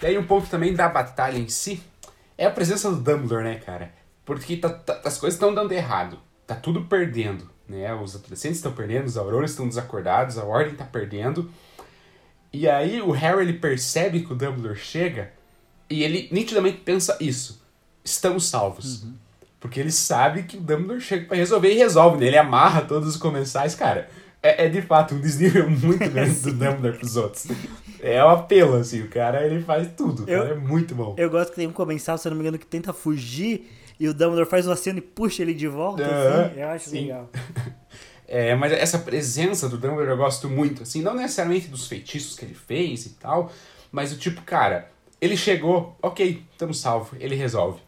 E 0.03 0.07
aí 0.07 0.17
um 0.17 0.27
ponto 0.27 0.49
também 0.49 0.73
da 0.75 0.89
batalha 0.89 1.37
em 1.39 1.49
si 1.49 1.83
é 2.39 2.47
a 2.47 2.51
presença 2.51 2.91
do 2.91 2.97
Dumbledore, 2.97 3.45
né, 3.45 3.57
cara? 3.57 3.93
Porque 4.25 4.57
tá- 4.57 4.71
tá- 4.71 5.03
as 5.05 5.19
coisas 5.19 5.35
estão 5.35 5.55
dando 5.55 5.71
errado. 5.73 6.19
Tá 6.47 6.55
tudo 6.55 6.85
perdendo, 6.87 7.49
né? 7.69 7.93
Os 7.95 8.17
adolescentes 8.17 8.57
estão 8.59 8.73
perdendo, 8.73 9.07
os 9.07 9.19
Auroras 9.19 9.51
estão 9.51 9.69
desacordados, 9.69 10.39
a 10.39 10.45
Ordem 10.45 10.75
tá 10.75 10.85
perdendo. 10.85 11.51
E 12.53 12.67
aí 12.67 13.03
o 13.03 13.11
Harry 13.11 13.43
ele 13.43 13.53
percebe 13.53 14.23
que 14.23 14.33
o 14.33 14.37
Dumbledore 14.37 14.79
chega 14.79 15.31
e 15.91 16.03
ele 16.03 16.29
nitidamente 16.33 16.79
pensa 16.79 17.17
isso. 17.21 17.63
Estamos 18.03 18.47
salvos. 18.47 19.05
Porque 19.61 19.79
ele 19.81 19.93
sabe 19.93 20.45
que 20.45 20.57
o 20.57 20.61
Dumbledore 20.61 21.01
chega 21.01 21.27
pra 21.27 21.37
resolver 21.37 21.71
e 21.71 21.77
resolve, 21.77 22.19
né? 22.19 22.27
Ele 22.29 22.39
amarra 22.39 22.81
todos 22.83 23.09
os 23.09 23.17
comensais, 23.17 23.75
cara. 23.75 24.09
É, 24.47 24.67
é 24.67 24.69
de 24.69 24.81
fato 24.83 25.15
um 25.15 25.21
desnível 25.21 25.69
muito 25.71 26.09
grande 26.11 26.35
do 26.41 26.53
Dumbledore 26.53 26.99
pros 26.99 27.17
outros. 27.17 27.47
É 28.01 28.23
um 28.25 28.29
apelo, 28.29 28.77
assim, 28.77 29.03
o 29.03 29.09
cara 29.09 29.45
ele 29.47 29.63
faz 29.63 29.89
tudo. 29.97 30.23
Eu- 30.31 30.41
cara 30.43 30.55
é 30.55 30.59
muito 30.59 30.95
bom. 30.95 31.15
Eu 31.19 31.29
gosto 31.31 31.51
que 31.51 31.57
tem 31.57 31.67
um 31.67 31.73
comensal, 31.73 32.17
se 32.19 32.29
eu 32.29 32.31
não 32.31 32.37
me 32.37 32.43
engano, 32.43 32.59
que 32.59 32.67
tenta 32.67 32.93
fugir 32.93 33.69
e 33.99 34.07
o 34.09 34.13
Dumbledore 34.15 34.49
faz 34.49 34.67
um 34.67 34.71
aceno 34.73 34.99
e 34.99 35.03
puxa 35.03 35.43
ele 35.43 35.55
de 35.55 35.67
volta, 35.67 36.03
Aham, 36.05 36.45
assim. 36.47 36.61
Eu 36.61 36.69
acho 36.69 36.91
sim. 36.91 37.01
legal. 37.03 37.31
É, 38.29 38.57
mas 38.57 38.73
essa 38.73 38.99
presença 38.99 39.69
do 39.69 39.77
Dumbledore 39.79 40.09
eu 40.11 40.17
gosto 40.17 40.49
muito, 40.49 40.83
assim, 40.83 41.01
não 41.01 41.15
necessariamente 41.15 41.69
dos 41.69 41.87
feitiços 41.87 42.37
que 42.37 42.45
ele 42.45 42.55
fez 42.57 43.07
e 43.07 43.11
tal, 43.11 43.53
mas 43.93 44.13
o 44.13 44.17
tipo, 44.19 44.43
cara, 44.43 44.91
ele 45.21 45.37
chegou, 45.37 45.97
ok, 46.03 46.43
estamos 46.51 46.81
salvo, 46.81 47.15
ele 47.21 47.37
resolve. 47.37 47.79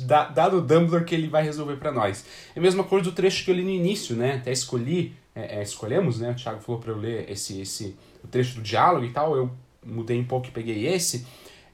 Dá- 0.00 0.24
Dado 0.24 0.56
o 0.58 0.60
Dumbledore 0.60 1.04
que 1.04 1.14
ele 1.14 1.28
vai 1.28 1.44
resolver 1.44 1.76
pra 1.76 1.92
nós. 1.92 2.24
É 2.56 2.58
a 2.58 2.62
mesma 2.62 2.82
coisa 2.82 3.04
do 3.04 3.12
trecho 3.12 3.44
que 3.44 3.50
eu 3.52 3.54
li 3.54 3.62
no 3.62 3.70
início, 3.70 4.16
né? 4.16 4.36
Até 4.40 4.50
escolhi, 4.50 5.14
é, 5.34 5.58
é, 5.58 5.62
escolhemos, 5.62 6.20
né? 6.20 6.30
O 6.30 6.34
Thiago 6.34 6.60
falou 6.60 6.80
pra 6.80 6.92
eu 6.92 6.96
ler 6.96 7.30
esse, 7.30 7.60
esse, 7.60 7.96
o 8.22 8.28
trecho 8.28 8.56
do 8.56 8.62
diálogo 8.62 9.04
e 9.04 9.10
tal, 9.10 9.36
eu 9.36 9.50
mudei 9.84 10.18
um 10.18 10.24
pouco 10.24 10.48
e 10.48 10.50
peguei 10.50 10.86
esse. 10.86 11.26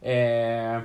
É, 0.03 0.83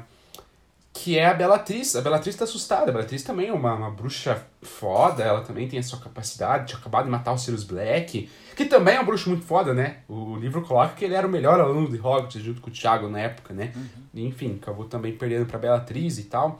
que 0.93 1.17
é 1.17 1.25
a 1.25 1.33
Bellatrix. 1.33 1.95
A 1.95 2.01
Bellatrix 2.01 2.37
tá 2.37 2.43
assustada. 2.43 2.91
A 2.91 2.93
Bellatrix 2.93 3.23
também 3.23 3.47
é 3.47 3.53
uma, 3.53 3.73
uma 3.73 3.91
bruxa 3.91 4.45
foda, 4.61 5.23
ela 5.23 5.41
também 5.41 5.67
tem 5.67 5.79
a 5.79 5.83
sua 5.83 5.99
capacidade, 5.99 6.67
tinha 6.67 6.79
acabado 6.79 7.05
de 7.05 7.11
matar 7.11 7.31
o 7.31 7.37
Sirius 7.37 7.63
Black, 7.63 8.29
que 8.55 8.65
também 8.65 8.95
é 8.95 9.01
um 9.01 9.05
bruxo 9.05 9.29
muito 9.29 9.45
foda, 9.45 9.73
né? 9.73 9.97
O 10.07 10.35
livro 10.35 10.61
coloca 10.61 10.93
que 10.95 11.05
ele 11.05 11.15
era 11.15 11.25
o 11.25 11.29
melhor 11.29 11.59
aluno 11.59 11.89
de 11.89 11.97
Hogwarts 11.97 12.41
junto 12.41 12.61
com 12.61 12.69
o 12.69 12.73
Thiago 12.73 13.09
na 13.09 13.19
época, 13.19 13.53
né? 13.53 13.71
Uhum. 13.75 14.25
Enfim, 14.27 14.59
acabou 14.61 14.85
também 14.85 15.15
perdendo 15.15 15.45
pra 15.45 15.57
Bellatrix 15.57 16.17
e 16.19 16.23
tal. 16.25 16.59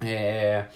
É... 0.00 0.66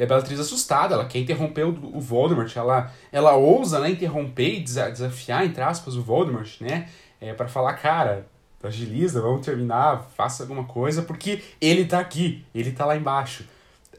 E 0.00 0.02
a 0.02 0.06
Bellatrix 0.06 0.40
assustada, 0.40 0.94
ela 0.94 1.04
quer 1.04 1.18
interromper 1.18 1.66
o, 1.66 1.68
o 1.94 2.00
Voldemort, 2.00 2.50
ela, 2.56 2.90
ela 3.12 3.36
ousa 3.36 3.78
né, 3.80 3.90
interromper 3.90 4.54
e 4.54 4.60
desafiar, 4.60 5.44
entre 5.44 5.62
aspas, 5.62 5.94
o 5.94 6.02
Voldemort, 6.02 6.58
né? 6.58 6.88
É, 7.20 7.34
para 7.34 7.46
falar, 7.46 7.74
cara, 7.74 8.26
agiliza, 8.62 9.20
vamos 9.20 9.44
terminar, 9.44 10.08
faça 10.16 10.42
alguma 10.42 10.64
coisa, 10.64 11.02
porque 11.02 11.42
ele 11.60 11.84
tá 11.84 12.00
aqui, 12.00 12.42
ele 12.54 12.72
tá 12.72 12.86
lá 12.86 12.96
embaixo. 12.96 13.44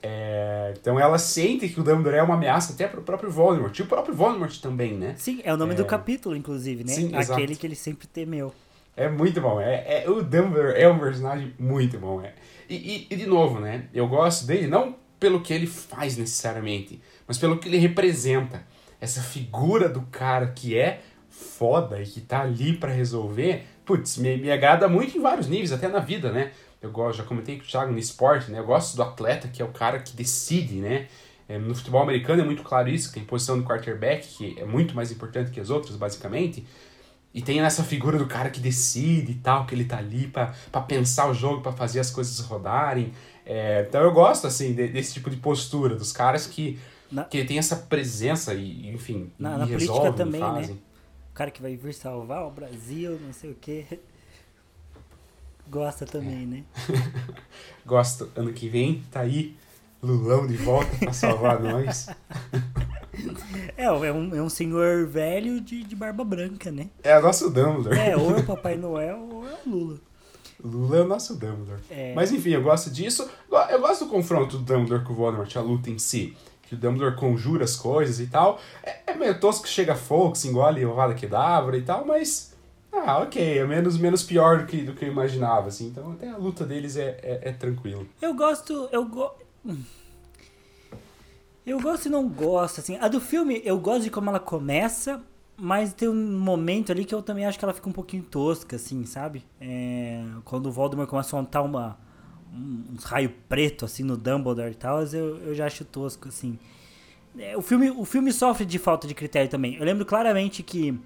É, 0.02 0.74
então 0.76 1.00
ela 1.00 1.20
sente 1.20 1.70
que 1.70 1.80
o 1.80 1.84
Dumbledore 1.84 2.16
é 2.16 2.24
uma 2.24 2.34
ameaça 2.34 2.74
até 2.74 2.88
pro 2.88 3.04
próprio 3.04 3.30
Voldemort. 3.30 3.78
E 3.78 3.84
o 3.84 3.86
próprio 3.86 4.16
Voldemort 4.16 4.60
também, 4.60 4.96
né? 4.96 5.14
Sim, 5.20 5.40
é 5.44 5.54
o 5.54 5.58
nome 5.58 5.74
é... 5.74 5.76
do 5.76 5.86
capítulo, 5.86 6.36
inclusive, 6.36 6.84
né? 6.84 6.94
Sim, 6.94 7.16
Aquele 7.16 7.44
exato. 7.44 7.60
que 7.60 7.68
ele 7.68 7.76
sempre 7.76 8.08
temeu. 8.08 8.52
É 8.98 9.08
muito 9.08 9.40
bom. 9.40 9.62
É, 9.62 10.04
é, 10.04 10.10
o 10.10 10.24
Dumbledore 10.24 10.74
é 10.76 10.90
um 10.90 10.98
personagem 10.98 11.54
muito 11.60 12.00
bom. 12.00 12.22
É. 12.22 12.34
E, 12.68 12.76
e, 12.76 13.08
e, 13.12 13.16
de 13.16 13.28
novo, 13.28 13.60
né? 13.60 13.86
Eu 13.94 14.08
gosto 14.08 14.48
dele 14.48 14.66
não 14.66 14.96
pelo 15.22 15.40
que 15.40 15.54
ele 15.54 15.68
faz 15.68 16.18
necessariamente, 16.18 17.02
mas 17.26 17.38
pelo 17.38 17.58
que 17.58 17.70
ele 17.70 17.78
representa. 17.78 18.66
Essa 19.00 19.22
figura 19.22 19.88
do 19.88 20.02
cara 20.02 20.48
que 20.48 20.78
é 20.78 21.02
foda 21.30 22.02
e 22.02 22.06
que 22.06 22.20
tá 22.20 22.42
ali 22.42 22.76
para 22.76 22.92
resolver 22.92 23.66
putz, 23.86 24.18
me, 24.18 24.38
me 24.38 24.52
agrada 24.52 24.88
muito 24.88 25.18
em 25.18 25.22
vários 25.22 25.48
níveis, 25.48 25.72
até 25.72 25.88
na 25.88 26.00
vida, 26.00 26.32
né? 26.32 26.52
Eu 26.82 26.92
gosto, 26.92 27.18
já 27.18 27.24
comentei 27.24 27.58
com 27.58 27.64
o 27.64 27.68
Thiago 27.68 27.92
no 27.92 28.00
esporte, 28.00 28.50
né? 28.50 28.60
Eu 28.60 28.66
gosto 28.66 28.96
do 28.96 29.04
atleta 29.04 29.48
que 29.48 29.62
é 29.62 29.66
o 29.66 29.70
cara 29.70 30.00
que 30.00 30.16
decide, 30.16 30.76
né? 30.76 31.08
É, 31.48 31.58
no 31.58 31.76
futebol 31.76 32.02
americano 32.02 32.42
é 32.42 32.46
muito 32.46 32.64
claro 32.64 32.90
isso, 32.90 33.12
tem 33.12 33.24
posição 33.24 33.58
do 33.58 33.66
quarterback, 33.66 34.26
que 34.26 34.60
é 34.60 34.66
muito 34.66 34.96
mais 34.96 35.12
importante 35.12 35.52
que 35.52 35.60
as 35.60 35.70
outras, 35.70 35.96
basicamente. 35.98 36.66
E 37.34 37.42
tem 37.42 37.62
essa 37.62 37.84
figura 37.84 38.18
do 38.18 38.26
cara 38.26 38.50
que 38.50 38.60
decide 38.60 39.32
e 39.34 39.36
tal, 39.36 39.66
que 39.66 39.76
ele 39.76 39.86
tá 39.86 39.98
ali 39.98 40.28
para 40.28 40.54
pensar 40.88 41.30
o 41.30 41.34
jogo, 41.34 41.62
para 41.62 41.72
fazer 41.72 42.00
as 42.00 42.10
coisas 42.10 42.40
rodarem. 42.40 43.14
É, 43.46 43.86
então 43.88 44.02
eu 44.02 44.12
gosto, 44.12 44.48
assim, 44.48 44.74
de, 44.74 44.88
desse 44.88 45.14
tipo 45.14 45.30
de 45.30 45.38
postura, 45.38 45.96
dos 45.96 46.12
caras 46.12 46.48
que, 46.48 46.80
na... 47.12 47.24
que 47.24 47.44
tem 47.44 47.58
essa 47.58 47.76
presença 47.76 48.54
e, 48.54 48.90
enfim, 48.90 49.32
na, 49.38 49.56
e 49.56 49.58
na 49.60 49.66
resolvem, 49.66 50.14
política 50.14 50.26
também, 50.26 50.42
né? 50.42 50.78
o 51.32 51.34
cara 51.34 51.50
que 51.50 51.62
vai 51.62 51.76
vir 51.76 51.94
salvar 51.94 52.46
o 52.46 52.52
Brasil, 52.52 53.20
não 53.20 53.34
sei 53.34 53.52
o 53.52 53.56
quê. 53.56 53.86
Gosta 55.70 56.06
também, 56.06 56.44
é. 56.44 56.46
né? 56.46 56.64
Gosto. 57.86 58.30
Ano 58.36 58.52
que 58.52 58.68
vem 58.68 59.02
tá 59.10 59.22
aí 59.22 59.56
Lulão 60.04 60.48
de 60.48 60.58
volta 60.58 60.98
pra 60.98 61.14
salvar 61.14 61.62
nós. 61.64 62.08
É, 63.78 63.86
é 63.86 64.12
um, 64.12 64.36
é 64.36 64.42
um 64.42 64.50
senhor 64.50 65.06
velho 65.08 65.62
de, 65.62 65.84
de 65.84 65.96
barba 65.96 66.24
branca, 66.24 66.72
né? 66.72 66.90
É 67.04 67.18
o 67.18 67.22
nosso 67.22 67.50
Dumbledore. 67.52 67.98
É, 67.98 68.18
ou 68.18 68.36
é 68.36 68.40
o 68.40 68.44
Papai 68.48 68.76
Noel 68.76 69.30
ou 69.32 69.48
é 69.48 69.54
o 69.66 69.70
Lula. 69.70 70.00
Lula 70.64 70.98
é 70.98 71.02
o 71.02 71.08
nosso 71.08 71.34
Dumbledore. 71.36 71.82
É. 71.90 72.14
Mas 72.14 72.32
enfim, 72.32 72.52
eu 72.52 72.62
gosto 72.62 72.90
disso. 72.90 73.30
Eu 73.70 73.82
gosto 73.82 74.06
do 74.06 74.12
confronto 74.12 74.58
do 74.58 74.64
Dumbledore 74.64 75.04
com 75.04 75.14
o 75.14 75.16
Voldemort, 75.16 75.56
a 75.56 75.62
luta 75.62 75.90
em 75.90 75.98
si 75.98 76.36
que 76.72 76.76
o 76.76 76.78
Dumbledore 76.78 77.18
conjura 77.18 77.66
as 77.66 77.76
coisas 77.76 78.22
e 78.22 78.28
tal. 78.28 78.58
É, 78.82 79.12
é 79.12 79.14
meio 79.14 79.38
tosco 79.38 79.64
que 79.64 79.70
chega 79.70 79.94
fogo, 79.94 80.36
se 80.36 80.48
engole 80.48 80.86
o 80.86 80.94
Vada 80.94 81.14
Kedavra 81.14 81.78
e 81.78 81.82
tal, 81.82 82.06
mas. 82.06 82.56
Ah, 82.90 83.20
ok, 83.20 83.60
é 83.60 83.66
menos, 83.66 83.98
menos 83.98 84.24
pior 84.24 84.60
do 84.60 84.66
que, 84.66 84.78
do 84.84 84.94
que 84.94 85.04
eu 85.04 85.12
imaginava, 85.12 85.68
assim. 85.68 85.88
Então 85.88 86.14
até 86.14 86.30
a 86.30 86.38
luta 86.38 86.66
deles 86.66 86.96
é, 86.96 87.20
é, 87.22 87.50
é 87.50 87.52
tranquilo. 87.52 88.08
Eu 88.22 88.34
gosto. 88.34 88.88
Eu 88.90 89.06
go... 89.06 89.32
Eu 91.66 91.80
gosto 91.82 92.06
e 92.06 92.10
não 92.10 92.28
gosto, 92.28 92.80
assim. 92.80 92.98
A 92.98 93.10
do 93.10 93.20
filme, 93.20 93.62
eu 93.66 93.78
gosto 93.78 94.04
de 94.04 94.10
como 94.10 94.30
ela 94.30 94.40
começa, 94.40 95.22
mas 95.64 95.94
tem 95.94 96.10
um 96.10 96.40
momento 96.40 96.92
ali 96.92 97.06
que 97.06 97.14
eu 97.14 97.22
também 97.22 97.46
acho 97.46 97.60
que 97.60 97.64
ela 97.64 97.74
fica 97.74 97.88
um 97.88 97.94
pouquinho 97.94 98.24
tosca, 98.24 98.78
assim, 98.78 99.06
sabe? 99.06 99.44
É... 99.60 100.26
Quando 100.44 100.66
o 100.66 100.72
Voldemort 100.72 101.08
começa 101.08 101.38
a 101.38 101.40
montar 101.40 101.62
uma 101.62 102.00
uns 102.52 103.04
raios 103.04 103.32
preto 103.48 103.86
assim 103.86 104.04
no 104.04 104.18
Dumbledore 104.18 104.72
e 104.72 104.76
tal, 104.76 105.04
eu, 105.04 105.38
eu 105.38 105.54
já 105.54 105.68
acho 105.68 105.86
tosco 105.86 106.28
assim. 106.28 106.58
É, 107.38 107.56
o, 107.56 107.62
filme, 107.62 107.92
o 107.92 108.04
filme 108.04 108.34
sofre 108.34 108.66
de 108.66 108.80
falta 108.80 109.08
de 109.08 109.14
critério 109.14 109.52
também. 109.52 109.76
Eu 109.76 109.86
lembro 109.86 110.04
claramente 110.04 110.64
que 110.64 111.00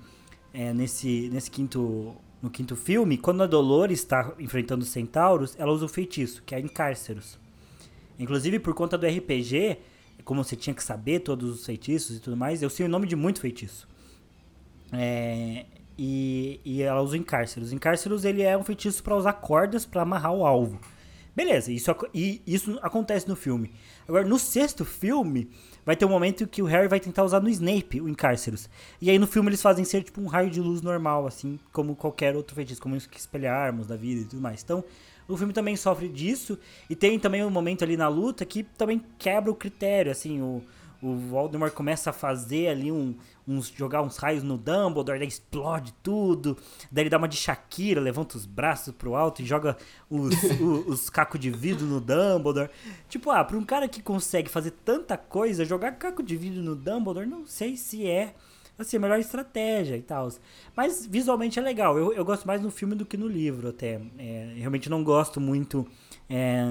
é, 0.53 0.74
nesse, 0.74 1.30
nesse 1.34 1.51
quinto 1.51 2.16
no 2.41 2.49
quinto 2.49 2.78
filme, 2.78 3.18
quando 3.18 3.43
a 3.43 3.47
Dolores 3.47 3.99
está 3.99 4.34
enfrentando 4.39 4.84
os 4.84 4.89
centauros, 4.89 5.53
ela 5.60 5.74
usa 5.74 5.84
o 5.84 5.89
feitiço, 5.89 6.41
que 6.45 6.56
é 6.56 6.60
Encárceros. 6.62 7.38
Inclusive, 8.18 8.60
por 8.60 8.74
conta 8.74 8.97
do 8.97 9.06
RPG, 9.06 9.80
como 10.24 10.43
você 10.43 10.56
tinha 10.56 10.74
que 10.74 10.84
saber 10.84 11.20
todos 11.20 11.60
os 11.60 11.66
feitiços 11.66 12.16
e 12.16 12.20
tudo 12.22 12.38
mais, 12.38 12.62
eu 12.62 12.70
sei 12.70 12.86
o 12.86 12.89
nome 12.89 13.06
de 13.06 13.18
muito 13.18 13.41
feitiço. 13.41 13.86
É, 14.92 15.66
e, 15.98 16.60
e 16.64 16.82
ela 16.82 17.02
usa 17.02 17.18
Encárceros. 17.18 17.72
Encárceros, 17.72 18.26
ele 18.26 18.42
é 18.42 18.58
um 18.58 18.64
feitiço 18.64 19.04
para 19.04 19.16
usar 19.16 19.34
cordas 19.34 19.86
para 19.86 20.02
amarrar 20.02 20.34
o 20.34 20.46
alvo. 20.46 20.80
Beleza, 21.36 21.70
isso, 21.72 21.94
e 22.14 22.42
isso 22.48 22.80
acontece 22.82 23.28
no 23.28 23.36
filme. 23.36 23.74
Agora, 24.08 24.26
no 24.26 24.40
sexto 24.40 24.86
filme, 24.86 25.50
vai 25.86 25.96
ter 25.96 26.06
um 26.06 26.10
momento 26.10 26.48
que 26.48 26.62
o 26.62 26.66
Harry 26.66 26.88
vai 26.88 27.00
tentar 27.00 27.26
usar 27.26 27.42
no 27.42 27.50
Snape 27.50 28.00
o 28.00 28.08
Encárceros. 28.08 28.70
E 29.02 29.10
aí 29.10 29.20
no 29.20 29.28
filme 29.28 29.50
eles 29.50 29.62
fazem 29.62 29.84
ser 29.84 30.04
tipo 30.04 30.22
um 30.22 30.28
raio 30.28 30.50
de 30.50 30.62
luz 30.62 30.82
normal, 30.82 31.28
assim, 31.28 31.60
como 31.74 31.94
qualquer 31.94 32.38
outro 32.38 32.56
feitiço, 32.56 32.82
como 32.82 32.96
isso 32.96 33.10
que 33.10 33.20
espelharmos 33.20 33.86
da 33.86 33.98
vida 33.98 34.22
e 34.22 34.26
tudo 34.26 34.42
mais. 34.42 34.64
Então, 34.64 34.82
o 35.28 35.36
filme 35.36 35.52
também 35.52 35.76
sofre 35.76 36.08
disso. 36.08 36.58
E 36.90 36.96
tem 36.96 37.20
também 37.20 37.44
um 37.44 37.50
momento 37.50 37.84
ali 37.84 37.98
na 37.98 38.08
luta 38.08 38.46
que 38.46 38.64
também 38.64 39.04
quebra 39.18 39.52
o 39.52 39.56
critério, 39.56 40.14
assim, 40.14 40.42
o, 40.42 40.64
o 41.02 41.16
Voldemort 41.16 41.74
começa 41.74 42.12
a 42.12 42.14
fazer 42.14 42.70
ali 42.70 42.92
um, 42.92 43.14
uns 43.48 43.68
jogar 43.70 44.02
uns 44.02 44.18
raios 44.18 44.43
no 44.43 44.58
Dumbledore, 44.58 45.20
daí 45.20 45.28
explode 45.28 45.93
tudo, 46.02 46.58
daí 46.91 47.04
ele 47.04 47.10
dá 47.10 47.18
uma 47.18 47.28
de 47.28 47.38
Shakira, 47.38 48.02
levanta 48.02 48.38
os 48.38 48.46
braços 48.46 48.93
pro 48.93 49.16
alto 49.16 49.41
e 49.41 49.46
joga 49.46 49.78
os, 50.10 50.34
os, 50.60 50.88
os 50.88 51.10
cacos 51.10 51.39
de 51.39 51.50
vidro 51.50 51.86
no 51.86 52.00
Dumbledore. 52.00 52.70
Tipo, 53.08 53.32
ah, 53.32 53.43
pra 53.43 53.58
um 53.58 53.64
cara 53.64 53.88
que 53.88 54.02
consegue 54.02 54.50
fazer 54.50 54.72
tanta 54.72 55.18
coisa, 55.18 55.66
jogar 55.66 55.93
caco 55.93 56.24
de 56.24 56.36
vidro 56.36 56.62
no 56.62 56.76
Dumbledore, 56.76 57.26
não 57.26 57.46
sei 57.46 57.78
se 57.78 58.08
é 58.08 58.34
assim, 58.78 58.98
a 58.98 59.00
melhor 59.00 59.20
estratégia 59.20 59.96
e 59.96 60.02
tal. 60.02 60.30
Mas 60.76 61.06
visualmente 61.06 61.58
é 61.60 61.62
legal. 61.62 61.98
Eu, 61.98 62.14
eu 62.14 62.26
gosto 62.26 62.46
mais 62.46 62.62
no 62.62 62.70
filme 62.70 62.96
do 62.96 63.06
que 63.06 63.18
no 63.18 63.28
livro, 63.28 63.70
até. 63.70 64.02
É, 64.18 64.54
realmente 64.58 64.89
não 64.89 65.04
gosto 65.04 65.39
muito 65.39 65.88
é, 66.30 66.65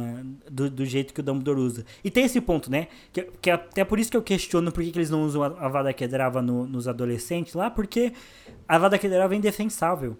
do, 0.50 0.68
do, 0.68 0.84
jeito 0.84 1.14
que 1.14 1.20
o 1.20 1.22
Dumbledore 1.22 1.60
usa. 1.60 1.84
E 2.02 2.10
tem 2.10 2.24
esse 2.24 2.40
ponto, 2.40 2.70
né? 2.70 2.88
Que, 3.12 3.22
que 3.40 3.50
é 3.50 3.54
até 3.54 3.84
por 3.84 3.98
isso 3.98 4.10
que 4.10 4.16
eu 4.16 4.22
questiono 4.22 4.72
por 4.72 4.82
que, 4.82 4.90
que 4.90 4.98
eles 4.98 5.10
não 5.10 5.24
usam 5.24 5.42
a, 5.42 5.46
a 5.46 5.68
Vada 5.68 5.92
Kedavra 5.92 6.42
no, 6.42 6.66
nos 6.66 6.88
adolescentes 6.88 7.54
lá, 7.54 7.70
porque 7.70 8.12
a 8.68 8.78
Vada 8.78 8.98
Kedavra 8.98 9.34
é 9.34 9.38
indefensável. 9.38 10.16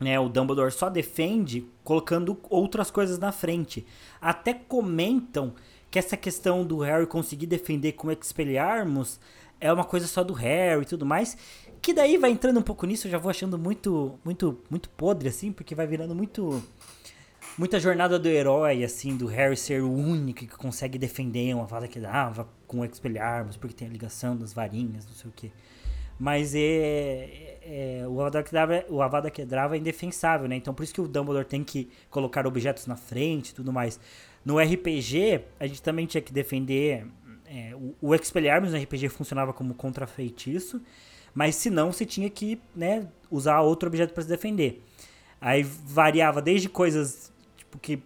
Né, 0.00 0.18
o 0.18 0.28
Dumbledore 0.28 0.72
só 0.72 0.90
defende 0.90 1.64
colocando 1.84 2.36
outras 2.50 2.90
coisas 2.90 3.18
na 3.18 3.30
frente. 3.30 3.86
Até 4.20 4.52
comentam 4.52 5.54
que 5.88 5.98
essa 5.98 6.16
questão 6.16 6.66
do 6.66 6.78
Harry 6.78 7.06
conseguir 7.06 7.46
defender 7.46 7.92
com 7.92 8.10
Expelliarmus 8.10 9.20
é 9.60 9.72
uma 9.72 9.84
coisa 9.84 10.08
só 10.08 10.24
do 10.24 10.32
Harry 10.32 10.82
e 10.82 10.84
tudo 10.84 11.06
mais. 11.06 11.36
Que 11.80 11.94
daí 11.94 12.18
vai 12.18 12.30
entrando 12.30 12.58
um 12.58 12.62
pouco 12.62 12.84
nisso, 12.84 13.06
eu 13.06 13.10
já 13.12 13.18
vou 13.18 13.30
achando 13.30 13.56
muito, 13.56 14.18
muito, 14.24 14.58
muito 14.68 14.88
podre, 14.90 15.28
assim, 15.28 15.52
porque 15.52 15.74
vai 15.74 15.86
virando 15.86 16.14
muito. 16.14 16.62
Muita 17.56 17.78
jornada 17.78 18.18
do 18.18 18.28
herói, 18.28 18.82
assim, 18.82 19.16
do 19.16 19.26
Harry 19.26 19.56
ser 19.56 19.80
o 19.80 19.92
único 19.92 20.40
que 20.40 20.48
consegue 20.48 20.98
defender 20.98 21.54
uma 21.54 21.68
fada 21.68 21.86
que 21.86 22.00
dava 22.00 22.48
com 22.66 22.80
o 22.80 22.84
Expelliarmus, 22.84 23.56
porque 23.56 23.76
tem 23.76 23.86
a 23.86 23.90
ligação 23.90 24.36
das 24.36 24.52
varinhas, 24.52 25.06
não 25.06 25.14
sei 25.14 25.30
o 25.30 25.32
que. 25.32 25.52
Mas 26.18 26.52
é, 26.56 27.58
é, 27.62 28.04
o, 28.08 28.20
Avada 28.20 28.42
Kedavra, 28.42 28.84
o 28.88 29.00
Avada 29.00 29.30
Kedavra 29.30 29.76
é 29.76 29.80
indefensável, 29.80 30.48
né? 30.48 30.56
Então 30.56 30.74
por 30.74 30.82
isso 30.82 30.92
que 30.92 31.00
o 31.00 31.06
Dumbledore 31.06 31.44
tem 31.44 31.62
que 31.62 31.88
colocar 32.10 32.44
objetos 32.44 32.88
na 32.88 32.96
frente 32.96 33.50
e 33.50 33.54
tudo 33.54 33.72
mais. 33.72 34.00
No 34.44 34.58
RPG, 34.58 35.42
a 35.60 35.68
gente 35.68 35.80
também 35.80 36.06
tinha 36.06 36.20
que 36.20 36.32
defender 36.32 37.06
é, 37.46 37.72
o, 37.76 37.94
o 38.00 38.14
Expelliarmus 38.16 38.72
no 38.72 38.78
RPG 38.78 39.10
funcionava 39.10 39.52
como 39.52 39.74
contra-feitiço, 39.74 40.82
mas 41.32 41.54
se 41.54 41.70
não, 41.70 41.92
você 41.92 42.04
tinha 42.04 42.28
que 42.28 42.60
né, 42.74 43.06
usar 43.30 43.60
outro 43.60 43.88
objeto 43.88 44.12
para 44.12 44.24
se 44.24 44.28
defender. 44.28 44.82
Aí 45.40 45.62
variava 45.62 46.42
desde 46.42 46.68
coisas 46.68 47.32
que 47.78 48.02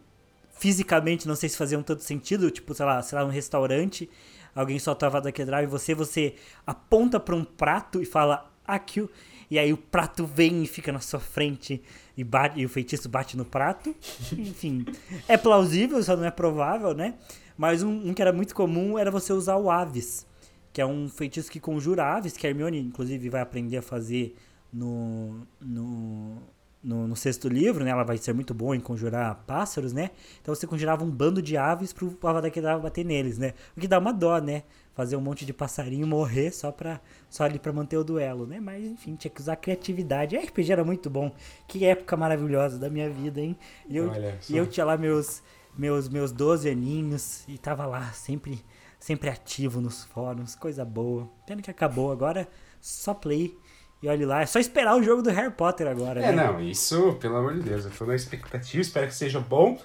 fisicamente 0.50 1.28
não 1.28 1.36
sei 1.36 1.48
se 1.48 1.56
faziam 1.56 1.82
tanto 1.82 2.02
sentido, 2.02 2.50
tipo, 2.50 2.74
sei 2.74 2.84
lá, 2.84 3.00
sei 3.02 3.18
lá, 3.18 3.24
um 3.24 3.30
restaurante, 3.30 4.10
alguém 4.54 4.78
soltava 4.78 5.20
da 5.20 5.30
quebrada 5.30 5.62
e 5.62 5.66
você, 5.66 5.94
você 5.94 6.34
aponta 6.66 7.20
para 7.20 7.34
um 7.34 7.44
prato 7.44 8.02
e 8.02 8.04
fala 8.04 8.50
aqui, 8.66 9.08
e 9.50 9.58
aí 9.58 9.72
o 9.72 9.78
prato 9.78 10.26
vem 10.26 10.62
e 10.62 10.66
fica 10.66 10.92
na 10.92 11.00
sua 11.00 11.20
frente 11.20 11.82
e, 12.16 12.24
bate, 12.24 12.60
e 12.60 12.66
o 12.66 12.68
feitiço 12.68 13.08
bate 13.08 13.36
no 13.36 13.44
prato. 13.44 13.94
Enfim, 14.36 14.84
é 15.26 15.36
plausível, 15.36 16.02
só 16.02 16.16
não 16.16 16.24
é 16.24 16.30
provável, 16.30 16.92
né? 16.92 17.14
Mas 17.56 17.82
um, 17.82 18.08
um, 18.08 18.14
que 18.14 18.20
era 18.20 18.32
muito 18.32 18.54
comum 18.54 18.98
era 18.98 19.10
você 19.10 19.32
usar 19.32 19.56
o 19.56 19.70
Aves, 19.70 20.26
que 20.72 20.80
é 20.80 20.86
um 20.86 21.08
feitiço 21.08 21.50
que 21.50 21.58
conjura 21.58 22.04
aves, 22.04 22.36
que 22.36 22.46
a 22.46 22.50
Hermione, 22.50 22.78
inclusive, 22.78 23.28
vai 23.28 23.40
aprender 23.40 23.78
a 23.78 23.82
fazer 23.82 24.36
no, 24.72 25.46
no, 25.60 26.36
no, 26.82 27.08
no, 27.08 27.16
sexto 27.16 27.48
livro, 27.48 27.84
né? 27.84 27.90
Ela 27.90 28.04
vai 28.04 28.16
ser 28.18 28.32
muito 28.32 28.54
boa 28.54 28.76
em 28.76 28.80
conjurar 28.80 29.34
pássaros, 29.46 29.92
né? 29.92 30.10
Então 30.40 30.54
você 30.54 30.66
conjurava 30.66 31.04
um 31.04 31.10
bando 31.10 31.42
de 31.42 31.56
aves 31.56 31.92
pro 31.92 32.16
Avada 32.22 32.50
Kedavra 32.50 32.82
bater 32.82 33.04
neles, 33.04 33.38
né? 33.38 33.54
O 33.76 33.80
que 33.80 33.88
dá 33.88 33.98
uma 33.98 34.12
dó, 34.12 34.38
né? 34.38 34.62
Fazer 34.94 35.16
um 35.16 35.20
monte 35.20 35.44
de 35.44 35.52
passarinho 35.52 36.06
morrer 36.06 36.52
só, 36.52 36.72
pra, 36.72 37.00
só 37.28 37.44
ali 37.44 37.58
pra 37.58 37.72
manter 37.72 37.96
o 37.96 38.04
duelo, 38.04 38.46
né? 38.46 38.60
Mas 38.60 38.84
enfim, 38.84 39.16
tinha 39.16 39.30
que 39.30 39.40
usar 39.40 39.56
criatividade. 39.56 40.36
A 40.36 40.40
RPG 40.40 40.72
era 40.72 40.84
muito 40.84 41.10
bom. 41.10 41.32
Que 41.66 41.84
época 41.84 42.16
maravilhosa 42.16 42.78
da 42.78 42.88
minha 42.88 43.10
vida, 43.10 43.40
hein? 43.40 43.56
E 43.88 43.96
eu, 43.96 44.10
e 44.48 44.56
eu 44.56 44.66
tinha 44.66 44.86
lá 44.86 44.96
meus, 44.96 45.42
meus, 45.76 46.08
meus 46.08 46.32
12 46.32 46.68
aninhos 46.68 47.44
e 47.48 47.58
tava 47.58 47.86
lá 47.86 48.12
sempre, 48.12 48.64
sempre 48.98 49.30
ativo 49.30 49.80
nos 49.80 50.04
fóruns. 50.04 50.54
Coisa 50.54 50.84
boa. 50.84 51.28
Pena 51.46 51.62
que 51.62 51.70
acabou. 51.70 52.10
Agora 52.10 52.48
só 52.80 53.14
play 53.14 53.56
e 54.02 54.08
olhe 54.08 54.24
lá, 54.24 54.42
é 54.42 54.46
só 54.46 54.58
esperar 54.58 54.96
o 54.96 55.02
jogo 55.02 55.22
do 55.22 55.30
Harry 55.30 55.50
Potter 55.50 55.88
agora. 55.88 56.20
É, 56.22 56.32
né? 56.32 56.46
não, 56.46 56.60
isso, 56.60 57.14
pelo 57.14 57.36
amor 57.36 57.54
de 57.54 57.62
Deus, 57.62 57.84
eu 57.84 57.90
tô 57.90 58.06
na 58.06 58.14
expectativa, 58.14 58.80
espero 58.80 59.08
que 59.08 59.14
seja 59.14 59.40
bom. 59.40 59.78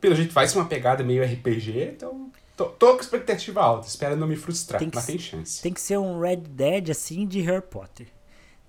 Pelo 0.00 0.14
jeito 0.14 0.32
vai 0.32 0.46
ser 0.46 0.58
uma 0.58 0.66
pegada 0.66 1.04
meio 1.04 1.24
RPG, 1.24 1.92
então 1.96 2.30
tô, 2.56 2.66
tô 2.66 2.94
com 2.94 3.00
expectativa 3.00 3.60
alta, 3.60 3.86
espero 3.86 4.16
não 4.16 4.26
me 4.26 4.36
frustrar, 4.36 4.78
tem 4.78 4.90
mas 4.94 5.06
tem 5.06 5.18
chance. 5.18 5.60
Tem 5.60 5.72
que 5.72 5.80
ser 5.80 5.98
um 5.98 6.20
Red 6.20 6.36
Dead 6.36 6.90
assim 6.90 7.26
de 7.26 7.40
Harry 7.40 7.62
Potter. 7.62 8.06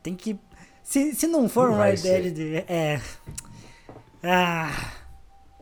Tem 0.03 0.15
que. 0.15 0.38
Se, 0.84 1.13
se 1.13 1.27
não 1.27 1.47
for 1.47 1.69
não 1.69 1.77
um 1.77 1.81
Red. 1.81 1.97
Dead 1.97 2.34
de. 2.34 2.55
É. 2.67 3.01
Ah. 4.23 4.95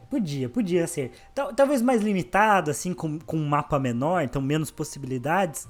Podia, 0.10 0.48
podia 0.48 0.88
ser. 0.88 1.12
Talvez 1.56 1.82
mais 1.82 2.02
limitado, 2.02 2.72
assim, 2.72 2.94
com, 2.94 3.20
com 3.20 3.36
um 3.36 3.46
mapa 3.46 3.78
menor, 3.78 4.24
então 4.24 4.42
menos 4.42 4.72
possibilidades. 4.72 5.68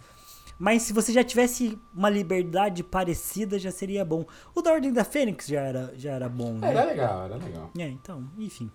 Mas 0.59 0.81
se 0.83 0.93
você 0.93 1.13
já 1.13 1.23
tivesse 1.23 1.77
uma 1.93 2.09
liberdade 2.09 2.83
parecida, 2.83 3.59
já 3.59 3.71
seria 3.71 4.03
bom. 4.03 4.25
O 4.55 4.61
da 4.61 4.71
Ordem 4.71 4.91
da 4.91 5.03
Fênix 5.03 5.47
já 5.47 5.61
era, 5.61 5.93
já 5.95 6.13
era 6.13 6.27
bom, 6.27 6.53
né? 6.53 6.69
Era 6.69 6.83
legal, 6.83 7.25
era 7.25 7.35
legal. 7.35 7.71
É, 7.77 7.87
então, 7.87 8.27
enfim. 8.37 8.71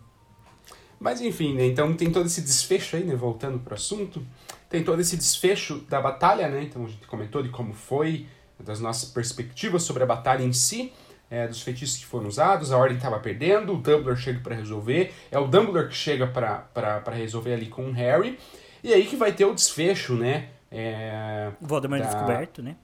Mas 1.00 1.20
enfim, 1.20 1.54
né? 1.54 1.66
Então 1.66 1.92
tem 1.94 2.12
todo 2.12 2.26
esse 2.26 2.40
desfecho 2.40 2.94
aí, 2.94 3.04
né? 3.04 3.16
Voltando 3.16 3.58
pro 3.58 3.74
assunto. 3.74 4.24
Tem 4.70 4.84
todo 4.84 5.00
esse 5.00 5.16
desfecho 5.16 5.78
da 5.88 6.00
batalha, 6.00 6.48
né? 6.48 6.62
Então 6.62 6.84
a 6.84 6.88
gente 6.88 7.06
comentou 7.08 7.42
de 7.42 7.48
como 7.48 7.72
foi, 7.72 8.26
das 8.60 8.78
nossas 8.78 9.10
perspectivas 9.10 9.82
sobre 9.82 10.04
a 10.04 10.06
batalha 10.06 10.44
em 10.44 10.52
si. 10.52 10.92
É, 11.28 11.48
dos 11.48 11.62
feitiços 11.62 11.96
que 11.96 12.04
foram 12.04 12.28
usados, 12.28 12.70
a 12.70 12.76
Ordem 12.76 12.98
estava 12.98 13.18
perdendo, 13.18 13.72
o 13.72 13.76
Dumbledore 13.78 14.18
chega 14.18 14.40
para 14.40 14.54
resolver, 14.54 15.14
é 15.30 15.38
o 15.38 15.46
Dumbledore 15.46 15.88
que 15.88 15.94
chega 15.94 16.26
para 16.26 17.02
resolver 17.10 17.54
ali 17.54 17.68
com 17.68 17.86
o 17.86 17.90
Harry, 17.92 18.38
e 18.84 18.92
aí 18.92 19.06
que 19.06 19.16
vai 19.16 19.32
ter 19.32 19.46
o 19.46 19.54
desfecho, 19.54 20.14
né? 20.14 20.50
É, 20.72 21.50
Voldemort 21.60 22.00
da... 22.00 22.08
descoberto, 22.08 22.62
né? 22.62 22.76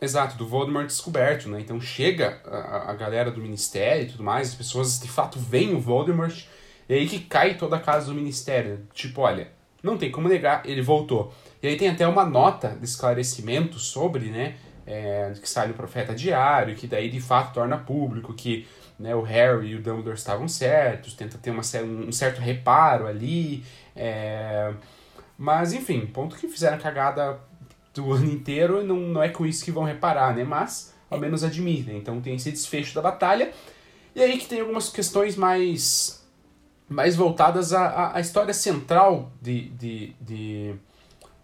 Exato, 0.00 0.36
do 0.36 0.46
Voldemort 0.46 0.86
descoberto, 0.86 1.48
né? 1.48 1.60
Então 1.60 1.80
chega 1.80 2.40
a, 2.44 2.90
a 2.90 2.94
galera 2.94 3.30
do 3.30 3.40
Ministério 3.40 4.04
e 4.04 4.06
tudo 4.06 4.22
mais, 4.22 4.48
as 4.48 4.54
pessoas 4.54 4.98
de 4.98 5.08
fato 5.08 5.38
veem 5.38 5.74
o 5.74 5.80
Voldemort, 5.80 6.44
e 6.88 6.94
aí 6.94 7.08
que 7.08 7.20
cai 7.20 7.56
toda 7.56 7.76
a 7.76 7.80
casa 7.80 8.06
do 8.06 8.14
Ministério. 8.14 8.86
Tipo, 8.94 9.22
olha, 9.22 9.48
não 9.82 9.98
tem 9.98 10.10
como 10.10 10.28
negar, 10.28 10.62
ele 10.64 10.82
voltou. 10.82 11.34
E 11.62 11.66
aí 11.66 11.76
tem 11.76 11.88
até 11.88 12.06
uma 12.06 12.24
nota 12.24 12.70
de 12.70 12.84
esclarecimento 12.84 13.78
sobre, 13.78 14.26
né? 14.30 14.56
É, 14.84 15.32
que 15.40 15.48
sai 15.48 15.68
no 15.68 15.74
Profeta 15.74 16.12
Diário, 16.12 16.74
que 16.74 16.88
daí 16.88 17.08
de 17.08 17.20
fato 17.20 17.54
torna 17.54 17.78
público 17.78 18.34
que 18.34 18.66
né, 18.98 19.14
o 19.14 19.22
Harry 19.22 19.68
e 19.68 19.74
o 19.76 19.82
Dumbledore 19.82 20.16
estavam 20.16 20.48
certos, 20.48 21.14
tenta 21.14 21.38
ter 21.38 21.50
uma, 21.50 21.62
um 21.84 22.10
certo 22.10 22.40
reparo 22.40 23.06
ali. 23.06 23.64
É, 23.94 24.72
mas, 25.42 25.72
enfim, 25.72 26.06
ponto 26.06 26.36
que 26.36 26.46
fizeram 26.46 26.78
cagada 26.78 27.40
do 27.92 28.12
ano 28.12 28.30
inteiro 28.30 28.80
e 28.80 28.84
não, 28.86 28.96
não 28.96 29.20
é 29.20 29.28
com 29.28 29.44
isso 29.44 29.64
que 29.64 29.72
vão 29.72 29.82
reparar, 29.82 30.36
né? 30.36 30.44
Mas, 30.44 30.94
ao 31.10 31.18
menos 31.18 31.42
admitem. 31.42 31.96
Então 31.96 32.20
tem 32.20 32.36
esse 32.36 32.52
desfecho 32.52 32.94
da 32.94 33.02
batalha. 33.02 33.52
E 34.14 34.22
aí 34.22 34.38
que 34.38 34.46
tem 34.46 34.60
algumas 34.60 34.88
questões 34.88 35.34
mais, 35.34 36.24
mais 36.88 37.16
voltadas 37.16 37.72
à, 37.72 38.14
à 38.14 38.20
história 38.20 38.54
central 38.54 39.32
de, 39.42 39.70
de, 39.70 40.14
de, 40.20 40.76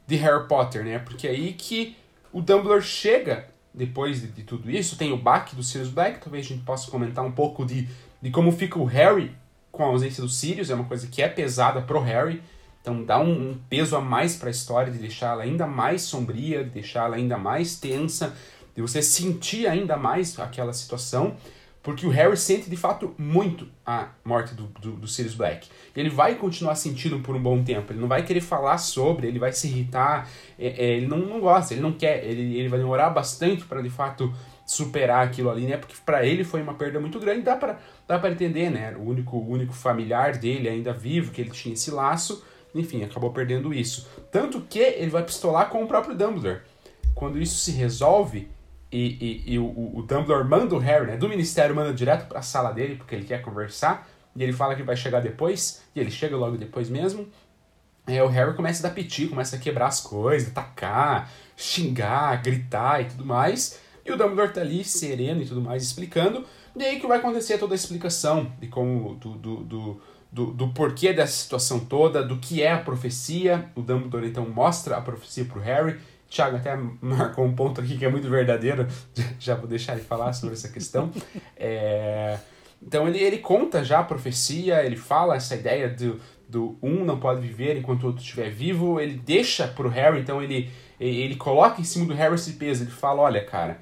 de 0.06 0.14
Harry 0.14 0.46
Potter, 0.46 0.84
né? 0.84 1.00
Porque 1.00 1.26
é 1.26 1.30
aí 1.30 1.52
que 1.54 1.96
o 2.32 2.40
Dumbledore 2.40 2.80
chega 2.80 3.48
depois 3.74 4.20
de, 4.20 4.28
de, 4.28 4.44
tudo 4.44 4.70
isso. 4.70 4.96
Tem 4.96 5.10
o 5.10 5.16
baque 5.16 5.56
do 5.56 5.62
Sirius 5.64 5.90
Black, 5.90 6.20
talvez 6.20 6.46
a 6.46 6.50
gente 6.50 6.62
possa 6.62 6.88
comentar 6.88 7.24
um 7.24 7.32
pouco 7.32 7.66
de, 7.66 7.88
de 8.22 8.30
como 8.30 8.52
fica 8.52 8.78
o 8.78 8.84
Harry 8.84 9.34
com 9.72 9.82
a 9.82 9.86
ausência 9.88 10.22
do 10.22 10.28
Sirius, 10.28 10.70
é 10.70 10.74
uma 10.76 10.84
coisa 10.84 11.08
que 11.08 11.20
é 11.20 11.28
pesada 11.28 11.82
pro 11.82 11.98
Harry. 11.98 12.40
Então 12.88 13.04
dá 13.04 13.20
um, 13.20 13.50
um 13.50 13.58
peso 13.68 13.94
a 13.96 14.00
mais 14.00 14.34
para 14.34 14.48
a 14.48 14.50
história, 14.50 14.90
de 14.90 14.98
deixá-la 14.98 15.42
ainda 15.42 15.66
mais 15.66 16.00
sombria, 16.02 16.64
de 16.64 16.70
deixá-la 16.70 17.16
ainda 17.16 17.36
mais 17.36 17.78
tensa, 17.78 18.34
de 18.74 18.80
você 18.80 19.02
sentir 19.02 19.66
ainda 19.66 19.94
mais 19.94 20.38
aquela 20.38 20.72
situação, 20.72 21.36
porque 21.82 22.06
o 22.06 22.10
Harry 22.10 22.36
sente 22.36 22.70
de 22.70 22.76
fato 22.76 23.14
muito 23.18 23.68
a 23.84 24.08
morte 24.24 24.54
do, 24.54 24.64
do, 24.80 24.92
do 24.92 25.06
Sirius 25.06 25.34
Black. 25.34 25.68
Ele 25.94 26.08
vai 26.08 26.36
continuar 26.36 26.76
sentindo 26.76 27.18
por 27.20 27.36
um 27.36 27.42
bom 27.42 27.62
tempo, 27.62 27.92
ele 27.92 28.00
não 28.00 28.08
vai 28.08 28.22
querer 28.24 28.40
falar 28.40 28.78
sobre, 28.78 29.26
ele 29.26 29.38
vai 29.38 29.52
se 29.52 29.66
irritar, 29.66 30.26
é, 30.58 30.68
é, 30.68 30.96
ele 30.96 31.06
não, 31.06 31.18
não 31.18 31.40
gosta, 31.40 31.74
ele 31.74 31.82
não 31.82 31.92
quer, 31.92 32.24
ele, 32.24 32.58
ele 32.58 32.68
vai 32.68 32.78
demorar 32.78 33.10
bastante 33.10 33.66
para 33.66 33.82
de 33.82 33.90
fato 33.90 34.32
superar 34.64 35.26
aquilo 35.26 35.50
ali, 35.50 35.66
né? 35.66 35.76
Porque 35.76 35.94
para 36.06 36.24
ele 36.24 36.42
foi 36.42 36.62
uma 36.62 36.74
perda 36.74 36.98
muito 36.98 37.18
grande, 37.20 37.42
dá 37.42 37.56
para 37.56 37.78
dá 38.06 38.18
para 38.18 38.30
entender, 38.30 38.70
né? 38.70 38.94
O 38.96 39.02
único 39.02 39.36
o 39.36 39.50
único 39.50 39.74
familiar 39.74 40.38
dele 40.38 40.70
ainda 40.70 40.92
vivo, 40.92 41.32
que 41.32 41.40
ele 41.40 41.50
tinha 41.50 41.74
esse 41.74 41.90
laço, 41.90 42.42
enfim, 42.78 43.02
acabou 43.02 43.30
perdendo 43.30 43.72
isso. 43.74 44.08
Tanto 44.30 44.60
que 44.60 44.78
ele 44.78 45.10
vai 45.10 45.24
pistolar 45.24 45.68
com 45.68 45.82
o 45.82 45.86
próprio 45.86 46.16
Dumbledore. 46.16 46.60
Quando 47.14 47.40
isso 47.40 47.56
se 47.56 47.72
resolve 47.72 48.48
e, 48.90 49.44
e, 49.46 49.54
e 49.54 49.58
o, 49.58 49.98
o, 49.98 50.02
Dumbledore 50.02 50.48
manda 50.48 50.74
o 50.74 50.78
Harry, 50.78 51.06
né, 51.06 51.16
do 51.16 51.28
ministério, 51.28 51.74
manda 51.74 51.92
direto 51.92 52.26
para 52.26 52.38
a 52.38 52.42
sala 52.42 52.72
dele, 52.72 52.96
porque 52.96 53.14
ele 53.14 53.24
quer 53.24 53.42
conversar, 53.42 54.08
e 54.34 54.42
ele 54.42 54.52
fala 54.52 54.74
que 54.74 54.82
vai 54.82 54.96
chegar 54.96 55.20
depois, 55.20 55.82
e 55.94 56.00
ele 56.00 56.10
chega 56.10 56.36
logo 56.36 56.56
depois 56.56 56.88
mesmo. 56.88 57.28
É, 58.06 58.22
o 58.22 58.28
Harry 58.28 58.54
começa 58.54 58.86
a 58.86 58.88
dar 58.88 58.94
piti, 58.94 59.26
começa 59.26 59.56
a 59.56 59.58
quebrar 59.58 59.88
as 59.88 60.00
coisas, 60.00 60.48
atacar, 60.48 61.30
xingar, 61.54 62.40
gritar 62.40 63.02
e 63.02 63.04
tudo 63.04 63.26
mais. 63.26 63.78
E 64.04 64.10
o 64.10 64.16
Dumbledore 64.16 64.52
tá 64.52 64.62
ali, 64.62 64.82
sereno 64.82 65.42
e 65.42 65.46
tudo 65.46 65.60
mais, 65.60 65.82
explicando. 65.82 66.44
E 66.74 66.82
aí 66.82 66.98
que 66.98 67.06
vai 67.06 67.18
acontecer 67.18 67.58
toda 67.58 67.74
a 67.74 67.76
explicação 67.76 68.50
de 68.58 68.68
como 68.68 69.16
do, 69.16 69.34
do, 69.34 69.56
do 69.64 70.00
do, 70.30 70.46
do 70.46 70.68
porquê 70.68 71.12
dessa 71.12 71.32
situação 71.32 71.80
toda, 71.80 72.22
do 72.22 72.36
que 72.36 72.62
é 72.62 72.72
a 72.72 72.78
profecia. 72.78 73.70
O 73.74 73.82
Dumbledore 73.82 74.26
então 74.26 74.48
mostra 74.48 74.96
a 74.96 75.00
profecia 75.00 75.44
para 75.44 75.58
o 75.58 75.62
Harry. 75.62 75.98
Tiago 76.28 76.56
até 76.56 76.76
marcou 77.00 77.44
um 77.44 77.54
ponto 77.54 77.80
aqui 77.80 77.96
que 77.96 78.04
é 78.04 78.10
muito 78.10 78.28
verdadeiro, 78.28 78.86
já 79.40 79.54
vou 79.54 79.66
deixar 79.66 79.94
ele 79.94 80.02
falar 80.02 80.32
sobre 80.32 80.54
essa 80.54 80.68
questão. 80.68 81.10
É... 81.56 82.38
Então 82.80 83.08
ele, 83.08 83.18
ele 83.18 83.38
conta 83.38 83.82
já 83.82 83.98
a 83.98 84.04
profecia, 84.04 84.84
ele 84.84 84.94
fala 84.94 85.34
essa 85.34 85.56
ideia 85.56 85.88
do, 85.88 86.20
do 86.48 86.78
um 86.80 87.04
não 87.04 87.18
pode 87.18 87.40
viver 87.40 87.76
enquanto 87.76 88.04
o 88.04 88.06
outro 88.06 88.22
estiver 88.22 88.50
vivo, 88.50 89.00
ele 89.00 89.14
deixa 89.14 89.66
pro 89.66 89.88
Harry, 89.88 90.20
então 90.20 90.40
ele, 90.40 90.70
ele 91.00 91.34
coloca 91.34 91.80
em 91.80 91.84
cima 91.84 92.06
do 92.06 92.14
Harry 92.14 92.36
esse 92.36 92.52
peso, 92.52 92.84
ele 92.84 92.92
fala, 92.92 93.22
olha 93.22 93.44
cara, 93.44 93.80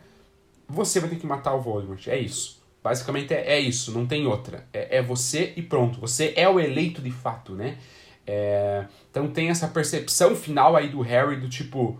você 0.66 0.98
vai 0.98 1.10
ter 1.10 1.16
que 1.16 1.26
matar 1.26 1.54
o 1.54 1.60
Voldemort, 1.60 2.08
é 2.08 2.18
isso. 2.18 2.55
Basicamente 2.86 3.34
é, 3.34 3.54
é 3.54 3.58
isso, 3.58 3.90
não 3.90 4.06
tem 4.06 4.28
outra. 4.28 4.64
É, 4.72 4.98
é, 4.98 5.02
você 5.02 5.52
e 5.56 5.62
pronto. 5.62 5.98
Você 5.98 6.32
é 6.36 6.48
o 6.48 6.60
eleito 6.60 7.02
de 7.02 7.10
fato, 7.10 7.52
né? 7.52 7.78
É, 8.24 8.84
então 9.10 9.26
tem 9.26 9.48
essa 9.48 9.66
percepção 9.66 10.36
final 10.36 10.76
aí 10.76 10.88
do 10.88 11.00
Harry 11.00 11.34
do 11.34 11.48
tipo, 11.48 11.98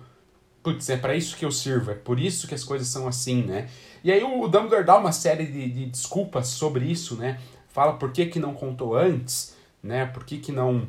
putz, 0.62 0.88
é 0.88 0.96
para 0.96 1.16
isso 1.16 1.36
que 1.36 1.44
eu 1.44 1.50
sirvo, 1.50 1.90
é 1.90 1.94
por 1.94 2.20
isso 2.20 2.46
que 2.46 2.54
as 2.54 2.62
coisas 2.62 2.86
são 2.86 3.08
assim, 3.08 3.42
né? 3.42 3.68
E 4.04 4.12
aí 4.12 4.22
o 4.22 4.46
Dumbledore 4.46 4.84
dá 4.84 4.96
uma 4.96 5.10
série 5.10 5.46
de, 5.46 5.68
de 5.68 5.86
desculpas 5.86 6.46
sobre 6.46 6.84
isso, 6.84 7.16
né? 7.16 7.40
Fala 7.66 7.94
por 7.94 8.12
que, 8.12 8.26
que 8.26 8.38
não 8.38 8.54
contou 8.54 8.96
antes, 8.96 9.56
né? 9.82 10.06
Por 10.06 10.24
que, 10.24 10.38
que 10.38 10.52
não 10.52 10.86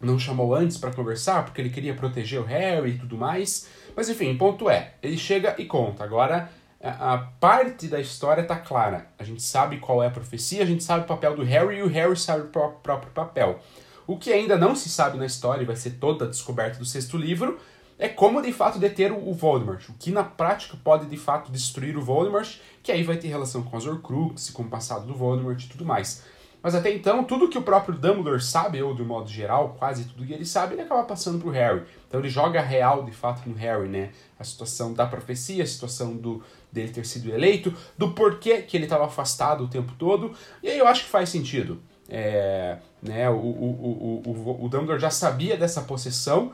não 0.00 0.16
chamou 0.16 0.54
antes 0.54 0.78
para 0.78 0.92
conversar, 0.92 1.44
porque 1.44 1.60
ele 1.60 1.70
queria 1.70 1.94
proteger 1.94 2.40
o 2.40 2.44
Harry 2.44 2.90
e 2.90 2.98
tudo 2.98 3.16
mais. 3.16 3.66
Mas 3.96 4.08
enfim, 4.08 4.36
ponto 4.36 4.70
é, 4.70 4.94
ele 5.02 5.18
chega 5.18 5.56
e 5.58 5.64
conta. 5.64 6.04
Agora 6.04 6.48
a 6.90 7.18
parte 7.40 7.88
da 7.88 7.98
história 7.98 8.42
está 8.42 8.56
clara. 8.56 9.06
A 9.18 9.24
gente 9.24 9.42
sabe 9.42 9.78
qual 9.78 10.02
é 10.02 10.06
a 10.06 10.10
profecia, 10.10 10.62
a 10.62 10.66
gente 10.66 10.84
sabe 10.84 11.04
o 11.04 11.08
papel 11.08 11.34
do 11.34 11.42
Harry 11.42 11.78
e 11.78 11.82
o 11.82 11.88
Harry 11.88 12.16
sabe 12.16 12.42
o 12.42 12.48
próprio 12.48 13.10
papel. 13.12 13.58
O 14.06 14.18
que 14.18 14.32
ainda 14.32 14.58
não 14.58 14.74
se 14.76 14.90
sabe 14.90 15.16
na 15.16 15.24
história, 15.24 15.62
e 15.62 15.66
vai 15.66 15.76
ser 15.76 15.92
toda 15.92 16.26
a 16.26 16.28
descoberta 16.28 16.78
do 16.78 16.84
sexto 16.84 17.16
livro, 17.16 17.58
é 17.98 18.08
como 18.08 18.42
de 18.42 18.52
fato 18.52 18.78
deter 18.78 19.12
o 19.12 19.32
Voldemort. 19.32 19.88
O 19.88 19.94
que 19.94 20.10
na 20.10 20.24
prática 20.24 20.76
pode 20.84 21.06
de 21.06 21.16
fato 21.16 21.50
destruir 21.50 21.96
o 21.96 22.02
Voldemort, 22.02 22.58
que 22.82 22.92
aí 22.92 23.02
vai 23.02 23.16
ter 23.16 23.28
relação 23.28 23.62
com 23.62 23.76
as 23.76 23.86
Horcruxes, 23.86 24.50
com 24.50 24.64
o 24.64 24.68
passado 24.68 25.06
do 25.06 25.14
Voldemort 25.14 25.62
e 25.62 25.68
tudo 25.68 25.86
mais. 25.86 26.22
Mas 26.64 26.74
até 26.74 26.90
então, 26.90 27.22
tudo 27.24 27.48
que 27.48 27.58
o 27.58 27.62
próprio 27.62 27.94
Dumbledore 27.94 28.42
sabe, 28.42 28.82
ou 28.82 28.94
de 28.94 29.02
um 29.02 29.04
modo 29.04 29.28
geral, 29.28 29.76
quase 29.78 30.04
tudo 30.06 30.24
que 30.24 30.32
ele 30.32 30.46
sabe, 30.46 30.72
ele 30.72 30.80
acaba 30.80 31.04
passando 31.04 31.38
pro 31.38 31.50
Harry. 31.50 31.82
Então 32.08 32.18
ele 32.18 32.30
joga 32.30 32.62
real, 32.62 33.04
de 33.04 33.12
fato, 33.12 33.46
no 33.46 33.54
Harry, 33.54 33.86
né? 33.86 34.12
A 34.38 34.44
situação 34.44 34.94
da 34.94 35.06
profecia, 35.06 35.62
a 35.62 35.66
situação 35.66 36.16
do, 36.16 36.42
dele 36.74 36.92
ter 36.92 37.06
sido 37.06 37.32
eleito, 37.32 37.72
do 37.96 38.10
porquê 38.10 38.60
que 38.60 38.76
ele 38.76 38.84
estava 38.84 39.06
afastado 39.06 39.64
o 39.64 39.68
tempo 39.68 39.92
todo. 39.96 40.32
E 40.62 40.68
aí 40.68 40.78
eu 40.78 40.86
acho 40.86 41.04
que 41.04 41.10
faz 41.10 41.28
sentido. 41.28 41.80
É, 42.06 42.76
né, 43.00 43.30
o, 43.30 43.34
o, 43.34 44.22
o, 44.26 44.30
o, 44.30 44.64
o 44.66 44.68
Dumbledore 44.68 45.00
já 45.00 45.08
sabia 45.08 45.56
dessa 45.56 45.80
possessão 45.80 46.52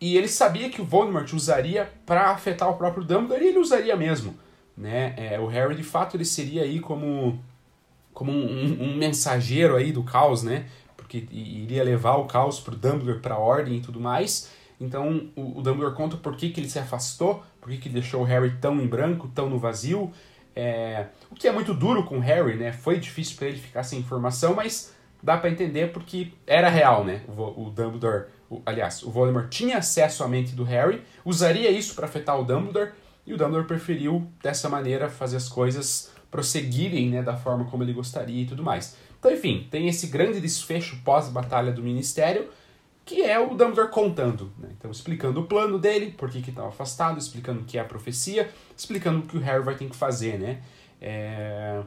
e 0.00 0.16
ele 0.16 0.28
sabia 0.28 0.70
que 0.70 0.80
o 0.80 0.84
Voldemort 0.84 1.32
usaria 1.32 1.90
para 2.06 2.30
afetar 2.30 2.70
o 2.70 2.76
próprio 2.76 3.02
Dumbledore 3.02 3.42
e 3.42 3.48
ele 3.48 3.58
usaria 3.58 3.96
mesmo. 3.96 4.36
Né? 4.76 5.14
É, 5.16 5.40
o 5.40 5.46
Harry, 5.46 5.74
de 5.74 5.82
fato, 5.82 6.16
ele 6.16 6.24
seria 6.24 6.62
aí 6.62 6.78
como 6.78 7.40
como 8.12 8.30
um, 8.30 8.82
um, 8.82 8.96
mensageiro 8.96 9.74
aí 9.74 9.90
do 9.90 10.04
caos, 10.04 10.44
né? 10.44 10.66
Porque 10.96 11.26
iria 11.32 11.82
levar 11.82 12.14
o 12.14 12.26
caos 12.26 12.60
pro 12.60 12.76
Dumbledore, 12.76 13.18
pra 13.18 13.36
ordem 13.36 13.78
e 13.78 13.80
tudo 13.80 13.98
mais. 13.98 14.50
Então 14.80 15.30
o, 15.34 15.58
o 15.58 15.62
Dumbledore 15.62 15.96
conta 15.96 16.16
por 16.16 16.36
que, 16.36 16.50
que 16.50 16.60
ele 16.60 16.70
se 16.70 16.78
afastou, 16.78 17.42
por 17.64 17.70
que, 17.70 17.78
que 17.78 17.88
deixou 17.88 18.20
o 18.20 18.24
Harry 18.24 18.58
tão 18.60 18.78
em 18.78 18.86
branco, 18.86 19.26
tão 19.34 19.48
no 19.48 19.58
vazio. 19.58 20.12
É, 20.54 21.06
o 21.30 21.34
que 21.34 21.48
é 21.48 21.52
muito 21.52 21.72
duro 21.72 22.04
com 22.04 22.18
o 22.18 22.20
Harry, 22.20 22.58
né? 22.58 22.72
Foi 22.72 23.00
difícil 23.00 23.38
para 23.38 23.48
ele 23.48 23.56
ficar 23.56 23.82
sem 23.82 23.98
informação, 23.98 24.54
mas 24.54 24.94
dá 25.22 25.38
para 25.38 25.48
entender 25.48 25.90
porque 25.90 26.32
era 26.46 26.68
real, 26.68 27.06
né? 27.06 27.22
O, 27.26 27.68
o 27.68 27.70
Dumbledore, 27.70 28.26
o, 28.50 28.60
aliás, 28.66 29.02
o 29.02 29.10
Voldemort 29.10 29.48
tinha 29.48 29.78
acesso 29.78 30.22
à 30.22 30.28
mente 30.28 30.54
do 30.54 30.62
Harry, 30.62 31.00
usaria 31.24 31.70
isso 31.70 31.94
para 31.94 32.04
afetar 32.04 32.38
o 32.38 32.44
Dumbledore, 32.44 32.90
e 33.26 33.32
o 33.32 33.38
Dumbledore 33.38 33.66
preferiu 33.66 34.30
dessa 34.42 34.68
maneira 34.68 35.08
fazer 35.08 35.38
as 35.38 35.48
coisas 35.48 36.12
prosseguirem, 36.30 37.08
né, 37.08 37.22
da 37.22 37.34
forma 37.34 37.64
como 37.64 37.82
ele 37.82 37.94
gostaria 37.94 38.42
e 38.42 38.46
tudo 38.46 38.62
mais. 38.62 38.94
Então, 39.18 39.32
enfim, 39.32 39.66
tem 39.70 39.88
esse 39.88 40.08
grande 40.08 40.38
desfecho 40.38 40.98
pós-batalha 41.02 41.72
do 41.72 41.82
Ministério, 41.82 42.50
que 43.04 43.22
é 43.22 43.38
o 43.38 43.48
Dumbledore 43.54 43.90
contando, 43.90 44.50
né? 44.58 44.70
então 44.78 44.90
explicando 44.90 45.40
o 45.40 45.46
plano 45.46 45.78
dele, 45.78 46.12
por 46.16 46.30
que 46.30 46.38
estava 46.38 46.68
afastado, 46.68 47.18
explicando 47.18 47.60
o 47.60 47.64
que 47.64 47.76
é 47.76 47.80
a 47.80 47.84
profecia, 47.84 48.50
explicando 48.76 49.20
o 49.20 49.22
que 49.22 49.36
o 49.36 49.40
Harry 49.40 49.62
vai 49.62 49.76
ter 49.76 49.88
que 49.88 49.96
fazer, 49.96 50.38
né? 50.38 50.62
É... 51.00 51.82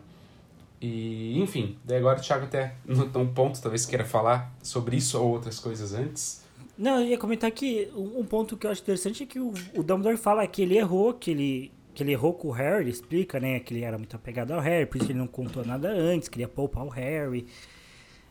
E, 0.79 1.39
enfim, 1.39 1.75
daí 1.83 1.97
agora 1.97 2.19
o 2.19 2.21
Thiago 2.21 2.45
até 2.45 2.75
notou 2.85 3.23
um 3.23 3.33
ponto, 3.33 3.59
talvez 3.59 3.83
queira 3.85 4.05
falar 4.05 4.53
sobre 4.61 4.95
isso 4.95 5.19
ou 5.19 5.31
outras 5.31 5.59
coisas 5.59 5.91
antes. 5.91 6.45
Não, 6.77 6.99
eu 7.01 7.07
ia 7.07 7.17
comentar 7.17 7.49
que 7.49 7.89
um 7.95 8.23
ponto 8.23 8.55
que 8.55 8.67
eu 8.67 8.71
acho 8.71 8.83
interessante 8.83 9.23
é 9.23 9.25
que 9.25 9.39
o, 9.39 9.51
o 9.73 9.81
Dumbledore 9.81 10.17
fala 10.17 10.45
que 10.45 10.61
ele 10.61 10.77
errou, 10.77 11.15
que 11.15 11.31
ele, 11.31 11.71
que 11.95 12.03
ele 12.03 12.11
errou 12.11 12.35
com 12.35 12.49
o 12.49 12.51
Harry, 12.51 12.83
ele 12.83 12.91
explica, 12.91 13.39
né, 13.39 13.59
que 13.59 13.73
ele 13.73 13.83
era 13.83 13.97
muito 13.97 14.15
apegado 14.15 14.51
ao 14.51 14.59
Harry, 14.59 14.85
por 14.85 14.97
isso 14.97 15.11
ele 15.11 15.17
não 15.17 15.25
contou 15.25 15.65
nada 15.65 15.89
antes, 15.89 16.29
queria 16.29 16.47
poupar 16.47 16.85
o 16.85 16.89
Harry. 16.89 17.47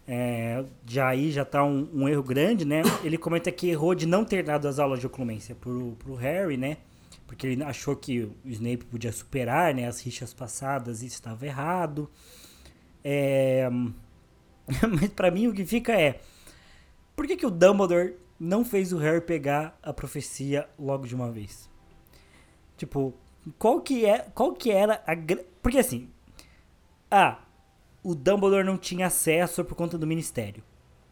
É, 0.09 0.65
já 0.87 1.09
aí 1.09 1.33
já 1.33 1.45
tá 1.45 1.65
um, 1.65 1.89
um, 1.93 2.09
erro 2.09 2.23
grande, 2.23 2.65
né? 2.65 2.83
Ele 3.03 3.19
comenta 3.19 3.51
que 3.51 3.69
errou 3.69 3.95
de 3.95 4.07
não 4.07 4.25
ter 4.25 4.45
dado 4.45 4.69
as 4.69 4.79
aulas 4.79 5.01
de 5.01 5.07
oclumência 5.07 5.55
pro, 5.55 5.97
pro 5.99 6.15
Harry, 6.15 6.57
né? 6.57 6.77
Porque 7.27 7.47
ele 7.47 7.63
achou 7.65 7.97
que 7.97 8.21
o 8.23 8.33
Snape 8.45 8.85
podia 8.85 9.11
superar 9.11 9.75
né, 9.75 9.89
as 9.89 10.01
rixas 10.01 10.33
passadas 10.33 11.03
e 11.03 11.07
estava 11.07 11.45
errado. 11.45 12.09
É... 13.03 13.69
Mas 14.89 15.09
para 15.11 15.31
mim 15.31 15.49
o 15.49 15.53
que 15.53 15.65
fica 15.65 15.93
é... 15.93 16.21
Por 17.17 17.27
que, 17.27 17.37
que 17.37 17.47
o 17.47 17.51
Dumbledore 17.51 18.17
não 18.39 18.65
fez 18.65 18.93
o 18.93 18.99
Harry 18.99 19.21
pegar 19.21 19.77
a 19.83 19.93
profecia 19.93 20.69
logo 20.79 21.07
de 21.07 21.15
uma 21.15 21.33
vez? 21.33 21.69
Tipo, 22.77 23.13
qual 23.59 23.81
que, 23.81 24.05
é, 24.05 24.19
qual 24.35 24.53
que 24.53 24.71
era 24.71 25.03
a... 25.07 25.17
Porque 25.61 25.79
assim... 25.79 26.11
Ah, 27.11 27.41
o 28.07 28.15
Dumbledore 28.15 28.63
não 28.63 28.79
tinha 28.79 29.09
acesso 29.09 29.65
por 29.65 29.75
conta 29.75 29.99
do 29.99 30.07
ministério. 30.07 30.63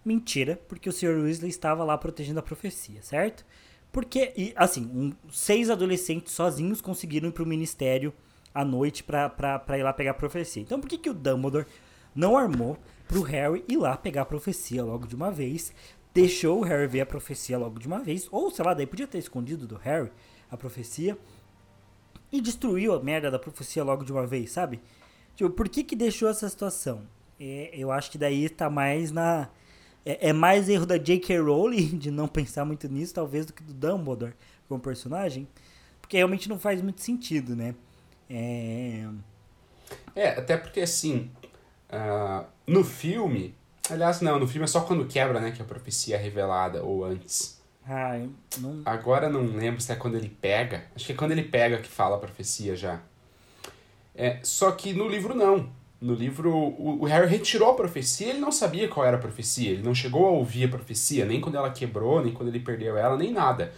Mentira, 0.04 0.60
porque 0.68 0.88
o 0.88 0.92
Sr. 0.92 1.24
Weasley 1.24 1.50
estava 1.50 1.82
lá 1.82 1.98
protegendo 1.98 2.38
a 2.38 2.42
profecia, 2.42 3.02
certo? 3.02 3.44
Porque, 3.90 4.32
e, 4.36 4.52
assim, 4.54 4.88
um, 4.94 5.12
seis 5.28 5.70
adolescentes 5.70 6.32
sozinhos 6.32 6.80
conseguiram 6.80 7.30
ir 7.30 7.32
pro 7.32 7.44
ministério 7.44 8.14
à 8.54 8.64
noite 8.64 9.02
pra 9.02 9.60
ir 9.76 9.82
lá 9.82 9.92
pegar 9.92 10.12
a 10.12 10.14
profecia. 10.14 10.62
Então 10.62 10.80
por 10.80 10.88
que, 10.88 10.96
que 10.96 11.10
o 11.10 11.14
Dumbledore 11.14 11.66
não 12.14 12.38
armou 12.38 12.78
pro 13.08 13.22
Harry 13.22 13.64
ir 13.66 13.76
lá 13.76 13.96
pegar 13.96 14.22
a 14.22 14.26
profecia 14.26 14.84
logo 14.84 15.08
de 15.08 15.16
uma 15.16 15.32
vez? 15.32 15.72
Deixou 16.14 16.60
o 16.60 16.62
Harry 16.62 16.86
ver 16.86 17.00
a 17.00 17.06
profecia 17.06 17.58
logo 17.58 17.80
de 17.80 17.88
uma 17.88 17.98
vez. 17.98 18.28
Ou, 18.30 18.52
sei 18.52 18.64
lá, 18.64 18.72
daí 18.72 18.86
podia 18.86 19.08
ter 19.08 19.18
escondido 19.18 19.66
do 19.66 19.74
Harry 19.78 20.12
a 20.48 20.56
profecia. 20.56 21.18
E 22.30 22.40
destruiu 22.40 22.94
a 22.94 23.02
merda 23.02 23.32
da 23.32 23.38
profecia 23.40 23.82
logo 23.82 24.04
de 24.04 24.12
uma 24.12 24.24
vez, 24.24 24.52
sabe? 24.52 24.80
Tipo, 25.36 25.50
por 25.50 25.68
que 25.68 25.82
que 25.82 25.96
deixou 25.96 26.28
essa 26.28 26.48
situação? 26.48 27.02
É, 27.40 27.70
eu 27.72 27.90
acho 27.90 28.10
que 28.10 28.18
daí 28.18 28.48
tá 28.48 28.70
mais 28.70 29.10
na... 29.10 29.48
É, 30.06 30.28
é 30.28 30.32
mais 30.32 30.68
erro 30.68 30.86
da 30.86 30.96
J.K. 30.96 31.38
Rowling 31.40 31.96
de 31.98 32.10
não 32.10 32.28
pensar 32.28 32.64
muito 32.64 32.88
nisso, 32.88 33.14
talvez, 33.14 33.46
do 33.46 33.52
que 33.52 33.62
do 33.62 33.72
Dumbledore 33.72 34.34
como 34.68 34.80
personagem. 34.80 35.48
Porque 36.00 36.16
realmente 36.16 36.48
não 36.48 36.58
faz 36.58 36.80
muito 36.82 37.00
sentido, 37.00 37.56
né? 37.56 37.74
É... 38.28 39.06
É, 40.14 40.28
até 40.30 40.56
porque 40.56 40.80
assim... 40.80 41.30
Uh, 41.90 42.44
no 42.66 42.84
filme... 42.84 43.54
Aliás, 43.90 44.20
não, 44.20 44.38
no 44.38 44.46
filme 44.46 44.64
é 44.64 44.68
só 44.68 44.80
quando 44.80 45.06
quebra, 45.06 45.40
né? 45.40 45.50
Que 45.50 45.60
a 45.60 45.64
profecia 45.64 46.16
é 46.16 46.18
revelada, 46.18 46.82
ou 46.82 47.04
antes. 47.04 47.62
Ah, 47.86 48.18
não... 48.58 48.80
Agora 48.84 49.28
não 49.28 49.42
lembro 49.42 49.80
se 49.80 49.92
é 49.92 49.96
quando 49.96 50.16
ele 50.16 50.28
pega. 50.28 50.84
Acho 50.94 51.06
que 51.06 51.12
é 51.12 51.14
quando 51.14 51.32
ele 51.32 51.42
pega 51.42 51.78
que 51.78 51.88
fala 51.88 52.16
a 52.16 52.18
profecia 52.18 52.74
já. 52.74 53.02
É, 54.14 54.38
só 54.42 54.70
que 54.70 54.92
no 54.92 55.08
livro 55.08 55.34
não. 55.34 55.68
No 56.00 56.14
livro, 56.14 56.54
o, 56.54 57.04
Harry 57.04 57.26
retirou 57.26 57.70
a 57.70 57.74
profecia, 57.74 58.28
ele 58.28 58.38
não 58.38 58.52
sabia 58.52 58.88
qual 58.88 59.06
era 59.06 59.16
a 59.16 59.20
profecia, 59.20 59.70
ele 59.70 59.82
não 59.82 59.94
chegou 59.94 60.26
a 60.26 60.30
ouvir 60.30 60.64
a 60.64 60.68
profecia, 60.68 61.24
nem 61.24 61.40
quando 61.40 61.56
ela 61.56 61.70
quebrou, 61.70 62.22
nem 62.22 62.32
quando 62.32 62.50
ele 62.50 62.60
perdeu 62.60 62.96
ela, 62.96 63.16
nem 63.16 63.32
nada. 63.32 63.72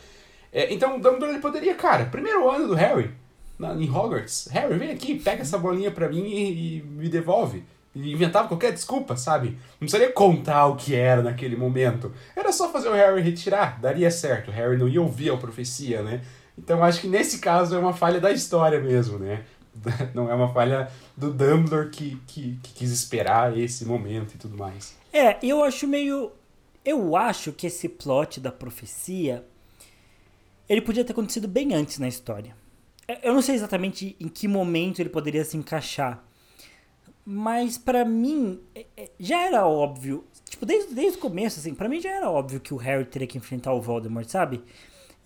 É, 0.53 0.73
então 0.73 0.97
o 0.97 1.01
Dumbledore 1.01 1.33
ele 1.33 1.41
poderia, 1.41 1.75
cara, 1.75 2.07
primeiro 2.07 2.51
ano 2.51 2.67
do 2.67 2.75
Harry, 2.75 3.13
na, 3.59 3.75
em 3.75 3.89
Hogwarts, 3.89 4.49
Harry, 4.51 4.77
vem 4.77 4.91
aqui, 4.91 5.19
pega 5.19 5.43
essa 5.43 5.57
bolinha 5.57 5.91
pra 5.91 6.09
mim 6.09 6.25
e, 6.25 6.79
e 6.79 6.83
me 6.83 7.09
devolve. 7.09 7.63
Inventava 7.95 8.49
qualquer 8.49 8.73
desculpa, 8.73 9.17
sabe? 9.17 9.51
Não 9.51 9.81
precisaria 9.81 10.13
contar 10.13 10.67
o 10.67 10.77
que 10.77 10.95
era 10.95 11.23
naquele 11.23 11.57
momento. 11.57 12.13
Era 12.35 12.53
só 12.53 12.71
fazer 12.71 12.89
o 12.89 12.93
Harry 12.93 13.23
retirar, 13.23 13.81
daria 13.81 14.11
certo. 14.11 14.49
O 14.49 14.53
Harry 14.53 14.77
não 14.77 14.87
ia 14.87 15.01
ouvir 15.01 15.31
a 15.31 15.37
profecia, 15.37 16.03
né? 16.03 16.21
Então 16.59 16.83
acho 16.83 17.01
que 17.01 17.09
nesse 17.09 17.39
caso 17.39 17.75
é 17.75 17.79
uma 17.79 17.95
falha 17.95 18.21
da 18.21 18.31
história 18.31 18.81
mesmo, 18.81 19.19
né? 19.19 19.45
não 20.15 20.31
é 20.31 20.35
uma 20.35 20.53
falha 20.53 20.91
do 21.17 21.33
Dumbledore 21.33 21.91
que, 21.91 22.17
que, 22.27 22.59
que 22.63 22.73
quis 22.75 22.91
esperar 22.91 23.57
esse 23.57 23.85
momento 23.85 24.35
e 24.35 24.39
tudo 24.39 24.57
mais. 24.57 24.97
É, 25.13 25.39
eu 25.43 25.63
acho 25.65 25.87
meio. 25.87 26.33
Eu 26.85 27.17
acho 27.17 27.53
que 27.53 27.67
esse 27.67 27.89
plot 27.89 28.39
da 28.41 28.53
profecia 28.53 29.45
ele 30.69 30.81
podia 30.81 31.05
ter 31.05 31.13
acontecido 31.13 31.47
bem 31.47 31.75
antes 31.75 31.99
na 31.99 32.09
história. 32.09 32.57
Eu 33.23 33.35
não 33.35 33.43
sei 33.43 33.55
exatamente 33.55 34.17
em 34.19 34.29
que 34.29 34.49
momento 34.49 35.01
ele 35.01 35.09
poderia 35.09 35.45
se 35.45 35.57
encaixar. 35.57 36.25
Mas 37.25 37.79
para 37.79 38.05
mim 38.05 38.61
é, 38.75 38.87
é, 38.97 39.11
já 39.19 39.43
era 39.43 39.67
óbvio, 39.67 40.25
tipo, 40.49 40.65
desde, 40.65 40.95
desde 40.95 41.19
o 41.19 41.21
começo 41.21 41.59
assim, 41.59 41.75
para 41.75 41.89
mim 41.89 42.01
já 42.01 42.11
era 42.11 42.31
óbvio 42.31 42.61
que 42.61 42.73
o 42.73 42.77
Harry 42.77 43.05
teria 43.05 43.27
que 43.27 43.39
enfrentar 43.39 43.73
o 43.73 43.81
Voldemort, 43.81 44.29
sabe? 44.29 44.63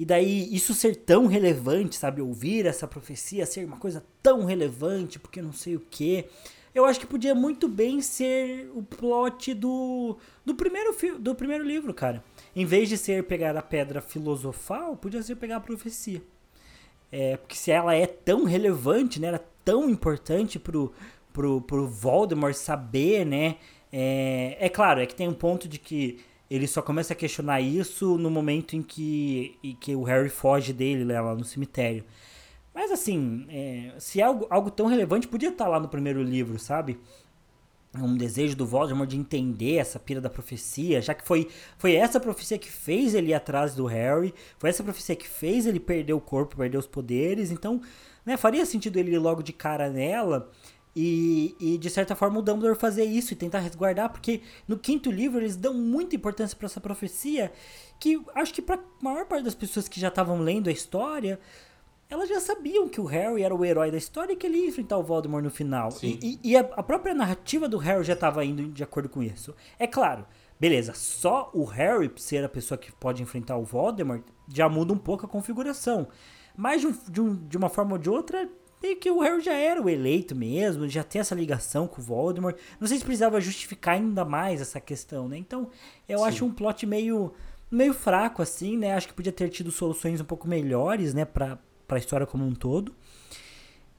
E 0.00 0.04
daí 0.06 0.48
isso 0.50 0.72
ser 0.72 0.96
tão 0.96 1.26
relevante, 1.26 1.94
sabe? 1.94 2.22
Ouvir 2.22 2.64
essa 2.64 2.86
profecia 2.86 3.44
ser 3.44 3.66
uma 3.66 3.76
coisa 3.76 4.02
tão 4.22 4.46
relevante, 4.46 5.18
porque 5.18 5.42
não 5.42 5.52
sei 5.52 5.76
o 5.76 5.80
que. 5.90 6.24
Eu 6.74 6.86
acho 6.86 6.98
que 6.98 7.06
podia 7.06 7.34
muito 7.34 7.68
bem 7.68 8.00
ser 8.00 8.70
o 8.74 8.82
plot 8.82 9.52
do, 9.52 10.16
do, 10.42 10.54
primeiro, 10.54 10.96
do 11.18 11.34
primeiro 11.34 11.62
livro, 11.62 11.92
cara. 11.92 12.24
Em 12.56 12.64
vez 12.64 12.88
de 12.88 12.96
ser 12.96 13.24
pegar 13.24 13.54
a 13.58 13.60
pedra 13.60 14.00
filosofal, 14.00 14.96
podia 14.96 15.22
ser 15.22 15.36
pegar 15.36 15.56
a 15.56 15.60
profecia. 15.60 16.22
É, 17.12 17.36
porque 17.36 17.54
se 17.54 17.70
ela 17.70 17.94
é 17.94 18.06
tão 18.06 18.44
relevante, 18.44 19.20
né? 19.20 19.28
Ela 19.28 19.36
é 19.36 19.44
tão 19.62 19.90
importante 19.90 20.58
pro, 20.58 20.94
pro, 21.30 21.60
pro 21.60 21.86
Voldemort 21.86 22.54
saber, 22.54 23.26
né? 23.26 23.56
É, 23.92 24.56
é 24.60 24.68
claro, 24.70 25.02
é 25.02 25.04
que 25.04 25.14
tem 25.14 25.28
um 25.28 25.34
ponto 25.34 25.68
de 25.68 25.78
que 25.78 26.20
ele 26.50 26.66
só 26.66 26.82
começa 26.82 27.12
a 27.12 27.16
questionar 27.16 27.60
isso 27.60 28.18
no 28.18 28.28
momento 28.28 28.74
em 28.74 28.82
que, 28.82 29.56
em 29.62 29.74
que 29.76 29.94
o 29.94 30.02
Harry 30.02 30.28
foge 30.28 30.72
dele 30.72 31.04
né, 31.04 31.20
lá 31.20 31.34
no 31.34 31.44
cemitério. 31.44 32.04
Mas 32.74 32.90
assim, 32.90 33.46
é, 33.48 33.92
se 33.98 34.20
é 34.20 34.24
algo, 34.24 34.46
algo 34.50 34.70
tão 34.70 34.86
relevante, 34.86 35.28
podia 35.28 35.50
estar 35.50 35.68
lá 35.68 35.78
no 35.78 35.88
primeiro 35.88 36.22
livro, 36.22 36.58
sabe? 36.58 36.98
Um 37.94 38.16
desejo 38.16 38.56
do 38.56 38.66
Voldemort 38.66 39.08
de 39.08 39.16
entender 39.16 39.76
essa 39.76 39.98
pira 39.98 40.20
da 40.20 40.30
profecia, 40.30 41.00
já 41.00 41.14
que 41.14 41.26
foi, 41.26 41.48
foi 41.78 41.94
essa 41.94 42.18
profecia 42.18 42.58
que 42.58 42.70
fez 42.70 43.14
ele 43.14 43.30
ir 43.30 43.34
atrás 43.34 43.74
do 43.74 43.86
Harry, 43.86 44.34
foi 44.58 44.70
essa 44.70 44.82
profecia 44.82 45.16
que 45.16 45.28
fez 45.28 45.66
ele 45.66 45.80
perder 45.80 46.12
o 46.12 46.20
corpo, 46.20 46.56
perder 46.56 46.78
os 46.78 46.86
poderes, 46.86 47.50
então 47.50 47.80
né, 48.24 48.36
faria 48.36 48.66
sentido 48.66 48.96
ele 48.96 49.12
ir 49.12 49.18
logo 49.18 49.42
de 49.42 49.52
cara 49.52 49.88
nela. 49.88 50.50
E, 50.94 51.54
e, 51.60 51.78
de 51.78 51.88
certa 51.88 52.16
forma 52.16 52.40
o 52.40 52.42
Dumbledore 52.42 52.78
fazer 52.78 53.04
isso 53.04 53.32
e 53.32 53.36
tentar 53.36 53.60
resguardar, 53.60 54.10
porque 54.10 54.40
no 54.66 54.76
quinto 54.76 55.10
livro 55.10 55.38
eles 55.38 55.54
dão 55.54 55.72
muita 55.72 56.16
importância 56.16 56.56
para 56.56 56.66
essa 56.66 56.80
profecia, 56.80 57.52
que 57.98 58.20
acho 58.34 58.52
que 58.52 58.60
para 58.60 58.76
a 58.76 58.80
maior 59.00 59.24
parte 59.26 59.44
das 59.44 59.54
pessoas 59.54 59.88
que 59.88 60.00
já 60.00 60.08
estavam 60.08 60.40
lendo 60.40 60.68
a 60.68 60.72
história, 60.72 61.38
elas 62.10 62.28
já 62.28 62.40
sabiam 62.40 62.88
que 62.88 63.00
o 63.00 63.04
Harry 63.04 63.42
era 63.42 63.54
o 63.54 63.64
herói 63.64 63.90
da 63.90 63.96
história 63.96 64.32
e 64.32 64.36
que 64.36 64.44
ele 64.44 64.58
ia 64.58 64.68
enfrentar 64.68 64.98
o 64.98 65.02
Voldemort 65.02 65.44
no 65.44 65.50
final. 65.50 65.92
Sim. 65.92 66.18
E, 66.20 66.40
e, 66.42 66.56
a, 66.56 66.60
a, 66.60 66.82
própria 66.82 67.14
narrativa 67.14 67.68
do 67.68 67.78
Harry 67.78 68.02
já 68.02 68.14
estava 68.14 68.44
indo 68.44 68.66
de 68.68 68.82
acordo 68.82 69.08
com 69.08 69.22
isso. 69.22 69.54
É 69.78 69.86
claro, 69.86 70.26
beleza, 70.58 70.92
só 70.92 71.50
o 71.54 71.64
Harry 71.64 72.10
ser 72.16 72.44
a 72.44 72.48
pessoa 72.48 72.76
que 72.76 72.90
pode 72.90 73.22
enfrentar 73.22 73.56
o 73.56 73.64
Voldemort 73.64 74.24
já 74.48 74.68
muda 74.68 74.92
um 74.92 74.98
pouco 74.98 75.24
a 75.24 75.28
configuração. 75.28 76.08
Mas 76.56 76.80
de, 76.80 76.88
um, 76.88 76.94
de, 77.08 77.20
um, 77.20 77.34
de 77.46 77.56
uma 77.56 77.68
forma 77.68 77.92
ou 77.92 77.98
de 77.98 78.10
outra, 78.10 78.48
meio 78.82 78.96
que 78.96 79.10
o 79.10 79.20
Harry 79.20 79.40
já 79.40 79.54
era 79.54 79.80
o 79.80 79.88
eleito 79.88 80.34
mesmo, 80.34 80.88
já 80.88 81.02
tem 81.02 81.20
essa 81.20 81.34
ligação 81.34 81.86
com 81.86 82.00
o 82.00 82.04
Voldemort. 82.04 82.56
Não 82.78 82.88
sei 82.88 82.98
se 82.98 83.04
precisava 83.04 83.40
justificar 83.40 83.94
ainda 83.94 84.24
mais 84.24 84.60
essa 84.60 84.80
questão, 84.80 85.28
né? 85.28 85.36
Então, 85.36 85.70
eu 86.08 86.18
Sim. 86.18 86.24
acho 86.24 86.44
um 86.44 86.52
plot 86.52 86.86
meio 86.86 87.32
meio 87.70 87.94
fraco 87.94 88.42
assim, 88.42 88.76
né? 88.76 88.94
Acho 88.94 89.08
que 89.08 89.14
podia 89.14 89.32
ter 89.32 89.48
tido 89.48 89.70
soluções 89.70 90.20
um 90.20 90.24
pouco 90.24 90.48
melhores, 90.48 91.14
né, 91.14 91.24
para 91.24 91.58
para 91.90 91.96
a 91.96 91.98
história 91.98 92.24
como 92.24 92.46
um 92.46 92.54
todo. 92.54 92.94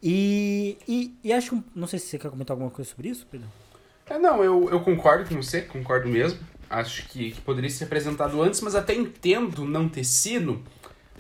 E, 0.02 0.78
e, 0.88 1.14
e 1.22 1.34
acho, 1.34 1.62
não 1.76 1.86
sei 1.86 2.00
se 2.00 2.08
você 2.08 2.18
quer 2.18 2.32
comentar 2.32 2.56
alguma 2.56 2.72
coisa 2.72 2.90
sobre 2.90 3.10
isso, 3.10 3.28
Pedro. 3.30 3.48
É, 4.10 4.18
não, 4.18 4.42
eu, 4.42 4.70
eu 4.70 4.80
concordo 4.80 5.28
com 5.28 5.36
você, 5.36 5.62
concordo 5.62 6.08
mesmo. 6.08 6.40
Acho 6.70 7.06
que, 7.10 7.32
que 7.32 7.42
poderia 7.42 7.70
ser 7.70 7.84
apresentado 7.84 8.42
antes, 8.42 8.62
mas 8.62 8.76
até 8.76 8.96
entendo 8.96 9.66
não 9.66 9.90
ter 9.90 10.06
sido, 10.06 10.64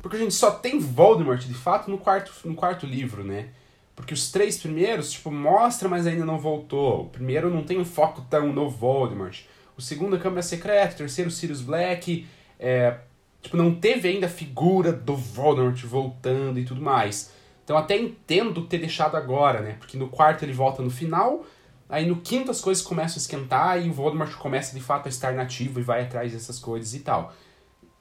porque 0.02 0.18
a 0.18 0.20
gente 0.20 0.34
só 0.34 0.52
tem 0.52 0.80
Voldemort, 0.80 1.42
de 1.42 1.54
fato, 1.54 1.90
no 1.90 1.98
quarto, 1.98 2.32
no 2.44 2.56
quarto 2.56 2.86
livro, 2.86 3.24
né? 3.24 3.50
Porque 3.96 4.14
os 4.14 4.32
três 4.32 4.58
primeiros, 4.58 5.12
tipo, 5.12 5.30
mostra, 5.30 5.88
mas 5.88 6.08
ainda 6.08 6.26
não 6.26 6.40
voltou. 6.40 7.04
O 7.04 7.10
primeiro 7.10 7.50
não 7.50 7.64
tem 7.64 7.78
um 7.80 7.86
foco 7.86 8.26
tão 8.30 8.52
no 8.52 8.70
Voldemort. 8.70 9.42
O 9.78 9.82
segundo, 9.82 10.16
a 10.16 10.20
Câmara 10.20 10.42
Secreta. 10.42 10.96
O 10.96 10.98
terceiro, 10.98 11.30
Sirius 11.30 11.62
Black. 11.62 12.26
É, 12.60 12.98
tipo, 13.42 13.56
não 13.58 13.76
teve 13.76 14.08
ainda 14.08 14.26
a 14.26 14.30
figura 14.30 14.92
do 14.92 15.16
Voldemort 15.16 15.80
voltando 15.84 16.60
e 16.60 16.66
tudo 16.66 16.82
mais. 16.82 17.32
Então 17.64 17.78
até 17.78 17.98
entendo 17.98 18.66
ter 18.66 18.80
deixado 18.80 19.16
agora, 19.16 19.62
né? 19.62 19.76
Porque 19.80 19.98
no 19.98 20.10
quarto 20.10 20.44
ele 20.44 20.54
volta 20.54 20.82
no 20.82 20.90
final, 20.90 21.46
aí 21.88 22.06
no 22.06 22.18
quinto 22.18 22.52
as 22.52 22.60
coisas 22.60 22.84
começam 22.84 23.16
a 23.16 23.18
esquentar 23.20 23.82
e 23.82 23.90
o 23.90 23.94
Voldemort 23.94 24.34
começa 24.36 24.76
de 24.76 24.82
fato 24.82 25.06
a 25.06 25.10
estar 25.10 25.34
nativo 25.34 25.80
e 25.80 25.84
vai 25.84 26.04
atrás 26.04 26.34
dessas 26.34 26.60
coisas 26.60 26.94
e 26.94 27.00
tal. 27.00 27.34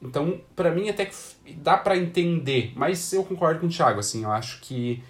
Então, 0.01 0.41
para 0.55 0.71
mim 0.71 0.89
até 0.89 1.05
que 1.05 1.15
dá 1.57 1.77
para 1.77 1.95
entender, 1.95 2.73
mas 2.75 3.13
eu 3.13 3.23
concordo 3.23 3.59
com 3.59 3.67
o 3.67 3.69
Thiago, 3.69 3.99
assim, 3.99 4.23
eu 4.23 4.31
acho 4.31 4.59
que 4.61 5.03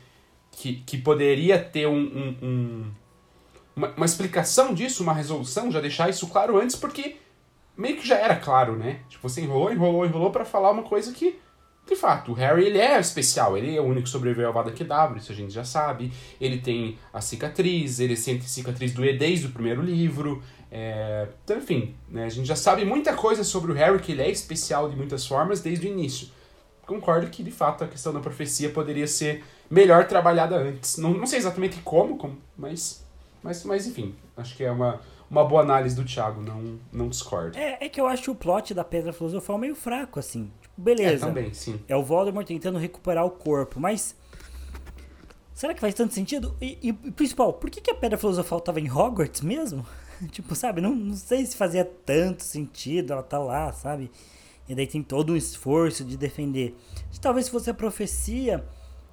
que, 0.52 0.76
que 0.86 0.98
poderia 0.98 1.58
ter 1.58 1.88
um, 1.88 1.98
um, 1.98 2.38
um 2.42 2.92
uma, 3.76 3.88
uma, 3.96 4.06
explicação 4.06 4.74
disso, 4.74 5.02
uma 5.02 5.14
resolução, 5.14 5.72
já 5.72 5.80
deixar 5.80 6.10
isso 6.10 6.28
claro 6.28 6.60
antes, 6.60 6.76
porque 6.76 7.16
meio 7.76 7.98
que 7.98 8.08
já 8.08 8.18
era 8.18 8.36
claro, 8.36 8.76
né? 8.76 9.00
Tipo, 9.10 9.28
você 9.28 9.42
enrolou, 9.42 9.72
enrolou, 9.72 10.06
enrolou 10.06 10.30
para 10.30 10.44
falar 10.44 10.72
uma 10.72 10.84
coisa 10.84 11.14
que, 11.14 11.40
de 11.88 11.96
fato, 11.96 12.32
o 12.32 12.36
Harry 12.36 12.66
ele 12.66 12.78
é 12.78 13.00
especial, 13.00 13.58
ele 13.58 13.76
é 13.76 13.82
o 13.82 13.86
único 13.86 14.04
que 14.04 14.10
sobreviveu 14.10 14.48
ao 14.48 14.54
Vada 14.54 14.72
Kedavra, 14.72 15.18
isso 15.18 15.32
a 15.32 15.36
gente 15.36 15.54
já 15.54 15.64
sabe. 15.64 16.12
Ele 16.40 16.60
tem 16.60 16.98
a 17.14 17.22
cicatriz, 17.22 18.00
ele 18.00 18.16
sente 18.16 18.48
cicatriz 18.50 18.94
do 18.94 19.06
E 19.06 19.18
desde 19.18 19.48
o 19.48 19.52
primeiro 19.52 19.82
livro. 19.82 20.44
É... 20.72 21.28
Então, 21.44 21.58
enfim, 21.58 21.94
né? 22.10 22.26
a 22.26 22.30
gente 22.30 22.48
já 22.48 22.56
sabe 22.56 22.86
muita 22.86 23.14
coisa 23.14 23.44
sobre 23.44 23.72
o 23.72 23.76
Harry, 23.76 24.00
que 24.00 24.14
ele 24.14 24.22
é 24.22 24.30
especial 24.30 24.90
de 24.90 24.96
muitas 24.96 25.28
formas 25.28 25.60
desde 25.60 25.86
o 25.86 25.90
início. 25.90 26.30
Concordo 26.88 27.28
que, 27.28 27.44
de 27.44 27.52
fato, 27.52 27.84
a 27.84 27.88
questão 27.88 28.14
da 28.14 28.20
profecia 28.20 28.70
poderia 28.70 29.08
ser 29.08 29.44
melhor 29.70 30.08
trabalhada 30.08 30.56
antes. 30.56 30.98
Não, 30.98 31.14
não 31.14 31.28
sei 31.28 31.40
exatamente 31.40 31.80
como, 31.82 32.18
como 32.18 32.38
mas, 32.58 33.06
mas, 33.44 33.64
mas 33.64 33.86
enfim, 33.86 34.16
acho 34.36 34.56
que 34.56 34.64
é 34.64 34.72
uma, 34.72 35.00
uma 35.30 35.44
boa 35.44 35.62
análise 35.62 35.96
do 35.96 36.04
Thiago, 36.04 36.42
não, 36.42 36.80
não 36.92 37.08
discordo. 37.08 37.58
É, 37.58 37.86
é 37.86 37.90
que 37.90 38.00
eu 38.00 38.08
acho 38.08 38.32
o 38.32 38.36
plot 38.36 38.74
da 38.74 38.84
Pedra 38.84 39.14
Filosofal 39.14 39.58
meio 39.58 39.76
fraco, 39.76 40.20
assim. 40.20 40.52
Tipo, 40.62 40.74
beleza. 40.78 41.26
É, 41.26 41.28
também, 41.28 41.54
sim. 41.54 41.80
É 41.88 41.96
o 41.96 42.04
Voldemort 42.04 42.48
tentando 42.48 42.78
recuperar 42.78 43.26
o 43.26 43.32
corpo, 43.32 43.80
mas. 43.80 44.16
Será 45.54 45.74
que 45.74 45.80
faz 45.80 45.94
tanto 45.94 46.14
sentido? 46.14 46.56
E, 46.60 46.80
e 46.82 46.94
principal, 46.94 47.54
por 47.54 47.70
que, 47.70 47.80
que 47.80 47.92
a 47.92 47.96
Pedra 47.96 48.18
Filosofal 48.18 48.60
tava 48.60 48.80
em 48.80 48.92
Hogwarts 48.92 49.42
mesmo? 49.42 49.86
tipo, 50.32 50.56
sabe? 50.56 50.82
Não, 50.82 50.96
não 50.96 51.16
sei 51.16 51.46
se 51.46 51.56
fazia 51.56 51.86
tanto 51.86 52.44
sentido 52.44 53.14
ela 53.14 53.24
tá 53.24 53.40
lá, 53.40 53.72
sabe? 53.72 54.12
E 54.68 54.76
daí 54.76 54.88
tem 54.88 55.02
todo 55.02 55.34
um 55.34 55.36
esforço 55.36 56.04
de 56.04 56.18
defender. 56.18 56.76
Talvez 57.20 57.46
se 57.46 57.52
fosse 57.52 57.70
a 57.70 57.74
profecia 57.74 58.64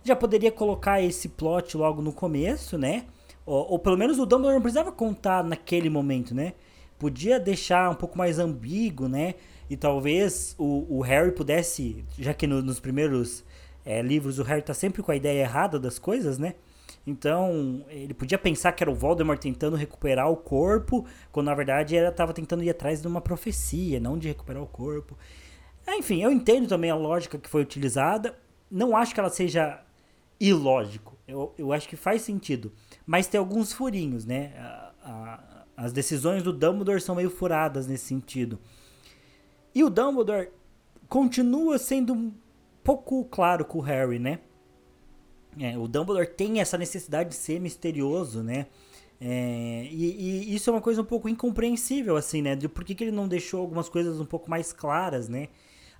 já 0.04 0.16
poderia 0.16 0.50
colocar 0.50 1.02
esse 1.02 1.28
plot 1.28 1.76
logo 1.76 2.00
no 2.00 2.12
começo, 2.12 2.78
né? 2.78 3.04
Ou, 3.44 3.72
ou, 3.72 3.78
pelo 3.78 3.96
menos 3.96 4.18
o 4.18 4.26
Dumbledore 4.26 4.54
não 4.54 4.62
precisava 4.62 4.92
contar 4.92 5.42
naquele 5.42 5.90
momento, 5.90 6.34
né? 6.34 6.54
Podia 6.98 7.38
deixar 7.38 7.90
um 7.90 7.94
pouco 7.94 8.16
mais 8.16 8.38
ambíguo, 8.38 9.08
né? 9.08 9.34
E 9.68 9.76
talvez 9.76 10.54
o, 10.58 10.98
o 10.98 11.00
Harry 11.00 11.32
pudesse, 11.32 12.04
já 12.18 12.32
que 12.32 12.46
no, 12.46 12.62
nos 12.62 12.80
primeiros 12.80 13.44
é, 13.84 14.00
livros 14.02 14.38
o 14.38 14.42
Harry 14.42 14.62
tá 14.62 14.74
sempre 14.74 15.02
com 15.02 15.10
a 15.10 15.16
ideia 15.16 15.40
errada 15.40 15.78
das 15.78 15.98
coisas, 15.98 16.38
né? 16.38 16.54
Então, 17.06 17.84
ele 17.88 18.12
podia 18.12 18.38
pensar 18.38 18.72
que 18.72 18.82
era 18.82 18.90
o 18.90 18.94
Voldemort 18.94 19.40
tentando 19.40 19.76
recuperar 19.76 20.30
o 20.30 20.36
corpo, 20.36 21.06
quando 21.32 21.46
na 21.46 21.54
verdade 21.54 21.96
ele 21.96 22.08
estava 22.08 22.32
tentando 22.32 22.62
ir 22.62 22.70
atrás 22.70 23.00
de 23.00 23.08
uma 23.08 23.20
profecia, 23.20 23.98
não 23.98 24.18
de 24.18 24.28
recuperar 24.28 24.62
o 24.62 24.66
corpo. 24.66 25.16
Enfim, 25.88 26.22
eu 26.22 26.30
entendo 26.30 26.68
também 26.68 26.90
a 26.90 26.96
lógica 26.96 27.38
que 27.38 27.48
foi 27.48 27.62
utilizada. 27.62 28.38
Não 28.70 28.96
acho 28.96 29.14
que 29.14 29.20
ela 29.20 29.30
seja 29.30 29.82
ilógico. 30.38 31.16
Eu, 31.26 31.54
eu 31.58 31.72
acho 31.72 31.88
que 31.88 31.96
faz 31.96 32.22
sentido. 32.22 32.72
Mas 33.06 33.26
tem 33.26 33.38
alguns 33.38 33.72
furinhos, 33.72 34.24
né? 34.24 34.52
A, 34.58 34.92
a, 35.02 35.64
as 35.76 35.92
decisões 35.92 36.42
do 36.42 36.52
Dumbledore 36.52 37.00
são 37.00 37.14
meio 37.14 37.30
furadas 37.30 37.86
nesse 37.86 38.04
sentido. 38.04 38.58
E 39.74 39.82
o 39.82 39.88
Dumbledore 39.88 40.50
continua 41.08 41.78
sendo 41.78 42.12
um 42.12 42.32
pouco 42.84 43.24
claro 43.24 43.64
com 43.64 43.78
o 43.78 43.82
Harry, 43.82 44.18
né? 44.18 44.40
É, 45.60 45.76
o 45.76 45.88
Dumbledore 45.88 46.26
tem 46.26 46.60
essa 46.60 46.78
necessidade 46.78 47.30
de 47.30 47.34
ser 47.34 47.60
misterioso, 47.60 48.42
né? 48.42 48.66
É, 49.20 49.88
e, 49.90 50.50
e, 50.50 50.54
isso 50.54 50.70
é 50.70 50.72
uma 50.72 50.80
coisa 50.80 51.02
um 51.02 51.04
pouco 51.04 51.28
incompreensível, 51.28 52.16
assim, 52.16 52.42
né? 52.42 52.54
De 52.54 52.68
por 52.68 52.84
que, 52.84 52.94
que 52.94 53.04
ele 53.04 53.10
não 53.10 53.26
deixou 53.26 53.60
algumas 53.60 53.88
coisas 53.88 54.20
um 54.20 54.26
pouco 54.26 54.48
mais 54.48 54.72
claras, 54.72 55.28
né? 55.28 55.48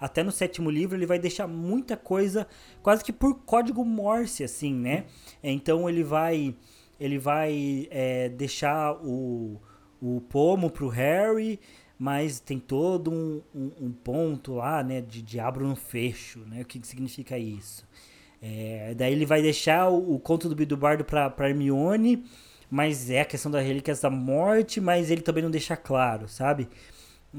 até 0.01 0.23
no 0.23 0.31
sétimo 0.31 0.71
livro 0.71 0.97
ele 0.97 1.07
vai 1.07 1.19
deixar 1.19 1.47
muita 1.47 1.97
coisa 1.97 2.47
quase 2.83 3.05
que 3.05 3.13
por 3.13 3.35
código 3.41 3.85
Morse, 3.85 4.45
assim, 4.45 4.75
né? 4.75 5.07
Então 5.43 5.89
ele 5.89 6.05
vai 6.05 6.55
ele 7.01 7.19
vai 7.19 7.87
é, 7.91 8.29
deixar 8.29 8.95
o, 9.05 9.61
o 10.01 10.21
pomo 10.29 10.71
pro 10.71 10.89
Harry, 10.89 11.61
mas 11.99 12.41
tem 12.41 12.59
todo 12.59 13.11
um, 13.11 13.41
um, 13.55 13.73
um, 13.87 13.93
ponto 13.93 14.55
lá, 14.55 14.83
né, 14.83 15.01
de, 15.01 15.39
abro 15.39 15.67
no 15.67 15.77
fecho, 15.77 16.41
né? 16.41 16.63
O 16.63 16.65
que, 16.65 16.81
que 16.81 16.87
significa 16.87 17.39
isso? 17.39 17.87
É, 18.41 18.95
daí 18.97 19.13
ele 19.13 19.27
vai 19.27 19.43
deixar 19.43 19.89
o, 19.89 20.15
o 20.15 20.19
conto 20.19 20.49
do 20.49 20.55
Bidubardo 20.55 21.05
para 21.05 21.49
Hermione, 21.49 22.25
mas 22.71 23.11
é 23.11 23.21
a 23.21 23.25
questão 23.25 23.51
das 23.51 23.65
relíquias 23.65 24.01
da 24.01 24.11
morte, 24.11 24.81
mas 24.81 25.11
ele 25.11 25.23
também 25.23 25.43
não 25.43 25.51
deixa 25.51 25.77
claro, 25.77 26.29
sabe? 26.29 26.69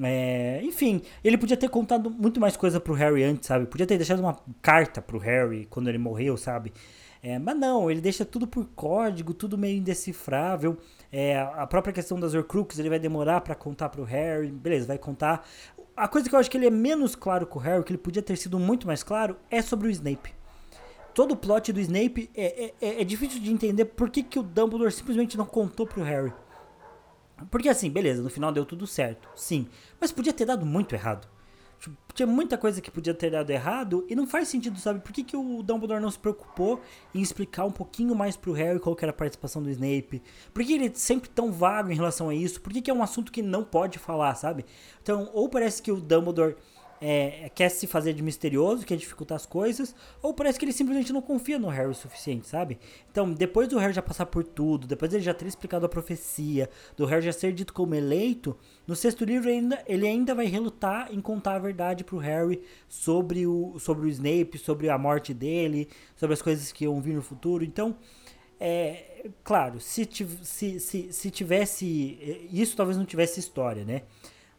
É, 0.02 0.60
enfim, 0.64 1.02
ele 1.24 1.38
podia 1.38 1.58
ter 1.58 1.70
contado 1.70 2.10
muito 2.12 2.40
mais 2.40 2.56
coisa 2.56 2.80
pro 2.80 2.94
Harry 2.94 3.24
antes, 3.24 3.48
sabe? 3.48 3.66
Podia 3.66 3.88
ter 3.88 3.98
deixado 3.98 4.20
uma 4.20 4.38
carta 4.62 5.02
pro 5.02 5.18
Harry 5.18 5.66
quando 5.70 5.88
ele 5.88 5.98
morreu, 5.98 6.38
sabe? 6.38 6.72
É, 7.22 7.38
mas 7.38 7.58
não, 7.58 7.92
ele 7.92 8.00
deixa 8.00 8.24
tudo 8.24 8.48
por 8.48 8.66
código, 8.76 9.34
tudo 9.34 9.58
meio 9.58 9.78
indecifrável. 9.78 10.78
É, 11.12 11.38
a 11.40 11.68
própria 11.68 11.94
questão 11.94 12.20
das 12.20 12.34
Horcruxes 12.34 12.80
ele 12.80 12.90
vai 12.90 13.00
demorar 13.00 13.42
para 13.42 13.56
contar 13.56 13.90
pro 13.90 14.04
Harry, 14.04 14.50
beleza, 14.52 14.88
vai 14.88 14.98
contar. 14.98 15.46
A 15.98 16.08
coisa 16.08 16.30
que 16.30 16.36
eu 16.36 16.40
acho 16.40 16.50
que 16.50 16.56
ele 16.56 16.68
é 16.68 16.72
menos 16.72 17.16
claro 17.16 17.46
com 17.46 17.60
o 17.60 17.62
Harry, 17.62 17.84
que 17.84 17.92
ele 17.92 17.98
podia 17.98 18.22
ter 18.22 18.38
sido 18.38 18.58
muito 18.58 18.88
mais 18.88 19.04
claro, 19.04 19.36
é 19.52 19.62
sobre 19.62 19.88
o 19.88 19.92
Snape. 19.92 20.39
Todo 21.14 21.34
o 21.34 21.38
plot 21.38 21.74
do 21.74 21.80
Snape 21.80 22.30
é, 22.36 22.66
é, 22.66 22.74
é, 22.82 23.02
é 23.02 23.04
difícil 23.04 23.42
de 23.42 23.52
entender 23.52 23.86
por 23.86 24.10
que, 24.10 24.24
que 24.24 24.40
o 24.40 24.44
Dumbledore 24.44 24.92
simplesmente 24.92 25.38
não 25.38 25.46
contou 25.46 25.86
pro 25.86 26.04
Harry. 26.04 26.34
Porque 27.50 27.70
assim, 27.70 27.90
beleza, 27.90 28.22
no 28.22 28.30
final 28.30 28.52
deu 28.52 28.66
tudo 28.66 28.86
certo, 28.86 29.30
sim. 29.36 29.68
Mas 30.00 30.12
podia 30.12 30.34
ter 30.34 30.46
dado 30.46 30.66
muito 30.66 30.94
errado. 30.94 31.28
Tipo, 31.80 31.96
tinha 32.14 32.28
muita 32.28 32.58
coisa 32.58 32.82
que 32.82 32.92
podia 32.92 33.14
ter 33.14 33.32
dado 33.32 33.50
errado 33.50 34.06
e 34.10 34.16
não 34.16 34.28
faz 34.28 34.50
sentido, 34.50 34.78
sabe? 34.78 35.00
Por 35.00 35.14
que, 35.14 35.24
que 35.24 35.38
o 35.38 35.64
Dumbledore 35.64 36.02
não 36.02 36.12
se 36.12 36.20
preocupou 36.20 36.82
em 37.16 37.22
explicar 37.22 37.64
um 37.64 37.72
pouquinho 37.72 38.14
mais 38.14 38.36
pro 38.36 38.52
Harry 38.52 38.80
qual 38.80 38.96
que 38.96 39.06
era 39.06 39.12
a 39.12 39.16
participação 39.16 39.64
do 39.64 39.70
Snape? 39.70 40.22
Por 40.54 40.64
que 40.66 40.74
ele 40.74 40.88
é 40.88 40.92
sempre 40.94 41.30
tão 41.30 41.54
vago 41.54 41.90
em 41.90 41.96
relação 41.96 42.28
a 42.28 42.36
isso? 42.36 42.60
Por 42.60 42.74
que, 42.74 42.82
que 42.82 42.92
é 42.92 42.94
um 42.94 43.02
assunto 43.02 43.32
que 43.32 43.42
não 43.42 43.64
pode 43.64 43.98
falar, 43.98 44.36
sabe? 44.36 44.66
Então, 45.02 45.30
ou 45.34 45.48
parece 45.48 45.82
que 45.82 45.92
o 45.92 46.02
Dumbledore 46.02 46.58
é, 47.02 47.50
quer 47.54 47.70
se 47.70 47.88
fazer 47.88 48.14
de 48.14 48.22
misterioso, 48.22 48.86
quer 48.86 48.98
dificultar 48.98 49.36
as 49.36 49.46
coisas, 49.46 49.96
ou 50.22 50.34
parece 50.34 50.60
que 50.60 50.66
ele 50.66 50.74
simplesmente 50.74 51.14
não 51.14 51.22
confia 51.22 51.58
no 51.58 51.68
Harry 51.70 51.90
o 51.90 51.94
suficiente, 51.94 52.48
sabe? 52.48 52.78
Então, 53.12 53.32
depois 53.32 53.68
do 53.68 53.78
Harry 53.78 53.94
já 53.94 54.02
passar 54.02 54.26
por 54.26 54.44
tudo, 54.44 54.88
depois 54.88 55.14
ele 55.14 55.24
já 55.24 55.34
ter 55.34 55.48
explicado 55.48 55.86
a 55.86 55.90
profecia, 55.90 56.70
do 56.98 57.06
Harry 57.06 57.22
já 57.22 57.32
ser 57.32 57.54
dito 57.54 57.74
como 57.74 57.96
eleito, 57.96 58.58
no 58.86 58.96
sexto 58.96 59.24
livro 59.24 59.50
ainda, 59.50 59.84
ele 59.88 60.08
ainda 60.08 60.36
vai 60.36 60.46
relutar 60.46 61.10
em 61.12 61.22
contar 61.22 61.56
a 61.56 61.60
verdade 61.60 62.04
pro 62.04 62.18
Harry 62.18 62.62
sobre 62.88 63.46
o, 63.48 63.78
sobre 63.80 64.06
o 64.06 64.10
Snape, 64.10 64.58
sobre 64.58 64.90
a 64.90 64.98
morte 64.98 65.34
dele, 65.34 65.88
sobre 66.16 66.34
as 66.34 66.42
coisas 66.42 66.72
que 66.72 66.84
iam 66.84 67.00
vir 67.00 67.16
no 67.16 67.22
futuro. 67.22 67.64
Então, 67.64 67.96
é, 68.60 69.30
claro, 69.42 69.80
se, 69.80 70.08
se, 70.44 70.80
se, 70.80 71.14
se 71.14 71.32
tivesse. 71.32 72.18
Eh, 72.22 72.48
isso 72.52 72.76
talvez 72.76 72.98
não 72.98 73.06
tivesse 73.06 73.40
história, 73.40 73.86
né? 73.86 74.02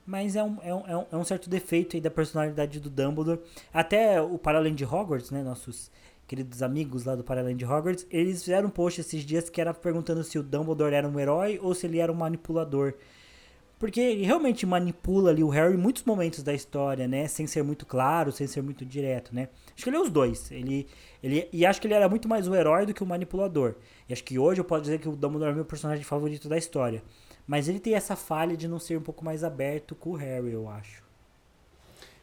Mas 0.06 0.36
é 0.36 0.42
um, 0.42 0.58
é 0.62 0.74
um, 0.74 1.06
é 1.12 1.16
um 1.16 1.24
certo 1.24 1.48
defeito 1.48 1.96
aí 1.96 2.00
da 2.00 2.10
personalidade 2.10 2.80
do 2.80 2.90
Dumbledore. 2.90 3.40
Até 3.72 4.20
o 4.20 4.38
Paralém 4.38 4.74
de 4.74 4.84
Hogwarts, 4.84 5.30
né, 5.30 5.42
nossos 5.42 5.90
queridos 6.26 6.62
amigos 6.62 7.04
lá 7.04 7.16
do 7.16 7.24
Paralém 7.24 7.56
de 7.56 7.64
Hogwarts, 7.64 8.06
eles 8.10 8.40
fizeram 8.42 8.68
um 8.68 8.70
post 8.70 9.00
esses 9.00 9.24
dias 9.24 9.50
que 9.50 9.60
era 9.60 9.74
perguntando 9.74 10.22
se 10.22 10.38
o 10.38 10.42
Dumbledore 10.42 10.94
era 10.94 11.08
um 11.08 11.18
herói 11.18 11.58
ou 11.60 11.74
se 11.74 11.86
ele 11.86 11.98
era 11.98 12.12
um 12.12 12.14
manipulador. 12.14 12.94
Porque 13.80 13.98
ele 13.98 14.26
realmente 14.26 14.66
manipula 14.66 15.30
ali 15.30 15.42
o 15.42 15.48
Harry 15.48 15.74
em 15.74 15.78
muitos 15.78 16.04
momentos 16.04 16.42
da 16.42 16.52
história, 16.52 17.08
né? 17.08 17.26
Sem 17.26 17.46
ser 17.46 17.62
muito 17.62 17.86
claro, 17.86 18.30
sem 18.30 18.46
ser 18.46 18.62
muito 18.62 18.84
direto, 18.84 19.34
né? 19.34 19.48
Acho 19.74 19.82
que 19.82 19.88
ele 19.88 19.96
é 19.96 20.00
os 20.00 20.10
dois. 20.10 20.52
Ele, 20.52 20.86
ele, 21.22 21.48
e 21.50 21.64
acho 21.64 21.80
que 21.80 21.86
ele 21.86 21.94
era 21.94 22.06
muito 22.06 22.28
mais 22.28 22.46
o 22.46 22.54
herói 22.54 22.84
do 22.84 22.92
que 22.92 23.02
o 23.02 23.06
manipulador. 23.06 23.76
E 24.06 24.12
acho 24.12 24.22
que 24.22 24.38
hoje 24.38 24.60
eu 24.60 24.64
posso 24.66 24.82
dizer 24.82 25.00
que 25.00 25.08
o 25.08 25.16
Dumbledore 25.16 25.52
é 25.52 25.54
meu 25.54 25.64
personagem 25.64 26.04
favorito 26.04 26.46
da 26.46 26.58
história. 26.58 27.02
Mas 27.50 27.68
ele 27.68 27.80
tem 27.80 27.94
essa 27.94 28.14
falha 28.14 28.56
de 28.56 28.68
não 28.68 28.78
ser 28.78 28.96
um 28.96 29.02
pouco 29.02 29.24
mais 29.24 29.42
aberto 29.42 29.96
com 29.96 30.10
o 30.10 30.14
Harry, 30.14 30.52
eu 30.52 30.68
acho. 30.68 31.02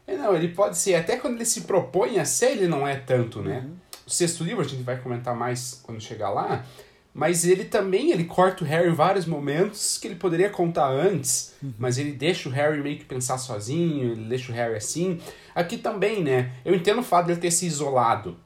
É, 0.07 0.15
não, 0.15 0.33
ele 0.33 0.47
pode 0.47 0.77
ser. 0.77 0.95
Até 0.95 1.17
quando 1.17 1.35
ele 1.35 1.43
se 1.43 1.63
propõe 1.63 2.17
a 2.17 2.23
ser, 2.23 2.51
ele 2.51 2.65
não 2.65 2.87
é 2.87 2.95
tanto, 2.95 3.41
né? 3.41 3.59
Uhum. 3.59 3.75
O 4.05 4.09
sexto 4.09 4.41
livro 4.41 4.63
a 4.63 4.65
gente 4.65 4.83
vai 4.83 4.97
comentar 4.97 5.35
mais 5.35 5.81
quando 5.83 5.99
chegar 5.99 6.29
lá. 6.29 6.65
Mas 7.13 7.43
ele 7.43 7.65
também, 7.65 8.11
ele 8.11 8.23
corta 8.23 8.63
o 8.63 8.67
Harry 8.67 8.87
em 8.89 8.93
vários 8.93 9.25
momentos 9.25 9.97
que 9.97 10.07
ele 10.07 10.15
poderia 10.15 10.49
contar 10.49 10.87
antes, 10.87 11.55
uhum. 11.61 11.73
mas 11.77 11.97
ele 11.97 12.13
deixa 12.13 12.47
o 12.47 12.51
Harry 12.53 12.81
meio 12.81 12.97
que 12.97 13.03
pensar 13.03 13.37
sozinho, 13.37 14.13
ele 14.13 14.29
deixa 14.29 14.49
o 14.53 14.55
Harry 14.55 14.77
assim. 14.77 15.19
Aqui 15.53 15.77
também, 15.77 16.23
né? 16.23 16.53
Eu 16.63 16.73
entendo 16.73 16.99
o 17.01 17.03
fato 17.03 17.25
dele 17.25 17.41
ter 17.41 17.51
se 17.51 17.65
isolado, 17.65 18.37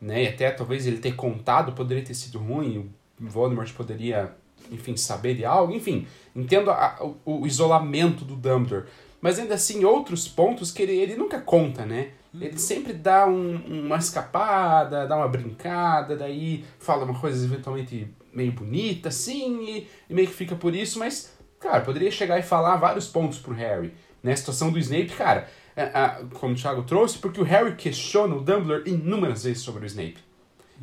né? 0.00 0.24
E 0.24 0.26
até 0.26 0.50
talvez 0.50 0.84
ele 0.84 0.98
ter 0.98 1.14
contado 1.14 1.74
poderia 1.74 2.02
ter 2.02 2.14
sido 2.14 2.40
ruim, 2.40 2.90
o 3.20 3.28
Voldemort 3.28 3.72
poderia, 3.72 4.34
enfim, 4.70 4.96
saber 4.96 5.34
de 5.34 5.44
algo, 5.44 5.72
enfim. 5.72 6.06
Entendo 6.34 6.70
a, 6.70 6.96
o, 7.24 7.42
o, 7.42 7.46
isolamento 7.46 8.24
do 8.24 8.34
Dumbledore. 8.34 8.86
Mas 9.20 9.38
ainda 9.38 9.54
assim, 9.54 9.84
outros 9.84 10.28
pontos 10.28 10.70
que 10.70 10.82
ele, 10.82 10.96
ele 10.96 11.16
nunca 11.16 11.40
conta, 11.40 11.86
né? 11.86 12.10
Ele 12.38 12.58
sempre 12.58 12.92
dá 12.92 13.26
um, 13.26 13.84
uma 13.84 13.96
escapada, 13.96 15.06
dá 15.06 15.16
uma 15.16 15.28
brincada, 15.28 16.16
daí 16.16 16.64
fala 16.80 17.04
uma 17.04 17.18
coisa 17.18 17.44
eventualmente 17.44 18.08
meio 18.32 18.50
bonita, 18.50 19.08
assim, 19.08 19.62
e, 19.62 19.88
e, 20.10 20.14
meio 20.14 20.26
que 20.26 20.34
fica 20.34 20.56
por 20.56 20.74
isso, 20.74 20.98
mas, 20.98 21.32
cara, 21.60 21.80
poderia 21.82 22.10
chegar 22.10 22.38
e 22.38 22.42
falar 22.42 22.76
vários 22.76 23.06
pontos 23.06 23.38
pro 23.38 23.54
Harry. 23.54 23.94
Né? 24.20 24.32
A 24.32 24.36
situação 24.36 24.72
do 24.72 24.78
Snape, 24.80 25.10
cara, 25.10 25.48
é, 25.76 25.90
como 26.34 26.54
o 26.54 26.56
Thiago 26.56 26.82
trouxe, 26.82 27.18
porque 27.18 27.40
o 27.40 27.44
Harry 27.44 27.76
questiona 27.76 28.34
o 28.34 28.40
Dumbledore 28.40 28.90
inúmeras 28.90 29.44
vezes 29.44 29.62
sobre 29.62 29.84
o 29.84 29.86
Snape. 29.86 30.18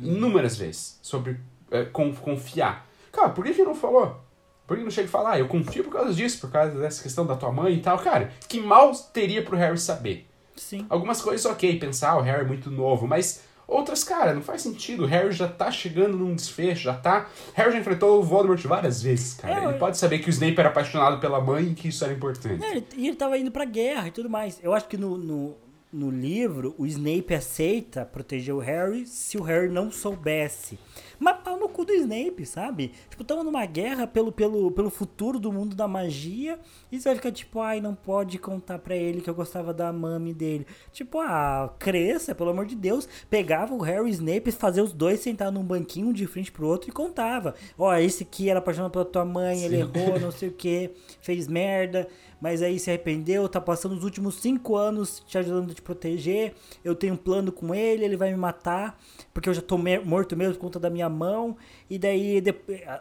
Inúmeras 0.00 0.56
vezes. 0.56 0.98
Sobre 1.02 1.38
é, 1.70 1.84
confiar. 1.84 2.86
Cara, 3.12 3.28
por 3.28 3.44
que, 3.44 3.52
que 3.52 3.62
não 3.62 3.74
falou? 3.74 4.20
Por 4.66 4.76
que 4.76 4.82
não 4.82 4.90
chega 4.90 5.06
e 5.06 5.10
fala, 5.10 5.32
ah, 5.32 5.38
eu 5.38 5.46
confio 5.46 5.84
por 5.84 5.92
causa 5.92 6.14
disso, 6.14 6.40
por 6.40 6.50
causa 6.50 6.78
dessa 6.78 7.02
questão 7.02 7.26
da 7.26 7.36
tua 7.36 7.52
mãe 7.52 7.74
e 7.74 7.80
tal? 7.80 7.98
Cara, 7.98 8.32
que 8.48 8.58
mal 8.58 8.92
teria 9.12 9.44
pro 9.44 9.56
Harry 9.56 9.78
saber? 9.78 10.26
Sim. 10.56 10.86
Algumas 10.88 11.20
coisas, 11.20 11.44
ok, 11.44 11.78
pensar, 11.78 12.16
o 12.16 12.22
Harry 12.22 12.42
é 12.42 12.46
muito 12.46 12.70
novo, 12.70 13.06
mas 13.06 13.42
outras, 13.66 14.04
cara, 14.04 14.34
não 14.34 14.42
faz 14.42 14.62
sentido. 14.62 15.02
O 15.04 15.06
Harry 15.06 15.32
já 15.32 15.48
tá 15.48 15.70
chegando 15.70 16.16
num 16.16 16.34
desfecho, 16.34 16.84
já 16.84 16.94
tá. 16.94 17.28
Harry 17.54 17.72
já 17.72 17.78
enfrentou 17.78 18.20
o 18.20 18.22
Voldemort 18.22 18.62
várias 18.64 19.02
vezes, 19.02 19.34
cara. 19.34 19.62
É, 19.62 19.64
ele 19.64 19.78
pode 19.78 19.98
saber 19.98 20.20
que 20.20 20.28
o 20.28 20.30
Snape 20.30 20.58
era 20.58 20.68
apaixonado 20.68 21.20
pela 21.20 21.40
mãe 21.40 21.64
e 21.64 21.74
que 21.74 21.88
isso 21.88 22.04
era 22.04 22.12
importante. 22.12 22.64
É, 22.64 22.82
e 22.96 23.08
ele 23.08 23.16
tava 23.16 23.36
indo 23.36 23.50
pra 23.50 23.64
guerra 23.64 24.08
e 24.08 24.10
tudo 24.10 24.30
mais. 24.30 24.58
Eu 24.62 24.72
acho 24.72 24.86
que 24.88 24.96
no, 24.96 25.16
no, 25.18 25.56
no 25.92 26.10
livro, 26.10 26.74
o 26.78 26.86
Snape 26.86 27.34
aceita 27.34 28.04
proteger 28.04 28.54
o 28.54 28.58
Harry 28.58 29.06
se 29.06 29.36
o 29.36 29.42
Harry 29.42 29.68
não 29.68 29.90
soubesse. 29.90 30.78
Mas 31.22 31.38
pau 31.38 31.56
no 31.56 31.68
cu 31.68 31.84
do 31.84 31.92
Snape, 31.92 32.44
sabe? 32.44 32.90
Tipo, 33.08 33.22
tamo 33.22 33.44
numa 33.44 33.64
guerra 33.64 34.08
pelo, 34.08 34.32
pelo, 34.32 34.72
pelo 34.72 34.90
futuro 34.90 35.38
do 35.38 35.52
mundo 35.52 35.76
da 35.76 35.86
magia. 35.86 36.58
E 36.90 36.98
você 36.98 37.10
vai 37.10 37.14
ficar 37.14 37.30
tipo, 37.30 37.60
ai, 37.60 37.80
não 37.80 37.94
pode 37.94 38.40
contar 38.40 38.80
pra 38.80 38.96
ele 38.96 39.20
que 39.20 39.30
eu 39.30 39.34
gostava 39.34 39.72
da 39.72 39.92
mami 39.92 40.34
dele. 40.34 40.66
Tipo, 40.90 41.20
ah, 41.20 41.72
cresça, 41.78 42.34
pelo 42.34 42.50
amor 42.50 42.66
de 42.66 42.74
Deus. 42.74 43.08
Pegava 43.30 43.72
o 43.72 43.78
Harry 43.78 44.00
e 44.00 44.02
o 44.02 44.08
Snape, 44.08 44.50
fazia 44.50 44.82
os 44.82 44.92
dois 44.92 45.20
sentar 45.20 45.52
num 45.52 45.62
banquinho 45.62 46.08
um 46.08 46.12
de 46.12 46.26
frente 46.26 46.50
pro 46.50 46.66
outro 46.66 46.90
e 46.90 46.92
contava. 46.92 47.54
Ó, 47.78 47.88
oh, 47.88 47.94
esse 47.94 48.24
aqui 48.24 48.50
era 48.50 48.58
apaixonado 48.58 48.90
pela 48.90 49.04
tua 49.04 49.24
mãe, 49.24 49.58
Sim. 49.58 49.64
ele 49.66 49.76
errou, 49.76 50.18
não 50.18 50.32
sei 50.32 50.48
o 50.48 50.52
que, 50.52 50.90
fez 51.20 51.46
merda 51.46 52.08
mas 52.42 52.60
aí 52.60 52.76
se 52.76 52.90
arrependeu, 52.90 53.48
tá 53.48 53.60
passando 53.60 53.92
os 53.94 54.02
últimos 54.02 54.34
cinco 54.34 54.74
anos 54.74 55.22
te 55.24 55.38
ajudando 55.38 55.70
a 55.70 55.74
te 55.74 55.80
proteger. 55.80 56.54
Eu 56.82 56.92
tenho 56.92 57.14
um 57.14 57.16
plano 57.16 57.52
com 57.52 57.72
ele, 57.72 58.04
ele 58.04 58.16
vai 58.16 58.32
me 58.32 58.36
matar, 58.36 59.00
porque 59.32 59.48
eu 59.48 59.54
já 59.54 59.62
tô 59.62 59.78
morto 59.78 60.36
mesmo 60.36 60.54
por 60.54 60.62
conta 60.62 60.80
da 60.80 60.90
minha 60.90 61.08
mão. 61.08 61.56
E 61.88 62.00
daí, 62.00 62.42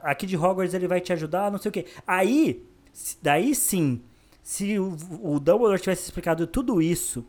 aqui 0.03 0.27
de 0.27 0.37
Hogwarts 0.37 0.75
ele 0.75 0.87
vai 0.87 1.01
te 1.01 1.11
ajudar, 1.11 1.51
não 1.51 1.57
sei 1.57 1.69
o 1.69 1.71
que. 1.71 1.87
Aí, 2.05 2.63
daí 3.19 3.55
sim, 3.55 4.03
se 4.43 4.77
o, 4.77 5.39
Dumbledore 5.39 5.81
tivesse 5.81 6.03
explicado 6.03 6.45
tudo 6.45 6.79
isso 6.79 7.25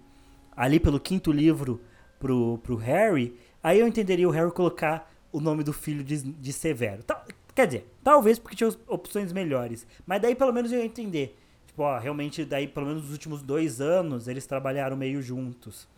ali 0.55 0.79
pelo 0.79 1.01
quinto 1.01 1.33
livro 1.33 1.81
pro, 2.21 2.59
pro 2.59 2.77
Harry, 2.77 3.35
aí 3.63 3.81
eu 3.81 3.89
entenderia 3.89 4.29
o 4.29 4.33
Harry 4.33 4.53
colocar 4.53 5.11
o 5.33 5.41
nome 5.41 5.65
do 5.65 5.73
filho 5.73 6.05
de, 6.05 6.21
de 6.21 6.53
Severo. 6.53 7.03
Quer 7.55 7.67
dizer, 7.67 7.95
talvez 8.05 8.39
porque 8.39 8.57
tinha 8.57 8.69
opções 8.87 9.33
melhores. 9.33 9.87
Mas 10.07 10.21
daí 10.21 10.35
pelo 10.35 10.53
menos 10.53 10.71
eu 10.71 10.79
ia 10.79 10.85
entender. 10.85 11.39
Tipo, 11.73 11.85
ó, 11.85 11.99
realmente 11.99 12.45
daí 12.45 12.69
pelo 12.69 12.87
menos 12.87 13.05
nos 13.05 13.13
últimos 13.13 13.43
dois 13.43 13.81
anos 13.81 14.29
eles 14.29 14.45
trabalharam 14.47 14.95
meio 14.95 15.23
juntos. 15.23 15.89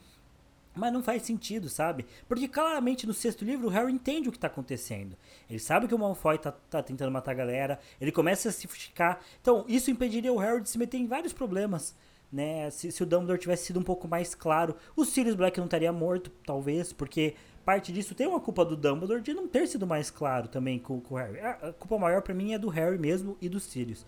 Mas 0.72 0.92
não 0.92 1.02
faz 1.02 1.22
sentido, 1.22 1.68
sabe? 1.68 2.06
Porque 2.28 2.48
claramente 2.48 3.06
no 3.06 3.12
sexto 3.12 3.44
livro 3.44 3.66
o 3.66 3.70
Harry 3.70 3.92
entende 3.92 4.28
o 4.28 4.32
que 4.32 4.38
tá 4.38 4.46
acontecendo. 4.46 5.16
Ele 5.50 5.58
sabe 5.58 5.88
que 5.88 5.94
o 5.94 5.98
Malfoy 5.98 6.38
tá, 6.38 6.52
tá 6.52 6.82
tentando 6.82 7.10
matar 7.10 7.32
a 7.32 7.34
galera, 7.34 7.80
ele 8.00 8.12
começa 8.12 8.48
a 8.48 8.52
se 8.52 8.66
ficar. 8.68 9.24
Então, 9.40 9.64
isso 9.68 9.90
impediria 9.90 10.32
o 10.32 10.38
Harry 10.38 10.60
de 10.60 10.68
se 10.68 10.78
meter 10.78 10.98
em 10.98 11.06
vários 11.06 11.32
problemas. 11.32 11.94
Né? 12.32 12.70
Se, 12.70 12.90
se 12.90 13.02
o 13.02 13.06
Dumbledore 13.06 13.38
tivesse 13.38 13.66
sido 13.66 13.78
um 13.78 13.84
pouco 13.84 14.08
mais 14.08 14.34
claro, 14.34 14.76
o 14.96 15.04
Sirius 15.04 15.36
Black 15.36 15.58
não 15.58 15.66
estaria 15.66 15.92
morto, 15.92 16.30
talvez, 16.44 16.92
porque 16.92 17.34
parte 17.64 17.92
disso 17.92 18.14
tem 18.14 18.26
uma 18.26 18.40
culpa 18.40 18.64
do 18.64 18.76
Dumbledore 18.76 19.22
de 19.22 19.32
não 19.32 19.46
ter 19.46 19.68
sido 19.68 19.86
mais 19.86 20.10
claro 20.10 20.48
também 20.48 20.78
com, 20.78 21.00
com 21.00 21.14
o 21.14 21.18
Harry. 21.18 21.38
A, 21.38 21.50
a 21.50 21.72
culpa 21.72 21.98
maior 21.98 22.22
para 22.22 22.34
mim 22.34 22.52
é 22.52 22.58
do 22.58 22.68
Harry 22.68 22.98
mesmo 22.98 23.36
e 23.40 23.48
do 23.48 23.60
Sirius. 23.60 24.04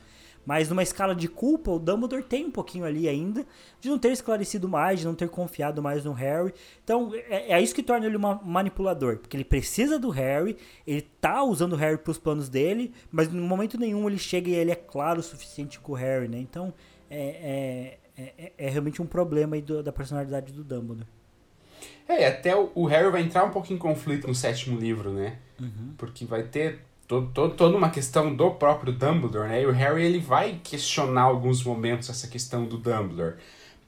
Mas 0.46 0.68
numa 0.68 0.82
escala 0.82 1.14
de 1.14 1.26
culpa, 1.26 1.72
o 1.72 1.78
Dumbledore 1.78 2.22
tem 2.22 2.46
um 2.46 2.50
pouquinho 2.52 2.84
ali 2.84 3.08
ainda 3.08 3.44
de 3.80 3.88
não 3.88 3.98
ter 3.98 4.12
esclarecido 4.12 4.68
mais, 4.68 5.00
de 5.00 5.06
não 5.06 5.14
ter 5.14 5.28
confiado 5.28 5.82
mais 5.82 6.04
no 6.04 6.12
Harry. 6.12 6.54
Então 6.84 7.12
é, 7.28 7.52
é 7.52 7.60
isso 7.60 7.74
que 7.74 7.82
torna 7.82 8.06
ele 8.06 8.16
um 8.16 8.44
manipulador, 8.44 9.18
porque 9.18 9.36
ele 9.36 9.44
precisa 9.44 9.98
do 9.98 10.08
Harry, 10.10 10.56
ele 10.86 11.02
tá 11.20 11.42
usando 11.42 11.72
o 11.72 11.76
Harry 11.76 11.98
pros 11.98 12.16
planos 12.16 12.48
dele, 12.48 12.94
mas 13.10 13.28
no 13.28 13.42
momento 13.42 13.76
nenhum 13.76 14.08
ele 14.08 14.18
chega 14.18 14.48
e 14.48 14.54
ele 14.54 14.70
é 14.70 14.76
claro 14.76 15.18
o 15.18 15.22
suficiente 15.22 15.80
com 15.80 15.92
o 15.92 15.96
Harry, 15.96 16.28
né? 16.28 16.38
Então 16.38 16.72
é, 17.10 17.98
é, 18.16 18.32
é, 18.38 18.52
é 18.56 18.70
realmente 18.70 19.02
um 19.02 19.06
problema 19.06 19.56
aí 19.56 19.62
do, 19.62 19.82
da 19.82 19.92
personalidade 19.92 20.52
do 20.52 20.62
Dumbledore. 20.62 21.08
É, 22.08 22.26
até 22.26 22.54
o, 22.54 22.70
o 22.74 22.86
Harry 22.86 23.10
vai 23.10 23.22
entrar 23.22 23.44
um 23.44 23.50
pouco 23.50 23.72
em 23.72 23.76
conflito 23.76 24.28
no 24.28 24.34
sétimo 24.34 24.78
livro, 24.78 25.10
né? 25.10 25.38
Uhum. 25.60 25.94
Porque 25.96 26.24
vai 26.24 26.44
ter 26.44 26.80
toda 27.06 27.76
uma 27.76 27.90
questão 27.90 28.34
do 28.34 28.50
próprio 28.52 28.92
Dumbledore, 28.92 29.48
né? 29.48 29.62
E 29.62 29.66
o 29.66 29.72
Harry 29.72 30.04
ele 30.04 30.18
vai 30.18 30.60
questionar 30.62 31.22
alguns 31.22 31.62
momentos 31.62 32.10
essa 32.10 32.26
questão 32.26 32.64
do 32.64 32.78
Dumbledore. 32.78 33.36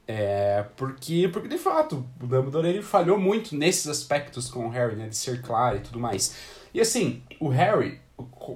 É, 0.07 0.65
porque, 0.77 1.28
porque 1.28 1.49
de 1.49 1.59
fato, 1.59 2.07
o 2.20 2.27
Dumbledore 2.27 2.69
ele 2.69 2.82
falhou 2.82 3.19
muito 3.19 3.55
nesses 3.57 3.89
aspectos 3.89 4.49
com 4.49 4.66
o 4.66 4.70
Harry, 4.70 4.97
né? 4.97 5.09
De 5.09 5.16
ser 5.16 5.43
claro 5.43 5.77
e 5.77 5.81
tudo 5.81 5.99
mais. 5.99 6.36
E 6.73 6.81
assim, 6.81 7.23
o 7.40 7.49
Harry, 7.49 8.01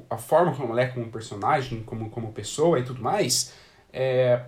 a 0.08 0.16
forma 0.16 0.54
como 0.54 0.72
ele 0.72 0.82
é 0.82 0.86
como 0.86 1.10
personagem, 1.10 1.82
como, 1.82 2.08
como 2.08 2.32
pessoa 2.32 2.78
e 2.78 2.84
tudo 2.84 3.02
mais, 3.02 3.52
é, 3.92 4.44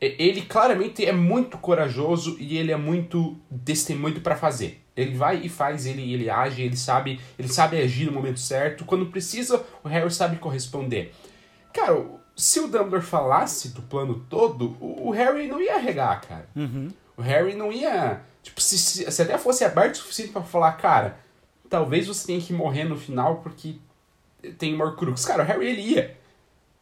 ele 0.00 0.42
claramente 0.42 1.06
é 1.06 1.12
muito 1.12 1.56
corajoso 1.58 2.36
e 2.40 2.58
ele 2.58 2.72
é 2.72 2.76
muito 2.76 3.36
destemido 3.48 4.20
para 4.20 4.34
fazer. 4.34 4.81
Ele 4.96 5.16
vai 5.16 5.38
e 5.38 5.48
faz, 5.48 5.86
ele, 5.86 6.12
ele 6.12 6.28
age, 6.28 6.62
ele 6.62 6.76
sabe, 6.76 7.20
ele 7.38 7.48
sabe 7.48 7.80
agir 7.80 8.06
no 8.06 8.12
momento 8.12 8.38
certo. 8.38 8.84
Quando 8.84 9.06
precisa, 9.06 9.64
o 9.82 9.88
Harry 9.88 10.10
sabe 10.10 10.36
corresponder. 10.36 11.14
Cara, 11.72 12.04
se 12.36 12.60
o 12.60 12.68
Dumbledore 12.68 13.02
falasse 13.02 13.70
do 13.70 13.82
plano 13.82 14.24
todo, 14.28 14.76
o, 14.80 15.08
o 15.08 15.10
Harry 15.10 15.46
não 15.46 15.60
ia 15.60 15.78
regar, 15.78 16.20
cara. 16.20 16.46
Uhum. 16.54 16.90
O 17.16 17.22
Harry 17.22 17.54
não 17.54 17.72
ia. 17.72 18.20
Tipo, 18.42 18.60
se, 18.60 18.78
se, 18.78 19.10
se 19.10 19.22
até 19.22 19.38
fosse 19.38 19.64
aberto 19.64 19.94
o 19.94 19.98
suficiente 19.98 20.32
para 20.32 20.42
falar, 20.42 20.72
cara, 20.72 21.18
talvez 21.70 22.06
você 22.06 22.26
tenha 22.26 22.40
que 22.40 22.52
morrer 22.52 22.84
no 22.84 22.96
final 22.96 23.36
porque 23.36 23.76
tem 24.58 24.76
Morcrux. 24.76 25.24
Cara, 25.24 25.42
o 25.42 25.46
Harry 25.46 25.66
ele 25.66 25.82
ia. 25.82 26.16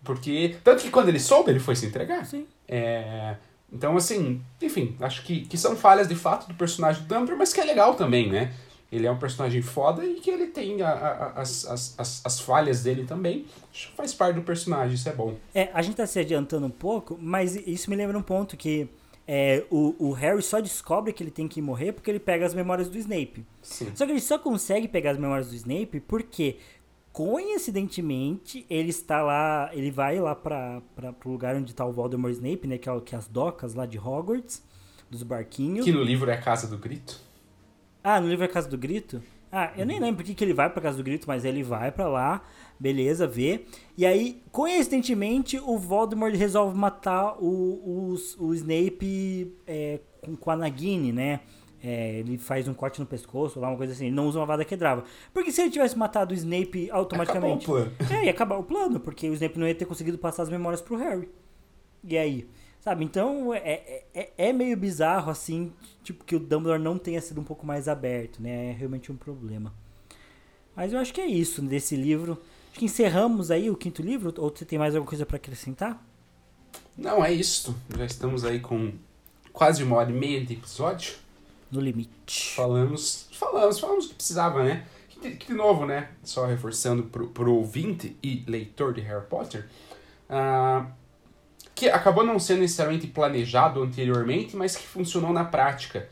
Porque. 0.03 0.57
Tanto 0.65 0.83
que 0.83 0.91
quando 0.91 1.09
ele 1.09 1.21
soube, 1.21 1.51
ele 1.51 1.61
foi 1.61 1.77
se 1.77 1.87
entregar. 1.87 2.25
Sim. 2.25 2.47
É. 2.67 3.37
Então, 3.73 3.97
assim, 3.97 4.41
enfim, 4.61 4.97
acho 5.01 5.23
que, 5.23 5.43
que 5.43 5.57
são 5.57 5.77
falhas 5.77 6.09
de 6.09 6.15
fato 6.15 6.49
do 6.49 6.55
personagem 6.55 7.03
do 7.03 7.09
Dumbledore, 7.09 7.39
mas 7.39 7.53
que 7.53 7.61
é 7.61 7.65
legal 7.65 7.95
também, 7.95 8.29
né? 8.29 8.53
Ele 8.91 9.07
é 9.07 9.11
um 9.11 9.19
personagem 9.19 9.63
foda 9.63 10.05
e 10.05 10.15
que 10.15 10.29
ele 10.29 10.49
tem 10.49 10.83
a, 10.83 10.91
a, 10.91 11.41
as, 11.41 11.65
as, 11.65 12.21
as 12.25 12.41
falhas 12.41 12.83
dele 12.83 13.05
também. 13.05 13.47
Acho 13.73 13.91
que 13.91 13.97
faz 13.97 14.13
parte 14.13 14.35
do 14.35 14.43
personagem, 14.43 14.95
isso 14.95 15.09
é 15.09 15.13
bom. 15.13 15.37
É, 15.55 15.71
a 15.73 15.81
gente 15.81 15.97
tá 15.97 16.07
se 16.07 16.19
adiantando 16.19 16.67
um 16.67 16.71
pouco, 16.71 17.17
mas 17.21 17.55
isso 17.55 17.89
me 17.89 17.95
lembra 17.95 18.19
um 18.19 18.23
ponto 18.23 18.57
que 18.57 18.89
é, 19.29 19.65
o, 19.71 19.95
o 20.09 20.11
Harry 20.11 20.43
só 20.43 20.59
descobre 20.59 21.13
que 21.13 21.23
ele 21.23 21.31
tem 21.31 21.47
que 21.47 21.63
morrer 21.63 21.93
porque 21.93 22.11
ele 22.11 22.19
pega 22.19 22.45
as 22.45 22.53
memórias 22.53 22.89
do 22.89 22.99
Snape. 22.99 23.47
Sim. 23.63 23.93
Só 23.95 24.05
que 24.05 24.11
ele 24.11 24.21
só 24.21 24.37
consegue 24.41 24.89
pegar 24.89 25.13
as 25.13 25.19
memórias 25.19 25.51
do 25.51 25.55
Snape 25.55 26.01
porque 26.01 26.57
coincidentemente, 27.13 28.65
ele 28.69 28.91
está 28.91 29.23
lá, 29.23 29.71
ele 29.73 29.91
vai 29.91 30.19
lá 30.21 30.35
para 30.35 30.83
o 31.25 31.29
lugar 31.29 31.57
onde 31.57 31.71
está 31.71 31.85
o 31.85 31.93
Voldemort 31.93 32.33
Snape, 32.33 32.67
né, 32.67 32.79
que 32.79 32.89
é, 32.89 33.01
que 33.01 33.15
é 33.15 33.19
as 33.19 33.27
docas 33.27 33.75
lá 33.75 33.87
de 33.87 33.99
Hogwarts, 33.99 34.63
dos 35.11 35.23
barquinhos. 35.23 35.85
Que 35.85 35.93
no 35.93 36.03
livro 36.03 36.31
é 36.31 36.35
a 36.35 36.41
Casa 36.41 36.67
do 36.67 36.79
Grito. 36.79 37.21
Ah, 38.03 38.21
no 38.21 38.29
livro 38.29 38.45
é 38.45 38.49
a 38.49 38.53
Casa 38.53 38.69
do 38.69 38.79
Grito? 38.79 39.23
Ah, 39.53 39.73
eu 39.77 39.85
nem 39.85 39.99
lembro 39.99 40.17
porque 40.17 40.33
que 40.33 40.45
ele 40.45 40.55
vai 40.55 40.71
pra 40.71 40.81
Casa 40.81 40.97
do 40.97 41.03
Grito, 41.03 41.27
mas 41.27 41.45
ele 41.45 41.63
vai 41.63 41.91
para 41.91 42.09
lá, 42.09 42.43
beleza, 42.79 43.27
vê. 43.27 43.65
E 43.99 44.07
aí, 44.07 44.41
coincidentemente, 44.53 45.59
o 45.59 45.77
Voldemort 45.77 46.33
resolve 46.35 46.79
matar 46.79 47.37
o, 47.43 48.15
o, 48.15 48.15
o 48.39 48.55
Snape 48.55 49.53
é, 49.67 49.99
com, 50.23 50.37
com 50.37 50.51
a 50.53 50.57
Nagini, 50.57 51.13
né? 51.13 51.41
É, 51.83 52.19
ele 52.19 52.37
faz 52.37 52.69
um 52.69 52.75
corte 52.75 53.01
no 53.01 53.07
pescoço, 53.07 53.59
lá, 53.59 53.69
uma 53.69 53.77
coisa 53.77 53.93
assim. 53.93 54.07
Ele 54.07 54.15
não 54.15 54.27
usa 54.27 54.39
uma 54.39 54.47
vada 54.47 54.65
quebrava. 54.65 55.05
Porque 55.33 55.51
se 55.51 55.63
ele 55.63 55.71
tivesse 55.71 55.97
matado 55.97 56.33
o 56.33 56.37
Snape 56.37 56.91
automaticamente. 56.91 57.65
Acabou 57.65 57.87
o 57.87 57.91
plano. 57.91 58.13
É, 58.13 58.25
ia 58.27 58.31
acabar 58.31 58.57
o 58.57 58.63
plano, 58.63 59.01
porque 59.01 59.29
o 59.29 59.35
Snape 59.35 59.59
não 59.59 59.67
ia 59.67 59.75
ter 59.75 59.87
conseguido 59.87 60.19
passar 60.19 60.43
as 60.43 60.49
memórias 60.49 60.81
pro 60.81 60.97
Harry. 60.97 61.29
E 62.05 62.17
aí? 62.19 62.49
Sabe? 62.81 63.05
Então 63.05 63.53
é, 63.55 64.05
é, 64.15 64.31
é 64.37 64.53
meio 64.53 64.77
bizarro, 64.77 65.31
assim, 65.31 65.73
tipo, 66.03 66.25
que 66.25 66.35
o 66.35 66.41
Dumbledore 66.41 66.83
não 66.83 66.99
tenha 66.99 67.21
sido 67.21 67.41
um 67.41 67.45
pouco 67.45 67.67
mais 67.67 67.89
aberto, 67.89 68.43
né? 68.43 68.71
É 68.71 68.73
realmente 68.73 69.13
um 69.13 69.17
problema. 69.17 69.73
Mas 70.75 70.93
eu 70.93 70.99
acho 70.99 71.13
que 71.13 71.21
é 71.21 71.27
isso 71.27 71.61
desse 71.61 71.95
livro. 71.95 72.41
Acho 72.71 72.79
que 72.79 72.85
encerramos 72.87 73.51
aí 73.51 73.69
o 73.69 73.77
quinto 73.77 74.01
livro, 74.01 74.33
ou 74.39 74.49
você 74.49 74.65
tem 74.65 74.79
mais 74.79 74.95
alguma 74.95 75.09
coisa 75.09 75.27
para 75.27 75.37
acrescentar? 75.37 76.03
Não, 76.97 77.25
é 77.25 77.33
isso. 77.33 77.77
Já 77.97 78.05
estamos 78.05 78.45
aí 78.45 78.61
com 78.61 78.93
quase 79.53 79.83
uma 79.83 79.97
hora 79.97 80.11
e 80.11 80.15
meia 80.15 80.45
de 80.45 80.55
episódio. 80.55 81.15
No 81.71 81.81
limite. 81.81 82.55
Falamos, 82.55 83.29
falamos, 83.33 83.79
falamos 83.79 84.07
o 84.07 84.09
que 84.09 84.15
precisava, 84.15 84.65
né? 84.65 84.87
Que, 85.09 85.33
que 85.33 85.47
de 85.49 85.55
novo, 85.55 85.87
né? 85.87 86.09
Só 86.23 86.47
reforçando 86.47 87.05
pro, 87.05 87.29
pro 87.29 87.55
ouvinte 87.55 88.17
e 88.23 88.45
leitor 88.47 88.93
de 88.95 89.01
Harry 89.03 89.27
Potter. 89.27 89.69
Uh, 90.29 90.87
que 91.75 91.89
acabou 91.89 92.25
não 92.25 92.39
sendo 92.39 92.61
necessariamente 92.61 93.07
planejado 93.07 93.83
anteriormente, 93.83 94.55
mas 94.55 94.77
que 94.77 94.87
funcionou 94.87 95.33
na 95.33 95.45
prática. 95.45 96.09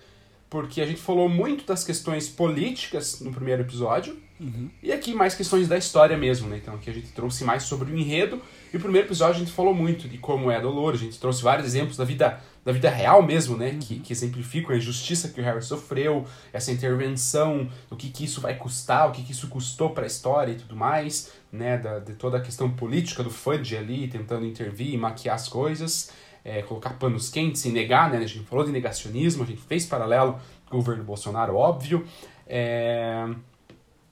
Porque 0.48 0.80
a 0.80 0.86
gente 0.86 1.00
falou 1.00 1.28
muito 1.28 1.66
das 1.66 1.84
questões 1.84 2.26
políticas 2.26 3.20
no 3.20 3.30
primeiro 3.30 3.60
episódio, 3.60 4.16
uhum. 4.40 4.70
e 4.82 4.90
aqui 4.90 5.12
mais 5.12 5.34
questões 5.34 5.68
da 5.68 5.76
história 5.76 6.16
mesmo, 6.16 6.48
né? 6.48 6.56
Então 6.56 6.74
aqui 6.74 6.88
a 6.88 6.92
gente 6.92 7.08
trouxe 7.08 7.44
mais 7.44 7.64
sobre 7.64 7.92
o 7.92 7.98
enredo, 7.98 8.40
e 8.72 8.78
o 8.78 8.80
primeiro 8.80 9.06
episódio 9.06 9.36
a 9.36 9.38
gente 9.40 9.52
falou 9.52 9.74
muito 9.74 10.08
de 10.08 10.16
como 10.16 10.50
é 10.50 10.56
a 10.56 10.60
Dolores, 10.60 11.02
a 11.02 11.04
gente 11.04 11.20
trouxe 11.20 11.42
vários 11.42 11.66
exemplos 11.66 11.98
da 11.98 12.04
vida, 12.04 12.40
da 12.68 12.72
vida 12.74 12.90
real 12.90 13.22
mesmo, 13.22 13.56
né? 13.56 13.78
Que, 13.80 13.98
que 13.98 14.12
exemplificam 14.12 14.74
a 14.74 14.76
injustiça 14.76 15.30
que 15.30 15.40
o 15.40 15.44
Harry 15.44 15.62
sofreu, 15.62 16.26
essa 16.52 16.70
intervenção, 16.70 17.66
o 17.90 17.96
que, 17.96 18.10
que 18.10 18.24
isso 18.24 18.42
vai 18.42 18.56
custar, 18.58 19.08
o 19.08 19.12
que, 19.12 19.22
que 19.22 19.32
isso 19.32 19.48
custou 19.48 19.88
para 19.88 20.04
a 20.04 20.06
história 20.06 20.52
e 20.52 20.56
tudo 20.56 20.76
mais 20.76 21.32
né, 21.50 21.78
da, 21.78 21.98
de 21.98 22.12
toda 22.12 22.36
a 22.36 22.40
questão 22.40 22.70
política 22.70 23.22
do 23.22 23.30
Fudge 23.30 23.74
ali, 23.74 24.06
tentando 24.06 24.44
intervir 24.44 24.92
e 24.92 24.98
maquiar 24.98 25.36
as 25.36 25.48
coisas, 25.48 26.10
é, 26.44 26.60
colocar 26.62 26.90
panos 26.90 27.30
quentes 27.30 27.64
e 27.64 27.70
negar, 27.70 28.10
né, 28.10 28.18
a 28.18 28.26
gente 28.26 28.44
falou 28.44 28.64
de 28.64 28.70
negacionismo, 28.70 29.42
a 29.42 29.46
gente 29.46 29.62
fez 29.62 29.86
paralelo 29.86 30.38
com 30.68 30.76
o 30.76 30.80
governo 30.80 31.04
Bolsonaro, 31.04 31.56
óbvio, 31.56 32.06
é... 32.46 33.28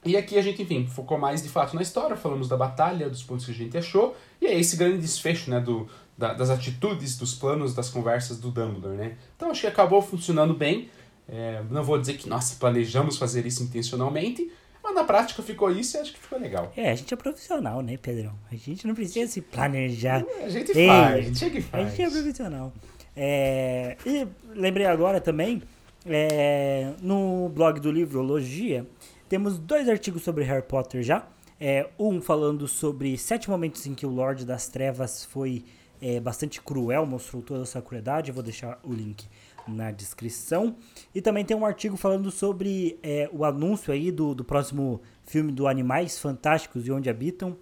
E 0.05 0.17
aqui 0.17 0.39
a 0.39 0.43
gente, 0.43 0.63
enfim, 0.63 0.87
focou 0.87 1.19
mais 1.19 1.43
de 1.43 1.49
fato 1.49 1.75
na 1.75 1.83
história, 1.83 2.17
falamos 2.17 2.49
da 2.49 2.57
batalha, 2.57 3.11
dos 3.11 3.25
pontos 3.25 3.45
que 3.45 3.51
a 3.51 3.55
gente 3.55 3.77
achou, 3.77 4.17
e 4.41 4.47
é 4.47 4.57
esse 4.57 4.77
grande 4.77 4.99
desfecho, 4.99 5.51
né, 5.51 5.59
do, 5.59 5.89
da, 6.17 6.33
das 6.35 6.51
atitudes, 6.51 7.17
dos 7.17 7.35
planos, 7.35 7.75
das 7.75 7.89
conversas 7.89 8.39
do 8.39 8.51
Dumbledore, 8.51 8.97
né. 8.97 9.17
Então 9.37 9.51
acho 9.51 9.61
que 9.61 9.67
acabou 9.67 10.01
funcionando 10.01 10.55
bem, 10.55 10.89
é, 11.29 11.63
não 11.71 11.83
vou 11.83 11.99
dizer 11.99 12.15
que, 12.15 12.29
nossa, 12.29 12.57
planejamos 12.57 13.19
fazer 13.19 13.45
isso 13.47 13.63
intencionalmente, 13.63 14.51
mas 14.83 14.95
na 14.95 15.05
prática 15.05 15.43
ficou 15.43 15.71
isso 15.71 15.97
e 15.97 16.01
acho 16.01 16.13
que 16.13 16.21
ficou 16.21 16.39
legal. 16.39 16.73
É, 16.77 16.93
a 16.93 16.95
gente 16.95 17.13
é 17.13 17.17
profissional, 17.17 17.83
né, 17.83 17.97
Pedrão? 17.97 18.35
A 18.51 18.55
gente 18.55 18.87
não 18.87 18.95
precisa 18.95 19.31
se 19.31 19.41
planejar. 19.41 20.25
A 20.43 20.49
gente 20.49 20.71
Ei, 20.79 20.87
faz, 20.87 21.15
a 21.15 21.21
gente 21.21 21.39
chega 21.39 21.59
e 21.59 21.63
faz. 21.63 21.87
A 21.87 21.91
gente 21.91 22.03
é 22.03 22.11
profissional. 22.11 22.73
É, 23.17 23.97
e 24.07 24.27
lembrei 24.55 24.87
agora 24.87 25.21
também, 25.21 25.63
é, 26.05 26.93
no 27.03 27.49
blog 27.49 27.81
do 27.81 27.91
Livrologia, 27.91 28.87
temos 29.29 29.59
dois 29.59 29.89
artigos 29.89 30.23
sobre 30.23 30.45
Harry 30.45 30.63
Potter 30.63 31.03
já. 31.03 31.27
É, 31.59 31.89
um 31.99 32.21
falando 32.21 32.69
sobre 32.69 33.17
sete 33.17 33.49
momentos 33.49 33.87
em 33.87 33.95
que 33.95 34.05
o 34.05 34.11
Lorde 34.11 34.45
das 34.45 34.69
Trevas 34.69 35.25
foi 35.25 35.65
é, 36.01 36.21
bastante 36.21 36.61
cruel, 36.61 37.07
mostrou 37.07 37.43
toda 37.43 37.63
essa 37.63 37.81
crueldade. 37.81 38.31
Eu 38.31 38.35
vou 38.35 38.43
deixar 38.43 38.79
o 38.83 38.93
link 38.93 39.27
na 39.67 39.91
descrição. 39.91 40.77
E 41.15 41.21
também 41.21 41.45
tem 41.45 41.57
um 41.57 41.67
artigo 41.67 41.97
falando 41.97 42.31
sobre 42.31 42.99
é, 43.03 43.29
o 43.33 43.45
anúncio 43.45 43.93
aí 43.93 44.11
do, 44.11 44.35
do 44.35 44.45
próximo 44.45 45.01
filme 45.25 45.53
do 45.53 45.67
Animais 45.67 46.19
Fantásticos 46.19 46.87
e 46.87 46.93
Onde 46.93 47.11
Habitam, 47.11 47.57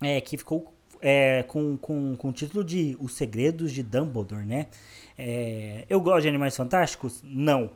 é, 0.00 0.20
que 0.20 0.36
ficou 0.36 0.74
é, 1.00 1.42
com, 1.44 1.76
com, 1.76 2.16
com 2.16 2.28
o 2.28 2.32
título 2.32 2.64
de 2.64 2.96
Os 2.98 3.14
Segredos 3.14 3.72
de 3.72 3.82
Dumbledore, 3.82 4.44
né? 4.44 4.68
É, 5.16 5.84
eu 5.88 6.00
gosto 6.00 6.22
de 6.22 6.28
Animais 6.28 6.56
Fantásticos? 6.56 7.22
Não. 7.22 7.70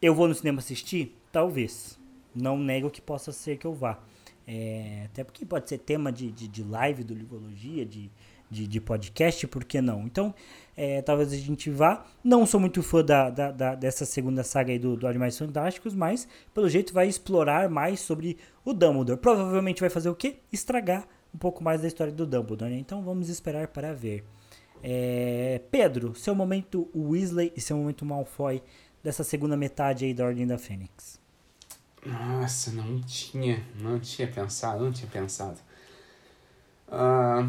Eu 0.00 0.14
vou 0.14 0.28
no 0.28 0.34
cinema 0.34 0.58
assistir? 0.58 1.16
Talvez. 1.32 1.98
Não 2.34 2.58
nego 2.58 2.90
que 2.90 3.00
possa 3.00 3.32
ser 3.32 3.56
que 3.56 3.66
eu 3.66 3.74
vá. 3.74 3.98
É, 4.46 5.02
até 5.06 5.22
porque 5.22 5.46
pode 5.46 5.68
ser 5.68 5.78
tema 5.78 6.10
de, 6.10 6.30
de, 6.30 6.48
de 6.48 6.62
live 6.62 7.04
do 7.04 7.14
Livologia, 7.14 7.86
de, 7.86 8.10
de, 8.52 8.66
de 8.66 8.80
podcast, 8.80 9.46
por 9.46 9.64
que 9.64 9.80
não? 9.80 10.02
Então, 10.02 10.34
é, 10.76 11.02
talvez 11.02 11.32
a 11.32 11.36
gente 11.36 11.70
vá. 11.70 12.04
Não 12.22 12.44
sou 12.46 12.60
muito 12.60 12.82
fã 12.82 13.04
da, 13.04 13.30
da, 13.30 13.50
da, 13.50 13.74
dessa 13.74 14.04
segunda 14.04 14.44
saga 14.44 14.72
aí 14.72 14.78
do, 14.78 14.96
do 14.96 15.06
Animais 15.06 15.36
Fantásticos, 15.38 15.94
mas 15.94 16.28
pelo 16.54 16.68
jeito 16.68 16.92
vai 16.92 17.08
explorar 17.08 17.68
mais 17.68 18.00
sobre 18.00 18.36
o 18.64 18.72
Dumbledore. 18.72 19.18
Provavelmente 19.18 19.80
vai 19.80 19.90
fazer 19.90 20.08
o 20.10 20.14
quê? 20.14 20.36
Estragar 20.52 21.08
um 21.34 21.38
pouco 21.38 21.64
mais 21.64 21.80
da 21.80 21.88
história 21.88 22.12
do 22.12 22.26
Dumbledore, 22.26 22.70
né? 22.70 22.78
Então 22.78 23.02
vamos 23.02 23.28
esperar 23.28 23.68
para 23.68 23.94
ver. 23.94 24.24
É, 24.82 25.60
Pedro, 25.70 26.14
seu 26.14 26.34
momento 26.34 26.88
Weasley 26.94 27.52
e 27.56 27.60
seu 27.60 27.76
momento 27.76 28.04
Malfoy 28.04 28.62
dessa 29.02 29.24
segunda 29.24 29.56
metade 29.56 30.04
aí 30.04 30.12
da 30.12 30.24
Ordem 30.24 30.46
da 30.46 30.58
Fênix. 30.58 31.20
Nossa, 32.04 32.72
não 32.72 33.00
tinha, 33.00 33.64
não 33.80 33.98
tinha 34.00 34.26
pensado, 34.26 34.84
não 34.84 34.92
tinha 34.92 35.08
pensado. 35.08 35.58
Uh, 36.88 37.48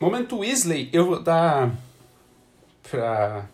Momento 0.00 0.38
Weasley, 0.38 0.88
eu 0.94 1.04
vou 1.04 1.22
dar 1.22 1.76
pra, 2.90 3.44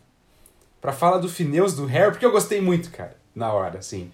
pra 0.81 0.93
fala 0.93 1.19
do 1.19 1.29
Phineas 1.29 1.75
do 1.75 1.87
Harry, 1.87 2.13
porque 2.13 2.25
eu 2.25 2.31
gostei 2.31 2.61
muito, 2.61 2.89
cara, 2.93 3.17
na 3.35 3.53
hora, 3.53 3.81
assim. 3.81 4.13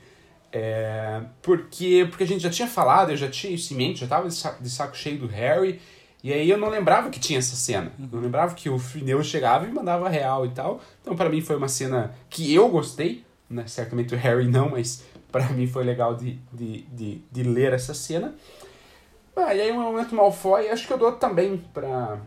É, 0.50 1.20
porque, 1.42 2.06
porque 2.08 2.24
a 2.24 2.26
gente 2.26 2.42
já 2.42 2.48
tinha 2.48 2.66
falado, 2.66 3.10
eu 3.10 3.18
já 3.18 3.28
tinha 3.28 3.52
isso 3.52 3.74
em 3.74 3.76
mente, 3.76 4.00
já 4.00 4.06
tava 4.06 4.30
de 4.30 4.70
saco, 4.70 4.96
cheio 4.96 5.18
do 5.18 5.26
Harry, 5.26 5.78
e 6.24 6.32
aí 6.32 6.48
eu 6.48 6.56
não 6.56 6.70
lembrava 6.70 7.10
que 7.10 7.20
tinha 7.20 7.38
essa 7.38 7.54
cena. 7.54 7.92
Não 7.98 8.20
lembrava 8.20 8.54
que 8.54 8.70
o 8.70 8.78
Phineas 8.78 9.26
chegava 9.26 9.66
e 9.66 9.70
mandava 9.70 10.08
real 10.08 10.46
e 10.46 10.50
tal. 10.52 10.80
Então 11.02 11.14
para 11.14 11.28
mim 11.28 11.42
foi 11.42 11.56
uma 11.56 11.68
cena 11.68 12.14
que 12.30 12.54
eu 12.54 12.66
gostei, 12.70 13.26
né? 13.50 13.66
Certamente 13.66 14.14
o 14.14 14.16
Harry 14.16 14.48
não, 14.48 14.70
mas 14.70 15.04
para 15.30 15.50
mim 15.50 15.66
foi 15.66 15.84
legal 15.84 16.14
de, 16.14 16.38
de, 16.50 16.82
de, 16.84 17.22
de 17.30 17.42
ler 17.42 17.74
essa 17.74 17.92
cena. 17.92 18.34
Ah, 19.34 19.54
e 19.54 19.60
aí 19.60 19.72
um 19.72 19.80
momento 19.80 20.14
Malfoy, 20.14 20.68
acho 20.68 20.86
que 20.86 20.92
eu 20.92 20.98
dou 20.98 21.12
também 21.12 21.56
para 21.72 22.20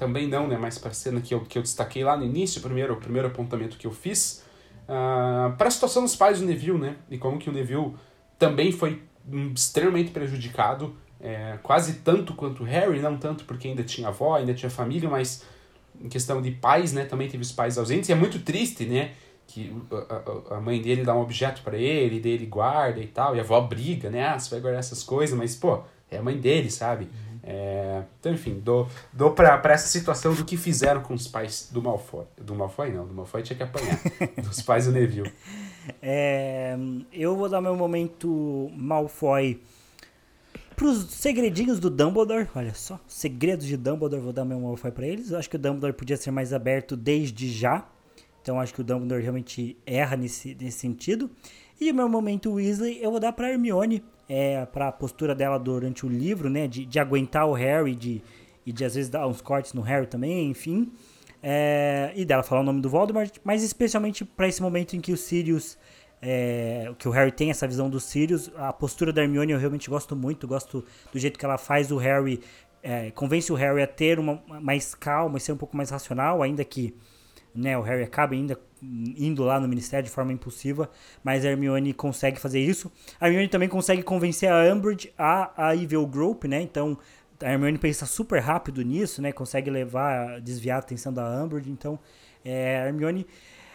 também 0.00 0.26
não, 0.26 0.48
né, 0.48 0.56
mas 0.56 0.78
para 0.78 0.90
a 0.90 0.94
cena 0.94 1.20
que 1.20 1.34
eu, 1.34 1.42
que 1.42 1.58
eu 1.58 1.62
destaquei 1.62 2.02
lá 2.02 2.16
no 2.16 2.24
início, 2.24 2.62
primeiro, 2.62 2.94
o 2.94 2.96
primeiro 2.96 3.28
apontamento 3.28 3.76
que 3.76 3.86
eu 3.86 3.90
fiz, 3.92 4.42
uh, 4.88 4.92
ah, 4.92 5.54
para 5.58 5.68
a 5.68 5.70
situação 5.70 6.02
dos 6.02 6.16
pais 6.16 6.40
do 6.40 6.46
Neville, 6.46 6.78
né, 6.78 6.96
e 7.10 7.18
como 7.18 7.38
que 7.38 7.50
o 7.50 7.52
Neville 7.52 7.94
também 8.38 8.72
foi 8.72 9.02
extremamente 9.54 10.10
prejudicado, 10.10 10.96
é, 11.20 11.58
quase 11.62 11.96
tanto 11.96 12.32
quanto 12.32 12.64
Harry, 12.64 12.98
não 12.98 13.18
tanto 13.18 13.44
porque 13.44 13.68
ainda 13.68 13.84
tinha 13.84 14.08
avó, 14.08 14.36
ainda 14.36 14.54
tinha 14.54 14.70
família, 14.70 15.08
mas 15.08 15.44
em 16.00 16.08
questão 16.08 16.40
de 16.40 16.50
pais, 16.50 16.94
né, 16.94 17.04
também 17.04 17.28
teve 17.28 17.42
os 17.42 17.52
pais 17.52 17.76
ausentes, 17.76 18.08
e 18.08 18.12
é 18.12 18.14
muito 18.14 18.38
triste, 18.38 18.86
né, 18.86 19.12
que 19.46 19.70
a, 19.92 20.54
a, 20.54 20.56
a 20.56 20.60
mãe 20.62 20.80
dele 20.80 21.04
dá 21.04 21.14
um 21.14 21.20
objeto 21.20 21.60
para 21.60 21.76
ele, 21.76 22.20
dele 22.20 22.46
guarda 22.46 23.00
e 23.00 23.06
tal, 23.06 23.36
e 23.36 23.38
a 23.38 23.42
avó 23.42 23.60
briga, 23.60 24.08
né, 24.08 24.28
ah, 24.28 24.38
você 24.38 24.48
vai 24.48 24.60
guardar 24.60 24.80
essas 24.80 25.02
coisas, 25.02 25.36
mas, 25.36 25.54
pô, 25.54 25.82
é 26.10 26.18
a 26.18 26.22
mãe 26.22 26.38
dele, 26.38 26.70
sabe? 26.70 27.04
Uhum. 27.04 27.38
É, 27.42 28.02
então, 28.18 28.32
enfim, 28.32 28.60
dou, 28.62 28.88
dou 29.12 29.32
pra, 29.32 29.56
pra 29.58 29.74
essa 29.74 29.88
situação 29.88 30.34
do 30.34 30.44
que 30.44 30.56
fizeram 30.56 31.00
com 31.02 31.14
os 31.14 31.26
pais 31.26 31.68
do 31.72 31.82
Malfoy. 31.82 32.24
Do 32.36 32.54
Malfoy 32.54 32.92
não, 32.92 33.06
do 33.06 33.14
Malfoy 33.14 33.42
tinha 33.42 33.56
que 33.56 33.62
apanhar. 33.62 33.98
dos 34.42 34.60
pais 34.62 34.86
do 34.86 34.92
Neville. 34.92 35.32
É, 36.02 36.76
eu 37.12 37.36
vou 37.36 37.48
dar 37.48 37.60
meu 37.60 37.74
momento 37.74 38.70
Malfoy 38.76 39.60
pros 40.76 41.10
segredinhos 41.10 41.78
do 41.78 41.90
Dumbledore. 41.90 42.48
Olha 42.54 42.74
só, 42.74 43.00
segredos 43.06 43.66
de 43.66 43.76
Dumbledore, 43.76 44.22
vou 44.22 44.32
dar 44.32 44.44
meu 44.44 44.60
Malfoy 44.60 44.90
pra 44.90 45.06
eles. 45.06 45.30
Eu 45.30 45.38
acho 45.38 45.48
que 45.48 45.56
o 45.56 45.58
Dumbledore 45.58 45.92
podia 45.92 46.16
ser 46.16 46.30
mais 46.30 46.52
aberto 46.52 46.96
desde 46.96 47.50
já. 47.50 47.86
Então 48.42 48.60
acho 48.60 48.72
que 48.72 48.80
o 48.80 48.84
Dumbledore 48.84 49.22
realmente 49.22 49.76
erra 49.86 50.16
nesse, 50.16 50.56
nesse 50.60 50.78
sentido. 50.78 51.30
E 51.80 51.90
o 51.90 51.94
meu 51.94 52.08
momento 52.08 52.52
Weasley 52.52 52.98
eu 53.02 53.10
vou 53.10 53.20
dar 53.20 53.32
pra 53.32 53.50
Hermione 53.50 54.02
é, 54.32 54.64
para 54.64 54.86
a 54.86 54.92
postura 54.92 55.34
dela 55.34 55.58
durante 55.58 56.06
o 56.06 56.08
livro, 56.08 56.48
né? 56.48 56.68
De, 56.68 56.86
de 56.86 57.00
aguentar 57.00 57.48
o 57.48 57.52
Harry 57.52 57.96
de, 57.96 58.22
e 58.64 58.72
de 58.72 58.84
às 58.84 58.94
vezes 58.94 59.10
dar 59.10 59.26
uns 59.26 59.40
cortes 59.40 59.72
no 59.72 59.80
Harry 59.80 60.06
também, 60.06 60.48
enfim. 60.48 60.92
É, 61.42 62.12
e 62.14 62.24
dela 62.24 62.44
falar 62.44 62.60
o 62.60 62.64
nome 62.64 62.80
do 62.80 62.88
Voldemort, 62.88 63.32
mas 63.42 63.64
especialmente 63.64 64.24
para 64.24 64.46
esse 64.46 64.62
momento 64.62 64.94
em 64.94 65.00
que 65.00 65.12
o 65.12 65.16
Sirius. 65.16 65.76
É, 66.22 66.92
que 66.98 67.08
o 67.08 67.10
Harry 67.10 67.32
tem 67.32 67.50
essa 67.50 67.66
visão 67.66 67.88
do 67.88 67.98
Sirius, 67.98 68.50
a 68.54 68.74
postura 68.74 69.10
da 69.10 69.22
Hermione 69.22 69.52
eu 69.52 69.58
realmente 69.58 69.88
gosto 69.88 70.14
muito, 70.14 70.46
gosto 70.46 70.84
do 71.10 71.18
jeito 71.18 71.38
que 71.38 71.44
ela 71.46 71.56
faz 71.56 71.90
o 71.90 71.96
Harry, 71.96 72.40
é, 72.82 73.10
convence 73.12 73.50
o 73.50 73.54
Harry 73.54 73.82
a 73.82 73.86
ter 73.86 74.18
uma 74.18 74.38
mais 74.60 74.94
calma 74.94 75.38
e 75.38 75.40
ser 75.40 75.52
um 75.52 75.56
pouco 75.56 75.74
mais 75.74 75.88
racional, 75.88 76.42
ainda 76.42 76.62
que 76.62 76.94
né, 77.54 77.76
o 77.76 77.82
Harry 77.82 78.02
acaba 78.02 78.34
ainda 78.34 78.58
indo 78.82 79.44
lá 79.44 79.60
no 79.60 79.68
ministério 79.68 80.04
de 80.04 80.10
forma 80.10 80.32
impulsiva, 80.32 80.90
mas 81.22 81.44
a 81.44 81.50
Hermione 81.50 81.92
consegue 81.92 82.40
fazer 82.40 82.60
isso. 82.60 82.90
A 83.20 83.26
Hermione 83.26 83.48
também 83.48 83.68
consegue 83.68 84.02
convencer 84.02 84.50
a 84.50 84.72
Umbridge 84.72 85.12
a, 85.18 85.68
a 85.68 85.76
Evil 85.76 86.06
Group, 86.06 86.44
né? 86.44 86.62
Então 86.62 86.96
a 87.42 87.52
Hermione 87.52 87.78
pensa 87.78 88.06
super 88.06 88.40
rápido 88.40 88.82
nisso, 88.82 89.20
né? 89.20 89.32
Consegue 89.32 89.70
levar, 89.70 90.40
desviar 90.40 90.76
a 90.76 90.78
atenção 90.80 91.12
da 91.12 91.42
Umbridge. 91.42 91.70
Então 91.70 91.98
é, 92.44 92.80
a 92.80 92.86
Hermione, 92.86 93.26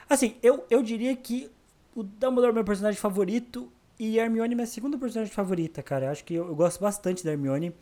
assim, 0.10 0.36
eu, 0.42 0.66
eu 0.70 0.82
diria 0.82 1.16
que 1.16 1.52
o 1.94 2.04
Dumbledore 2.04 2.52
é 2.52 2.54
meu 2.54 2.66
personagem 2.66 3.00
favorito 3.00 3.72
e 4.00 4.20
a 4.20 4.24
Hermione 4.24 4.54
é 4.54 4.56
minha 4.56 4.68
segunda 4.68 4.98
personagem 4.98 5.34
favorita, 5.34 5.82
cara. 5.82 6.06
Eu 6.06 6.12
acho 6.12 6.24
que 6.24 6.34
eu, 6.34 6.48
eu 6.48 6.56
gosto 6.56 6.82
bastante 6.82 7.24
da 7.24 7.32
Hermione. 7.32 7.74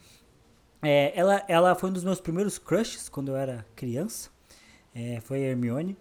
É, 0.81 1.17
ela, 1.17 1.43
ela 1.47 1.75
foi 1.75 1.89
um 1.89 1.93
dos 1.93 2.03
meus 2.03 2.19
primeiros 2.19 2.57
crushes 2.57 3.07
quando 3.07 3.29
eu 3.29 3.35
era 3.37 3.65
criança. 3.75 4.32
É, 4.95 5.19
foi 5.21 5.43
a 5.43 5.49
Hermione. 5.49 5.97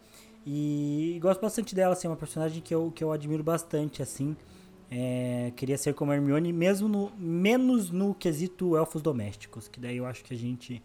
E 0.46 1.18
gosto 1.20 1.40
bastante 1.40 1.74
dela, 1.74 1.92
assim, 1.92 2.06
é 2.08 2.10
uma 2.10 2.16
personagem 2.16 2.60
que 2.60 2.74
eu, 2.74 2.90
que 2.94 3.02
eu 3.02 3.12
admiro 3.12 3.42
bastante, 3.42 4.02
assim. 4.02 4.36
É, 4.90 5.52
queria 5.56 5.78
ser 5.78 5.94
como 5.94 6.12
Hermione, 6.12 6.52
mesmo 6.52 6.88
no, 6.88 7.10
menos 7.16 7.90
no 7.90 8.14
quesito 8.14 8.76
elfos 8.76 9.00
domésticos, 9.00 9.66
que 9.66 9.80
daí 9.80 9.96
eu 9.96 10.04
acho 10.04 10.22
que 10.22 10.34
a 10.34 10.36
gente 10.36 10.82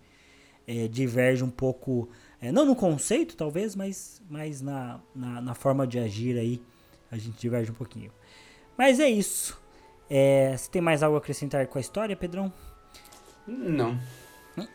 é, 0.66 0.88
diverge 0.88 1.44
um 1.44 1.50
pouco, 1.50 2.08
é, 2.40 2.52
não 2.52 2.66
no 2.66 2.76
conceito 2.76 3.36
talvez, 3.36 3.76
mas, 3.76 4.22
mas 4.30 4.62
na, 4.62 5.02
na, 5.14 5.42
na, 5.42 5.54
forma 5.54 5.86
de 5.86 6.00
agir 6.00 6.38
aí, 6.38 6.62
a 7.12 7.18
gente 7.18 7.38
diverge 7.38 7.72
um 7.72 7.74
pouquinho. 7.74 8.12
Mas 8.78 9.00
é 9.00 9.10
isso. 9.10 9.60
É, 10.10 10.56
você 10.56 10.70
tem 10.70 10.82
mais 10.82 11.04
algo 11.04 11.18
a 11.18 11.20
acrescentar 11.20 11.68
com 11.68 11.78
a 11.78 11.82
história, 11.82 12.16
Pedrão? 12.16 12.54
Não. 13.46 14.00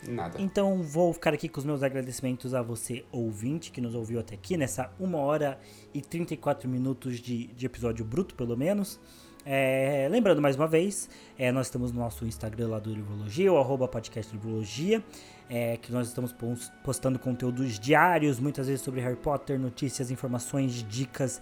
Nada. 0.07 0.41
Então 0.41 0.81
vou 0.81 1.13
ficar 1.13 1.33
aqui 1.33 1.49
com 1.49 1.59
os 1.59 1.65
meus 1.65 1.83
agradecimentos 1.83 2.53
a 2.53 2.61
você, 2.61 3.03
ouvinte, 3.11 3.71
que 3.71 3.81
nos 3.81 3.95
ouviu 3.95 4.19
até 4.19 4.35
aqui, 4.35 4.55
nessa 4.55 4.91
1 4.99 5.15
hora 5.15 5.59
e 5.93 6.01
34 6.01 6.69
minutos 6.69 7.19
de, 7.19 7.47
de 7.47 7.65
episódio 7.65 8.05
bruto, 8.05 8.35
pelo 8.35 8.55
menos. 8.55 8.99
É, 9.45 10.07
lembrando 10.09 10.41
mais 10.41 10.55
uma 10.55 10.67
vez, 10.67 11.09
é, 11.37 11.51
nós 11.51 11.67
estamos 11.67 11.91
no 11.91 11.99
nosso 11.99 12.25
Instagram 12.25 12.69
lá 12.69 12.79
do 12.79 12.93
Livrologia, 12.93 13.51
o 13.51 13.57
arroba 13.57 13.89
podcast 13.89 14.31
Livrologia, 14.33 15.03
é, 15.49 15.75
que 15.75 15.91
nós 15.91 16.07
estamos 16.07 16.33
postando 16.81 17.19
conteúdos 17.19 17.77
diários, 17.77 18.39
muitas 18.39 18.67
vezes 18.67 18.81
sobre 18.81 19.01
Harry 19.01 19.17
Potter, 19.17 19.59
notícias, 19.59 20.09
informações, 20.11 20.85
dicas 20.87 21.41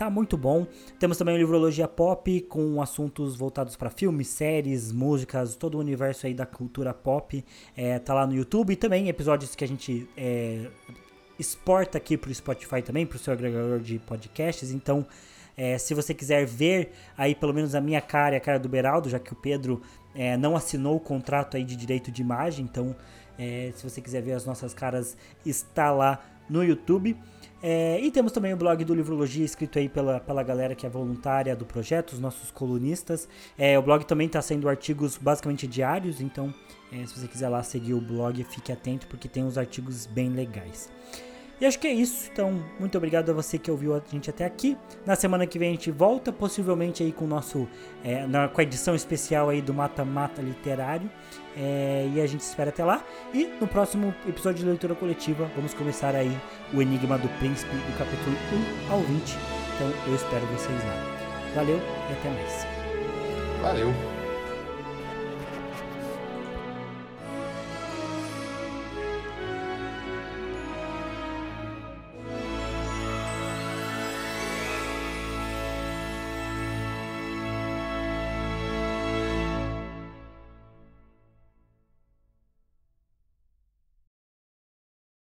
tá 0.00 0.08
muito 0.08 0.34
bom. 0.34 0.66
Temos 0.98 1.18
também 1.18 1.34
o 1.34 1.36
Livrologia 1.36 1.86
Pop, 1.86 2.40
com 2.48 2.80
assuntos 2.80 3.36
voltados 3.36 3.76
para 3.76 3.90
filmes, 3.90 4.28
séries, 4.28 4.90
músicas, 4.90 5.54
todo 5.56 5.74
o 5.74 5.78
universo 5.78 6.26
aí 6.26 6.32
da 6.32 6.46
cultura 6.46 6.94
pop. 6.94 7.44
É, 7.76 7.98
tá 7.98 8.14
lá 8.14 8.26
no 8.26 8.34
YouTube 8.34 8.72
e 8.72 8.76
também 8.76 9.10
episódios 9.10 9.54
que 9.54 9.62
a 9.62 9.68
gente 9.68 10.08
é, 10.16 10.68
exporta 11.38 11.98
aqui 11.98 12.16
pro 12.16 12.34
Spotify 12.34 12.80
também, 12.80 13.04
pro 13.04 13.18
seu 13.18 13.30
agregador 13.30 13.78
de 13.78 13.98
podcasts. 13.98 14.70
Então, 14.70 15.06
é, 15.54 15.76
se 15.76 15.92
você 15.92 16.14
quiser 16.14 16.46
ver 16.46 16.92
aí 17.14 17.34
pelo 17.34 17.52
menos 17.52 17.74
a 17.74 17.80
minha 17.82 18.00
cara 18.00 18.36
e 18.36 18.38
a 18.38 18.40
cara 18.40 18.58
do 18.58 18.70
Beraldo, 18.70 19.10
já 19.10 19.18
que 19.18 19.34
o 19.34 19.36
Pedro 19.36 19.82
é, 20.14 20.34
não 20.34 20.56
assinou 20.56 20.96
o 20.96 21.00
contrato 21.00 21.58
aí 21.58 21.62
de 21.62 21.76
direito 21.76 22.10
de 22.10 22.22
imagem, 22.22 22.64
então 22.64 22.96
é, 23.38 23.70
se 23.76 23.84
você 23.84 24.00
quiser 24.00 24.22
ver 24.22 24.32
as 24.32 24.46
nossas 24.46 24.72
caras, 24.72 25.14
está 25.44 25.90
lá 25.90 26.24
no 26.48 26.64
YouTube. 26.64 27.18
É, 27.62 28.00
e 28.00 28.10
temos 28.10 28.32
também 28.32 28.52
o 28.54 28.56
blog 28.56 28.84
do 28.84 28.94
Livrologia, 28.94 29.44
escrito 29.44 29.78
aí 29.78 29.88
pela, 29.88 30.18
pela 30.20 30.42
galera 30.42 30.74
que 30.74 30.86
é 30.86 30.88
voluntária 30.88 31.54
do 31.54 31.66
projeto, 31.66 32.12
os 32.12 32.20
nossos 32.20 32.50
colunistas. 32.50 33.28
É, 33.58 33.78
o 33.78 33.82
blog 33.82 34.04
também 34.04 34.26
está 34.26 34.40
sendo 34.40 34.68
artigos 34.68 35.18
basicamente 35.18 35.66
diários, 35.66 36.20
então 36.20 36.54
é, 36.92 37.06
se 37.06 37.18
você 37.18 37.28
quiser 37.28 37.48
lá 37.48 37.62
seguir 37.62 37.94
o 37.94 38.00
blog, 38.00 38.42
fique 38.44 38.72
atento 38.72 39.06
porque 39.06 39.28
tem 39.28 39.44
uns 39.44 39.58
artigos 39.58 40.06
bem 40.06 40.30
legais. 40.30 40.90
E 41.60 41.66
acho 41.66 41.78
que 41.78 41.86
é 41.86 41.92
isso. 41.92 42.30
Então, 42.32 42.64
muito 42.78 42.96
obrigado 42.96 43.28
a 43.28 43.34
você 43.34 43.58
que 43.58 43.70
ouviu 43.70 43.94
a 43.94 44.00
gente 44.10 44.30
até 44.30 44.46
aqui. 44.46 44.78
Na 45.04 45.14
semana 45.14 45.46
que 45.46 45.58
vem 45.58 45.68
a 45.68 45.72
gente 45.72 45.90
volta, 45.90 46.32
possivelmente 46.32 47.02
aí 47.02 47.12
com 47.12 47.26
o 47.26 47.28
nosso. 47.28 47.68
É, 48.02 48.26
na, 48.26 48.48
com 48.48 48.62
a 48.62 48.64
edição 48.64 48.94
especial 48.94 49.50
aí 49.50 49.60
do 49.60 49.74
Mata 49.74 50.02
Mata 50.02 50.40
Literário. 50.40 51.10
É, 51.56 52.08
e 52.14 52.20
a 52.20 52.26
gente 52.26 52.40
espera 52.40 52.70
até 52.70 52.84
lá. 52.84 53.04
E 53.34 53.46
no 53.60 53.66
próximo 53.66 54.14
episódio 54.28 54.60
de 54.60 54.66
leitura 54.66 54.94
coletiva, 54.94 55.50
vamos 55.54 55.74
começar 55.74 56.14
aí 56.14 56.34
o 56.72 56.80
Enigma 56.80 57.18
do 57.18 57.28
Príncipe 57.38 57.74
do 57.74 57.98
capítulo 57.98 58.36
1 58.88 58.92
ao 58.92 59.00
20. 59.00 59.36
Então 59.74 59.92
eu 60.06 60.14
espero 60.14 60.46
vocês 60.46 60.84
lá. 60.84 61.20
Valeu 61.54 61.76
e 61.76 62.12
até 62.12 62.30
mais. 62.30 62.66
Valeu. 63.62 64.09